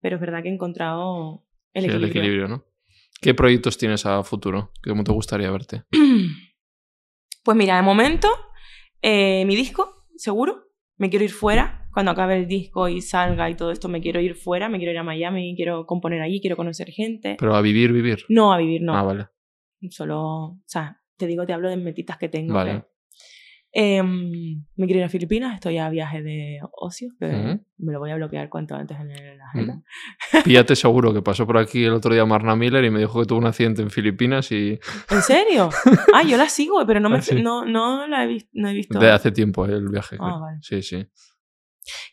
Pero 0.00 0.16
es 0.16 0.20
verdad 0.20 0.42
que 0.42 0.48
he 0.48 0.52
encontrado 0.52 1.44
el 1.72 1.84
Sí, 1.84 1.88
equilibrio. 1.90 1.96
el 1.96 2.10
equilibrio, 2.10 2.48
¿no? 2.48 2.64
¿Qué 3.20 3.32
proyectos 3.34 3.78
tienes 3.78 4.04
a 4.04 4.22
futuro? 4.22 4.72
¿Cómo 4.82 5.02
te 5.04 5.12
gustaría 5.12 5.50
verte? 5.50 5.84
Pues 7.42 7.58
mira, 7.58 7.76
de 7.76 7.82
momento, 7.82 8.26
eh, 9.02 9.44
mi 9.44 9.54
disco, 9.54 10.06
seguro. 10.16 10.70
Me 10.96 11.10
quiero 11.10 11.24
ir 11.24 11.32
fuera. 11.32 11.88
Cuando 11.92 12.10
acabe 12.10 12.36
el 12.36 12.48
disco 12.48 12.88
y 12.88 13.00
salga 13.00 13.48
y 13.48 13.54
todo 13.54 13.70
esto, 13.70 13.88
me 13.88 14.00
quiero 14.00 14.20
ir 14.20 14.34
fuera. 14.34 14.68
Me 14.68 14.78
quiero 14.78 14.92
ir 14.92 14.98
a 14.98 15.04
Miami, 15.04 15.54
quiero 15.56 15.86
componer 15.86 16.22
allí, 16.22 16.40
quiero 16.40 16.56
conocer 16.56 16.90
gente. 16.90 17.36
Pero 17.38 17.54
a 17.54 17.60
vivir, 17.60 17.92
vivir. 17.92 18.24
No, 18.28 18.52
a 18.52 18.58
vivir 18.58 18.82
no. 18.82 18.96
Ah, 18.96 19.02
vale. 19.02 19.26
Solo, 19.90 20.20
o 20.20 20.62
sea, 20.66 21.00
te 21.16 21.26
digo, 21.26 21.46
te 21.46 21.52
hablo 21.52 21.68
de 21.68 21.76
metitas 21.76 22.16
que 22.18 22.28
tengo. 22.28 22.54
Vale. 22.54 22.84
Em, 23.76 24.62
me 24.76 24.86
quiero 24.86 25.00
ir 25.00 25.04
a 25.04 25.08
Filipinas, 25.08 25.54
estoy 25.54 25.78
a 25.78 25.90
viaje 25.90 26.22
de 26.22 26.60
ocio, 26.78 27.08
que 27.18 27.26
Ujú. 27.26 27.60
me 27.78 27.92
lo 27.92 27.98
voy 27.98 28.12
a 28.12 28.14
bloquear 28.14 28.48
cuanto 28.48 28.76
antes 28.76 28.96
en 29.00 29.08
la 29.36 29.46
agenda. 29.48 29.82
Píllate 30.44 30.76
seguro 30.76 31.12
que 31.12 31.22
pasó 31.22 31.44
por 31.44 31.58
aquí 31.58 31.82
el 31.84 31.92
otro 31.92 32.14
día 32.14 32.24
Marna 32.24 32.54
Miller 32.54 32.84
y 32.84 32.90
me 32.90 33.00
dijo 33.00 33.18
que 33.20 33.26
tuvo 33.26 33.38
un 33.40 33.46
accidente 33.46 33.82
en 33.82 33.90
Filipinas 33.90 34.52
y 34.52 34.78
¿En 35.10 35.22
serio? 35.22 35.70
Ah, 36.14 36.22
yo 36.22 36.36
la 36.36 36.48
sigo, 36.48 36.86
pero 36.86 37.00
no, 37.00 37.10
me, 37.10 37.16
Ah, 37.16 37.22
sí. 37.22 37.42
no, 37.42 37.64
no 37.64 38.06
la 38.06 38.22
he, 38.24 38.28
vis- 38.28 38.48
no 38.52 38.68
he 38.68 38.74
visto. 38.74 38.96
de 38.96 39.10
hace 39.10 39.32
tiempo 39.32 39.66
eh, 39.66 39.72
el 39.72 39.88
viaje. 39.88 40.18
Ah, 40.20 40.38
vale. 40.38 40.58
Sí, 40.62 40.80
sí. 40.80 41.04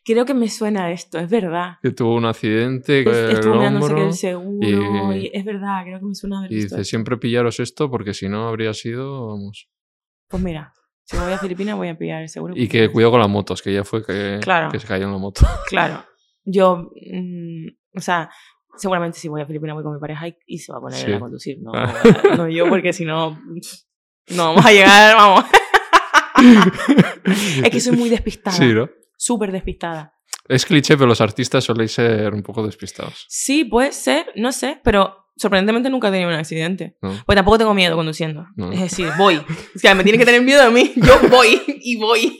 Creo 0.03 0.25
que 0.25 0.33
me 0.33 0.49
suena 0.49 0.91
esto, 0.91 1.19
es 1.19 1.29
verdad. 1.29 1.75
Que 1.83 1.91
tuvo 1.91 2.15
un 2.15 2.25
accidente, 2.25 3.03
Pues 3.03 3.17
el 3.17 3.31
estuvo 3.33 3.69
no 3.69 3.81
sé 3.83 3.93
qué, 3.95 4.01
el 4.07 4.13
seguro. 4.13 4.67
y- 5.15 5.25
y 5.25 5.31
es 5.31 5.45
verdad, 5.45 5.83
creo 5.83 5.99
que 5.99 6.05
me 6.05 6.15
suena 6.15 6.39
haber 6.39 6.51
Y 6.51 6.55
visto 6.55 6.75
dice, 6.75 6.81
eso. 6.81 6.89
siempre 6.89 7.17
pillaros 7.17 7.59
esto 7.59 7.89
porque 7.91 8.15
si 8.15 8.27
no 8.27 8.47
habría 8.47 8.73
sido, 8.73 9.27
vamos. 9.27 9.69
Pues 10.27 10.41
mira, 10.41 10.73
si 11.11 11.17
me 11.17 11.23
voy 11.23 11.33
a 11.33 11.37
Filipinas 11.37 11.75
voy 11.75 11.89
a 11.89 11.97
pillar 11.97 12.21
el 12.21 12.29
seguro. 12.29 12.53
Y 12.55 12.67
que 12.69 12.89
cuidado 12.89 13.11
con 13.11 13.19
las 13.19 13.29
motos, 13.29 13.61
que 13.61 13.73
ya 13.73 13.83
fue 13.83 14.05
que, 14.05 14.39
Claro. 14.41 14.71
que 14.71 14.79
se 14.79 14.87
cayó 14.87 15.05
en 15.05 15.11
la 15.11 15.17
moto. 15.17 15.41
Claro. 15.67 16.05
Yo, 16.45 16.89
mm, 16.95 17.67
o 17.97 17.99
sea, 18.01 18.29
seguramente 18.77 19.19
si 19.19 19.27
voy 19.27 19.41
a 19.41 19.45
Filipinas 19.45 19.75
voy 19.75 19.83
con 19.83 19.93
mi 19.93 19.99
pareja 19.99 20.27
y, 20.29 20.35
y 20.47 20.57
se 20.59 20.71
va 20.71 20.77
a 20.77 20.81
poner 20.81 20.97
Sí. 20.97 21.11
a 21.11 21.19
conducir, 21.19 21.57
no, 21.61 21.71
Ah. 21.75 21.93
no 22.37 22.47
yo, 22.49 22.67
porque 22.69 22.93
si 22.93 23.03
no, 23.05 23.39
no 24.29 24.43
vamos 24.53 24.65
a 24.65 24.71
llegar, 24.71 25.15
vamos. 25.15 25.45
es 27.63 27.69
que 27.69 27.79
soy 27.79 27.97
muy 27.97 28.09
despistada. 28.09 28.55
Sí, 28.55 28.73
¿no? 28.73 28.89
Súper 29.17 29.51
despistada. 29.51 30.13
Es 30.47 30.65
cliché, 30.65 30.95
pero 30.97 31.07
los 31.07 31.21
artistas 31.21 31.63
soléis 31.63 31.91
ser 31.93 32.33
un 32.33 32.41
poco 32.41 32.65
despistados. 32.65 33.25
Sí, 33.29 33.63
puede 33.65 33.91
ser, 33.91 34.31
no 34.35 34.51
sé, 34.51 34.81
pero 34.83 35.20
sorprendentemente 35.35 35.89
nunca 35.89 36.09
he 36.09 36.11
tenido 36.11 36.29
un 36.29 36.35
accidente. 36.35 36.95
¿no? 37.01 37.09
Pues 37.25 37.35
tampoco 37.35 37.57
tengo 37.57 37.73
miedo 37.73 37.95
conduciendo. 37.95 38.45
No. 38.55 38.71
Es 38.71 38.79
decir, 38.81 39.09
voy. 39.17 39.37
O 39.37 39.79
sea, 39.79 39.95
me 39.95 40.03
tienen 40.03 40.19
que 40.19 40.25
tener 40.25 40.41
miedo 40.41 40.63
de 40.63 40.71
mí. 40.71 40.91
Yo 40.95 41.19
voy 41.29 41.61
y 41.81 41.97
voy. 41.97 42.39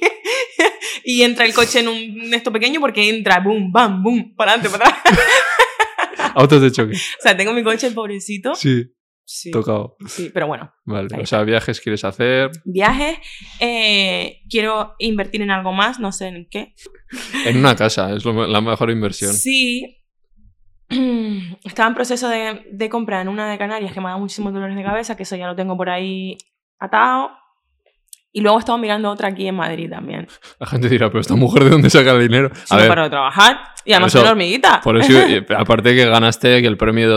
y 1.04 1.24
entra 1.24 1.46
el 1.46 1.54
coche 1.54 1.80
en 1.80 1.88
un 1.88 2.34
esto 2.34 2.52
pequeño 2.52 2.80
porque 2.80 3.10
entra, 3.10 3.40
boom, 3.40 3.72
bam, 3.72 4.04
boom, 4.04 4.36
para 4.36 4.54
adelante, 4.54 4.78
para 4.78 4.90
atrás. 4.92 5.16
Autos 6.36 6.62
de 6.62 6.72
choque. 6.72 6.94
o 6.96 7.22
sea, 7.22 7.36
tengo 7.36 7.54
mi 7.54 7.64
coche, 7.64 7.88
el 7.88 7.94
pobrecito. 7.94 8.56
Sí, 8.56 8.86
Sí, 9.24 9.50
tocado. 9.50 9.96
sí, 10.08 10.30
pero 10.34 10.48
bueno. 10.48 10.74
Vale. 10.84 11.08
O 11.22 11.26
sea, 11.26 11.44
viajes 11.44 11.80
quieres 11.80 12.04
hacer. 12.04 12.52
Viajes, 12.66 13.18
eh, 13.62 14.42
quiero 14.50 14.96
invertir 15.00 15.42
en 15.42 15.52
algo 15.52 15.72
más, 15.72 16.00
no 16.02 16.12
sé 16.12 16.28
en 16.28 16.48
qué. 16.52 16.74
En 17.46 17.56
una 17.58 17.76
casa, 17.78 18.14
es 18.14 18.26
lo- 18.26 18.46
la 18.48 18.60
mejor 18.60 18.92
inversión. 18.92 19.34
Sí. 19.34 20.01
Estaba 21.64 21.88
en 21.90 21.96
proceso 21.96 22.28
de, 22.30 22.68
de 22.72 22.90
compra 22.90 23.22
en 23.22 23.28
una 23.28 23.50
de 23.50 23.58
Canarias 23.58 23.94
que 23.94 24.02
me 24.02 24.10
da 24.10 24.18
muchísimos 24.18 24.54
dolores 24.54 24.76
de 24.76 24.84
cabeza, 24.84 25.16
que 25.16 25.24
eso 25.24 25.36
ya 25.36 25.48
lo 25.48 25.56
tengo 25.56 25.76
por 25.78 25.90
ahí 25.90 26.38
atado. 26.80 27.32
Y 28.34 28.40
luego 28.42 28.58
he 28.58 28.60
estado 28.62 28.78
mirando 28.78 29.10
otra 29.12 29.28
aquí 29.30 29.46
en 29.48 29.56
Madrid 29.56 29.90
también. 29.90 30.28
La 30.60 30.66
gente 30.68 30.88
dirá, 30.88 31.08
pero 31.10 31.20
esta 31.20 31.36
mujer 31.36 31.66
de 31.66 31.70
dónde 31.72 31.90
saca 31.90 32.12
el 32.12 32.22
dinero. 32.22 32.50
A 32.70 32.78
ver, 32.78 32.88
paro 32.88 33.04
de 33.04 33.10
trabajar. 33.10 33.60
Y 33.84 33.92
además 33.94 34.12
soy 34.14 34.22
una 34.22 34.32
hormiguita. 34.32 34.80
por 34.82 34.98
eso, 34.98 35.14
aparte 35.58 35.96
que 35.96 36.06
ganaste 36.06 36.62
que 36.62 36.68
el 36.68 36.78
premio 36.78 37.10
de 37.10 37.16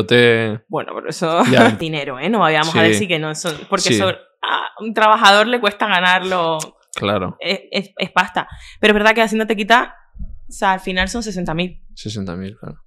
OT. 0.57 0.64
Bueno, 0.68 0.93
pero 0.95 1.09
eso 1.09 1.45
Ya. 1.51 1.68
dinero, 1.70 2.18
¿eh? 2.18 2.29
No 2.31 2.41
vamos 2.41 2.75
a 2.75 2.83
Sí. 2.83 2.89
decir 2.89 3.09
que 3.09 3.18
no 3.18 3.35
son... 3.35 3.55
Porque 3.68 3.83
Sí. 3.93 4.01
a 4.03 4.16
un 4.81 4.93
trabajador 4.95 5.47
le 5.47 5.61
cuesta 5.61 5.87
ganarlo... 5.87 6.59
Claro, 6.97 7.37
Es, 7.41 7.61
es- 7.70 7.91
es 7.97 8.11
pasta. 8.12 8.47
Pero 8.81 8.93
es 8.93 8.95
verdad 8.95 9.14
que 9.14 9.22
Hacienda 9.22 9.47
te 9.47 9.57
quita... 9.57 9.95
O 10.49 10.53
sea, 10.53 10.72
al 10.72 10.81
final 10.81 11.09
son 11.09 11.22
60.000. 11.22 11.81
60.000, 11.95 12.57
claro. 12.59 12.79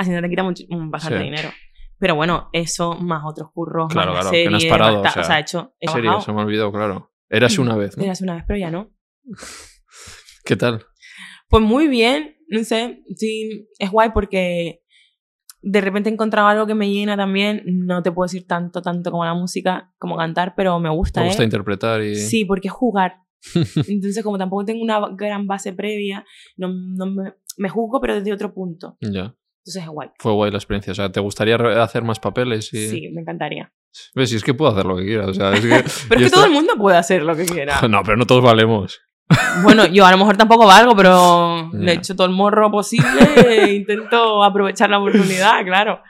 Hacienda 0.00 0.22
te 0.22 0.30
quita 0.30 0.42
mucho- 0.42 0.64
bastante 0.68 1.18
Sí. 1.18 1.24
dinero. 1.24 1.50
Pero 1.98 2.14
bueno, 2.14 2.48
eso 2.52 2.94
más 2.94 3.22
otros 3.26 3.50
curros, 3.52 3.92
Claro, 3.92 4.14
más 4.14 4.24
la 4.24 4.30
claro, 4.30 4.44
que 4.44 4.50
no 4.50 4.56
has 4.56 4.62
serie, 4.62 4.70
parado, 4.78 5.02
más 5.02 5.16
o 5.16 5.22
sea, 5.24 5.38
he 5.38 5.40
hecho... 5.42 5.74
He 5.78 5.86
En 5.86 5.92
serio, 5.92 6.02
trabajado. 6.10 6.24
se 6.24 6.32
me 6.32 6.40
olvidado, 6.42 6.72
claro. 6.72 7.12
Eras 7.28 7.58
una 7.58 7.76
vez, 7.76 7.96
¿no? 7.96 8.02
Era 8.02 8.12
hace 8.12 8.24
una 8.24 8.34
vez, 8.36 8.44
pero 8.46 8.58
ya 8.58 8.70
no. 8.70 8.90
¿Qué 10.44 10.56
tal? 10.56 10.84
Pues 11.48 11.62
muy 11.62 11.88
bien, 11.88 12.36
no 12.48 12.64
sé, 12.64 13.02
sí, 13.16 13.68
es 13.78 13.90
guay 13.90 14.10
porque 14.14 14.82
de 15.62 15.80
repente 15.80 16.08
he 16.08 16.12
encontrado 16.12 16.48
algo 16.48 16.66
que 16.66 16.74
me 16.74 16.90
llena 16.90 17.16
también. 17.16 17.62
No 17.66 18.02
te 18.02 18.10
puedo 18.12 18.24
decir 18.26 18.46
tanto, 18.46 18.80
tanto 18.82 19.10
como 19.10 19.24
la 19.24 19.34
música, 19.34 19.92
como 19.98 20.16
cantar, 20.16 20.54
pero 20.56 20.78
me 20.80 20.88
gusta, 20.90 21.20
¿Te 21.20 21.26
gusta 21.26 21.42
¿eh? 21.42 21.46
interpretar 21.46 22.02
y...? 22.02 22.16
Sí, 22.16 22.44
porque 22.46 22.68
es 22.68 22.72
jugar. 22.74 23.16
Entonces, 23.88 24.22
como 24.24 24.38
tampoco 24.38 24.64
tengo 24.64 24.82
una 24.82 25.00
gran 25.12 25.46
base 25.46 25.72
previa, 25.72 26.24
no, 26.56 26.68
no 26.72 27.06
me, 27.06 27.34
me 27.58 27.68
juzgo, 27.68 28.00
pero 28.00 28.14
desde 28.14 28.32
otro 28.32 28.54
punto. 28.54 28.96
Ya. 29.00 29.34
Entonces 29.60 29.82
es 29.82 29.88
guay. 29.88 30.08
Fue 30.18 30.32
guay 30.32 30.50
la 30.50 30.58
experiencia. 30.58 30.92
O 30.92 30.94
sea, 30.94 31.10
¿te 31.12 31.20
gustaría 31.20 31.56
hacer 31.82 32.02
más 32.02 32.18
papeles? 32.18 32.72
Y... 32.72 32.88
Sí, 32.88 33.08
me 33.12 33.20
encantaría. 33.20 33.72
¿Ves? 34.14 34.30
Si 34.30 34.36
es 34.36 34.44
que 34.44 34.54
puedo 34.54 34.70
hacer 34.72 34.86
lo 34.86 34.96
que 34.96 35.04
quiera. 35.04 35.26
O 35.26 35.34
sea, 35.34 35.52
es 35.52 35.60
que... 35.60 35.68
Pero 35.68 35.82
es 35.84 36.08
que 36.08 36.24
esta- 36.24 36.36
todo 36.36 36.46
el 36.46 36.52
mundo 36.52 36.74
puede 36.78 36.96
hacer 36.96 37.22
lo 37.22 37.34
que 37.36 37.44
quiera. 37.46 37.80
No, 37.88 38.02
pero 38.02 38.16
no 38.16 38.26
todos 38.26 38.42
valemos. 38.42 39.00
Bueno, 39.62 39.86
yo 39.86 40.04
a 40.06 40.10
lo 40.10 40.18
mejor 40.18 40.36
tampoco 40.36 40.66
valgo, 40.66 40.94
pero 40.96 41.70
le 41.72 41.94
Ya. 41.94 41.98
echo 42.00 42.16
todo 42.16 42.26
el 42.26 42.32
morro 42.32 42.70
posible 42.70 43.08
e 43.36 43.74
intento 43.74 44.42
aprovechar 44.42 44.90
la 44.90 44.98
oportunidad, 44.98 45.64
claro. 45.64 46.00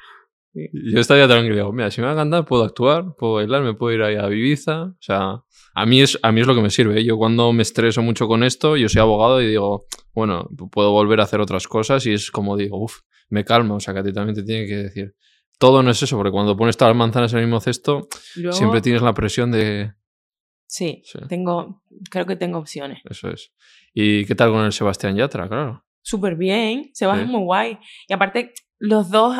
Yo 0.52 1.00
estaría 1.00 1.28
tranquilo. 1.28 1.70
Mira, 1.72 1.90
si 1.90 2.00
me 2.00 2.06
va 2.08 2.14
a 2.14 2.16
cantar, 2.16 2.44
puedo 2.44 2.64
actuar, 2.64 3.14
puedo 3.18 3.34
bailar, 3.34 3.62
me 3.62 3.74
puedo 3.74 3.94
ir 3.94 4.02
ahí 4.02 4.16
a 4.16 4.26
Ibiza. 4.28 4.82
O 4.84 4.96
sea, 5.00 5.42
a 5.74 5.86
mí 5.86 6.00
es, 6.00 6.18
a 6.22 6.32
mí 6.32 6.40
es 6.40 6.46
lo 6.46 6.54
que 6.54 6.62
me 6.62 6.70
sirve. 6.70 7.00
¿eh? 7.00 7.04
Yo 7.04 7.16
cuando 7.16 7.52
me 7.52 7.62
estreso 7.62 8.02
mucho 8.02 8.26
con 8.28 8.42
esto, 8.44 8.76
yo 8.76 8.88
soy 8.88 9.00
abogado 9.00 9.40
y 9.42 9.48
digo, 9.48 9.86
bueno, 10.14 10.48
puedo 10.72 10.90
volver 10.92 11.20
a 11.20 11.24
hacer 11.24 11.40
otras 11.40 11.66
cosas 11.68 12.04
y 12.06 12.12
es 12.12 12.30
como 12.30 12.56
digo, 12.56 12.82
uff, 12.82 13.00
me 13.28 13.44
calma. 13.44 13.74
O 13.76 13.80
sea, 13.80 13.94
que 13.94 14.00
a 14.00 14.02
ti 14.04 14.12
también 14.12 14.34
te 14.34 14.42
tiene 14.42 14.66
que 14.66 14.76
decir. 14.76 15.14
Todo 15.58 15.82
no 15.82 15.90
es 15.90 16.02
eso, 16.02 16.16
porque 16.16 16.32
cuando 16.32 16.56
pones 16.56 16.76
todas 16.76 16.90
las 16.94 16.98
manzanas 16.98 17.32
en 17.32 17.40
el 17.40 17.44
mismo 17.46 17.60
cesto, 17.60 18.08
Luego, 18.36 18.56
siempre 18.56 18.80
tienes 18.80 19.02
la 19.02 19.12
presión 19.12 19.50
de... 19.50 19.92
Sí, 20.66 21.02
Sí. 21.04 21.18
tengo, 21.28 21.82
creo 22.10 22.24
que 22.26 22.36
tengo 22.36 22.58
opciones. 22.58 23.00
Eso 23.04 23.28
es. 23.28 23.52
¿Y 23.92 24.24
qué 24.24 24.34
tal 24.34 24.52
con 24.52 24.64
el 24.64 24.72
Sebastián 24.72 25.16
Yatra? 25.16 25.48
Claro. 25.48 25.84
Súper 26.02 26.36
bien, 26.36 26.90
se 26.94 27.04
va 27.06 27.18
Sí. 27.18 27.24
muy 27.26 27.42
guay. 27.44 27.78
Y 28.08 28.12
aparte, 28.14 28.54
los 28.78 29.10
dos... 29.10 29.36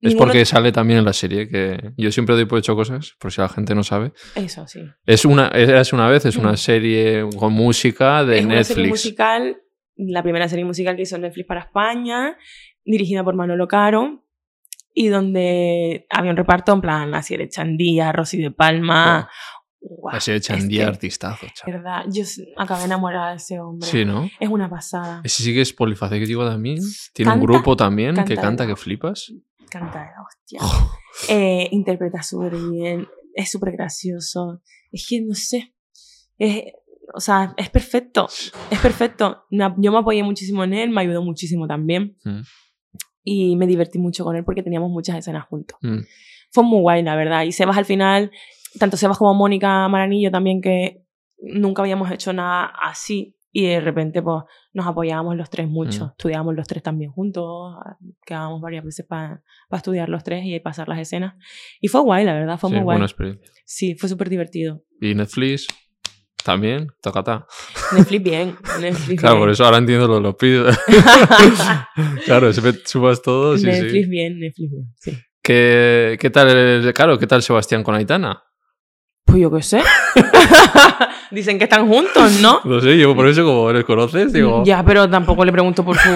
Es 0.00 0.10
ninguno- 0.12 0.26
porque 0.26 0.44
sale 0.44 0.70
también 0.72 1.00
en 1.00 1.04
la 1.04 1.12
serie, 1.12 1.48
que 1.48 1.92
yo 1.96 2.12
siempre 2.12 2.34
doy 2.36 2.44
por 2.44 2.58
hecho 2.58 2.76
cosas, 2.76 3.14
por 3.18 3.32
si 3.32 3.40
la 3.40 3.48
gente 3.48 3.74
no 3.74 3.82
sabe. 3.82 4.12
Eso, 4.36 4.66
sí. 4.68 4.80
Es 5.04 5.24
una, 5.24 5.48
es 5.48 5.92
una 5.92 6.08
vez, 6.08 6.24
es 6.24 6.36
una 6.36 6.52
Mm. 6.52 6.56
serie 6.56 7.24
con 7.36 7.52
música 7.52 8.24
de 8.24 8.38
es 8.38 8.44
una 8.44 8.62
serie 8.62 8.84
Netflix. 8.84 8.88
musical, 9.04 9.56
la 9.96 10.22
primera 10.22 10.48
serie 10.48 10.64
musical 10.64 10.94
que 10.94 11.02
hizo 11.02 11.18
Netflix 11.18 11.46
para 11.48 11.60
España, 11.62 12.36
dirigida 12.84 13.24
por 13.24 13.34
Manolo 13.34 13.66
Caro, 13.66 14.24
y 14.94 15.08
donde 15.08 16.06
había 16.10 16.30
un 16.30 16.36
reparto 16.36 16.72
en 16.72 16.80
plan 16.80 17.14
así 17.14 17.36
de 17.36 17.48
Chandía, 17.48 18.12
Rosy 18.12 18.38
de 18.40 18.50
Palma. 18.52 19.28
Guau, 19.80 20.16
Así 20.16 20.32
de 20.32 20.40
Chandía, 20.40 20.82
es 20.82 20.86
que, 20.88 20.92
artistazo. 20.94 21.46
chaval. 21.54 21.74
verdad, 21.80 22.04
yo 22.08 22.24
acabé 22.56 22.84
enamorada 22.84 23.30
de 23.30 23.36
ese 23.36 23.60
hombre. 23.60 23.88
Sí, 23.88 24.04
¿no? 24.04 24.28
Es 24.40 24.48
una 24.48 24.68
pasada. 24.68 25.20
Ese 25.22 25.44
sí 25.44 25.54
que 25.54 25.60
es 25.60 25.72
polifacético 25.72 26.44
también. 26.44 26.78
Tiene 27.12 27.30
un 27.32 27.38
Canta- 27.38 27.46
grupo 27.52 27.76
también 27.76 28.14
que 28.16 28.34
canta 28.34 28.42
canta 28.42 28.64
de- 28.66 28.70
que 28.70 28.76
flipas. 28.76 29.32
Canta 29.68 30.00
de 30.00 30.06
la 30.06 30.22
hostia. 30.22 30.60
Eh, 31.28 31.68
interpreta 31.72 32.22
súper 32.22 32.54
bien, 32.56 33.06
es 33.34 33.50
súper 33.50 33.72
gracioso. 33.72 34.62
Es 34.92 35.06
que 35.08 35.20
no 35.22 35.34
sé. 35.34 35.74
Es, 36.38 36.64
o 37.14 37.20
sea, 37.20 37.54
es 37.56 37.70
perfecto. 37.70 38.28
Es 38.70 38.78
perfecto. 38.80 39.44
Me- 39.50 39.74
Yo 39.78 39.92
me 39.92 39.98
apoyé 39.98 40.22
muchísimo 40.22 40.64
en 40.64 40.74
él, 40.74 40.90
me 40.90 41.00
ayudó 41.02 41.22
muchísimo 41.22 41.66
también. 41.66 42.16
Mm. 42.24 42.40
Y 43.24 43.56
me 43.56 43.66
divertí 43.66 43.98
mucho 43.98 44.24
con 44.24 44.36
él 44.36 44.44
porque 44.44 44.62
teníamos 44.62 44.90
muchas 44.90 45.16
escenas 45.18 45.44
juntos. 45.46 45.76
Mm. 45.82 45.98
Fue 46.50 46.64
muy 46.64 46.80
guay, 46.80 47.02
la 47.02 47.14
verdad. 47.16 47.42
Y 47.44 47.52
Sebas 47.52 47.76
al 47.76 47.84
final, 47.84 48.30
tanto 48.78 48.96
Sebas 48.96 49.18
como 49.18 49.34
Mónica 49.34 49.86
Maranillo 49.88 50.30
también, 50.30 50.60
que 50.62 51.04
nunca 51.38 51.82
habíamos 51.82 52.10
hecho 52.10 52.32
nada 52.32 52.72
así. 52.82 53.36
Y 53.50 53.66
de 53.66 53.80
repente, 53.80 54.22
pues, 54.22 54.44
nos 54.74 54.86
apoyábamos 54.86 55.36
los 55.36 55.48
tres 55.50 55.68
mucho. 55.68 56.06
Mm. 56.06 56.10
Estudiábamos 56.10 56.54
los 56.54 56.66
tres 56.68 56.82
también 56.82 57.10
juntos. 57.10 57.76
Quedábamos 58.26 58.60
varias 58.60 58.84
veces 58.84 59.06
para 59.06 59.42
estudiar 59.72 60.08
los 60.08 60.22
tres 60.22 60.44
y 60.44 60.60
pasar 60.60 60.88
las 60.88 60.98
escenas. 60.98 61.34
Y 61.80 61.88
fue 61.88 62.02
guay, 62.02 62.24
la 62.24 62.34
verdad, 62.34 62.58
fue 62.58 62.68
Sí, 62.70 62.76
muy 62.76 62.84
guay. 62.84 62.94
buena 62.96 63.06
experiencia. 63.06 63.50
Sí, 63.64 63.94
fue 63.94 64.08
súper 64.08 64.28
divertido. 64.28 64.82
Y 65.00 65.14
Netflix 65.14 65.66
también, 66.44 66.88
tocata. 67.02 67.46
Netflix 67.96 68.22
bien. 68.22 68.56
Netflix 68.80 69.20
Claro, 69.20 69.36
bien. 69.36 69.42
por 69.44 69.50
eso 69.50 69.64
ahora 69.64 69.78
entiendo 69.78 70.06
lo 70.08 70.14
de 70.16 70.20
los 70.20 70.34
pisos. 70.36 70.78
claro, 72.24 72.50
ve- 72.62 72.80
subas 72.84 73.22
todo, 73.22 73.56
sí, 73.56 73.66
Netflix 73.66 74.04
sí. 74.04 74.10
bien, 74.10 74.38
Netflix 74.38 74.70
bien. 74.70 74.94
Sí. 74.96 75.18
¿Qué, 75.42 76.16
¿Qué 76.20 76.30
tal, 76.30 76.92
claro, 76.92 77.18
qué 77.18 77.26
tal 77.26 77.42
Sebastián 77.42 77.82
con 77.82 77.94
Aitana? 77.94 78.42
Pues 79.28 79.42
yo 79.42 79.50
qué 79.50 79.62
sé. 79.62 79.82
Dicen 81.30 81.58
que 81.58 81.64
están 81.64 81.86
juntos, 81.86 82.40
¿no? 82.40 82.60
No 82.64 82.80
sé, 82.80 82.96
yo 82.98 83.14
por 83.14 83.28
eso 83.28 83.44
como 83.44 83.70
les 83.72 83.84
conoces, 83.84 84.32
digo... 84.32 84.62
Ya, 84.64 84.82
pero 84.82 85.08
tampoco 85.08 85.44
le 85.44 85.52
pregunto 85.52 85.84
por 85.84 85.98
su 85.98 86.10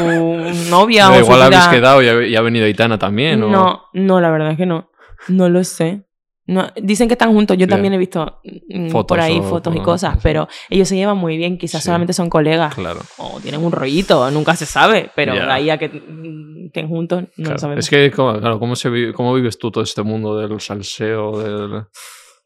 novia 0.71 1.05
da 1.05 1.13
o 1.13 1.19
igual 1.21 1.39
su 1.41 1.45
habéis 1.45 1.69
quedado 1.69 2.03
y 2.03 2.09
ha, 2.09 2.27
y 2.27 2.35
ha 2.37 2.41
venido 2.41 2.65
Aitana 2.65 2.99
también, 2.99 3.43
¿o? 3.43 3.49
No, 3.51 3.83
no, 3.93 4.21
la 4.21 4.31
verdad 4.31 4.53
es 4.53 4.57
que 4.57 4.65
no. 4.65 4.91
No 5.29 5.49
lo 5.51 5.63
sé. 5.63 6.05
No, 6.47 6.67
dicen 6.83 7.07
que 7.09 7.15
están 7.15 7.33
juntos. 7.33 7.57
Yo 7.59 7.67
Sí. 7.67 7.71
también 7.71 7.93
he 7.95 7.99
visto 7.99 8.41
mm, 8.69 8.89
Fotos 8.89 9.07
por 9.07 9.21
ahí 9.21 9.39
o 9.39 9.43
fotos 9.43 9.77
y 9.77 9.81
cosas, 9.81 10.19
pero 10.23 10.49
ellos 10.71 10.89
se 10.89 10.97
llevan 10.97 11.17
muy 11.19 11.37
bien. 11.37 11.57
Quizás 11.59 11.83
Sí. 11.83 11.87
solamente 11.87 12.15
son 12.15 12.29
colegas. 12.31 12.75
Claro. 12.75 13.01
O 13.19 13.39
tienen 13.41 13.63
un 13.63 13.71
rollito, 13.71 14.29
nunca 14.31 14.57
se 14.57 14.67
sabe. 14.67 15.11
Pero 15.15 15.35
de 15.35 15.41
ahí 15.43 15.71
a 15.71 15.79
que 15.79 15.89
mm, 15.89 16.67
estén 16.67 16.89
juntos, 16.89 17.23
no 17.23 17.29
Claro, 17.37 17.53
lo 17.53 17.59
sabemos. 17.59 17.85
Es 17.85 17.91
que, 17.91 18.11
claro, 18.11 18.59
¿cómo, 18.59 18.75
se 18.75 19.13
¿cómo 19.13 19.35
vives 19.35 19.59
tú 19.59 19.71
todo 19.71 19.85
este 19.85 20.03
mundo 20.03 20.37
del 20.37 20.59
salseo, 20.61 21.39
del, 21.39 21.85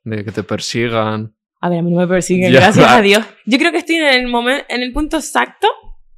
de 0.06 0.24
que 0.24 0.32
te 0.32 0.42
persigan? 0.42 1.34
A 1.60 1.68
ver, 1.68 1.80
a 1.80 1.82
mí 1.82 1.90
no 1.90 1.98
me 1.98 2.06
persiguen, 2.06 2.52
Ya. 2.52 2.60
gracias 2.60 2.88
a 2.90 3.00
Dios. 3.02 3.24
Yo 3.44 3.58
creo 3.58 3.72
que 3.72 3.78
estoy 3.78 3.96
en 3.96 4.06
el 4.06 4.28
momento, 4.28 4.64
en 4.68 4.82
el 4.82 4.92
punto 4.92 5.16
exacto, 5.16 5.68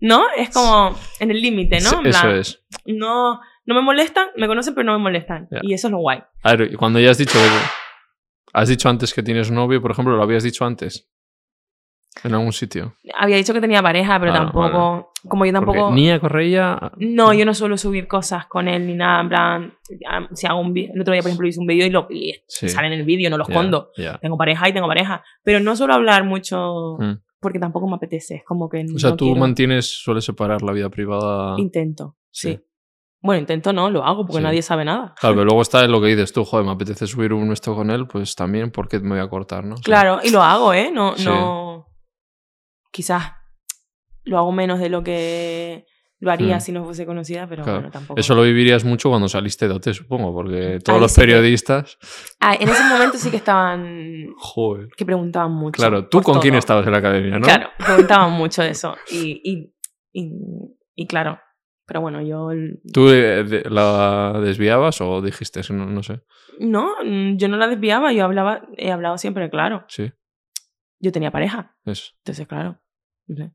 ¿no? 0.01 0.25
Es 0.37 0.51
como 0.51 0.97
en 1.21 1.31
el 1.31 1.41
límite, 1.41 1.81
¿no? 1.81 2.01
En 2.01 2.07
Eso 2.07 2.21
plan, 2.21 2.37
es. 2.37 2.63
No, 2.87 3.41
no 3.67 3.75
me 3.75 3.81
molestan, 3.83 4.29
me 4.37 4.47
conocen, 4.47 4.75
pero 4.75 4.85
no 4.85 4.93
me 4.99 5.03
molestan. 5.03 5.49
Ya. 5.51 5.61
Y 5.63 5.73
eso 5.75 5.89
es 5.89 5.93
lo 5.93 5.99
guay. 5.99 6.21
A 6.43 6.55
ver, 6.57 6.73
y 6.73 6.77
cuando 6.77 7.01
ya 7.01 7.11
has 7.11 7.19
dicho... 7.19 7.39
Has 8.53 8.69
dicho 8.69 8.89
antes 8.89 9.13
que 9.13 9.23
tienes 9.23 9.51
novio, 9.51 9.81
por 9.83 9.91
ejemplo, 9.91 10.17
¿lo 10.17 10.23
habías 10.23 10.43
dicho 10.43 10.65
antes? 10.65 11.09
En 12.25 12.35
algún 12.35 12.53
sitio. 12.53 12.95
Había 13.17 13.37
dicho 13.37 13.53
que 13.55 13.61
tenía 13.61 13.81
pareja, 13.83 14.19
pero 14.19 14.33
Ah, 14.33 14.37
tampoco. 14.39 15.13
Como 15.29 15.45
yo 15.47 15.53
Porque 15.53 15.67
tampoco. 15.67 15.93
Nia 15.95 16.19
Correia. 16.19 16.91
No, 16.97 17.33
yo 17.33 17.45
no 17.45 17.55
suelo 17.55 17.77
subir 17.77 18.09
cosas 18.09 18.47
con 18.47 18.67
él 18.67 18.87
ni 18.87 18.95
nada. 18.95 19.21
En 19.21 19.29
plan, 19.29 19.73
si 20.35 20.47
hago 20.47 20.61
un. 20.61 20.77
El 20.77 21.01
otro 21.01 21.13
día, 21.13 21.23
por 21.23 21.29
ejemplo, 21.29 21.47
hice 21.47 21.61
un 21.61 21.67
vídeo 21.67 21.87
y, 21.87 21.91
lo, 21.91 22.07
y 22.11 22.35
Sí. 22.49 22.69
sale 22.69 22.89
en 22.89 22.95
el 22.95 23.05
vídeo, 23.05 23.31
no 23.31 23.37
lo 23.37 23.45
escondo. 23.45 23.91
Tengo 24.21 24.37
pareja 24.37 24.69
y 24.69 24.73
tengo 24.73 24.89
pareja. 24.89 25.23
Pero 25.45 25.61
no 25.61 25.77
suelo 25.77 25.95
hablar 25.95 26.25
mucho 26.25 26.97
Mm. 26.99 27.13
porque 27.41 27.59
tampoco 27.61 27.87
me 27.89 27.95
apetece. 27.97 28.37
Es 28.37 28.45
como 28.45 28.69
que. 28.69 28.85
O 28.95 28.99
sea, 28.99 29.11
no 29.11 29.17
tú 29.17 29.27
quiero. 29.27 29.41
mantienes, 29.41 29.87
sueles 30.03 30.25
separar 30.25 30.63
la 30.63 30.73
vida 30.73 30.89
privada. 30.91 31.55
Intento, 31.59 32.17
sí. 32.31 32.53
Sí. 32.55 32.65
Bueno, 33.21 33.41
intento 33.41 33.73
no, 33.73 33.91
lo 33.91 34.05
hago 34.05 34.25
porque 34.25 34.39
Sí. 34.39 34.43
nadie 34.45 34.63
sabe 34.63 34.85
nada. 34.85 35.15
Claro, 35.21 35.35
pero 35.35 35.45
luego 35.47 35.63
está 35.63 35.87
lo 35.89 36.01
que 36.01 36.07
dices 36.09 36.33
tú, 36.33 36.45
joder, 36.45 36.65
me 36.65 36.73
apetece 36.73 37.07
subir 37.09 37.33
un 37.33 37.53
esto 37.53 37.75
con 37.75 37.91
él, 37.91 38.07
pues 38.07 38.35
también, 38.37 38.71
¿por 38.71 38.89
qué 38.89 39.01
me 39.01 39.11
voy 39.11 39.19
a 39.19 39.29
cortar, 39.29 39.65
no? 39.65 39.75
O 39.75 39.79
sea, 39.79 39.85
Claro, 39.85 40.21
y 40.23 40.31
lo 40.31 40.41
hago, 40.43 40.73
¿eh? 40.73 40.91
No, 40.93 41.15
no. 41.25 41.88
Quizás 42.91 43.33
lo 44.25 44.39
hago 44.39 44.53
menos 44.53 44.81
de 44.81 44.89
lo 44.89 45.03
que 45.03 45.87
lo 46.21 46.33
haría 46.33 46.57
Mm. 46.57 46.61
si 46.61 46.73
no 46.73 46.85
fuese 46.85 47.07
conocida, 47.07 47.47
pero 47.49 47.63
Claro. 47.63 47.79
bueno, 47.79 47.93
tampoco. 47.93 48.19
Eso 48.19 48.35
lo 48.35 48.43
vivirías 48.43 48.85
mucho 48.85 49.09
cuando 49.09 49.29
saliste 49.29 49.69
de 49.69 49.75
OT, 49.75 49.95
supongo, 49.95 50.35
porque 50.35 50.81
todos 50.85 50.97
Ahí 50.97 51.01
los 51.03 51.13
sí 51.13 51.21
que- 51.21 51.27
periodistas. 51.29 51.97
Ah, 52.41 52.55
en 52.59 52.69
ese 52.69 52.83
momento 52.85 53.17
sí 53.19 53.31
que 53.31 53.37
estaban. 53.37 54.27
Joder. 54.37 54.89
que 54.97 55.05
preguntaban 55.07 55.53
mucho. 55.53 55.79
Claro, 55.81 56.09
¿tú 56.09 56.21
con 56.23 56.41
quién 56.41 56.57
estabas 56.57 56.85
en 56.87 56.93
la 56.93 56.99
academia, 56.99 57.39
no? 57.39 57.43
Claro, 57.47 57.71
preguntaban 57.79 58.33
mucho 58.33 58.63
de 58.63 58.71
eso. 58.71 58.97
Y, 59.13 59.41
y, 59.45 59.75
y, 60.13 60.33
y 60.97 61.07
claro, 61.07 61.39
pero 61.87 62.01
bueno, 62.01 62.21
yo. 62.21 62.51
¿Tú 62.93 63.09
eh, 63.11 63.63
la 63.71 64.41
desviabas 64.43 65.01
o 65.01 65.23
dijiste, 65.23 65.61
no, 65.73 65.87
no 65.87 66.03
sé? 66.03 66.23
No, 66.59 66.95
yo 67.37 67.47
no 67.49 67.57
la 67.57 67.69
desviaba, 67.69 68.13
yo 68.13 68.25
hablaba, 68.25 68.63
he 68.77 68.91
hablado 68.91 69.19
siempre, 69.19 69.49
claro. 69.51 69.85
Sí, 69.87 70.11
Yo 71.01 71.13
tenía 71.13 71.31
pareja, 71.31 71.77
eso. 71.85 72.13
entonces, 72.19 72.47
claro. 72.47 72.81
no 73.29 73.37
sé. 73.37 73.53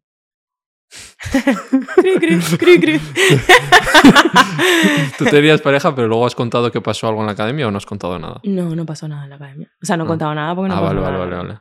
cri, 1.96 2.20
cri, 2.20 2.40
cri, 2.58 2.80
cri. 2.80 3.00
¿Tú 5.18 5.26
tenías 5.26 5.62
pareja, 5.62 5.94
pero 5.96 6.08
luego 6.08 6.26
has 6.26 6.36
contado 6.36 6.72
que 6.72 6.82
pasó 6.82 7.08
algo 7.08 7.22
en 7.22 7.28
la 7.28 7.32
academia 7.34 7.68
o 7.68 7.72
no 7.72 7.78
has 7.78 7.86
contado 7.86 8.20
nada? 8.20 8.40
No, 8.44 8.76
no 8.76 8.86
pasó 8.86 9.08
nada 9.08 9.24
en 9.24 9.30
la 9.32 9.36
academia. 9.38 9.72
O 9.82 9.86
sea, 9.86 9.98
no 9.98 10.04
he 10.04 10.08
Ah. 10.08 10.10
contado 10.10 10.36
nada 10.36 10.56
porque 10.56 10.70
no 10.70 10.76
ah, 10.76 10.82
pasó 10.82 10.96
vale, 10.96 11.02
vale, 11.02 11.18
nada. 11.18 11.26
vale, 11.26 11.48
vale. 11.48 11.60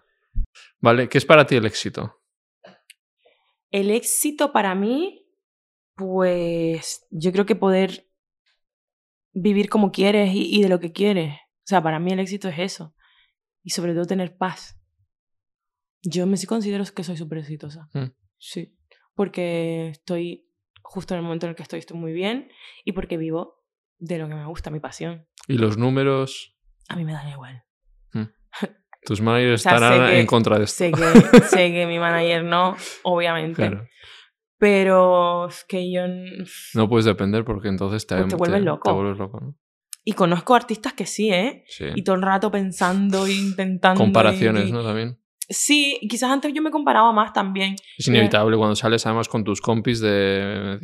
Vale, 0.80 1.08
¿qué 1.08 1.18
es 1.18 1.24
para 1.24 1.46
ti 1.46 1.56
el 1.56 1.66
éxito? 1.66 2.20
El 3.70 3.90
éxito 3.90 4.52
para 4.52 4.74
mí, 4.74 5.26
pues 5.94 7.06
yo 7.10 7.32
creo 7.32 7.46
que 7.46 7.56
poder 7.56 8.06
vivir 9.32 9.68
como 9.70 9.92
quieres 9.92 10.34
y, 10.34 10.58
y 10.58 10.62
de 10.62 10.68
lo 10.68 10.78
que 10.80 10.92
quieres. 10.92 11.34
O 11.34 11.66
sea, 11.66 11.82
para 11.82 11.98
mí 11.98 12.12
el 12.12 12.20
éxito 12.20 12.48
es 12.48 12.58
eso. 12.58 12.94
Y 13.62 13.70
sobre 13.70 13.94
todo 13.94 14.04
tener 14.04 14.36
paz. 14.36 14.78
Yo 16.02 16.26
me 16.26 16.36
sí 16.36 16.46
considero 16.46 16.84
que 16.94 17.04
soy 17.04 17.16
súper 17.16 17.38
exitosa. 17.38 17.88
Mm. 17.94 18.10
Sí. 18.38 18.76
Porque 19.14 19.88
estoy 19.90 20.48
justo 20.82 21.14
en 21.14 21.18
el 21.18 21.24
momento 21.24 21.46
en 21.46 21.50
el 21.50 21.56
que 21.56 21.62
estoy, 21.62 21.78
estoy 21.78 21.98
muy 21.98 22.12
bien. 22.12 22.48
Y 22.84 22.92
porque 22.92 23.16
vivo 23.16 23.64
de 23.98 24.18
lo 24.18 24.28
que 24.28 24.34
me 24.34 24.46
gusta, 24.46 24.70
mi 24.70 24.80
pasión. 24.80 25.26
¿Y 25.48 25.58
los 25.58 25.76
números? 25.78 26.56
A 26.88 26.96
mí 26.96 27.04
me 27.04 27.12
da 27.12 27.28
igual. 27.30 27.62
Tus 29.04 29.20
managers 29.20 29.60
O 29.60 29.62
sea, 29.64 29.74
estarán 29.74 30.10
que- 30.10 30.20
en 30.20 30.26
contra 30.26 30.58
de 30.58 30.64
esto. 30.64 30.76
Sé 30.78 30.92
que, 30.92 31.00
sé 31.48 31.72
que 31.72 31.86
mi 31.86 31.98
manager 31.98 32.44
no, 32.44 32.76
obviamente. 33.02 33.54
Claro. 33.56 33.88
Pero 34.58 35.48
es 35.48 35.64
que 35.64 35.90
yo... 35.90 36.02
No 36.74 36.88
puedes 36.88 37.04
depender 37.04 37.44
porque 37.44 37.66
entonces 37.68 38.06
te, 38.06 38.14
Pues 38.16 38.28
te 38.28 38.36
vuelves 38.36 38.62
loco. 38.62 38.88
Te 38.90 38.94
vuelves 38.94 39.18
loco, 39.18 39.40
¿no? 39.40 39.56
Y 40.04 40.12
conozco 40.12 40.54
artistas 40.54 40.92
que 40.92 41.06
sí, 41.06 41.30
¿eh? 41.32 41.64
Sí. 41.66 41.86
Y 41.96 42.02
todo 42.02 42.14
el 42.16 42.22
rato 42.22 42.50
pensando 42.50 43.26
e 43.26 43.32
intentando. 43.34 43.98
Comparaciones, 44.00 44.68
y- 44.68 44.72
¿no? 44.72 44.84
También. 44.84 45.18
Sí, 45.48 45.98
quizás 46.08 46.30
antes 46.30 46.52
yo 46.54 46.62
me 46.62 46.70
comparaba 46.70 47.12
más 47.12 47.32
también. 47.32 47.74
Es 47.98 48.06
inevitable 48.08 48.56
cuando 48.56 48.74
sales 48.76 49.04
además 49.06 49.28
con 49.28 49.44
tus 49.44 49.60
compis 49.60 50.00
de... 50.00 50.78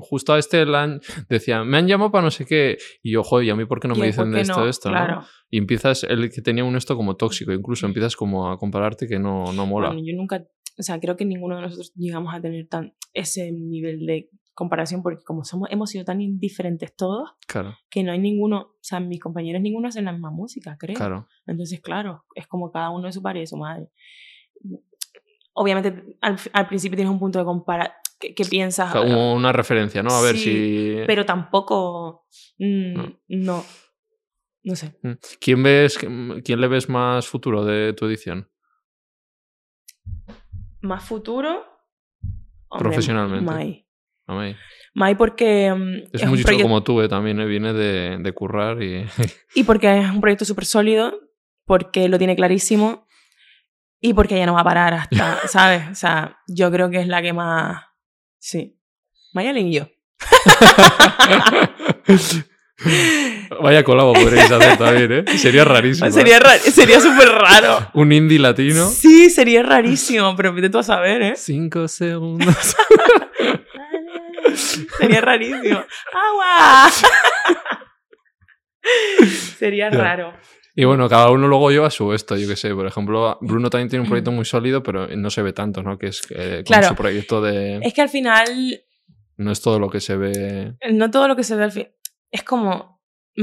justo 0.00 0.32
a 0.32 0.38
este 0.38 0.64
le 0.66 0.76
han- 0.76 1.00
decía, 1.28 1.64
me 1.64 1.78
han 1.78 1.86
llamado 1.88 2.10
para 2.12 2.24
no 2.24 2.30
sé 2.30 2.44
qué. 2.44 2.76
Y 3.02 3.12
yo, 3.12 3.22
joder, 3.22 3.46
¿y 3.46 3.50
a 3.50 3.56
mí 3.56 3.64
por 3.64 3.80
qué 3.80 3.88
no 3.88 3.94
me 3.94 4.06
dicen 4.06 4.30
de 4.30 4.40
esto, 4.42 4.60
no, 4.60 4.68
esto? 4.68 4.90
no? 4.90 4.96
Claro. 4.96 5.24
Y 5.50 5.58
empiezas, 5.58 6.04
el 6.04 6.30
que 6.30 6.42
tenía 6.42 6.64
un 6.64 6.76
esto 6.76 6.96
como 6.96 7.16
tóxico, 7.16 7.52
incluso 7.52 7.86
empiezas 7.86 8.16
como 8.16 8.50
a 8.50 8.58
compararte 8.58 9.06
que 9.06 9.18
no, 9.18 9.52
no 9.52 9.66
mola. 9.66 9.88
Bueno, 9.88 10.02
yo 10.04 10.14
nunca, 10.16 10.44
o 10.78 10.82
sea, 10.82 10.98
creo 11.00 11.16
que 11.16 11.24
ninguno 11.24 11.56
de 11.56 11.62
nosotros 11.62 11.92
llegamos 11.96 12.34
a 12.34 12.40
tener 12.40 12.66
tan 12.68 12.94
ese 13.12 13.52
nivel 13.52 14.04
de 14.06 14.28
comparación 14.54 15.02
porque 15.02 15.22
como 15.24 15.44
somos, 15.44 15.68
hemos 15.70 15.90
sido 15.90 16.04
tan 16.04 16.20
indiferentes 16.20 16.94
todos 16.96 17.30
Claro, 17.46 17.76
que 17.90 18.02
no 18.02 18.12
hay 18.12 18.18
ninguno, 18.18 18.60
o 18.60 18.78
sea, 18.80 19.00
mis 19.00 19.20
compañeros 19.20 19.60
ninguno 19.60 19.88
hacen 19.88 20.04
la 20.04 20.12
misma 20.12 20.30
música, 20.30 20.76
creo. 20.78 20.96
claro. 20.96 21.26
Entonces, 21.46 21.80
claro, 21.80 22.24
es 22.34 22.46
como 22.46 22.70
cada 22.70 22.90
uno 22.90 23.06
de 23.06 23.12
su 23.12 23.20
padre 23.22 23.40
y 23.40 23.42
de 23.42 23.46
su 23.48 23.56
madre. 23.56 23.88
Obviamente, 25.52 26.16
al, 26.20 26.36
al 26.52 26.66
principio 26.68 26.96
tienes 26.96 27.12
un 27.12 27.18
punto 27.18 27.38
de 27.38 27.44
comparar, 27.44 27.94
que, 28.18 28.34
que 28.34 28.44
piensas, 28.44 28.92
Como 28.92 29.34
una 29.34 29.52
referencia, 29.52 30.02
¿no? 30.02 30.10
A 30.10 30.22
ver 30.22 30.36
si... 30.36 30.96
pero 31.06 31.24
tampoco, 31.26 32.26
mm, 32.58 32.94
No. 32.94 33.16
no, 33.28 33.64
no 34.64 34.76
sé. 34.76 34.98
Mm. 35.02 35.12
¿Quién, 35.40 35.62
ves, 35.62 35.98
¿Quién 36.44 36.60
le 36.60 36.68
ves 36.68 36.88
más 36.88 37.26
futuro 37.28 37.64
de 37.64 37.92
tu 37.92 38.06
edición? 38.06 38.48
Más 40.80 41.04
futuro. 41.04 41.64
Profesionalmente. 42.68 43.44
Mai. 43.44 43.83
A 44.26 44.34
mí. 44.34 44.56
Mai 44.94 45.16
porque 45.16 45.72
mm, 45.74 45.94
Es, 46.12 46.14
es, 46.14 46.22
un 46.22 46.28
muy 46.30 46.38
chico 46.38 46.46
proyecto 46.48 46.64
como 46.68 46.82
tú, 46.82 47.00
eh, 47.02 47.08
también, 47.08 47.40
eh, 47.40 47.46
viene 47.46 47.72
de, 47.72 48.18
de 48.20 48.32
currar 48.32 48.82
y... 48.82 49.04
y 49.54 49.64
porque 49.64 49.98
es 49.98 50.10
un 50.10 50.20
proyecto 50.20 50.44
súper 50.44 50.64
sólido, 50.66 51.18
porque 51.66 52.08
lo 52.08 52.18
tiene 52.18 52.36
clarísimo 52.36 53.06
y 54.00 54.14
porque 54.14 54.36
ella 54.36 54.46
no 54.46 54.54
va 54.54 54.60
a 54.60 54.64
parar 54.64 54.94
hasta, 54.94 55.38
¿sabes? 55.48 55.82
O 55.90 55.94
sea, 55.94 56.38
yo 56.46 56.70
creo 56.70 56.90
que 56.90 57.00
es 57.00 57.08
la 57.08 57.22
que 57.22 57.32
más, 57.32 57.82
sí. 58.38 58.78
Mayalin 59.32 59.68
y 59.68 59.74
yo. 59.74 59.88
Vaya 63.62 63.84
colabo 63.84 64.12
podréis 64.12 64.50
hacer 64.50 64.76
también, 64.76 65.12
¿eh? 65.12 65.24
Sería 65.38 65.64
rarísimo. 65.64 66.08
¿eh? 66.08 66.12
sería 66.12 66.38
ra- 66.38 66.58
sería 66.58 67.00
súper 67.00 67.28
raro. 67.28 67.88
Un 67.94 68.12
indie 68.12 68.38
latino. 68.38 68.88
Sí, 68.88 69.30
sería 69.30 69.62
rarísimo, 69.62 70.34
pero 70.36 70.52
vete 70.52 70.70
tú 70.70 70.78
a 70.78 70.82
saber, 70.82 71.22
¿eh? 71.22 71.34
Cinco 71.36 71.88
segundos. 71.88 72.76
Sería 74.98 75.20
rarísimo. 75.20 75.84
¡Agua! 76.12 76.90
Sería 79.58 79.90
raro. 79.90 80.34
Y 80.76 80.84
bueno, 80.84 81.08
cada 81.08 81.30
uno 81.30 81.46
luego 81.46 81.70
lleva 81.70 81.88
su 81.90 82.12
esto, 82.12 82.36
yo 82.36 82.48
qué 82.48 82.56
sé. 82.56 82.74
Por 82.74 82.86
ejemplo, 82.86 83.38
Bruno 83.40 83.70
también 83.70 83.88
tiene 83.88 84.02
un 84.02 84.08
proyecto 84.08 84.32
muy 84.32 84.44
sólido, 84.44 84.82
pero 84.82 85.06
no 85.16 85.30
se 85.30 85.42
ve 85.42 85.52
tanto, 85.52 85.82
¿no? 85.82 85.98
Que 85.98 86.08
es 86.08 86.22
eh, 86.30 86.56
con 86.56 86.64
Claro. 86.64 86.88
su 86.88 86.94
proyecto 86.96 87.40
de... 87.40 87.78
Es 87.82 87.94
que 87.94 88.02
al 88.02 88.08
final, 88.08 88.46
No 89.36 89.52
es 89.52 89.60
todo 89.62 89.78
lo 89.78 89.88
que 89.88 90.00
se 90.00 90.16
ve... 90.16 90.74
no 90.90 91.10
todo 91.10 91.28
lo 91.28 91.36
que 91.36 91.44
se 91.44 91.54
ve 91.56 91.64
al 91.64 91.72
fin. 91.72 91.88
Es 92.30 92.42
como. 92.42 93.00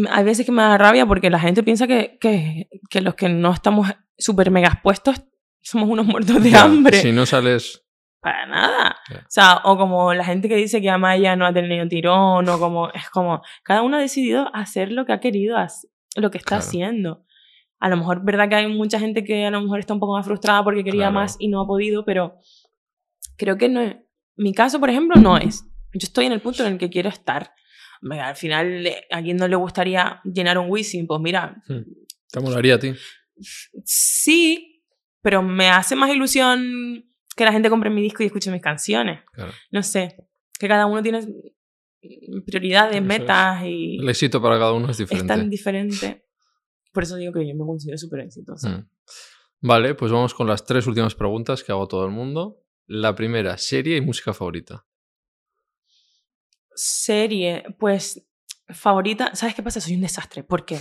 Hay 0.09 0.23
veces 0.23 0.45
que 0.45 0.51
me 0.53 0.61
da 0.61 0.77
rabia 0.77 1.05
porque 1.05 1.29
la 1.29 1.39
gente 1.39 1.63
piensa 1.63 1.85
que, 1.87 2.17
que, 2.19 2.69
que 2.89 3.01
los 3.01 3.15
que 3.15 3.27
no 3.29 3.51
estamos 3.53 3.89
súper 4.17 4.49
mega 4.51 4.69
expuestos 4.69 5.21
somos 5.61 5.89
unos 5.89 6.05
muertos 6.05 6.41
de 6.43 6.51
Ya, 6.51 6.63
hambre. 6.63 6.97
Si 7.01 7.11
no 7.11 7.25
sales... 7.25 7.80
Para 8.21 8.45
nada. 8.45 8.97
O 9.11 9.25
sea, 9.29 9.61
o 9.63 9.77
como 9.77 10.13
la 10.13 10.23
gente 10.23 10.47
que 10.47 10.55
dice 10.55 10.79
que 10.79 10.89
Amaya 10.91 11.35
no 11.35 11.45
ha 11.45 11.53
tenido 11.53 11.87
tirón, 11.87 12.47
o 12.47 12.59
como. 12.59 12.89
Es 12.91 13.09
como. 13.09 13.41
Cada 13.63 13.81
uno 13.81 13.97
ha 13.97 13.99
decidido 13.99 14.49
hacer 14.53 14.91
lo 14.91 15.05
que 15.05 15.13
ha 15.13 15.19
querido, 15.19 15.57
lo 16.15 16.29
que 16.31 16.37
está 16.37 16.49
Claro. 16.57 16.63
haciendo. 16.63 17.25
A 17.79 17.89
lo 17.89 17.97
mejor, 17.97 18.23
verdad 18.23 18.47
que 18.47 18.55
hay 18.55 18.67
mucha 18.67 18.99
gente 18.99 19.23
que 19.23 19.45
a 19.45 19.49
lo 19.49 19.59
mejor 19.61 19.79
está 19.79 19.93
un 19.95 19.99
poco 19.99 20.13
más 20.15 20.25
frustrada 20.25 20.63
porque 20.63 20.83
quería 20.83 21.05
Claro. 21.09 21.13
más 21.15 21.35
y 21.39 21.47
no 21.47 21.61
ha 21.61 21.65
podido, 21.65 22.05
pero 22.05 22.35
creo 23.37 23.57
que 23.57 23.69
no 23.69 23.81
es. 23.81 23.95
Mi 24.35 24.53
caso, 24.53 24.79
por 24.79 24.89
ejemplo, 24.91 25.19
no 25.19 25.37
es. 25.37 25.63
Yo 25.93 25.99
estoy 26.05 26.27
en 26.27 26.31
el 26.33 26.41
punto 26.41 26.63
en 26.65 26.73
el 26.73 26.79
que 26.79 26.89
quiero 26.91 27.09
estar. 27.09 27.53
Al 28.09 28.35
final, 28.35 28.85
eh, 28.87 29.05
¿a 29.11 29.21
quién 29.21 29.37
no 29.37 29.47
le 29.47 29.55
gustaría 29.55 30.21
llenar 30.23 30.57
un 30.59 30.69
Wisin? 30.69 31.05
Pues 31.07 31.19
mira, 31.21 31.55
Te 32.31 32.39
molaría 32.39 32.75
a 32.75 32.79
ti. 32.79 32.93
sí, 33.83 34.83
pero 35.21 35.41
me 35.43 35.69
hace 35.69 35.95
más 35.95 36.09
ilusión 36.11 37.05
que 37.35 37.45
la 37.45 37.51
gente 37.51 37.69
compre 37.69 37.89
mi 37.89 38.01
disco 38.01 38.23
y 38.23 38.27
escuche 38.27 38.51
mis 38.51 38.61
canciones. 38.61 39.21
Claro. 39.31 39.51
No 39.71 39.83
sé, 39.83 40.15
que 40.59 40.67
cada 40.67 40.85
uno 40.85 41.01
tiene 41.01 41.25
prioridades, 42.45 42.95
Eso 42.95 43.01
es. 43.03 43.07
metas 43.07 43.63
y 43.65 43.97
El 43.99 44.09
éxito 44.09 44.41
para 44.41 44.57
cada 44.57 44.73
uno 44.73 44.85
es 44.87 44.91
es 44.91 44.97
diferente. 44.99 45.27
tan 45.27 45.49
diferente. 45.49 46.25
Por 46.91 47.03
eso 47.03 47.15
digo 47.15 47.31
que 47.33 47.47
yo 47.47 47.55
me 47.55 47.65
considero 47.65 47.97
súper 47.97 48.21
exitosa. 48.21 48.69
Mm. 48.69 48.89
Vale, 49.61 49.95
pues 49.95 50.11
vamos 50.11 50.33
con 50.33 50.47
las 50.47 50.65
tres 50.65 50.87
últimas 50.87 51.15
preguntas 51.15 51.63
que 51.63 51.71
hago 51.71 51.83
a 51.83 51.87
todo 51.87 52.03
el 52.05 52.11
mundo. 52.11 52.57
La 52.87 53.15
primera, 53.15 53.57
serie 53.57 53.95
y 53.97 54.01
música 54.01 54.33
favorita. 54.33 54.85
Serie, 56.73 57.63
pues 57.79 58.25
favorita, 58.69 59.35
¿sabes 59.35 59.53
qué 59.55 59.61
pasa? 59.63 59.81
Soy 59.81 59.95
un 59.95 60.01
desastre 60.01 60.43
porque 60.43 60.79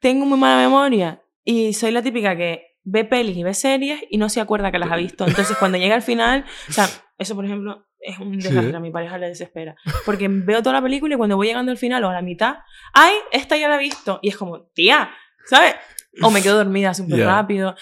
tengo 0.00 0.24
muy 0.24 0.38
mala 0.38 0.60
memoria 0.62 1.22
y 1.44 1.72
soy 1.74 1.90
la 1.90 2.02
típica 2.02 2.36
que 2.36 2.71
ve 2.84 3.04
pelis 3.04 3.36
y 3.36 3.42
ve 3.44 3.54
series 3.54 4.02
y 4.10 4.18
no 4.18 4.28
se 4.28 4.40
acuerda 4.40 4.72
que 4.72 4.78
las 4.78 4.90
ha 4.90 4.96
visto. 4.96 5.26
Entonces 5.26 5.56
cuando 5.58 5.78
llega 5.78 5.94
al 5.94 6.02
final, 6.02 6.44
o 6.68 6.72
sea, 6.72 6.88
eso 7.18 7.34
por 7.34 7.44
ejemplo 7.44 7.86
es 8.00 8.18
un 8.18 8.40
Sí. 8.40 8.48
desastre, 8.48 8.76
a 8.76 8.80
mi 8.80 8.90
pareja 8.90 9.16
le 9.18 9.28
desespera. 9.28 9.76
Porque 10.04 10.26
veo 10.28 10.60
toda 10.62 10.72
la 10.74 10.82
película 10.82 11.14
y 11.14 11.18
cuando 11.18 11.36
voy 11.36 11.46
llegando 11.48 11.70
al 11.70 11.78
final 11.78 12.02
o 12.04 12.08
a 12.10 12.12
la 12.14 12.22
mitad, 12.22 12.56
¡ay! 12.94 13.14
Esta 13.30 13.56
ya 13.56 13.68
la 13.68 13.76
he 13.76 13.78
visto. 13.78 14.18
Y 14.22 14.28
es 14.30 14.36
como, 14.36 14.62
tía, 14.74 15.10
¿sabes? 15.46 15.74
O 16.22 16.30
me 16.30 16.42
quedo 16.42 16.56
dormida 16.56 16.92
súper 16.94 17.20
rápido. 17.24 17.74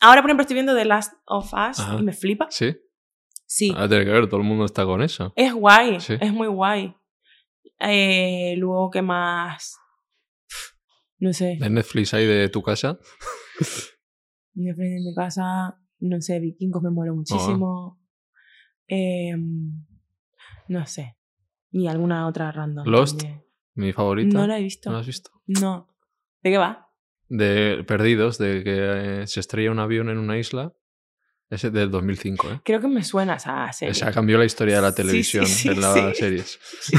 Ahora, 0.00 0.22
por 0.22 0.30
ejemplo, 0.30 0.42
estoy 0.42 0.54
viendo 0.54 0.74
The 0.74 0.84
Last 0.86 1.12
of 1.26 1.46
Us 1.52 1.78
Ajá. 1.80 1.96
y 1.98 2.02
me 2.02 2.12
flipa. 2.14 2.46
Sí. 2.50 2.74
Sí. 3.44 3.72
Ah, 3.76 3.86
tiene 3.88 4.04
que 4.06 4.10
ver, 4.10 4.26
todo 4.28 4.40
el 4.40 4.46
mundo 4.46 4.64
está 4.64 4.84
con 4.84 5.02
eso. 5.02 5.32
Es 5.36 5.52
guay, 5.52 6.00
Sí. 6.00 6.14
es 6.20 6.32
muy 6.32 6.48
guay. 6.48 6.94
Eh, 7.78 8.54
luego, 8.56 8.90
¿qué 8.90 9.02
más? 9.02 9.78
No 11.18 11.32
sé. 11.32 11.56
De 11.60 11.68
Netflix 11.70 12.12
ahí 12.14 12.26
de 12.26 12.48
tu 12.48 12.62
casa. 12.62 12.98
Mi 14.56 14.72
frente 14.74 14.96
en 14.96 15.04
mi 15.04 15.14
casa, 15.14 15.78
no 16.00 16.20
sé, 16.20 16.40
Vikingos 16.40 16.82
me 16.82 16.88
Ah. 16.88 16.92
mola 16.92 17.12
muchísimo. 17.12 18.00
Em, 18.88 19.84
no 20.68 20.86
sé. 20.86 21.16
Y 21.70 21.86
alguna 21.86 22.26
otra 22.26 22.50
random. 22.52 22.86
Lost. 22.86 23.22
Mi 23.74 23.92
favorita. 23.92 24.38
No 24.38 24.46
la 24.46 24.58
he 24.58 24.62
visto. 24.62 24.88
¿No 24.90 24.94
la 24.94 25.00
has 25.00 25.06
visto? 25.06 25.30
No. 25.46 25.88
¿De 26.42 26.50
qué 26.50 26.58
va? 26.58 26.88
De 27.28 27.84
Perdidos, 27.86 28.38
de 28.38 28.62
que 28.64 29.22
eh, 29.22 29.26
se 29.26 29.40
estrella 29.40 29.70
un 29.70 29.78
avión 29.80 30.08
en 30.08 30.18
una 30.18 30.38
isla. 30.38 30.72
Ese 31.48 31.70
del 31.70 31.90
2005, 31.92 32.50
¿eh? 32.50 32.60
Creo 32.64 32.80
que 32.80 32.88
me 32.88 33.04
suena 33.04 33.36
esa 33.36 33.72
serie. 33.72 33.92
Esa 33.92 34.10
cambió 34.10 34.36
la 34.36 34.44
historia 34.46 34.76
de 34.76 34.82
la 34.82 34.90
Sí, 34.90 34.94
sí, 34.96 35.02
televisión 35.02 35.46
sí, 35.46 35.68
en 35.68 35.80
las 35.80 36.16
series. 36.16 36.58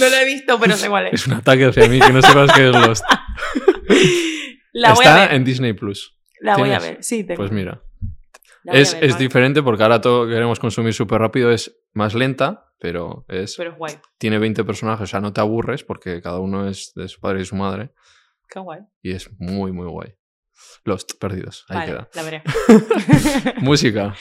No 0.00 0.08
la 0.08 0.22
he 0.22 0.24
visto, 0.24 0.58
pero 0.58 0.74
sé 0.76 0.88
cuál 0.88 1.06
es. 1.08 1.14
Es 1.14 1.26
un 1.26 1.34
ataque 1.34 1.66
hacia 1.66 1.88
mí 1.88 2.00
que 2.00 2.12
no 2.12 2.22
sepas 2.22 2.50
qué 2.52 2.68
es 2.68 2.74
Lost. 2.74 3.04
La 4.80 4.94
voy 4.94 5.04
Está 5.04 5.16
a 5.16 5.26
ver. 5.26 5.34
en 5.34 5.44
Disney 5.44 5.72
Plus. 5.72 6.18
La 6.40 6.56
voy 6.56 6.70
a 6.70 6.78
¿Tienes? 6.78 6.94
ver. 6.96 7.04
Sí, 7.04 7.24
tengo. 7.24 7.38
Pues 7.38 7.50
mira. 7.52 7.82
La 8.64 8.72
voy 8.72 8.78
a 8.78 8.82
Es, 8.82 8.94
ver, 8.94 9.04
es 9.04 9.12
¿vale? 9.12 9.24
diferente 9.24 9.62
porque 9.62 9.82
ahora 9.82 10.00
todo 10.00 10.26
queremos 10.28 10.58
consumir 10.60 10.92
súper 10.94 11.20
rápido. 11.20 11.50
Es 11.50 11.76
más 11.94 12.14
lenta, 12.14 12.72
pero 12.78 13.24
es 13.28 13.56
Pero 13.56 13.72
es 13.72 13.78
guay. 13.78 13.94
tiene 14.18 14.38
20 14.38 14.64
personajes. 14.64 15.04
O 15.04 15.06
sea, 15.06 15.20
no 15.20 15.32
te 15.32 15.40
aburres 15.40 15.82
porque 15.84 16.20
cada 16.22 16.38
uno 16.40 16.68
es 16.68 16.92
de 16.94 17.08
su 17.08 17.20
padre 17.20 17.42
y 17.42 17.44
su 17.44 17.56
madre. 17.56 17.90
Qué 18.48 18.60
guay. 18.60 18.80
Y 19.02 19.12
es 19.12 19.30
muy, 19.40 19.72
muy 19.72 19.86
guay. 19.88 20.14
Lost, 20.84 21.12
perdidos. 21.20 21.64
Ahí 21.68 21.76
vale, 21.76 21.92
queda. 21.92 22.08
la 22.14 22.22
veré. 22.22 22.42
Música. 23.62 24.14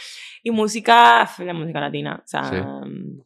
y 0.44 0.52
música, 0.52 1.24
f- 1.24 1.44
la 1.46 1.54
música 1.54 1.80
latina. 1.80 2.22
O 2.24 2.28
sea, 2.28 2.44
Sí. 2.44 2.56
mm, 2.56 3.22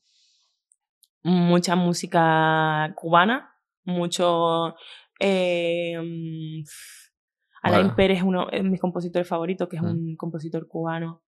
mucha 1.23 1.75
música 1.75 2.91
cubana, 2.95 3.53
mucho. 3.83 4.75
Eh, 5.19 5.95
mm, 6.01 6.63
Alain. 7.61 7.95
Pérez 7.95 8.17
es 8.19 8.23
uno 8.23 8.47
de 8.47 8.63
mis 8.63 8.79
compositores 8.79 9.27
favoritos, 9.27 9.67
que 9.69 9.75
es 9.77 9.81
Mm. 9.81 9.87
un 9.87 10.15
compositor 10.15 10.67
cubano. 10.67 11.23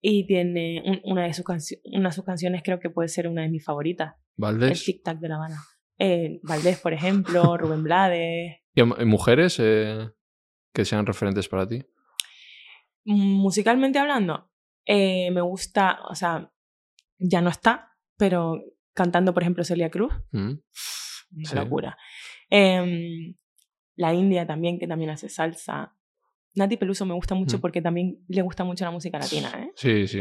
Y 0.00 0.26
tiene 0.26 0.82
un- 0.84 1.00
una, 1.04 1.24
de 1.24 1.32
sus 1.32 1.44
una 1.92 2.08
de 2.08 2.12
sus 2.14 2.24
canciones, 2.24 2.62
creo 2.64 2.80
que 2.80 2.90
puede 2.90 3.08
ser 3.08 3.28
una 3.28 3.42
de 3.42 3.48
mis 3.48 3.64
favoritas: 3.64 4.14
El 4.16 4.20
Valdés. 4.36 4.84
Tic 4.84 5.02
Tac 5.02 5.18
de 5.20 5.28
La 5.28 5.36
Habana. 5.36 5.56
Eh, 5.98 6.40
Valdés, 6.42 6.80
por 6.80 6.92
ejemplo, 6.92 7.56
Rubén 7.58 7.82
Blades. 7.84 8.56
¿Y 8.74 8.82
mujeres 9.04 9.56
eh, 9.60 10.08
que 10.72 10.84
sean 10.84 11.06
referentes 11.06 11.48
para 11.48 11.68
ti? 11.68 11.84
Musicalmente 13.04 13.98
hablando, 13.98 14.50
eh, 14.86 15.30
me 15.32 15.40
gusta, 15.40 15.98
o 16.08 16.14
sea, 16.14 16.50
ya 17.18 17.40
no 17.40 17.50
está, 17.50 17.90
pero 18.16 18.62
cantando, 18.94 19.34
por 19.34 19.42
ejemplo, 19.42 19.64
Celia 19.64 19.90
Cruz, 19.90 20.12
Mm. 20.32 20.52
una 21.36 21.44
Sí. 21.48 21.56
locura. 21.56 21.96
Em, 22.50 23.34
la 24.02 24.12
India 24.12 24.46
también, 24.46 24.78
que 24.78 24.86
también 24.86 25.10
hace 25.10 25.28
salsa. 25.28 25.94
Nati 26.54 26.76
Peluso 26.76 27.06
me 27.06 27.14
gusta 27.14 27.34
mucho 27.34 27.56
Mm. 27.56 27.60
porque 27.60 27.80
también 27.80 28.22
le 28.28 28.42
gusta 28.42 28.64
mucho 28.64 28.84
la 28.84 28.90
música 28.90 29.18
latina. 29.18 29.48
¿eh? 29.58 29.70
Sí, 29.74 30.06
sí. 30.06 30.20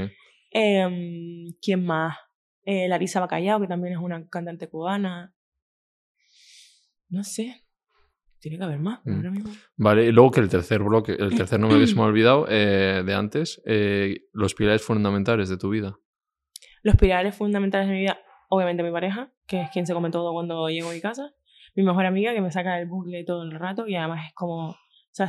Em, 0.51 1.45
¿Quién 1.61 1.85
más? 1.85 2.15
Eh, 2.63 2.87
Larisa 2.87 3.19
Bacallao, 3.19 3.59
que 3.59 3.67
también 3.67 3.93
es 3.95 3.99
una 3.99 4.25
cantante 4.29 4.69
cubana. 4.69 5.33
No 7.09 7.23
sé. 7.23 7.63
Tiene 8.39 8.57
que 8.57 8.63
haber 8.63 8.79
más. 8.79 9.01
Mm. 9.05 9.15
ahora 9.15 9.31
mismo- 9.31 9.51
Vale, 9.77 10.05
y 10.05 10.11
luego 10.11 10.31
que 10.31 10.39
el 10.39 10.49
tercer 10.49 10.81
bloque, 10.81 11.11
el 11.13 11.35
tercer 11.35 11.59
nombre 11.59 11.79
que 11.79 11.87
se 11.87 11.95
me 11.95 12.01
ha 12.01 12.05
olvidado 12.13 12.47
eh, 12.49 13.03
de 13.05 13.13
antes, 13.13 13.61
eh, 13.65 14.21
los 14.33 14.55
pilares 14.55 14.81
fundamentales 14.81 15.49
de 15.49 15.57
tu 15.57 15.69
vida. 15.69 15.97
Los 16.83 16.95
pilares 16.95 17.35
fundamentales 17.35 17.87
de 17.87 17.93
mi 17.93 17.99
vida, 18.01 18.17
obviamente 18.49 18.81
mi 18.83 18.91
pareja, 18.91 19.31
que 19.47 19.61
es 19.61 19.69
quien 19.71 19.85
se 19.85 19.93
come 19.93 20.09
todo 20.09 20.31
cuando 20.33 20.67
llego 20.69 20.89
a 20.89 20.93
mi 20.93 21.01
casa. 21.01 21.33
Mi 21.75 21.83
mejor 21.83 22.05
amiga, 22.05 22.33
que 22.33 22.41
me 22.41 22.51
saca 22.51 22.79
el 22.79 22.87
bucle 22.87 23.23
todo 23.23 23.43
el 23.43 23.51
rato 23.51 23.87
y 23.87 23.95
además 23.95 24.27
es 24.27 24.33
como... 24.33 24.69
O 24.69 25.13
sea, 25.13 25.27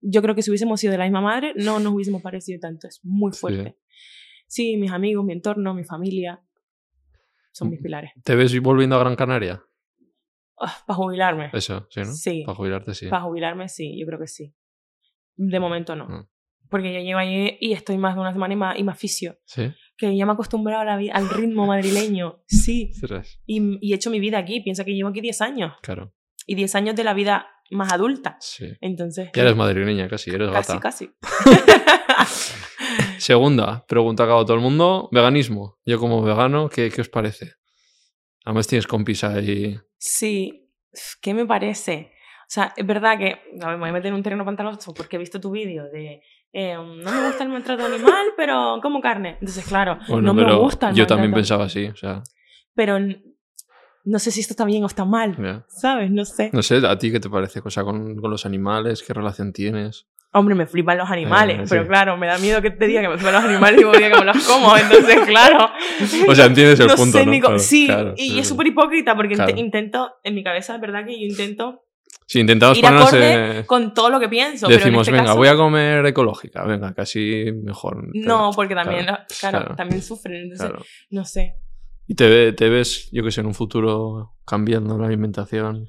yo 0.00 0.22
creo 0.22 0.34
que 0.34 0.42
si 0.42 0.50
hubiésemos 0.50 0.80
sido 0.80 0.92
de 0.92 0.98
la 0.98 1.04
misma 1.04 1.20
madre, 1.20 1.52
no 1.56 1.78
nos 1.80 1.92
hubiésemos 1.92 2.22
parecido 2.22 2.58
tanto. 2.60 2.86
Es 2.86 3.00
muy 3.02 3.32
fuerte. 3.32 3.76
Sí, 4.46 4.76
mis 4.76 4.92
amigos, 4.92 5.24
mi 5.24 5.32
entorno, 5.32 5.74
mi 5.74 5.84
familia, 5.84 6.40
son 7.52 7.70
mis 7.70 7.80
pilares. 7.80 8.12
¿Te 8.22 8.36
ves 8.36 8.60
volviendo 8.60 8.96
a 8.96 9.00
Gran 9.00 9.16
Canaria? 9.16 9.62
para 10.56 10.96
jubilarme. 10.96 11.50
Eso, 11.52 11.86
sí, 11.90 12.00
¿no? 12.00 12.12
Sí. 12.12 12.42
Para 12.46 12.56
jubilarte, 12.56 12.94
sí. 12.94 13.08
Para 13.08 13.22
jubilarme, 13.22 13.68
sí, 13.68 13.98
yo 13.98 14.06
creo 14.06 14.18
que 14.18 14.26
sí. 14.26 14.54
De 15.36 15.60
momento 15.60 15.94
no. 15.96 16.08
Mm. 16.08 16.28
Porque 16.68 16.92
yo 16.92 17.00
llego 17.00 17.18
allí 17.18 17.56
y 17.60 17.72
estoy 17.72 17.98
más 17.98 18.14
de 18.14 18.20
una 18.20 18.32
semana 18.32 18.54
y 18.54 18.56
más, 18.56 18.78
y 18.78 18.82
más 18.82 18.98
fisio. 18.98 19.36
Sí. 19.44 19.72
Que 19.96 20.16
ya 20.16 20.26
me 20.26 20.32
he 20.32 20.34
acostumbrado 20.34 20.82
a 20.82 20.84
la 20.84 20.96
vi- 20.96 21.10
al 21.10 21.28
ritmo 21.30 21.66
madrileño. 21.66 22.42
Sí. 22.46 22.92
Y, 23.46 23.78
y 23.80 23.92
he 23.92 23.96
hecho 23.96 24.10
mi 24.10 24.20
vida 24.20 24.38
aquí. 24.38 24.60
Piensa 24.60 24.84
que 24.84 24.92
llevo 24.94 25.08
aquí 25.08 25.20
10 25.20 25.40
años. 25.40 25.72
Claro, 25.82 26.12
Y 26.46 26.54
10 26.54 26.74
años 26.74 26.94
de 26.96 27.04
la 27.04 27.14
vida 27.14 27.48
más 27.70 27.92
adulta. 27.92 28.36
sí. 28.40 28.66
Entonces. 28.80 29.30
Ya 29.34 29.42
eres 29.42 29.56
madrileña 29.56 30.08
casi, 30.08 30.30
eres 30.30 30.50
Casi, 30.50 30.72
gata. 30.74 30.80
casi. 30.80 31.10
Segunda 33.18 33.84
pregunta 33.86 34.24
que 34.24 34.30
hago 34.30 34.44
todo 34.44 34.56
el 34.56 34.62
mundo, 34.62 35.08
veganismo. 35.12 35.78
Yo 35.84 35.98
como 35.98 36.22
vegano, 36.22 36.68
¿qué, 36.68 36.90
qué 36.90 37.00
os 37.00 37.08
parece? 37.08 37.54
Además 38.44 38.66
tienes 38.66 38.86
compis 38.86 39.24
ahí. 39.24 39.78
Sí. 39.98 40.70
¿Qué 41.20 41.34
me 41.34 41.46
parece? 41.46 42.12
O 42.42 42.48
sea, 42.48 42.72
es 42.76 42.86
verdad 42.86 43.18
que. 43.18 43.32
A 43.60 43.68
ver, 43.70 43.76
me 43.76 43.80
voy 43.80 43.88
a 43.88 43.92
meter 43.92 44.08
en 44.08 44.14
un 44.14 44.22
terreno 44.22 44.44
pantaloso 44.44 44.94
porque 44.94 45.16
he 45.16 45.18
visto 45.18 45.40
tu 45.40 45.50
vídeo 45.50 45.84
de. 45.90 46.20
Eh, 46.52 46.74
no 46.76 47.12
me 47.12 47.26
gusta 47.26 47.44
el 47.44 47.50
maltrato 47.50 47.84
animal, 47.86 48.26
pero 48.36 48.78
como 48.82 49.00
carne. 49.00 49.36
Entonces, 49.40 49.64
claro, 49.66 49.98
Bueno, 50.08 50.22
no 50.32 50.34
me 50.34 50.54
gusta 50.54 50.90
el 50.90 50.94
yo 50.94 51.06
también 51.06 51.30
maltrato. 51.30 51.40
pensaba 51.60 51.64
así, 51.64 51.86
o 51.86 51.96
sea, 51.96 52.22
Pero 52.74 52.98
no 54.04 54.18
sé 54.18 54.30
si 54.30 54.40
esto 54.40 54.52
está 54.52 54.64
bien 54.64 54.82
o 54.84 54.86
está 54.86 55.04
mal. 55.04 55.36
ya. 55.42 55.64
¿Sabes? 55.68 56.10
No 56.10 56.24
sé. 56.24 56.50
No 56.52 56.62
sé, 56.62 56.76
¿a 56.86 56.96
ti 56.98 57.10
qué 57.10 57.20
te 57.20 57.28
parece? 57.28 57.60
O 57.64 57.70
sea, 57.70 57.82
con, 57.84 58.16
con 58.16 58.30
los 58.30 58.46
animales, 58.46 59.02
¿qué 59.06 59.12
relación 59.12 59.52
tienes? 59.52 60.06
Hombre, 60.32 60.54
me 60.54 60.66
flipan 60.66 60.98
los 60.98 61.08
animales, 61.10 61.56
Eh, 61.60 61.62
sí. 61.62 61.66
pero 61.70 61.86
claro, 61.88 62.16
me 62.18 62.26
da 62.26 62.36
miedo 62.38 62.60
que 62.60 62.70
te 62.70 62.86
diga 62.86 63.00
que 63.00 63.08
me 63.08 63.16
flipan 63.16 63.34
los 63.34 63.44
animales 63.44 63.78
y 63.78 63.82
luego 63.82 63.96
diga 63.96 64.10
que 64.12 64.18
me 64.18 64.24
los 64.26 64.46
como. 64.46 64.76
Entonces, 64.76 65.18
claro. 65.26 65.70
O 66.28 66.34
sea, 66.34 66.44
entiendes 66.46 66.78
el 66.80 66.88
no 66.88 66.94
punto, 66.96 67.18
sé 67.18 67.24
¿no? 67.26 67.32
Claro, 67.40 67.58
sí, 67.58 67.86
claro, 67.86 68.14
y 68.16 68.30
sí, 68.30 68.38
es 68.38 68.46
sí. 68.46 68.52
súper 68.52 68.66
hipócrita 68.66 69.16
porque 69.16 69.34
intento, 69.56 70.12
en 70.22 70.34
mi 70.34 70.44
cabeza 70.44 70.74
es 70.74 70.80
verdad 70.80 71.06
que 71.06 71.18
yo 71.18 71.26
intento 71.26 71.82
Sí, 72.28 72.40
intentamos 72.40 72.76
ir 72.78 72.86
acorde 72.86 73.60
eh, 73.60 73.66
con 73.66 73.94
todo 73.94 74.10
lo 74.10 74.18
que 74.18 74.28
pienso. 74.28 74.66
pero 74.66 74.78
en 74.78 74.84
decimos, 74.84 75.02
este 75.06 75.12
venga, 75.12 75.26
caso, 75.26 75.38
voy 75.38 75.48
a 75.48 75.56
comer 75.56 76.04
ecológica, 76.06 76.64
venga, 76.64 76.92
casi 76.92 77.52
mejor. 77.62 78.08
No, 78.14 78.50
porque 78.54 78.74
también, 78.74 79.04
claro, 79.04 79.22
claro, 79.40 79.58
claro. 79.60 79.76
también 79.76 80.02
sufren. 80.02 80.34
Entonces, 80.42 80.68
Claro. 80.68 80.84
no 81.10 81.24
sé. 81.24 81.54
¿Y 82.08 82.14
te, 82.16 82.52
te 82.52 82.68
ves, 82.68 83.08
yo 83.12 83.22
que 83.22 83.30
sé, 83.30 83.40
en 83.42 83.46
un 83.46 83.54
futuro 83.54 84.34
cambiando 84.44 84.98
la 84.98 85.06
alimentación? 85.06 85.88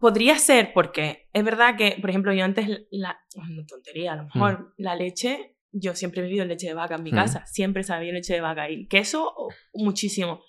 Podría 0.00 0.38
ser 0.38 0.72
porque 0.72 1.28
es 1.32 1.44
verdad 1.44 1.76
que, 1.76 1.98
por 2.00 2.08
ejemplo, 2.10 2.32
yo 2.32 2.44
antes, 2.44 2.68
la, 2.90 3.18
una 3.34 3.66
tontería, 3.66 4.12
a 4.12 4.16
lo 4.16 4.24
mejor 4.24 4.74
la 4.78 4.94
leche, 4.94 5.56
yo 5.72 5.94
siempre 5.94 6.20
he 6.20 6.24
bebido 6.24 6.44
leche 6.44 6.68
de 6.68 6.74
vaca 6.74 6.94
en 6.94 7.02
mi 7.02 7.10
Mm. 7.10 7.14
casa, 7.16 7.44
siempre 7.46 7.82
sabía 7.82 8.12
leche 8.12 8.34
de 8.34 8.40
vaca 8.40 8.70
y 8.70 8.86
queso 8.86 9.34
muchísimo. 9.74 10.42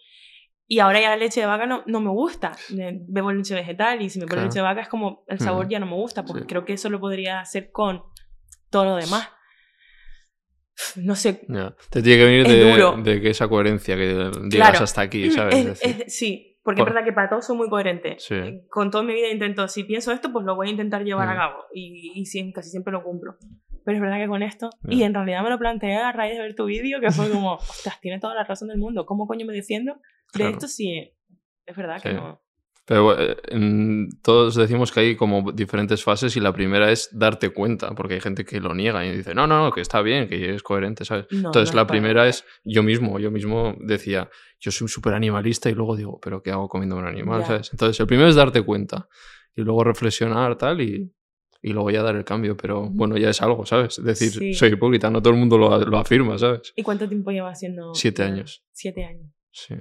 Y 0.68 0.80
ahora 0.80 1.02
ya 1.02 1.10
la 1.10 1.18
leche 1.18 1.42
de 1.42 1.46
vaca 1.46 1.66
no, 1.66 1.84
no 1.88 2.00
me 2.00 2.10
gusta. 2.10 2.54
Bebo 3.08 3.32
leche 3.32 3.54
vegetal 3.54 4.02
y 4.02 4.10
si 4.10 4.20
me 4.20 4.26
ponen 4.26 4.36
Claro. 4.44 4.48
leche 4.48 4.60
de 4.60 4.64
vaca 4.64 4.82
es 4.82 4.88
como 4.88 5.24
el 5.28 5.40
sabor 5.40 5.66
Mm. 5.66 5.70
ya 5.70 5.80
no 5.80 5.86
me 5.88 5.96
gusta, 5.96 6.24
porque 6.24 6.42
Sí. 6.44 6.48
creo 6.48 6.66
que 6.66 6.74
eso 6.74 6.90
lo 6.90 7.00
podría 7.00 7.40
hacer 7.42 7.70
con 7.72 8.02
todo 8.70 8.86
lo 8.86 8.96
demás. 8.96 9.30
No 10.96 11.16
sé. 11.16 11.46
Te 11.90 12.02
tiene 12.02 12.18
que 12.18 12.26
venir 12.26 12.48
de, 12.48 13.12
de 13.12 13.22
que 13.22 13.30
esa 13.30 13.48
coherencia 13.48 13.96
que 13.96 14.06
llegas 14.08 14.50
Claro. 14.50 14.84
hasta 14.84 15.02
aquí, 15.02 15.30
¿sabes? 15.32 15.56
Es- 15.66 15.84
Es 15.84 16.16
sí, 16.18 16.60
porque 16.64 16.80
Por- 16.80 16.90
es 16.90 16.94
verdad 16.96 17.06
que 17.06 17.14
para 17.14 17.30
todo 17.30 17.42
soy 17.42 17.58
muy 17.58 17.70
coherente. 17.70 18.16
Sí. 18.20 18.34
Eh, 18.36 18.66
Con 18.70 18.90
toda 18.90 19.04
mi 19.04 19.14
vida 19.14 19.30
intento, 19.30 19.68
si 19.68 19.84
pienso 19.84 20.12
esto, 20.12 20.32
pues 20.32 20.46
lo 20.46 20.56
voy 20.56 20.68
a 20.70 20.72
intentar 20.72 21.04
llevar 21.04 21.28
a 21.30 21.34
Mm. 21.34 21.38
cabo. 21.38 21.64
Y, 21.74 22.14
y 22.16 22.26
sí, 22.26 22.52
casi 22.54 22.70
siempre 22.72 22.92
lo 22.92 23.04
cumplo. 23.04 23.38
Pero 23.86 23.98
es 23.98 24.02
verdad 24.02 24.18
que 24.18 24.28
con 24.28 24.42
esto, 24.44 24.70
Ya. 24.84 24.94
y 24.96 25.04
en 25.04 25.14
realidad 25.14 25.44
me 25.44 25.50
lo 25.50 25.60
planteé 25.60 25.98
a 25.98 26.12
raíz 26.12 26.34
de 26.36 26.42
ver 26.42 26.56
tu 26.56 26.66
vídeo, 26.66 27.00
que 27.02 27.12
fue 27.12 27.30
como, 27.30 27.56
ostras, 27.96 28.00
tiene 28.02 28.20
toda 28.20 28.34
la 28.34 28.44
razón 28.46 28.70
del 28.70 28.78
mundo. 28.78 29.06
¿Cómo 29.06 29.28
coño 29.28 29.46
me 29.46 29.54
defiendo? 29.54 29.98
De 30.34 30.38
Claro. 30.40 30.52
esto 30.54 30.68
sí, 30.68 31.12
es 31.66 31.76
verdad 31.76 32.02
que 32.02 32.10
Sí. 32.10 32.16
no. 32.16 32.42
Pero 32.86 33.18
eh, 33.18 33.38
en- 33.48 34.10
todos 34.22 34.56
decimos 34.56 34.92
que 34.92 35.00
hay 35.00 35.16
como 35.16 35.54
diferentes 35.54 36.04
fases 36.04 36.36
y 36.36 36.42
la 36.42 36.52
primera 36.52 36.92
es 36.92 37.08
darte 37.14 37.50
cuenta, 37.52 37.96
porque 37.96 38.16
hay 38.16 38.20
gente 38.20 38.44
que 38.44 38.60
lo 38.60 38.76
niega 38.76 39.06
y 39.06 39.16
dice, 39.16 39.34
no, 39.34 39.48
no, 39.48 39.64
no, 39.64 39.72
que 39.72 39.80
está 39.80 40.02
bien, 40.02 40.28
que 40.28 40.54
es 40.54 40.62
coherente, 40.64 41.06
¿sabes? 41.06 41.28
No, 41.32 41.48
Entonces 41.48 41.74
no 41.74 41.80
la 41.82 41.88
primera 41.88 42.28
es 42.28 42.44
yo 42.66 42.84
mismo, 42.84 43.20
yo 43.20 43.32
mismo 43.32 43.74
decía, 43.80 44.30
yo 44.60 44.70
soy 44.72 44.90
súper 44.90 45.14
animalista 45.14 45.70
y 45.70 45.76
luego 45.76 45.96
digo, 45.96 46.20
pero 46.22 46.44
¿qué 46.44 46.52
hago 46.52 46.68
comiendo 46.68 46.98
un 46.98 47.06
animal? 47.08 47.46
¿sabes? 47.46 47.70
Entonces 47.72 47.98
el 48.02 48.08
primero 48.08 48.28
es 48.28 48.36
darte 48.36 48.62
cuenta 48.64 49.08
y 49.56 49.62
luego 49.62 49.86
reflexionar 49.86 50.58
tal 50.58 50.82
y, 50.82 51.10
y 51.62 51.70
luego 51.72 51.90
ya 51.90 52.04
dar 52.04 52.18
el 52.18 52.26
cambio, 52.26 52.58
pero 52.58 52.90
bueno, 52.90 53.16
ya 53.18 53.30
es 53.30 53.42
algo, 53.42 53.66
¿sabes? 53.66 53.98
Es 54.00 54.04
decir, 54.04 54.30
Sí. 54.32 54.54
soy 54.56 54.74
hipócrita, 54.74 55.10
no 55.10 55.22
todo 55.22 55.32
el 55.34 55.40
mundo 55.40 55.58
lo, 55.58 55.80
lo 55.86 55.98
afirma, 56.00 56.38
¿sabes? 56.38 56.74
¿Y 56.76 56.84
cuánto 56.84 57.08
tiempo 57.08 57.32
llevas 57.32 57.60
haciendo? 57.60 57.94
Siete 57.94 58.24
años. 58.24 58.66
Siete 58.74 59.06
años. 59.06 59.32
Sí. 59.52 59.76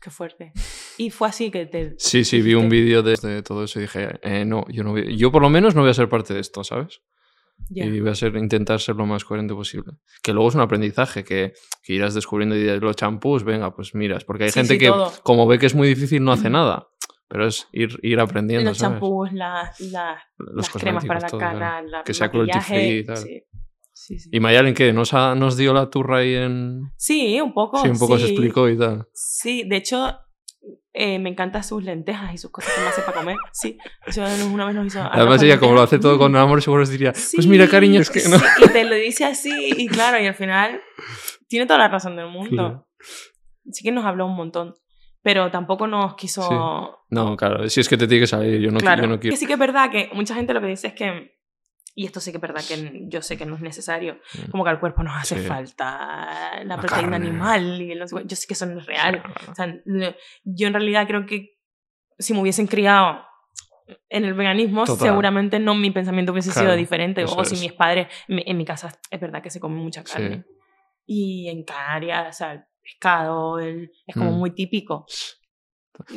Qué 0.00 0.10
fuerte. 0.10 0.52
Y 0.98 1.10
fue 1.10 1.28
así 1.28 1.50
que 1.50 1.66
te... 1.66 1.94
Sí, 1.98 2.24
sí, 2.24 2.40
vi 2.42 2.54
un 2.54 2.68
vídeo 2.68 3.02
de, 3.02 3.16
de 3.16 3.42
todo 3.42 3.64
eso 3.64 3.78
y 3.78 3.82
dije, 3.82 4.20
eh, 4.22 4.44
no, 4.44 4.64
yo 4.68 4.84
no 4.84 4.92
voy- 4.92 5.16
yo 5.16 5.32
por 5.32 5.42
lo 5.42 5.50
menos 5.50 5.74
no 5.74 5.80
voy 5.82 5.90
a 5.90 5.94
ser 5.94 6.08
parte 6.08 6.34
de 6.34 6.40
esto, 6.40 6.62
¿sabes? 6.62 7.00
Y 7.70 8.00
voy 8.00 8.10
a 8.10 8.14
ser, 8.14 8.36
intentar 8.36 8.80
ser 8.80 8.96
lo 8.96 9.06
más 9.06 9.24
coherente 9.24 9.54
posible. 9.54 9.92
Que 10.22 10.32
luego 10.32 10.48
es 10.48 10.54
un 10.54 10.60
aprendizaje, 10.60 11.24
que, 11.24 11.52
que 11.82 11.92
irás 11.94 12.12
descubriendo 12.14 12.56
y 12.56 12.60
dirás, 12.60 12.80
los 12.80 12.96
champús, 12.96 13.44
venga, 13.44 13.74
pues 13.74 13.94
miras. 13.94 14.24
Porque 14.24 14.44
hay 14.44 14.50
Sí, 14.50 14.60
gente 14.60 14.74
sí, 14.74 14.78
que, 14.80 14.88
todo. 14.88 15.12
como 15.22 15.46
ve 15.46 15.58
que 15.58 15.66
es 15.66 15.74
muy 15.74 15.88
difícil, 15.88 16.22
no 16.22 16.32
hace 16.32 16.50
nada. 16.50 16.88
Pero 17.28 17.46
es 17.46 17.68
ir, 17.72 17.98
ir 18.02 18.20
aprendiendo, 18.20 18.70
Los 18.70 18.78
champús, 18.78 19.32
las, 19.32 19.80
las, 19.80 20.20
cremas 20.78 21.04
para 21.06 21.20
la 21.20 21.26
todo, 21.28 21.40
cara, 21.40 21.82
la, 21.82 22.02
Que 22.04 22.12
sea 22.12 22.30
cruelty 22.30 22.60
free 22.60 22.98
y 22.98 23.04
tal. 23.04 23.16
Sí, 23.16 23.42
sí, 24.06 24.18
sí. 24.18 24.30
¿Y 24.32 24.40
Mayalen 24.40 24.74
qué? 24.74 24.92
¿Nos, 24.92 25.14
ha- 25.14 25.34
nos 25.34 25.56
dio 25.56 25.72
la 25.72 25.90
turra 25.90 26.18
ahí 26.18 26.34
en...? 26.34 26.92
Sí, 26.96 27.40
un 27.40 27.52
poco. 27.54 27.78
Sí, 27.82 27.88
un 27.88 27.98
poco 27.98 28.18
se 28.18 28.26
sí. 28.26 28.32
explicó 28.32 28.68
y 28.68 28.78
tal. 28.78 29.08
Sí, 29.12 29.64
de 29.68 29.76
hecho, 29.76 30.18
eh, 30.92 31.18
me 31.18 31.30
encantan 31.30 31.64
sus 31.64 31.82
lentejas 31.82 32.32
y 32.34 32.38
sus 32.38 32.50
cosas 32.50 32.72
que 32.74 32.80
me 32.80 32.86
hace 32.88 33.02
para 33.02 33.18
comer. 33.18 33.36
Sí, 33.52 33.78
una 34.52 34.66
vez 34.66 34.74
nos 34.74 34.86
hizo. 34.86 35.02
Además 35.02 35.42
ella, 35.42 35.58
como 35.58 35.74
lo 35.74 35.82
hace 35.82 35.98
todo 35.98 36.18
con 36.18 36.34
amor, 36.36 36.62
seguro 36.62 36.86
diría, 36.86 37.12
pues 37.12 37.30
Sí, 37.30 37.48
mira, 37.48 37.68
cariño, 37.68 38.00
es 38.00 38.10
que 38.10 38.20
no... 38.28 38.38
sí, 38.38 38.44
y 38.64 38.68
te 38.68 38.84
lo 38.84 38.94
dice 38.94 39.24
así, 39.24 39.74
y 39.76 39.88
claro, 39.88 40.22
y 40.22 40.26
al 40.26 40.34
final 40.34 40.80
tiene 41.48 41.66
toda 41.66 41.78
la 41.78 41.88
razón 41.88 42.16
del 42.16 42.28
mundo. 42.28 42.50
Claro. 42.50 42.88
Sí 43.70 43.82
que 43.82 43.92
nos 43.92 44.04
habló 44.04 44.26
un 44.26 44.36
montón, 44.36 44.74
pero 45.22 45.50
tampoco 45.50 45.86
nos 45.86 46.14
quiso... 46.16 46.42
Sí. 46.42 46.54
No, 47.10 47.36
claro, 47.36 47.68
si 47.68 47.80
es 47.80 47.88
que 47.88 47.96
te 47.96 48.06
tiene 48.06 48.22
que 48.22 48.26
salir, 48.26 48.60
yo 48.60 48.70
no, 48.70 48.78
claro, 48.78 49.02
yo 49.02 49.08
no 49.08 49.14
que 49.16 49.20
quiero... 49.22 49.36
sí 49.36 49.46
que 49.46 49.54
es 49.54 49.58
verdad 49.58 49.90
que 49.90 50.10
mucha 50.12 50.34
gente 50.34 50.52
lo 50.54 50.60
que 50.60 50.66
dice 50.68 50.88
es 50.88 50.92
que... 50.94 51.34
Y 51.96 52.06
esto 52.06 52.18
sí 52.20 52.32
que 52.32 52.38
es 52.38 52.42
verdad 52.42 52.62
que 52.66 53.02
yo 53.08 53.22
sé 53.22 53.36
que 53.38 53.46
no 53.46 53.54
es 53.54 53.60
necesario. 53.60 54.18
Mm. 54.46 54.50
Como 54.50 54.64
que 54.64 54.70
al 54.70 54.80
cuerpo 54.80 55.02
nos 55.04 55.14
hace 55.16 55.38
Sí. 55.40 55.46
falta 55.46 56.56
la 56.58 56.64
La 56.64 56.76
proteína 56.76 57.10
carne. 57.12 57.28
animal. 57.28 57.80
Y 57.82 57.96
cuál. 58.10 58.26
yo 58.26 58.34
sé 58.36 58.46
que 58.48 58.54
eso 58.54 58.66
no 58.66 58.80
es 58.80 58.86
real. 58.86 59.22
O 59.48 59.54
sea, 59.54 59.66
no- 59.84 60.14
yo 60.44 60.66
en 60.66 60.74
realidad 60.74 61.06
creo 61.06 61.24
que 61.24 61.58
si 62.18 62.32
me 62.34 62.40
hubiesen 62.40 62.66
criado 62.66 63.24
en 64.08 64.24
el 64.24 64.34
veganismo, 64.34 64.84
Total. 64.86 65.08
seguramente 65.08 65.58
no 65.60 65.74
mi 65.74 65.90
pensamiento 65.90 66.32
hubiese 66.32 66.50
sido 66.50 66.64
Claro, 66.64 66.76
diferente. 66.78 67.22
eso 67.22 67.36
O 67.36 67.44
si 67.44 67.54
es. 67.54 67.60
mis 67.60 67.72
padres, 67.72 68.08
en 68.28 68.56
mi- 68.56 68.64
casa 68.64 68.98
es 69.10 69.20
verdad 69.20 69.42
que 69.42 69.50
se 69.50 69.60
come 69.60 69.76
mucha 69.76 70.02
Sí. 70.04 70.12
carne. 70.12 70.44
Y 71.06 71.48
en 71.48 71.64
Canarias, 71.64 72.28
o 72.28 72.32
sea, 72.38 72.52
el 72.54 72.64
pescado 72.82 73.58
el- 73.60 73.90
es 74.06 74.14
como 74.14 74.32
Mm. 74.32 74.38
muy 74.38 74.50
típico. 74.52 75.06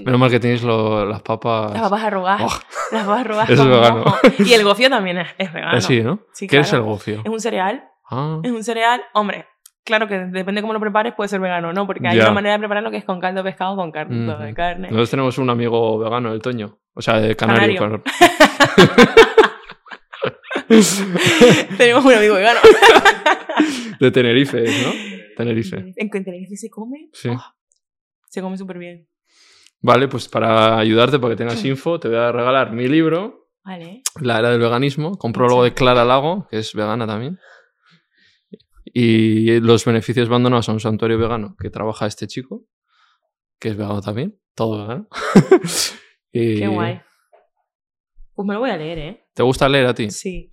Menos 0.03 0.19
mal 0.19 0.29
que 0.31 0.39
tenéis 0.39 0.63
lo- 0.63 1.05
las 1.05 1.21
papas... 1.21 1.71
Las 1.73 1.81
papas 1.83 2.03
arrugadas. 2.03 2.41
Oh, 2.53 2.59
Las 2.95 3.03
papas 3.05 3.19
arrugadas 3.21 3.49
Eso 3.51 3.63
es 3.65 3.69
vegano. 3.69 4.03
mojo. 4.05 4.17
Y 4.39 4.53
el 4.53 4.63
gofio 4.63 4.89
también 4.89 5.17
es, 5.19 5.27
es 5.37 5.53
vegano. 5.53 5.77
así, 5.77 6.01
¿no? 6.01 6.19
Sí, 6.33 6.47
¿Qué 6.47 6.57
es 6.59 6.73
el 6.73 6.81
gofio? 6.81 7.21
Es 7.23 7.29
un 7.31 7.39
cereal 7.39 7.83
Ah, 8.09 8.39
Es 8.43 8.51
un 8.51 8.63
cereal, 8.63 9.01
hombre, 9.13 9.45
claro 9.83 10.07
que 10.07 10.17
depende 10.17 10.61
cómo 10.61 10.71
lo 10.73 10.79
prepares, 10.79 11.13
puede 11.13 11.27
ser 11.27 11.41
vegano 11.41 11.69
o 11.69 11.73
no, 11.73 11.85
porque 11.85 12.07
hay 12.07 12.15
Ya. 12.17 12.23
una 12.23 12.31
manera 12.33 12.53
de 12.53 12.59
prepararlo 12.59 12.89
que 12.89 12.95
es 12.97 13.03
con 13.05 13.19
caldo 13.19 13.43
de 13.43 13.49
pescado 13.51 13.75
con 13.75 13.91
carne, 13.91 14.25
todo 14.25 14.39
de 14.39 14.53
carne. 14.53 14.87
nosotros 14.87 15.09
tenemos 15.11 15.37
un 15.37 15.49
amigo 15.49 15.99
vegano, 15.99 16.31
el 16.33 16.41
Toño. 16.41 16.79
O 16.93 17.01
sea, 17.01 17.19
de 17.19 17.35
Canario. 17.35 18.01
Tenemos 21.77 22.03
un 22.05 22.13
amigo 22.13 22.35
vegano. 22.35 22.59
de 23.99 24.11
Tenerife, 24.11 24.63
¿no? 24.63 24.91
Tenerife. 25.35 25.93
En 25.95 26.09
Tenerife 26.09 26.55
se 26.55 26.69
come, 26.69 27.09
Sí. 27.13 27.29
oh, 27.29 27.43
se 28.29 28.41
come 28.41 28.57
súper 28.57 28.77
bien. 28.77 29.07
Vale, 29.81 30.07
pues 30.07 30.27
para 30.27 30.77
ayudarte, 30.77 31.19
para 31.19 31.33
que 31.33 31.37
tengas 31.37 31.63
info, 31.63 31.99
te 31.99 32.07
voy 32.07 32.17
a 32.17 32.31
regalar 32.31 32.71
mi 32.71 32.87
libro, 32.87 33.49
Vale. 33.63 34.01
La 34.21 34.39
Era 34.39 34.49
del 34.49 34.61
Veganismo, 34.61 35.17
con 35.17 35.33
prólogo 35.33 35.61
de 35.63 35.73
Clara 35.73 36.05
Lago, 36.05 36.47
que 36.49 36.59
es 36.59 36.73
vegana 36.73 37.05
también. 37.05 37.37
Y 38.85 39.59
los 39.59 39.83
beneficios 39.83 40.29
van 40.29 40.43
donados 40.43 40.69
a 40.69 40.71
un 40.71 40.79
santuario 40.79 41.17
vegano 41.19 41.55
que 41.59 41.69
trabaja 41.69 42.05
este 42.07 42.27
chico, 42.27 42.63
que 43.59 43.69
es 43.69 43.77
vegano 43.77 44.01
también, 44.01 44.39
todo 44.55 44.81
vegano. 44.81 45.07
y 46.31 46.59
Qué 46.59 46.67
guay. 46.67 47.01
Pues 48.33 48.47
me 48.47 48.53
lo 48.53 48.61
voy 48.61 48.69
a 48.69 48.77
leer, 48.77 48.99
¿eh? 48.99 49.27
¿Te 49.33 49.43
gusta 49.43 49.67
leer 49.67 49.87
a 49.87 49.93
ti? 49.93 50.09
Sí. 50.11 50.49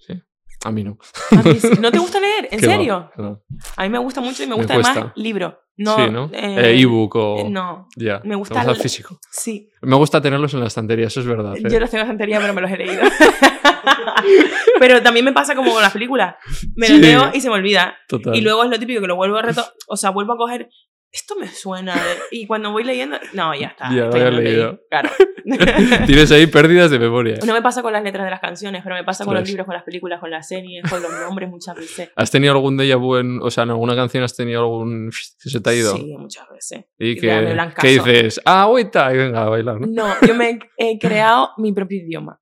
A 0.64 0.72
mí 0.72 0.82
no. 0.82 0.98
A 1.30 1.42
mí 1.42 1.54
sí. 1.60 1.68
¿No 1.80 1.92
te 1.92 1.98
gusta 1.98 2.18
leer? 2.18 2.48
¿En 2.50 2.60
no, 2.60 2.66
serio? 2.66 3.10
no. 3.16 3.42
A 3.76 3.82
mí 3.84 3.88
me 3.90 3.98
gusta 3.98 4.20
mucho 4.20 4.42
y 4.42 4.46
me 4.46 4.54
Me 4.54 4.56
gusta 4.56 4.74
cuesta. 4.74 4.90
además 4.92 5.12
libro. 5.16 5.60
No, 5.76 5.96
sí, 5.96 6.10
¿no? 6.10 6.30
eh, 6.32 6.56
Eh, 6.72 6.80
ebook 6.80 7.16
o... 7.16 7.38
eh, 7.40 7.50
No, 7.50 7.88
Ya. 7.96 8.20
me 8.24 8.34
gusta 8.36 8.62
el 8.62 8.68
el- 8.70 8.76
físico. 8.76 9.18
sí. 9.30 9.70
Me 9.82 9.96
gusta 9.96 10.20
tenerlos 10.20 10.54
en 10.54 10.60
la 10.60 10.66
estantería, 10.68 11.08
eso 11.08 11.20
es 11.20 11.26
verdad. 11.26 11.56
¿eh? 11.56 11.62
Yo 11.68 11.80
los 11.80 11.90
tengo 11.90 12.02
en 12.02 12.08
santería, 12.08 12.38
pero 12.40 12.54
me 12.54 12.60
los 12.60 12.70
he 12.70 12.76
leído. 12.76 13.02
pero 14.78 15.02
también 15.02 15.24
me 15.24 15.32
pasa 15.32 15.54
como 15.54 15.72
con 15.72 15.82
las 15.82 15.92
películas. 15.92 16.36
Me 16.74 16.88
los 16.88 16.98
Sí. 16.98 17.02
leo 17.02 17.30
y 17.34 17.40
se 17.40 17.48
me 17.48 17.54
olvida. 17.56 17.96
Total. 18.08 18.34
Y 18.34 18.40
luego 18.40 18.64
es 18.64 18.70
lo 18.70 18.78
típico 18.78 19.00
que 19.00 19.06
lo 19.06 19.16
vuelvo 19.16 19.36
a 19.36 19.42
reto, 19.42 19.64
o 19.88 19.96
sea, 19.96 20.10
vuelvo 20.10 20.34
a 20.34 20.36
coger. 20.36 20.68
Esto 21.14 21.36
me 21.36 21.46
suena. 21.46 21.94
de- 21.94 22.00
Y 22.32 22.44
cuando 22.48 22.72
voy 22.72 22.82
leyendo, 22.82 23.16
no, 23.34 23.54
ya 23.54 23.68
está. 23.68 23.88
Ya 23.90 23.94
lo 23.96 24.04
esto 24.06 24.16
había 24.16 24.30
lo 24.32 24.36
leí. 24.38 24.44
leído. 24.52 24.80
Claro. 24.90 25.10
Tienes 26.06 26.32
ahí 26.32 26.48
pérdidas 26.48 26.90
de 26.90 26.98
memoria. 26.98 27.36
no 27.46 27.52
me 27.52 27.62
pasa 27.62 27.82
con 27.82 27.92
las 27.92 28.02
letras 28.02 28.24
de 28.24 28.30
las 28.32 28.40
canciones, 28.40 28.82
pero 28.82 28.96
me 28.96 29.04
pasa 29.04 29.24
con 29.24 29.34
los 29.34 29.46
libros, 29.48 29.64
con 29.64 29.74
las 29.76 29.84
películas, 29.84 30.18
con 30.18 30.30
las 30.32 30.48
series, 30.48 30.82
con 30.90 31.00
los 31.00 31.12
nombres 31.12 31.48
muchas 31.50 31.76
veces. 31.76 32.10
¿Has 32.16 32.32
tenido 32.32 32.52
algún 32.54 32.76
déjà 32.76 32.96
vu 32.98 33.14
en, 33.16 33.38
o 33.40 33.48
sea, 33.50 33.62
en 33.62 33.70
alguna 33.70 33.94
canción 33.94 34.24
has 34.24 34.34
tenido 34.34 34.62
algún 34.62 35.10
que 35.40 35.50
se 35.50 35.60
te 35.60 35.70
ha 35.70 35.74
ido? 35.74 35.94
Sí, 35.96 36.16
muchas 36.18 36.48
veces. 36.50 36.84
Y 36.98 37.10
Y 37.10 37.14
que. 37.16 37.56
¿qué 37.80 37.88
dices? 37.88 38.40
Ah, 38.44 38.62
agüita, 38.62 39.14
y 39.14 39.16
venga 39.16 39.42
a 39.44 39.48
bailar, 39.50 39.80
¿no? 39.80 39.86
No, 39.86 40.14
yo 40.26 40.34
me 40.34 40.58
he 40.78 40.98
creado 40.98 41.50
mi 41.58 41.72
propio 41.72 41.98
idioma. 41.98 42.40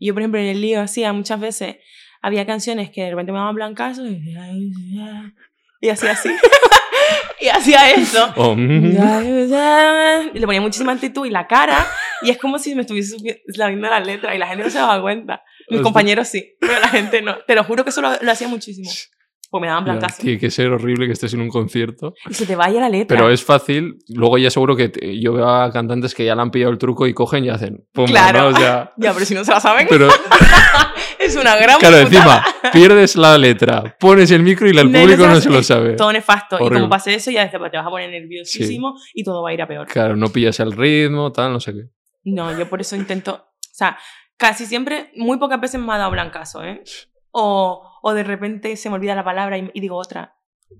Yo, 0.00 0.14
por 0.14 0.22
ejemplo, 0.22 0.40
en 0.40 0.46
el 0.46 0.60
lío 0.62 0.80
hacía 0.80 1.12
muchas 1.12 1.38
veces, 1.40 1.76
había 2.22 2.46
canciones 2.46 2.88
que 2.90 3.02
de 3.02 3.10
repente 3.10 3.32
me 3.32 3.38
daban 3.38 3.54
blancazo 3.54 4.06
y, 4.06 4.34
y 5.80 5.88
hacía 5.90 6.12
así. 6.12 6.30
y 7.40 7.48
hacía 7.48 7.90
eso. 7.90 8.32
O, 8.36 8.54
mm, 8.56 8.96
Y 10.34 10.38
le 10.38 10.46
ponía 10.46 10.60
muchísima 10.60 10.92
actitud 10.92 11.26
y 11.26 11.30
la 11.30 11.46
cara, 11.46 11.86
y 12.22 12.30
es 12.30 12.38
como 12.38 12.58
si 12.58 12.74
me 12.74 12.82
estuviese 12.82 13.16
sabiendo 13.54 13.88
la 13.88 14.00
letra 14.00 14.34
y 14.34 14.38
la 14.38 14.46
gente 14.46 14.64
no 14.64 14.70
se 14.70 14.78
daba 14.78 15.00
cuenta. 15.00 15.42
Mis 15.68 15.78
Hostia. 15.78 15.82
compañeros 15.84 16.28
sí, 16.28 16.54
pero 16.60 16.78
la 16.80 16.88
gente 16.88 17.22
no. 17.22 17.36
Te 17.46 17.54
lo 17.54 17.64
juro 17.64 17.84
que 17.84 17.90
eso 17.90 18.00
lo, 18.02 18.10
lo 18.20 18.32
hacía 18.32 18.48
muchísimo. 18.48 18.90
Pues 19.50 19.60
me 19.60 19.66
daban 19.66 19.84
ya, 19.84 19.92
blancazo. 19.92 20.22
tiene 20.22 20.38
que 20.38 20.50
ser 20.50 20.68
horrible 20.72 21.06
que 21.06 21.12
estés 21.12 21.34
en 21.34 21.42
un 21.42 21.50
concierto. 21.50 22.14
Y 22.28 22.32
se 22.32 22.46
te 22.46 22.56
vaya 22.56 22.80
la 22.80 22.88
letra. 22.88 23.14
Pero 23.16 23.30
es 23.30 23.44
fácil. 23.44 23.98
Luego 24.08 24.38
ya 24.38 24.48
seguro 24.50 24.74
que 24.74 24.88
te- 24.88 25.20
yo 25.20 25.34
veo 25.34 25.46
a 25.46 25.70
cantantes 25.70 26.14
que 26.14 26.24
ya 26.24 26.34
le 26.34 26.40
han 26.40 26.50
pillado 26.50 26.72
el 26.72 26.78
truco 26.78 27.06
y 27.06 27.12
cogen 27.12 27.44
y 27.44 27.50
hacen. 27.50 27.86
pum, 27.92 28.06
Claro. 28.06 28.40
¿no? 28.40 28.46
O 28.48 28.54
sea, 28.58 28.92
Ya, 28.96 29.12
pero 29.12 29.26
si 29.26 29.34
no 29.34 29.44
se 29.44 29.50
la 29.52 29.60
saben, 29.60 29.86
pero 29.90 30.08
es 31.18 31.36
una 31.36 31.56
gran 31.56 31.78
claro, 31.78 32.04
putada. 32.04 32.44
encima 32.44 32.44
pierdes 32.72 33.16
la 33.16 33.36
letra, 33.38 33.96
pones 33.98 34.30
el 34.30 34.42
micro 34.42 34.66
y 34.66 34.70
el 34.76 34.90
No, 34.90 35.00
público 35.00 35.26
no 35.26 35.40
se 35.40 35.50
lo 35.50 35.62
sabe. 35.62 35.94
todo 35.94 36.12
nefasto. 36.12 36.56
Y 36.58 36.62
Horrible. 36.62 36.80
como 36.80 36.90
pase 36.90 37.14
eso, 37.14 37.30
ya 37.30 37.50
te 37.50 37.58
vas 37.58 37.72
a 37.74 37.90
poner 37.90 38.10
nerviosísimo 38.10 38.94
y 39.14 39.24
todo 39.24 39.42
va 39.42 39.50
a 39.50 39.54
ir 39.54 39.62
a 39.62 39.66
peor. 39.68 39.86
Claro, 39.86 40.16
no 40.16 40.28
pillas 40.30 40.58
el 40.60 40.72
ritmo, 40.72 41.32
tal, 41.32 41.52
no 41.52 41.60
sé 41.60 41.72
qué. 41.72 41.82
No, 42.24 42.56
yo 42.56 42.68
por 42.68 42.80
eso 42.80 42.94
intento. 42.96 43.34
O 43.34 43.74
sea, 43.74 43.98
casi 44.36 44.66
siempre, 44.66 45.10
muy 45.16 45.38
pocas 45.38 45.60
veces 45.60 45.80
me 45.80 45.92
ha 45.92 45.98
dado 45.98 46.10
blancazo, 46.10 46.62
¿eh? 46.64 46.82
O, 47.30 47.82
o 48.02 48.14
de 48.14 48.22
repente 48.24 48.76
se 48.76 48.88
me 48.90 48.96
olvida 48.96 49.14
la 49.14 49.24
palabra 49.24 49.56
y, 49.58 49.70
y 49.74 49.80
digo 49.80 49.96
otra. 49.96 50.36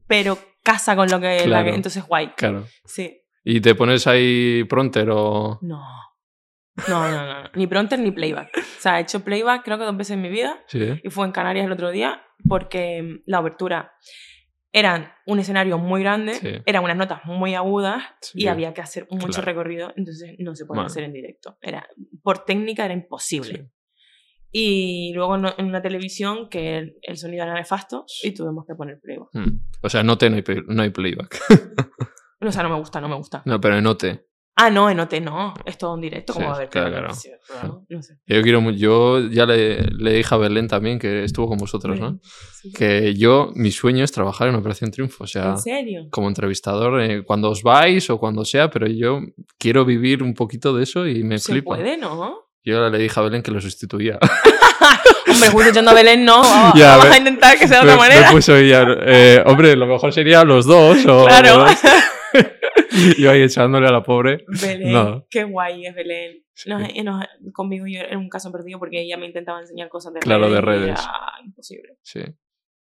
Pero 0.06 0.38
casa 0.62 0.94
con 0.96 1.08
lo 1.10 1.20
que. 1.20 1.38
la 1.38 1.44
Claro. 1.44 1.64
que- 1.70 1.74
entonces, 1.74 2.04
guay. 2.06 2.28
Claro. 2.36 2.66
Sí. 2.84 3.18
Y 3.44 3.60
te 3.60 3.74
pones 3.74 4.06
ahí 4.06 4.64
pronter 4.64 5.10
o. 5.10 5.58
No. 5.62 5.82
No, 6.88 7.10
no, 7.10 7.26
no. 7.26 7.42
no. 7.44 7.50
Ni 7.54 7.66
pronto 7.66 7.96
ni 7.96 8.10
playback. 8.12 8.50
O 8.56 8.80
sea, 8.80 8.98
he 8.98 9.02
hecho 9.02 9.20
playback 9.24 9.64
creo 9.64 9.78
que 9.78 9.84
dos 9.84 9.96
veces 9.96 10.12
en 10.12 10.22
mi 10.22 10.30
vida. 10.30 10.58
Sí. 10.66 11.00
Y 11.02 11.10
fue 11.10 11.26
en 11.26 11.32
Canarias 11.32 11.66
el 11.66 11.72
otro 11.72 11.90
día 11.90 12.22
porque 12.48 13.02
mm, 13.02 13.22
la 13.26 13.40
obertura 13.40 13.92
eran 14.74 15.12
un 15.26 15.38
escenario 15.38 15.76
muy 15.76 16.00
grande, 16.02 16.32
Sí. 16.34 16.48
eran 16.64 16.82
unas 16.82 16.96
notas 16.96 17.20
muy 17.26 17.54
agudas 17.54 18.02
Sí. 18.22 18.42
y 18.42 18.46
había 18.46 18.72
que 18.72 18.80
hacer 18.80 19.06
mucho 19.10 19.26
Claro. 19.26 19.42
recorrido, 19.44 19.92
entonces 19.96 20.34
no 20.38 20.54
se 20.54 20.64
podía 20.64 20.84
hacer 20.84 21.04
en 21.04 21.12
directo. 21.12 21.58
Era, 21.60 21.86
por 22.22 22.44
técnica 22.46 22.84
era 22.86 22.94
imposible. 22.94 23.70
Y 24.50 25.12
luego 25.14 25.36
no- 25.38 25.54
en 25.56 25.66
una 25.66 25.80
televisión 25.82 26.48
que 26.50 26.78
el, 26.78 26.96
el 27.02 27.16
sonido 27.16 27.44
era 27.44 27.54
nefasto 27.54 28.04
y 28.22 28.32
tuvimos 28.32 28.64
que 28.66 28.74
poner 28.74 28.98
playback. 29.00 29.28
Mm. 29.34 29.60
O 29.82 29.88
sea, 29.90 30.02
note 30.02 30.28
no 30.30 30.36
hay, 30.36 30.44
no 30.66 30.82
hay 30.82 30.90
playback. 30.90 31.38
O 32.44 32.50
sea, 32.50 32.64
no 32.64 32.70
me 32.70 32.74
gusta, 32.74 33.00
no 33.00 33.08
me 33.08 33.14
gusta. 33.14 33.40
No, 33.46 33.60
pero 33.60 33.76
en 33.78 33.84
note. 33.84 34.26
Ah, 34.64 34.70
no, 34.70 34.88
en 34.90 35.00
OT 35.00 35.14
no. 35.20 35.54
Es 35.64 35.76
todo 35.78 35.94
en 35.94 36.00
directo. 36.02 36.32
como 36.34 36.44
Sí, 36.44 36.48
va 36.48 36.52
a 36.52 36.56
haber 36.56 36.68
claro, 36.68 36.90
claro. 36.90 37.14
Sí, 37.14 37.30
No 37.88 38.02
sé. 38.02 38.14
Yo 38.26 38.42
quiero 38.42 38.70
yo 38.70 39.20
ya 39.28 39.44
le, 39.46 39.82
le 39.82 40.12
dije 40.12 40.34
a 40.34 40.38
Belén 40.38 40.68
también 40.68 40.98
que 40.98 41.24
estuvo 41.24 41.48
con 41.48 41.58
vosotros, 41.58 41.98
¿no? 41.98 42.18
Sí. 42.60 42.72
Que 42.72 43.14
yo, 43.14 43.50
mi 43.54 43.70
sueño 43.72 44.04
es 44.04 44.12
trabajar 44.12 44.48
en 44.48 44.54
Operación 44.54 44.90
Triunfo, 44.90 45.24
o 45.24 45.26
sea, 45.26 45.50
¿En 45.50 45.58
serio? 45.58 46.06
como 46.10 46.28
entrevistador, 46.28 47.00
eh, 47.00 47.24
cuando 47.24 47.50
os 47.50 47.62
vais 47.62 48.08
o 48.10 48.18
cuando 48.18 48.44
sea, 48.44 48.70
pero 48.70 48.86
yo 48.86 49.20
quiero 49.58 49.84
vivir 49.84 50.22
un 50.22 50.34
poquito 50.34 50.74
de 50.76 50.84
eso 50.84 51.06
y 51.06 51.24
me 51.24 51.38
Se 51.38 51.52
flipa. 51.52 51.74
puede, 51.76 51.96
¿no? 51.96 52.38
Yo 52.64 52.88
le 52.88 52.98
dije 52.98 53.18
a 53.18 53.22
Belén 53.24 53.42
que 53.42 53.50
lo 53.50 53.60
sustituía. 53.60 54.18
Hombre, 55.28 55.48
justo 55.50 55.70
echando 55.70 55.90
a 55.90 55.94
Belén, 55.94 56.24
no. 56.24 56.40
Vamos, 56.42 56.78
Ya, 56.78 56.96
vamos 56.96 57.14
a 57.14 57.18
intentar 57.18 57.58
que 57.58 57.66
sea 57.66 57.80
de 57.80 57.86
me, 57.86 57.92
otra 57.94 58.02
me 58.04 58.14
manera. 58.14 58.30
puso 58.30 58.56
ella, 58.56 58.84
eh, 59.06 59.42
hombre, 59.46 59.74
lo 59.76 59.86
mejor 59.86 60.12
sería 60.12 60.44
los 60.44 60.66
dos 60.66 60.98
o 61.06 61.24
Claro. 61.26 61.58
dos. 61.58 61.70
Yo 63.18 63.30
ahí 63.30 63.42
echándole 63.42 63.86
a 63.88 63.92
la 63.92 64.02
pobre. 64.02 64.44
Belén, 64.60 64.92
No. 64.92 65.26
qué 65.30 65.44
guay 65.44 65.86
es 65.86 65.94
Belén. 65.94 66.44
Sí. 66.54 66.68
Nos- 66.70 66.82
eh, 66.94 67.02
nos- 67.02 67.24
conmigo 67.54 67.86
yo 67.86 68.00
era 68.00 68.18
un 68.18 68.28
caso 68.28 68.52
perdido 68.52 68.78
porque 68.78 69.00
ella 69.02 69.16
me 69.16 69.26
intentaba 69.26 69.60
enseñar 69.60 69.88
cosas 69.88 70.12
de 70.14 70.20
Claro, 70.20 70.50
de 70.50 70.58
y 70.58 70.60
redes. 70.60 71.00
Era 71.00 71.32
imposible. 71.44 71.96
Sí. 72.02 72.20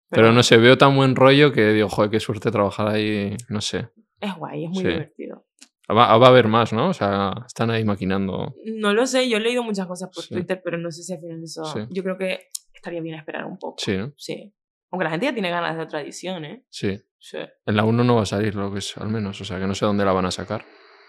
Pero 0.08 0.30
no 0.32 0.42
sé, 0.44 0.56
veo 0.56 0.78
tan 0.78 0.94
buen 0.94 1.16
rollo 1.16 1.52
que 1.52 1.72
digo, 1.72 1.88
joder, 1.88 2.10
qué 2.12 2.20
suerte 2.20 2.50
trabajar 2.52 2.86
ahí, 2.88 3.36
no 3.48 3.60
sé. 3.60 3.88
Es 4.20 4.34
guay, 4.36 4.64
es 4.64 4.70
muy 4.70 4.82
Sí. 4.82 4.88
divertido. 4.88 5.46
Va, 5.90 6.16
va 6.16 6.26
a 6.26 6.30
haber 6.30 6.46
más, 6.48 6.72
¿no? 6.72 6.88
O 6.90 6.92
sea, 6.94 7.32
están 7.46 7.70
ahí 7.70 7.84
maquinando. 7.84 8.54
No 8.64 8.92
lo 8.94 9.06
sé, 9.06 9.28
yo 9.28 9.36
he 9.36 9.40
leído 9.40 9.62
muchas 9.64 9.86
cosas 9.86 10.10
por 10.14 10.22
Sí. 10.24 10.34
Twitter, 10.34 10.60
pero 10.64 10.78
no 10.78 10.90
sé 10.92 11.02
si 11.02 11.12
al 11.12 11.20
final 11.20 11.42
eso. 11.42 11.64
Sí. 11.64 11.80
Yo 11.90 12.02
creo 12.04 12.16
que 12.16 12.48
estaría 12.72 13.00
bien 13.00 13.16
esperar 13.16 13.44
un 13.46 13.58
poco. 13.58 13.76
Sí, 13.78 13.96
¿no? 13.96 14.12
Sí. 14.16 14.52
Aunque 14.92 15.04
la 15.04 15.10
gente 15.10 15.26
ya 15.26 15.32
tiene 15.32 15.50
ganas 15.50 15.76
de 15.76 15.82
otra 15.82 16.00
edición, 16.00 16.44
¿eh? 16.44 16.64
Sí. 16.70 17.00
Sí. 17.18 17.38
En 17.66 17.76
la 17.76 17.84
1 17.84 18.04
no 18.04 18.16
va 18.16 18.22
a 18.22 18.26
salir, 18.26 18.54
lo 18.54 18.72
que 18.72 18.78
es, 18.78 18.96
al 18.98 19.08
menos. 19.08 19.40
O 19.40 19.44
sea, 19.44 19.58
que 19.58 19.66
no 19.66 19.74
sé 19.74 19.84
dónde 19.84 20.04
la 20.04 20.12
van 20.12 20.26
a 20.26 20.30
sacar. 20.30 20.64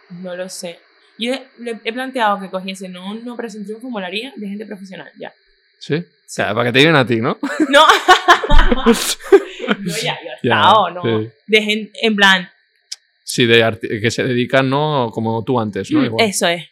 No 0.10 0.36
lo 0.36 0.50
sé. 0.50 0.80
Yo 1.20 1.34
le 1.60 1.80
he 1.84 1.94
planteado 1.94 2.40
que 2.40 2.50
cogiesen 2.50 2.96
un 2.98 3.26
no 3.26 3.34
Operación 3.34 3.64
Triunfo 3.64 3.90
molaría 3.90 4.34
de 4.36 4.48
gente 4.48 4.66
profesional, 4.66 5.12
ya. 5.20 5.34
¿Sí? 5.80 5.96
O 5.96 6.04
sea, 6.28 6.54
para 6.54 6.66
que 6.66 6.74
te 6.74 6.80
digan 6.80 6.96
a 6.96 7.06
ti, 7.06 7.18
¿no? 7.18 7.38
No. 7.70 7.86
no, 8.76 8.86
ya, 10.02 10.18
yo 10.24 10.30
he 10.32 10.36
estado, 10.44 10.90
¿no? 10.92 11.02
sí. 11.04 11.30
De 11.48 11.62
gente, 11.62 11.92
en 12.02 12.16
plan, 12.16 12.50
Sí, 13.30 13.46
de 13.46 14.00
que 14.02 14.10
se 14.10 14.24
dedican, 14.24 14.70
¿no? 14.70 15.10
Como 15.12 15.44
tú 15.44 15.60
antes, 15.60 15.92
¿no? 15.92 16.02
Igual. 16.04 16.26
Mm, 16.26 16.30
eso 16.30 16.48
es. 16.48 16.64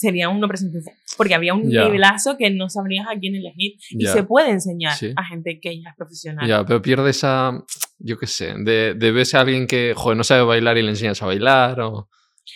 Sería 0.00 0.30
un 0.30 0.40
no 0.40 0.46
Operación 0.46 0.70
Triunfo. 0.70 0.90
Porque 1.18 1.34
había 1.34 1.52
un 1.52 1.70
Ya. 1.70 1.84
nivelazo 1.84 2.36
que 2.38 2.50
no 2.50 2.70
sabrías 2.70 3.06
a 3.06 3.18
quién 3.18 3.34
elegir. 3.34 3.74
Y 3.90 4.04
Ya. 4.06 4.12
se 4.12 4.22
puede 4.22 4.50
enseñar 4.50 4.94
Sí. 4.94 5.12
a 5.14 5.24
gente 5.24 5.60
que 5.60 5.78
ya 5.82 5.90
es 5.90 5.96
profesional. 5.96 6.48
Ya, 6.48 6.64
pero 6.64 6.80
pierde 6.80 7.10
esa, 7.10 7.52
yo 7.98 8.18
qué 8.18 8.26
sé, 8.26 8.54
de, 8.56 8.94
de 8.94 9.12
ves 9.12 9.34
a 9.34 9.40
alguien 9.40 9.66
que, 9.66 9.92
joder, 9.94 10.16
no 10.16 10.24
sabe 10.24 10.42
bailar 10.42 10.78
y 10.78 10.82
le 10.82 10.88
enseñas 10.90 11.22
a 11.22 11.26
bailar, 11.26 11.80
o 11.82 12.08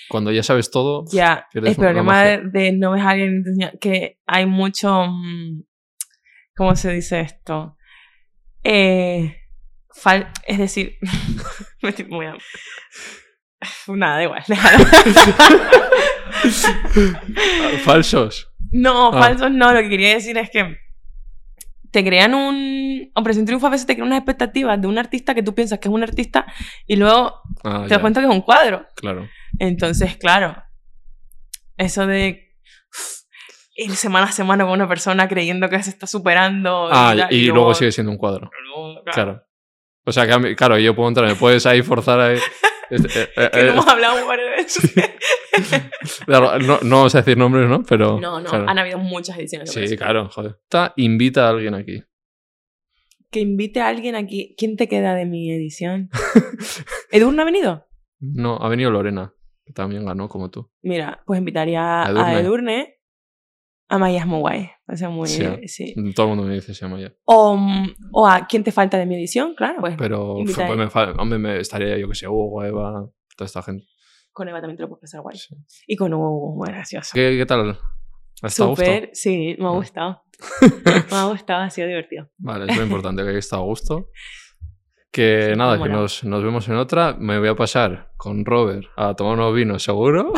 cuando 0.09 0.33
ya 0.33 0.43
sabes 0.43 0.71
todo, 0.71 1.05
Ya, 1.13 1.47
el 1.53 1.77
problema 1.77 2.25
de, 2.25 2.39
de 2.51 2.73
no 2.73 2.93
ves 2.93 3.03
a 3.03 3.11
alguien 3.11 3.45
que 3.81 4.19
hay 4.27 4.47
mucho, 4.47 5.07
mm, 5.07 5.63
¿cómo 6.57 6.75
se 6.77 6.93
dice 6.93 7.21
esto? 7.21 7.77
Eh, 8.63 9.37
fal- 9.95 10.33
es 10.47 10.57
decir, 10.59 10.97
me 11.83 11.91
estoy 11.91 12.07
muy 12.07 12.27
Nada, 13.89 14.17
da 14.17 14.23
igual. 14.25 14.45
falsos. 17.85 18.53
no, 18.71 19.09
Ah. 19.13 19.19
falsos 19.21 19.51
no, 19.51 19.73
lo 19.73 19.81
que 19.81 19.89
quería 19.89 20.15
decir 20.15 20.37
es 20.39 20.51
que 20.51 20.77
te 21.91 22.05
crean 22.05 22.35
un... 22.35 23.11
Operación 23.15 23.47
Triunfo 23.47 23.69
a 23.69 23.71
veces 23.71 23.87
te 23.87 23.95
crean 23.95 24.09
unas 24.09 24.19
expectativas 24.19 24.81
de 24.81 24.89
un 24.89 24.99
artista 24.99 25.35
que 25.35 25.43
tú 25.45 25.55
piensas 25.55 25.79
que 25.79 25.89
es 25.89 25.95
un 25.95 26.03
artista 26.03 26.45
y 26.87 26.97
luego 26.97 27.41
Ah, 27.63 27.83
te 27.85 27.91
ya, 27.91 27.97
das 27.97 27.99
cuenta 28.01 28.21
que 28.21 28.27
es 28.27 28.33
un 28.33 28.41
cuadro. 28.41 28.87
Claro. 28.97 29.29
Entonces, 29.61 30.17
claro, 30.17 30.57
eso 31.77 32.07
de 32.07 32.53
ir 33.77 33.95
semana 33.97 34.27
a 34.27 34.33
semana 34.33 34.65
con 34.65 34.73
una 34.73 34.89
persona 34.89 35.29
creyendo 35.29 35.69
que 35.69 35.81
se 35.83 35.91
está 35.91 36.07
superando. 36.09 36.89
Ah, 36.91 37.15
tal, 37.17 37.33
y, 37.33 37.47
luego 37.47 37.75
sigue 37.75 37.93
siendo 37.93 38.11
un 38.13 38.19
cuadro. 38.19 38.51
luego, 38.67 39.03
Claro. 39.13 39.43
O 40.07 40.13
sea, 40.13 40.27
que 40.27 40.55
claro, 40.57 40.79
yo 40.79 40.95
puedo 40.95 41.09
entrar, 41.09 41.27
me 41.29 41.35
puedes 41.37 41.65
ahí 41.67 41.81
forzar 41.83 42.21
ahí. 42.21 42.39
Eh, 42.95 43.29
eh, 43.37 43.51
Que 43.53 43.61
eh, 43.61 43.65
no 43.65 43.73
hemos 43.73 43.87
hablado 43.87 44.27
varias 44.27 44.51
veces. 44.57 44.95
claro, 46.27 46.59
no, 46.59 46.79
no 46.83 46.97
vamos 46.97 47.15
a 47.15 47.19
decir 47.19 47.37
nombres, 47.37 47.69
¿no? 47.69 47.83
Pero. 47.83 48.21
No, 48.21 48.41
no, 48.41 48.49
claro. 48.49 48.69
han 48.69 48.79
habido 48.79 48.99
muchas 48.99 49.39
ediciones. 49.39 49.75
de 49.75 49.89
Sí, 49.89 49.97
claro, 49.97 50.29
joder. 50.31 50.59
Invita 50.97 51.47
a 51.47 51.51
alguien 51.51 51.75
aquí. 51.75 52.03
Que 53.31 53.41
invite 53.41 53.81
a 53.81 53.89
alguien 53.89 54.15
aquí. 54.15 54.55
¿Quién 54.57 54.77
te 54.77 54.89
queda 54.89 55.15
de 55.15 55.27
mi 55.27 55.51
edición? 55.51 56.09
¿Edurne 57.11 57.43
ha 57.43 57.45
venido? 57.45 57.87
No, 58.21 58.57
ha 58.57 58.69
venido 58.69 58.91
Lorena, 58.91 59.35
que 59.65 59.73
también 59.73 60.05
ganó 60.05 60.29
como 60.29 60.51
tú. 60.51 60.71
Mira, 60.83 61.23
pues 61.27 61.39
invitaría 61.39 62.03
A 62.03 62.11
Edurne. 62.11 62.23
a 62.23 62.41
Edurne. 62.41 62.95
A 63.89 63.99
Maya 63.99 64.21
es 64.21 64.27
muy 64.27 64.39
guay. 64.41 64.71
O 64.89 64.97
sea, 64.97 65.09
muy. 65.11 65.29
Sí. 65.29 65.45
Sí. 65.67 65.95
Todo 66.15 66.27
el 66.27 66.31
mundo 66.37 66.45
me 66.49 66.55
dice 66.55 66.75
se 66.75 66.81
llama 66.85 67.01
ya. 67.01 67.13
O, 67.27 67.59
o 68.13 68.27
a 68.27 68.47
quién 68.47 68.65
te 68.65 68.73
falta 68.73 68.97
de 68.99 69.07
mi 69.07 69.15
edición, 69.15 69.55
claro. 69.55 69.81
Pues 69.81 69.95
Pero 69.99 70.37
pues, 70.45 70.57
me, 70.59 71.13
hombre, 71.19 71.39
me 71.39 71.61
estaría 71.61 71.97
yo 71.99 72.09
que 72.09 72.15
sé, 72.15 72.27
Hugo, 72.27 72.65
Eva, 72.65 73.07
toda 73.37 73.47
esta 73.47 73.63
gente. 73.63 73.85
con 74.33 74.49
Eva 74.49 74.61
también 74.61 74.77
te 74.77 74.83
lo 74.83 74.89
puedes 74.89 75.03
pasar 75.03 75.21
guay. 75.21 75.37
Sí. 75.37 75.55
Y 75.87 75.97
con 75.97 76.13
Hugo, 76.15 76.55
muy 76.57 76.69
gracioso. 76.69 77.11
¿Qué, 77.15 77.37
qué 77.39 77.47
tal? 77.47 77.79
¿Has 78.43 78.53
estado 78.53 78.69
a 78.69 78.71
gusto? 78.71 78.85
Súper, 78.85 79.11
sí, 79.13 79.57
me 79.59 79.67
ha 79.67 79.69
Ah. 79.69 79.73
gustado. 79.73 80.23
me 81.11 81.17
ha 81.17 81.25
gustado, 81.27 81.63
ha 81.63 81.71
sido 81.71 81.87
divertido. 81.87 82.29
Vale, 82.39 82.71
es 82.71 82.77
lo 82.77 82.83
importante, 82.85 83.23
que 83.23 83.29
haya 83.29 83.39
estado 83.39 83.63
a 83.63 83.67
gusto. 83.67 84.09
Que 85.15 85.51
Sí, 85.53 85.57
nada, 85.57 85.81
que 85.81 85.89
nos, 85.89 86.25
nos 86.25 86.43
vemos 86.43 86.69
en 86.69 86.75
otra. 86.75 87.15
Me 87.17 87.39
voy 87.39 87.47
a 87.47 87.55
pasar 87.55 88.09
con 88.17 88.45
Robert 88.45 88.85
a 88.97 89.15
tomar 89.15 89.35
unos 89.35 89.55
vinos, 89.55 89.81
seguro. 89.81 90.33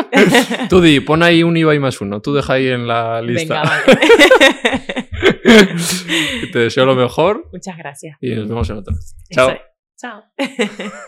Tú 0.68 0.80
di, 0.80 0.98
pon 0.98 1.22
ahí 1.22 1.44
un 1.44 1.56
IVA 1.56 1.76
y 1.76 1.78
más 1.78 2.00
uno. 2.00 2.20
Tú 2.20 2.34
deja 2.34 2.54
ahí 2.54 2.66
en 2.66 2.88
la 2.88 3.22
lista. 3.22 3.62
Venga, 3.62 3.70
vale. 3.70 5.08
Te 6.52 6.58
deseo 6.58 6.84
lo 6.84 6.96
mejor 6.96 7.48
Muchas 7.52 7.76
gracias. 7.78 8.18
y 8.20 8.34
nos 8.34 8.48
vemos 8.48 8.68
en 8.70 8.78
otra. 8.78 8.92
Eso 8.92 9.12
Chao. 9.30 9.50
es. 9.50 9.60
Chao. 9.96 10.24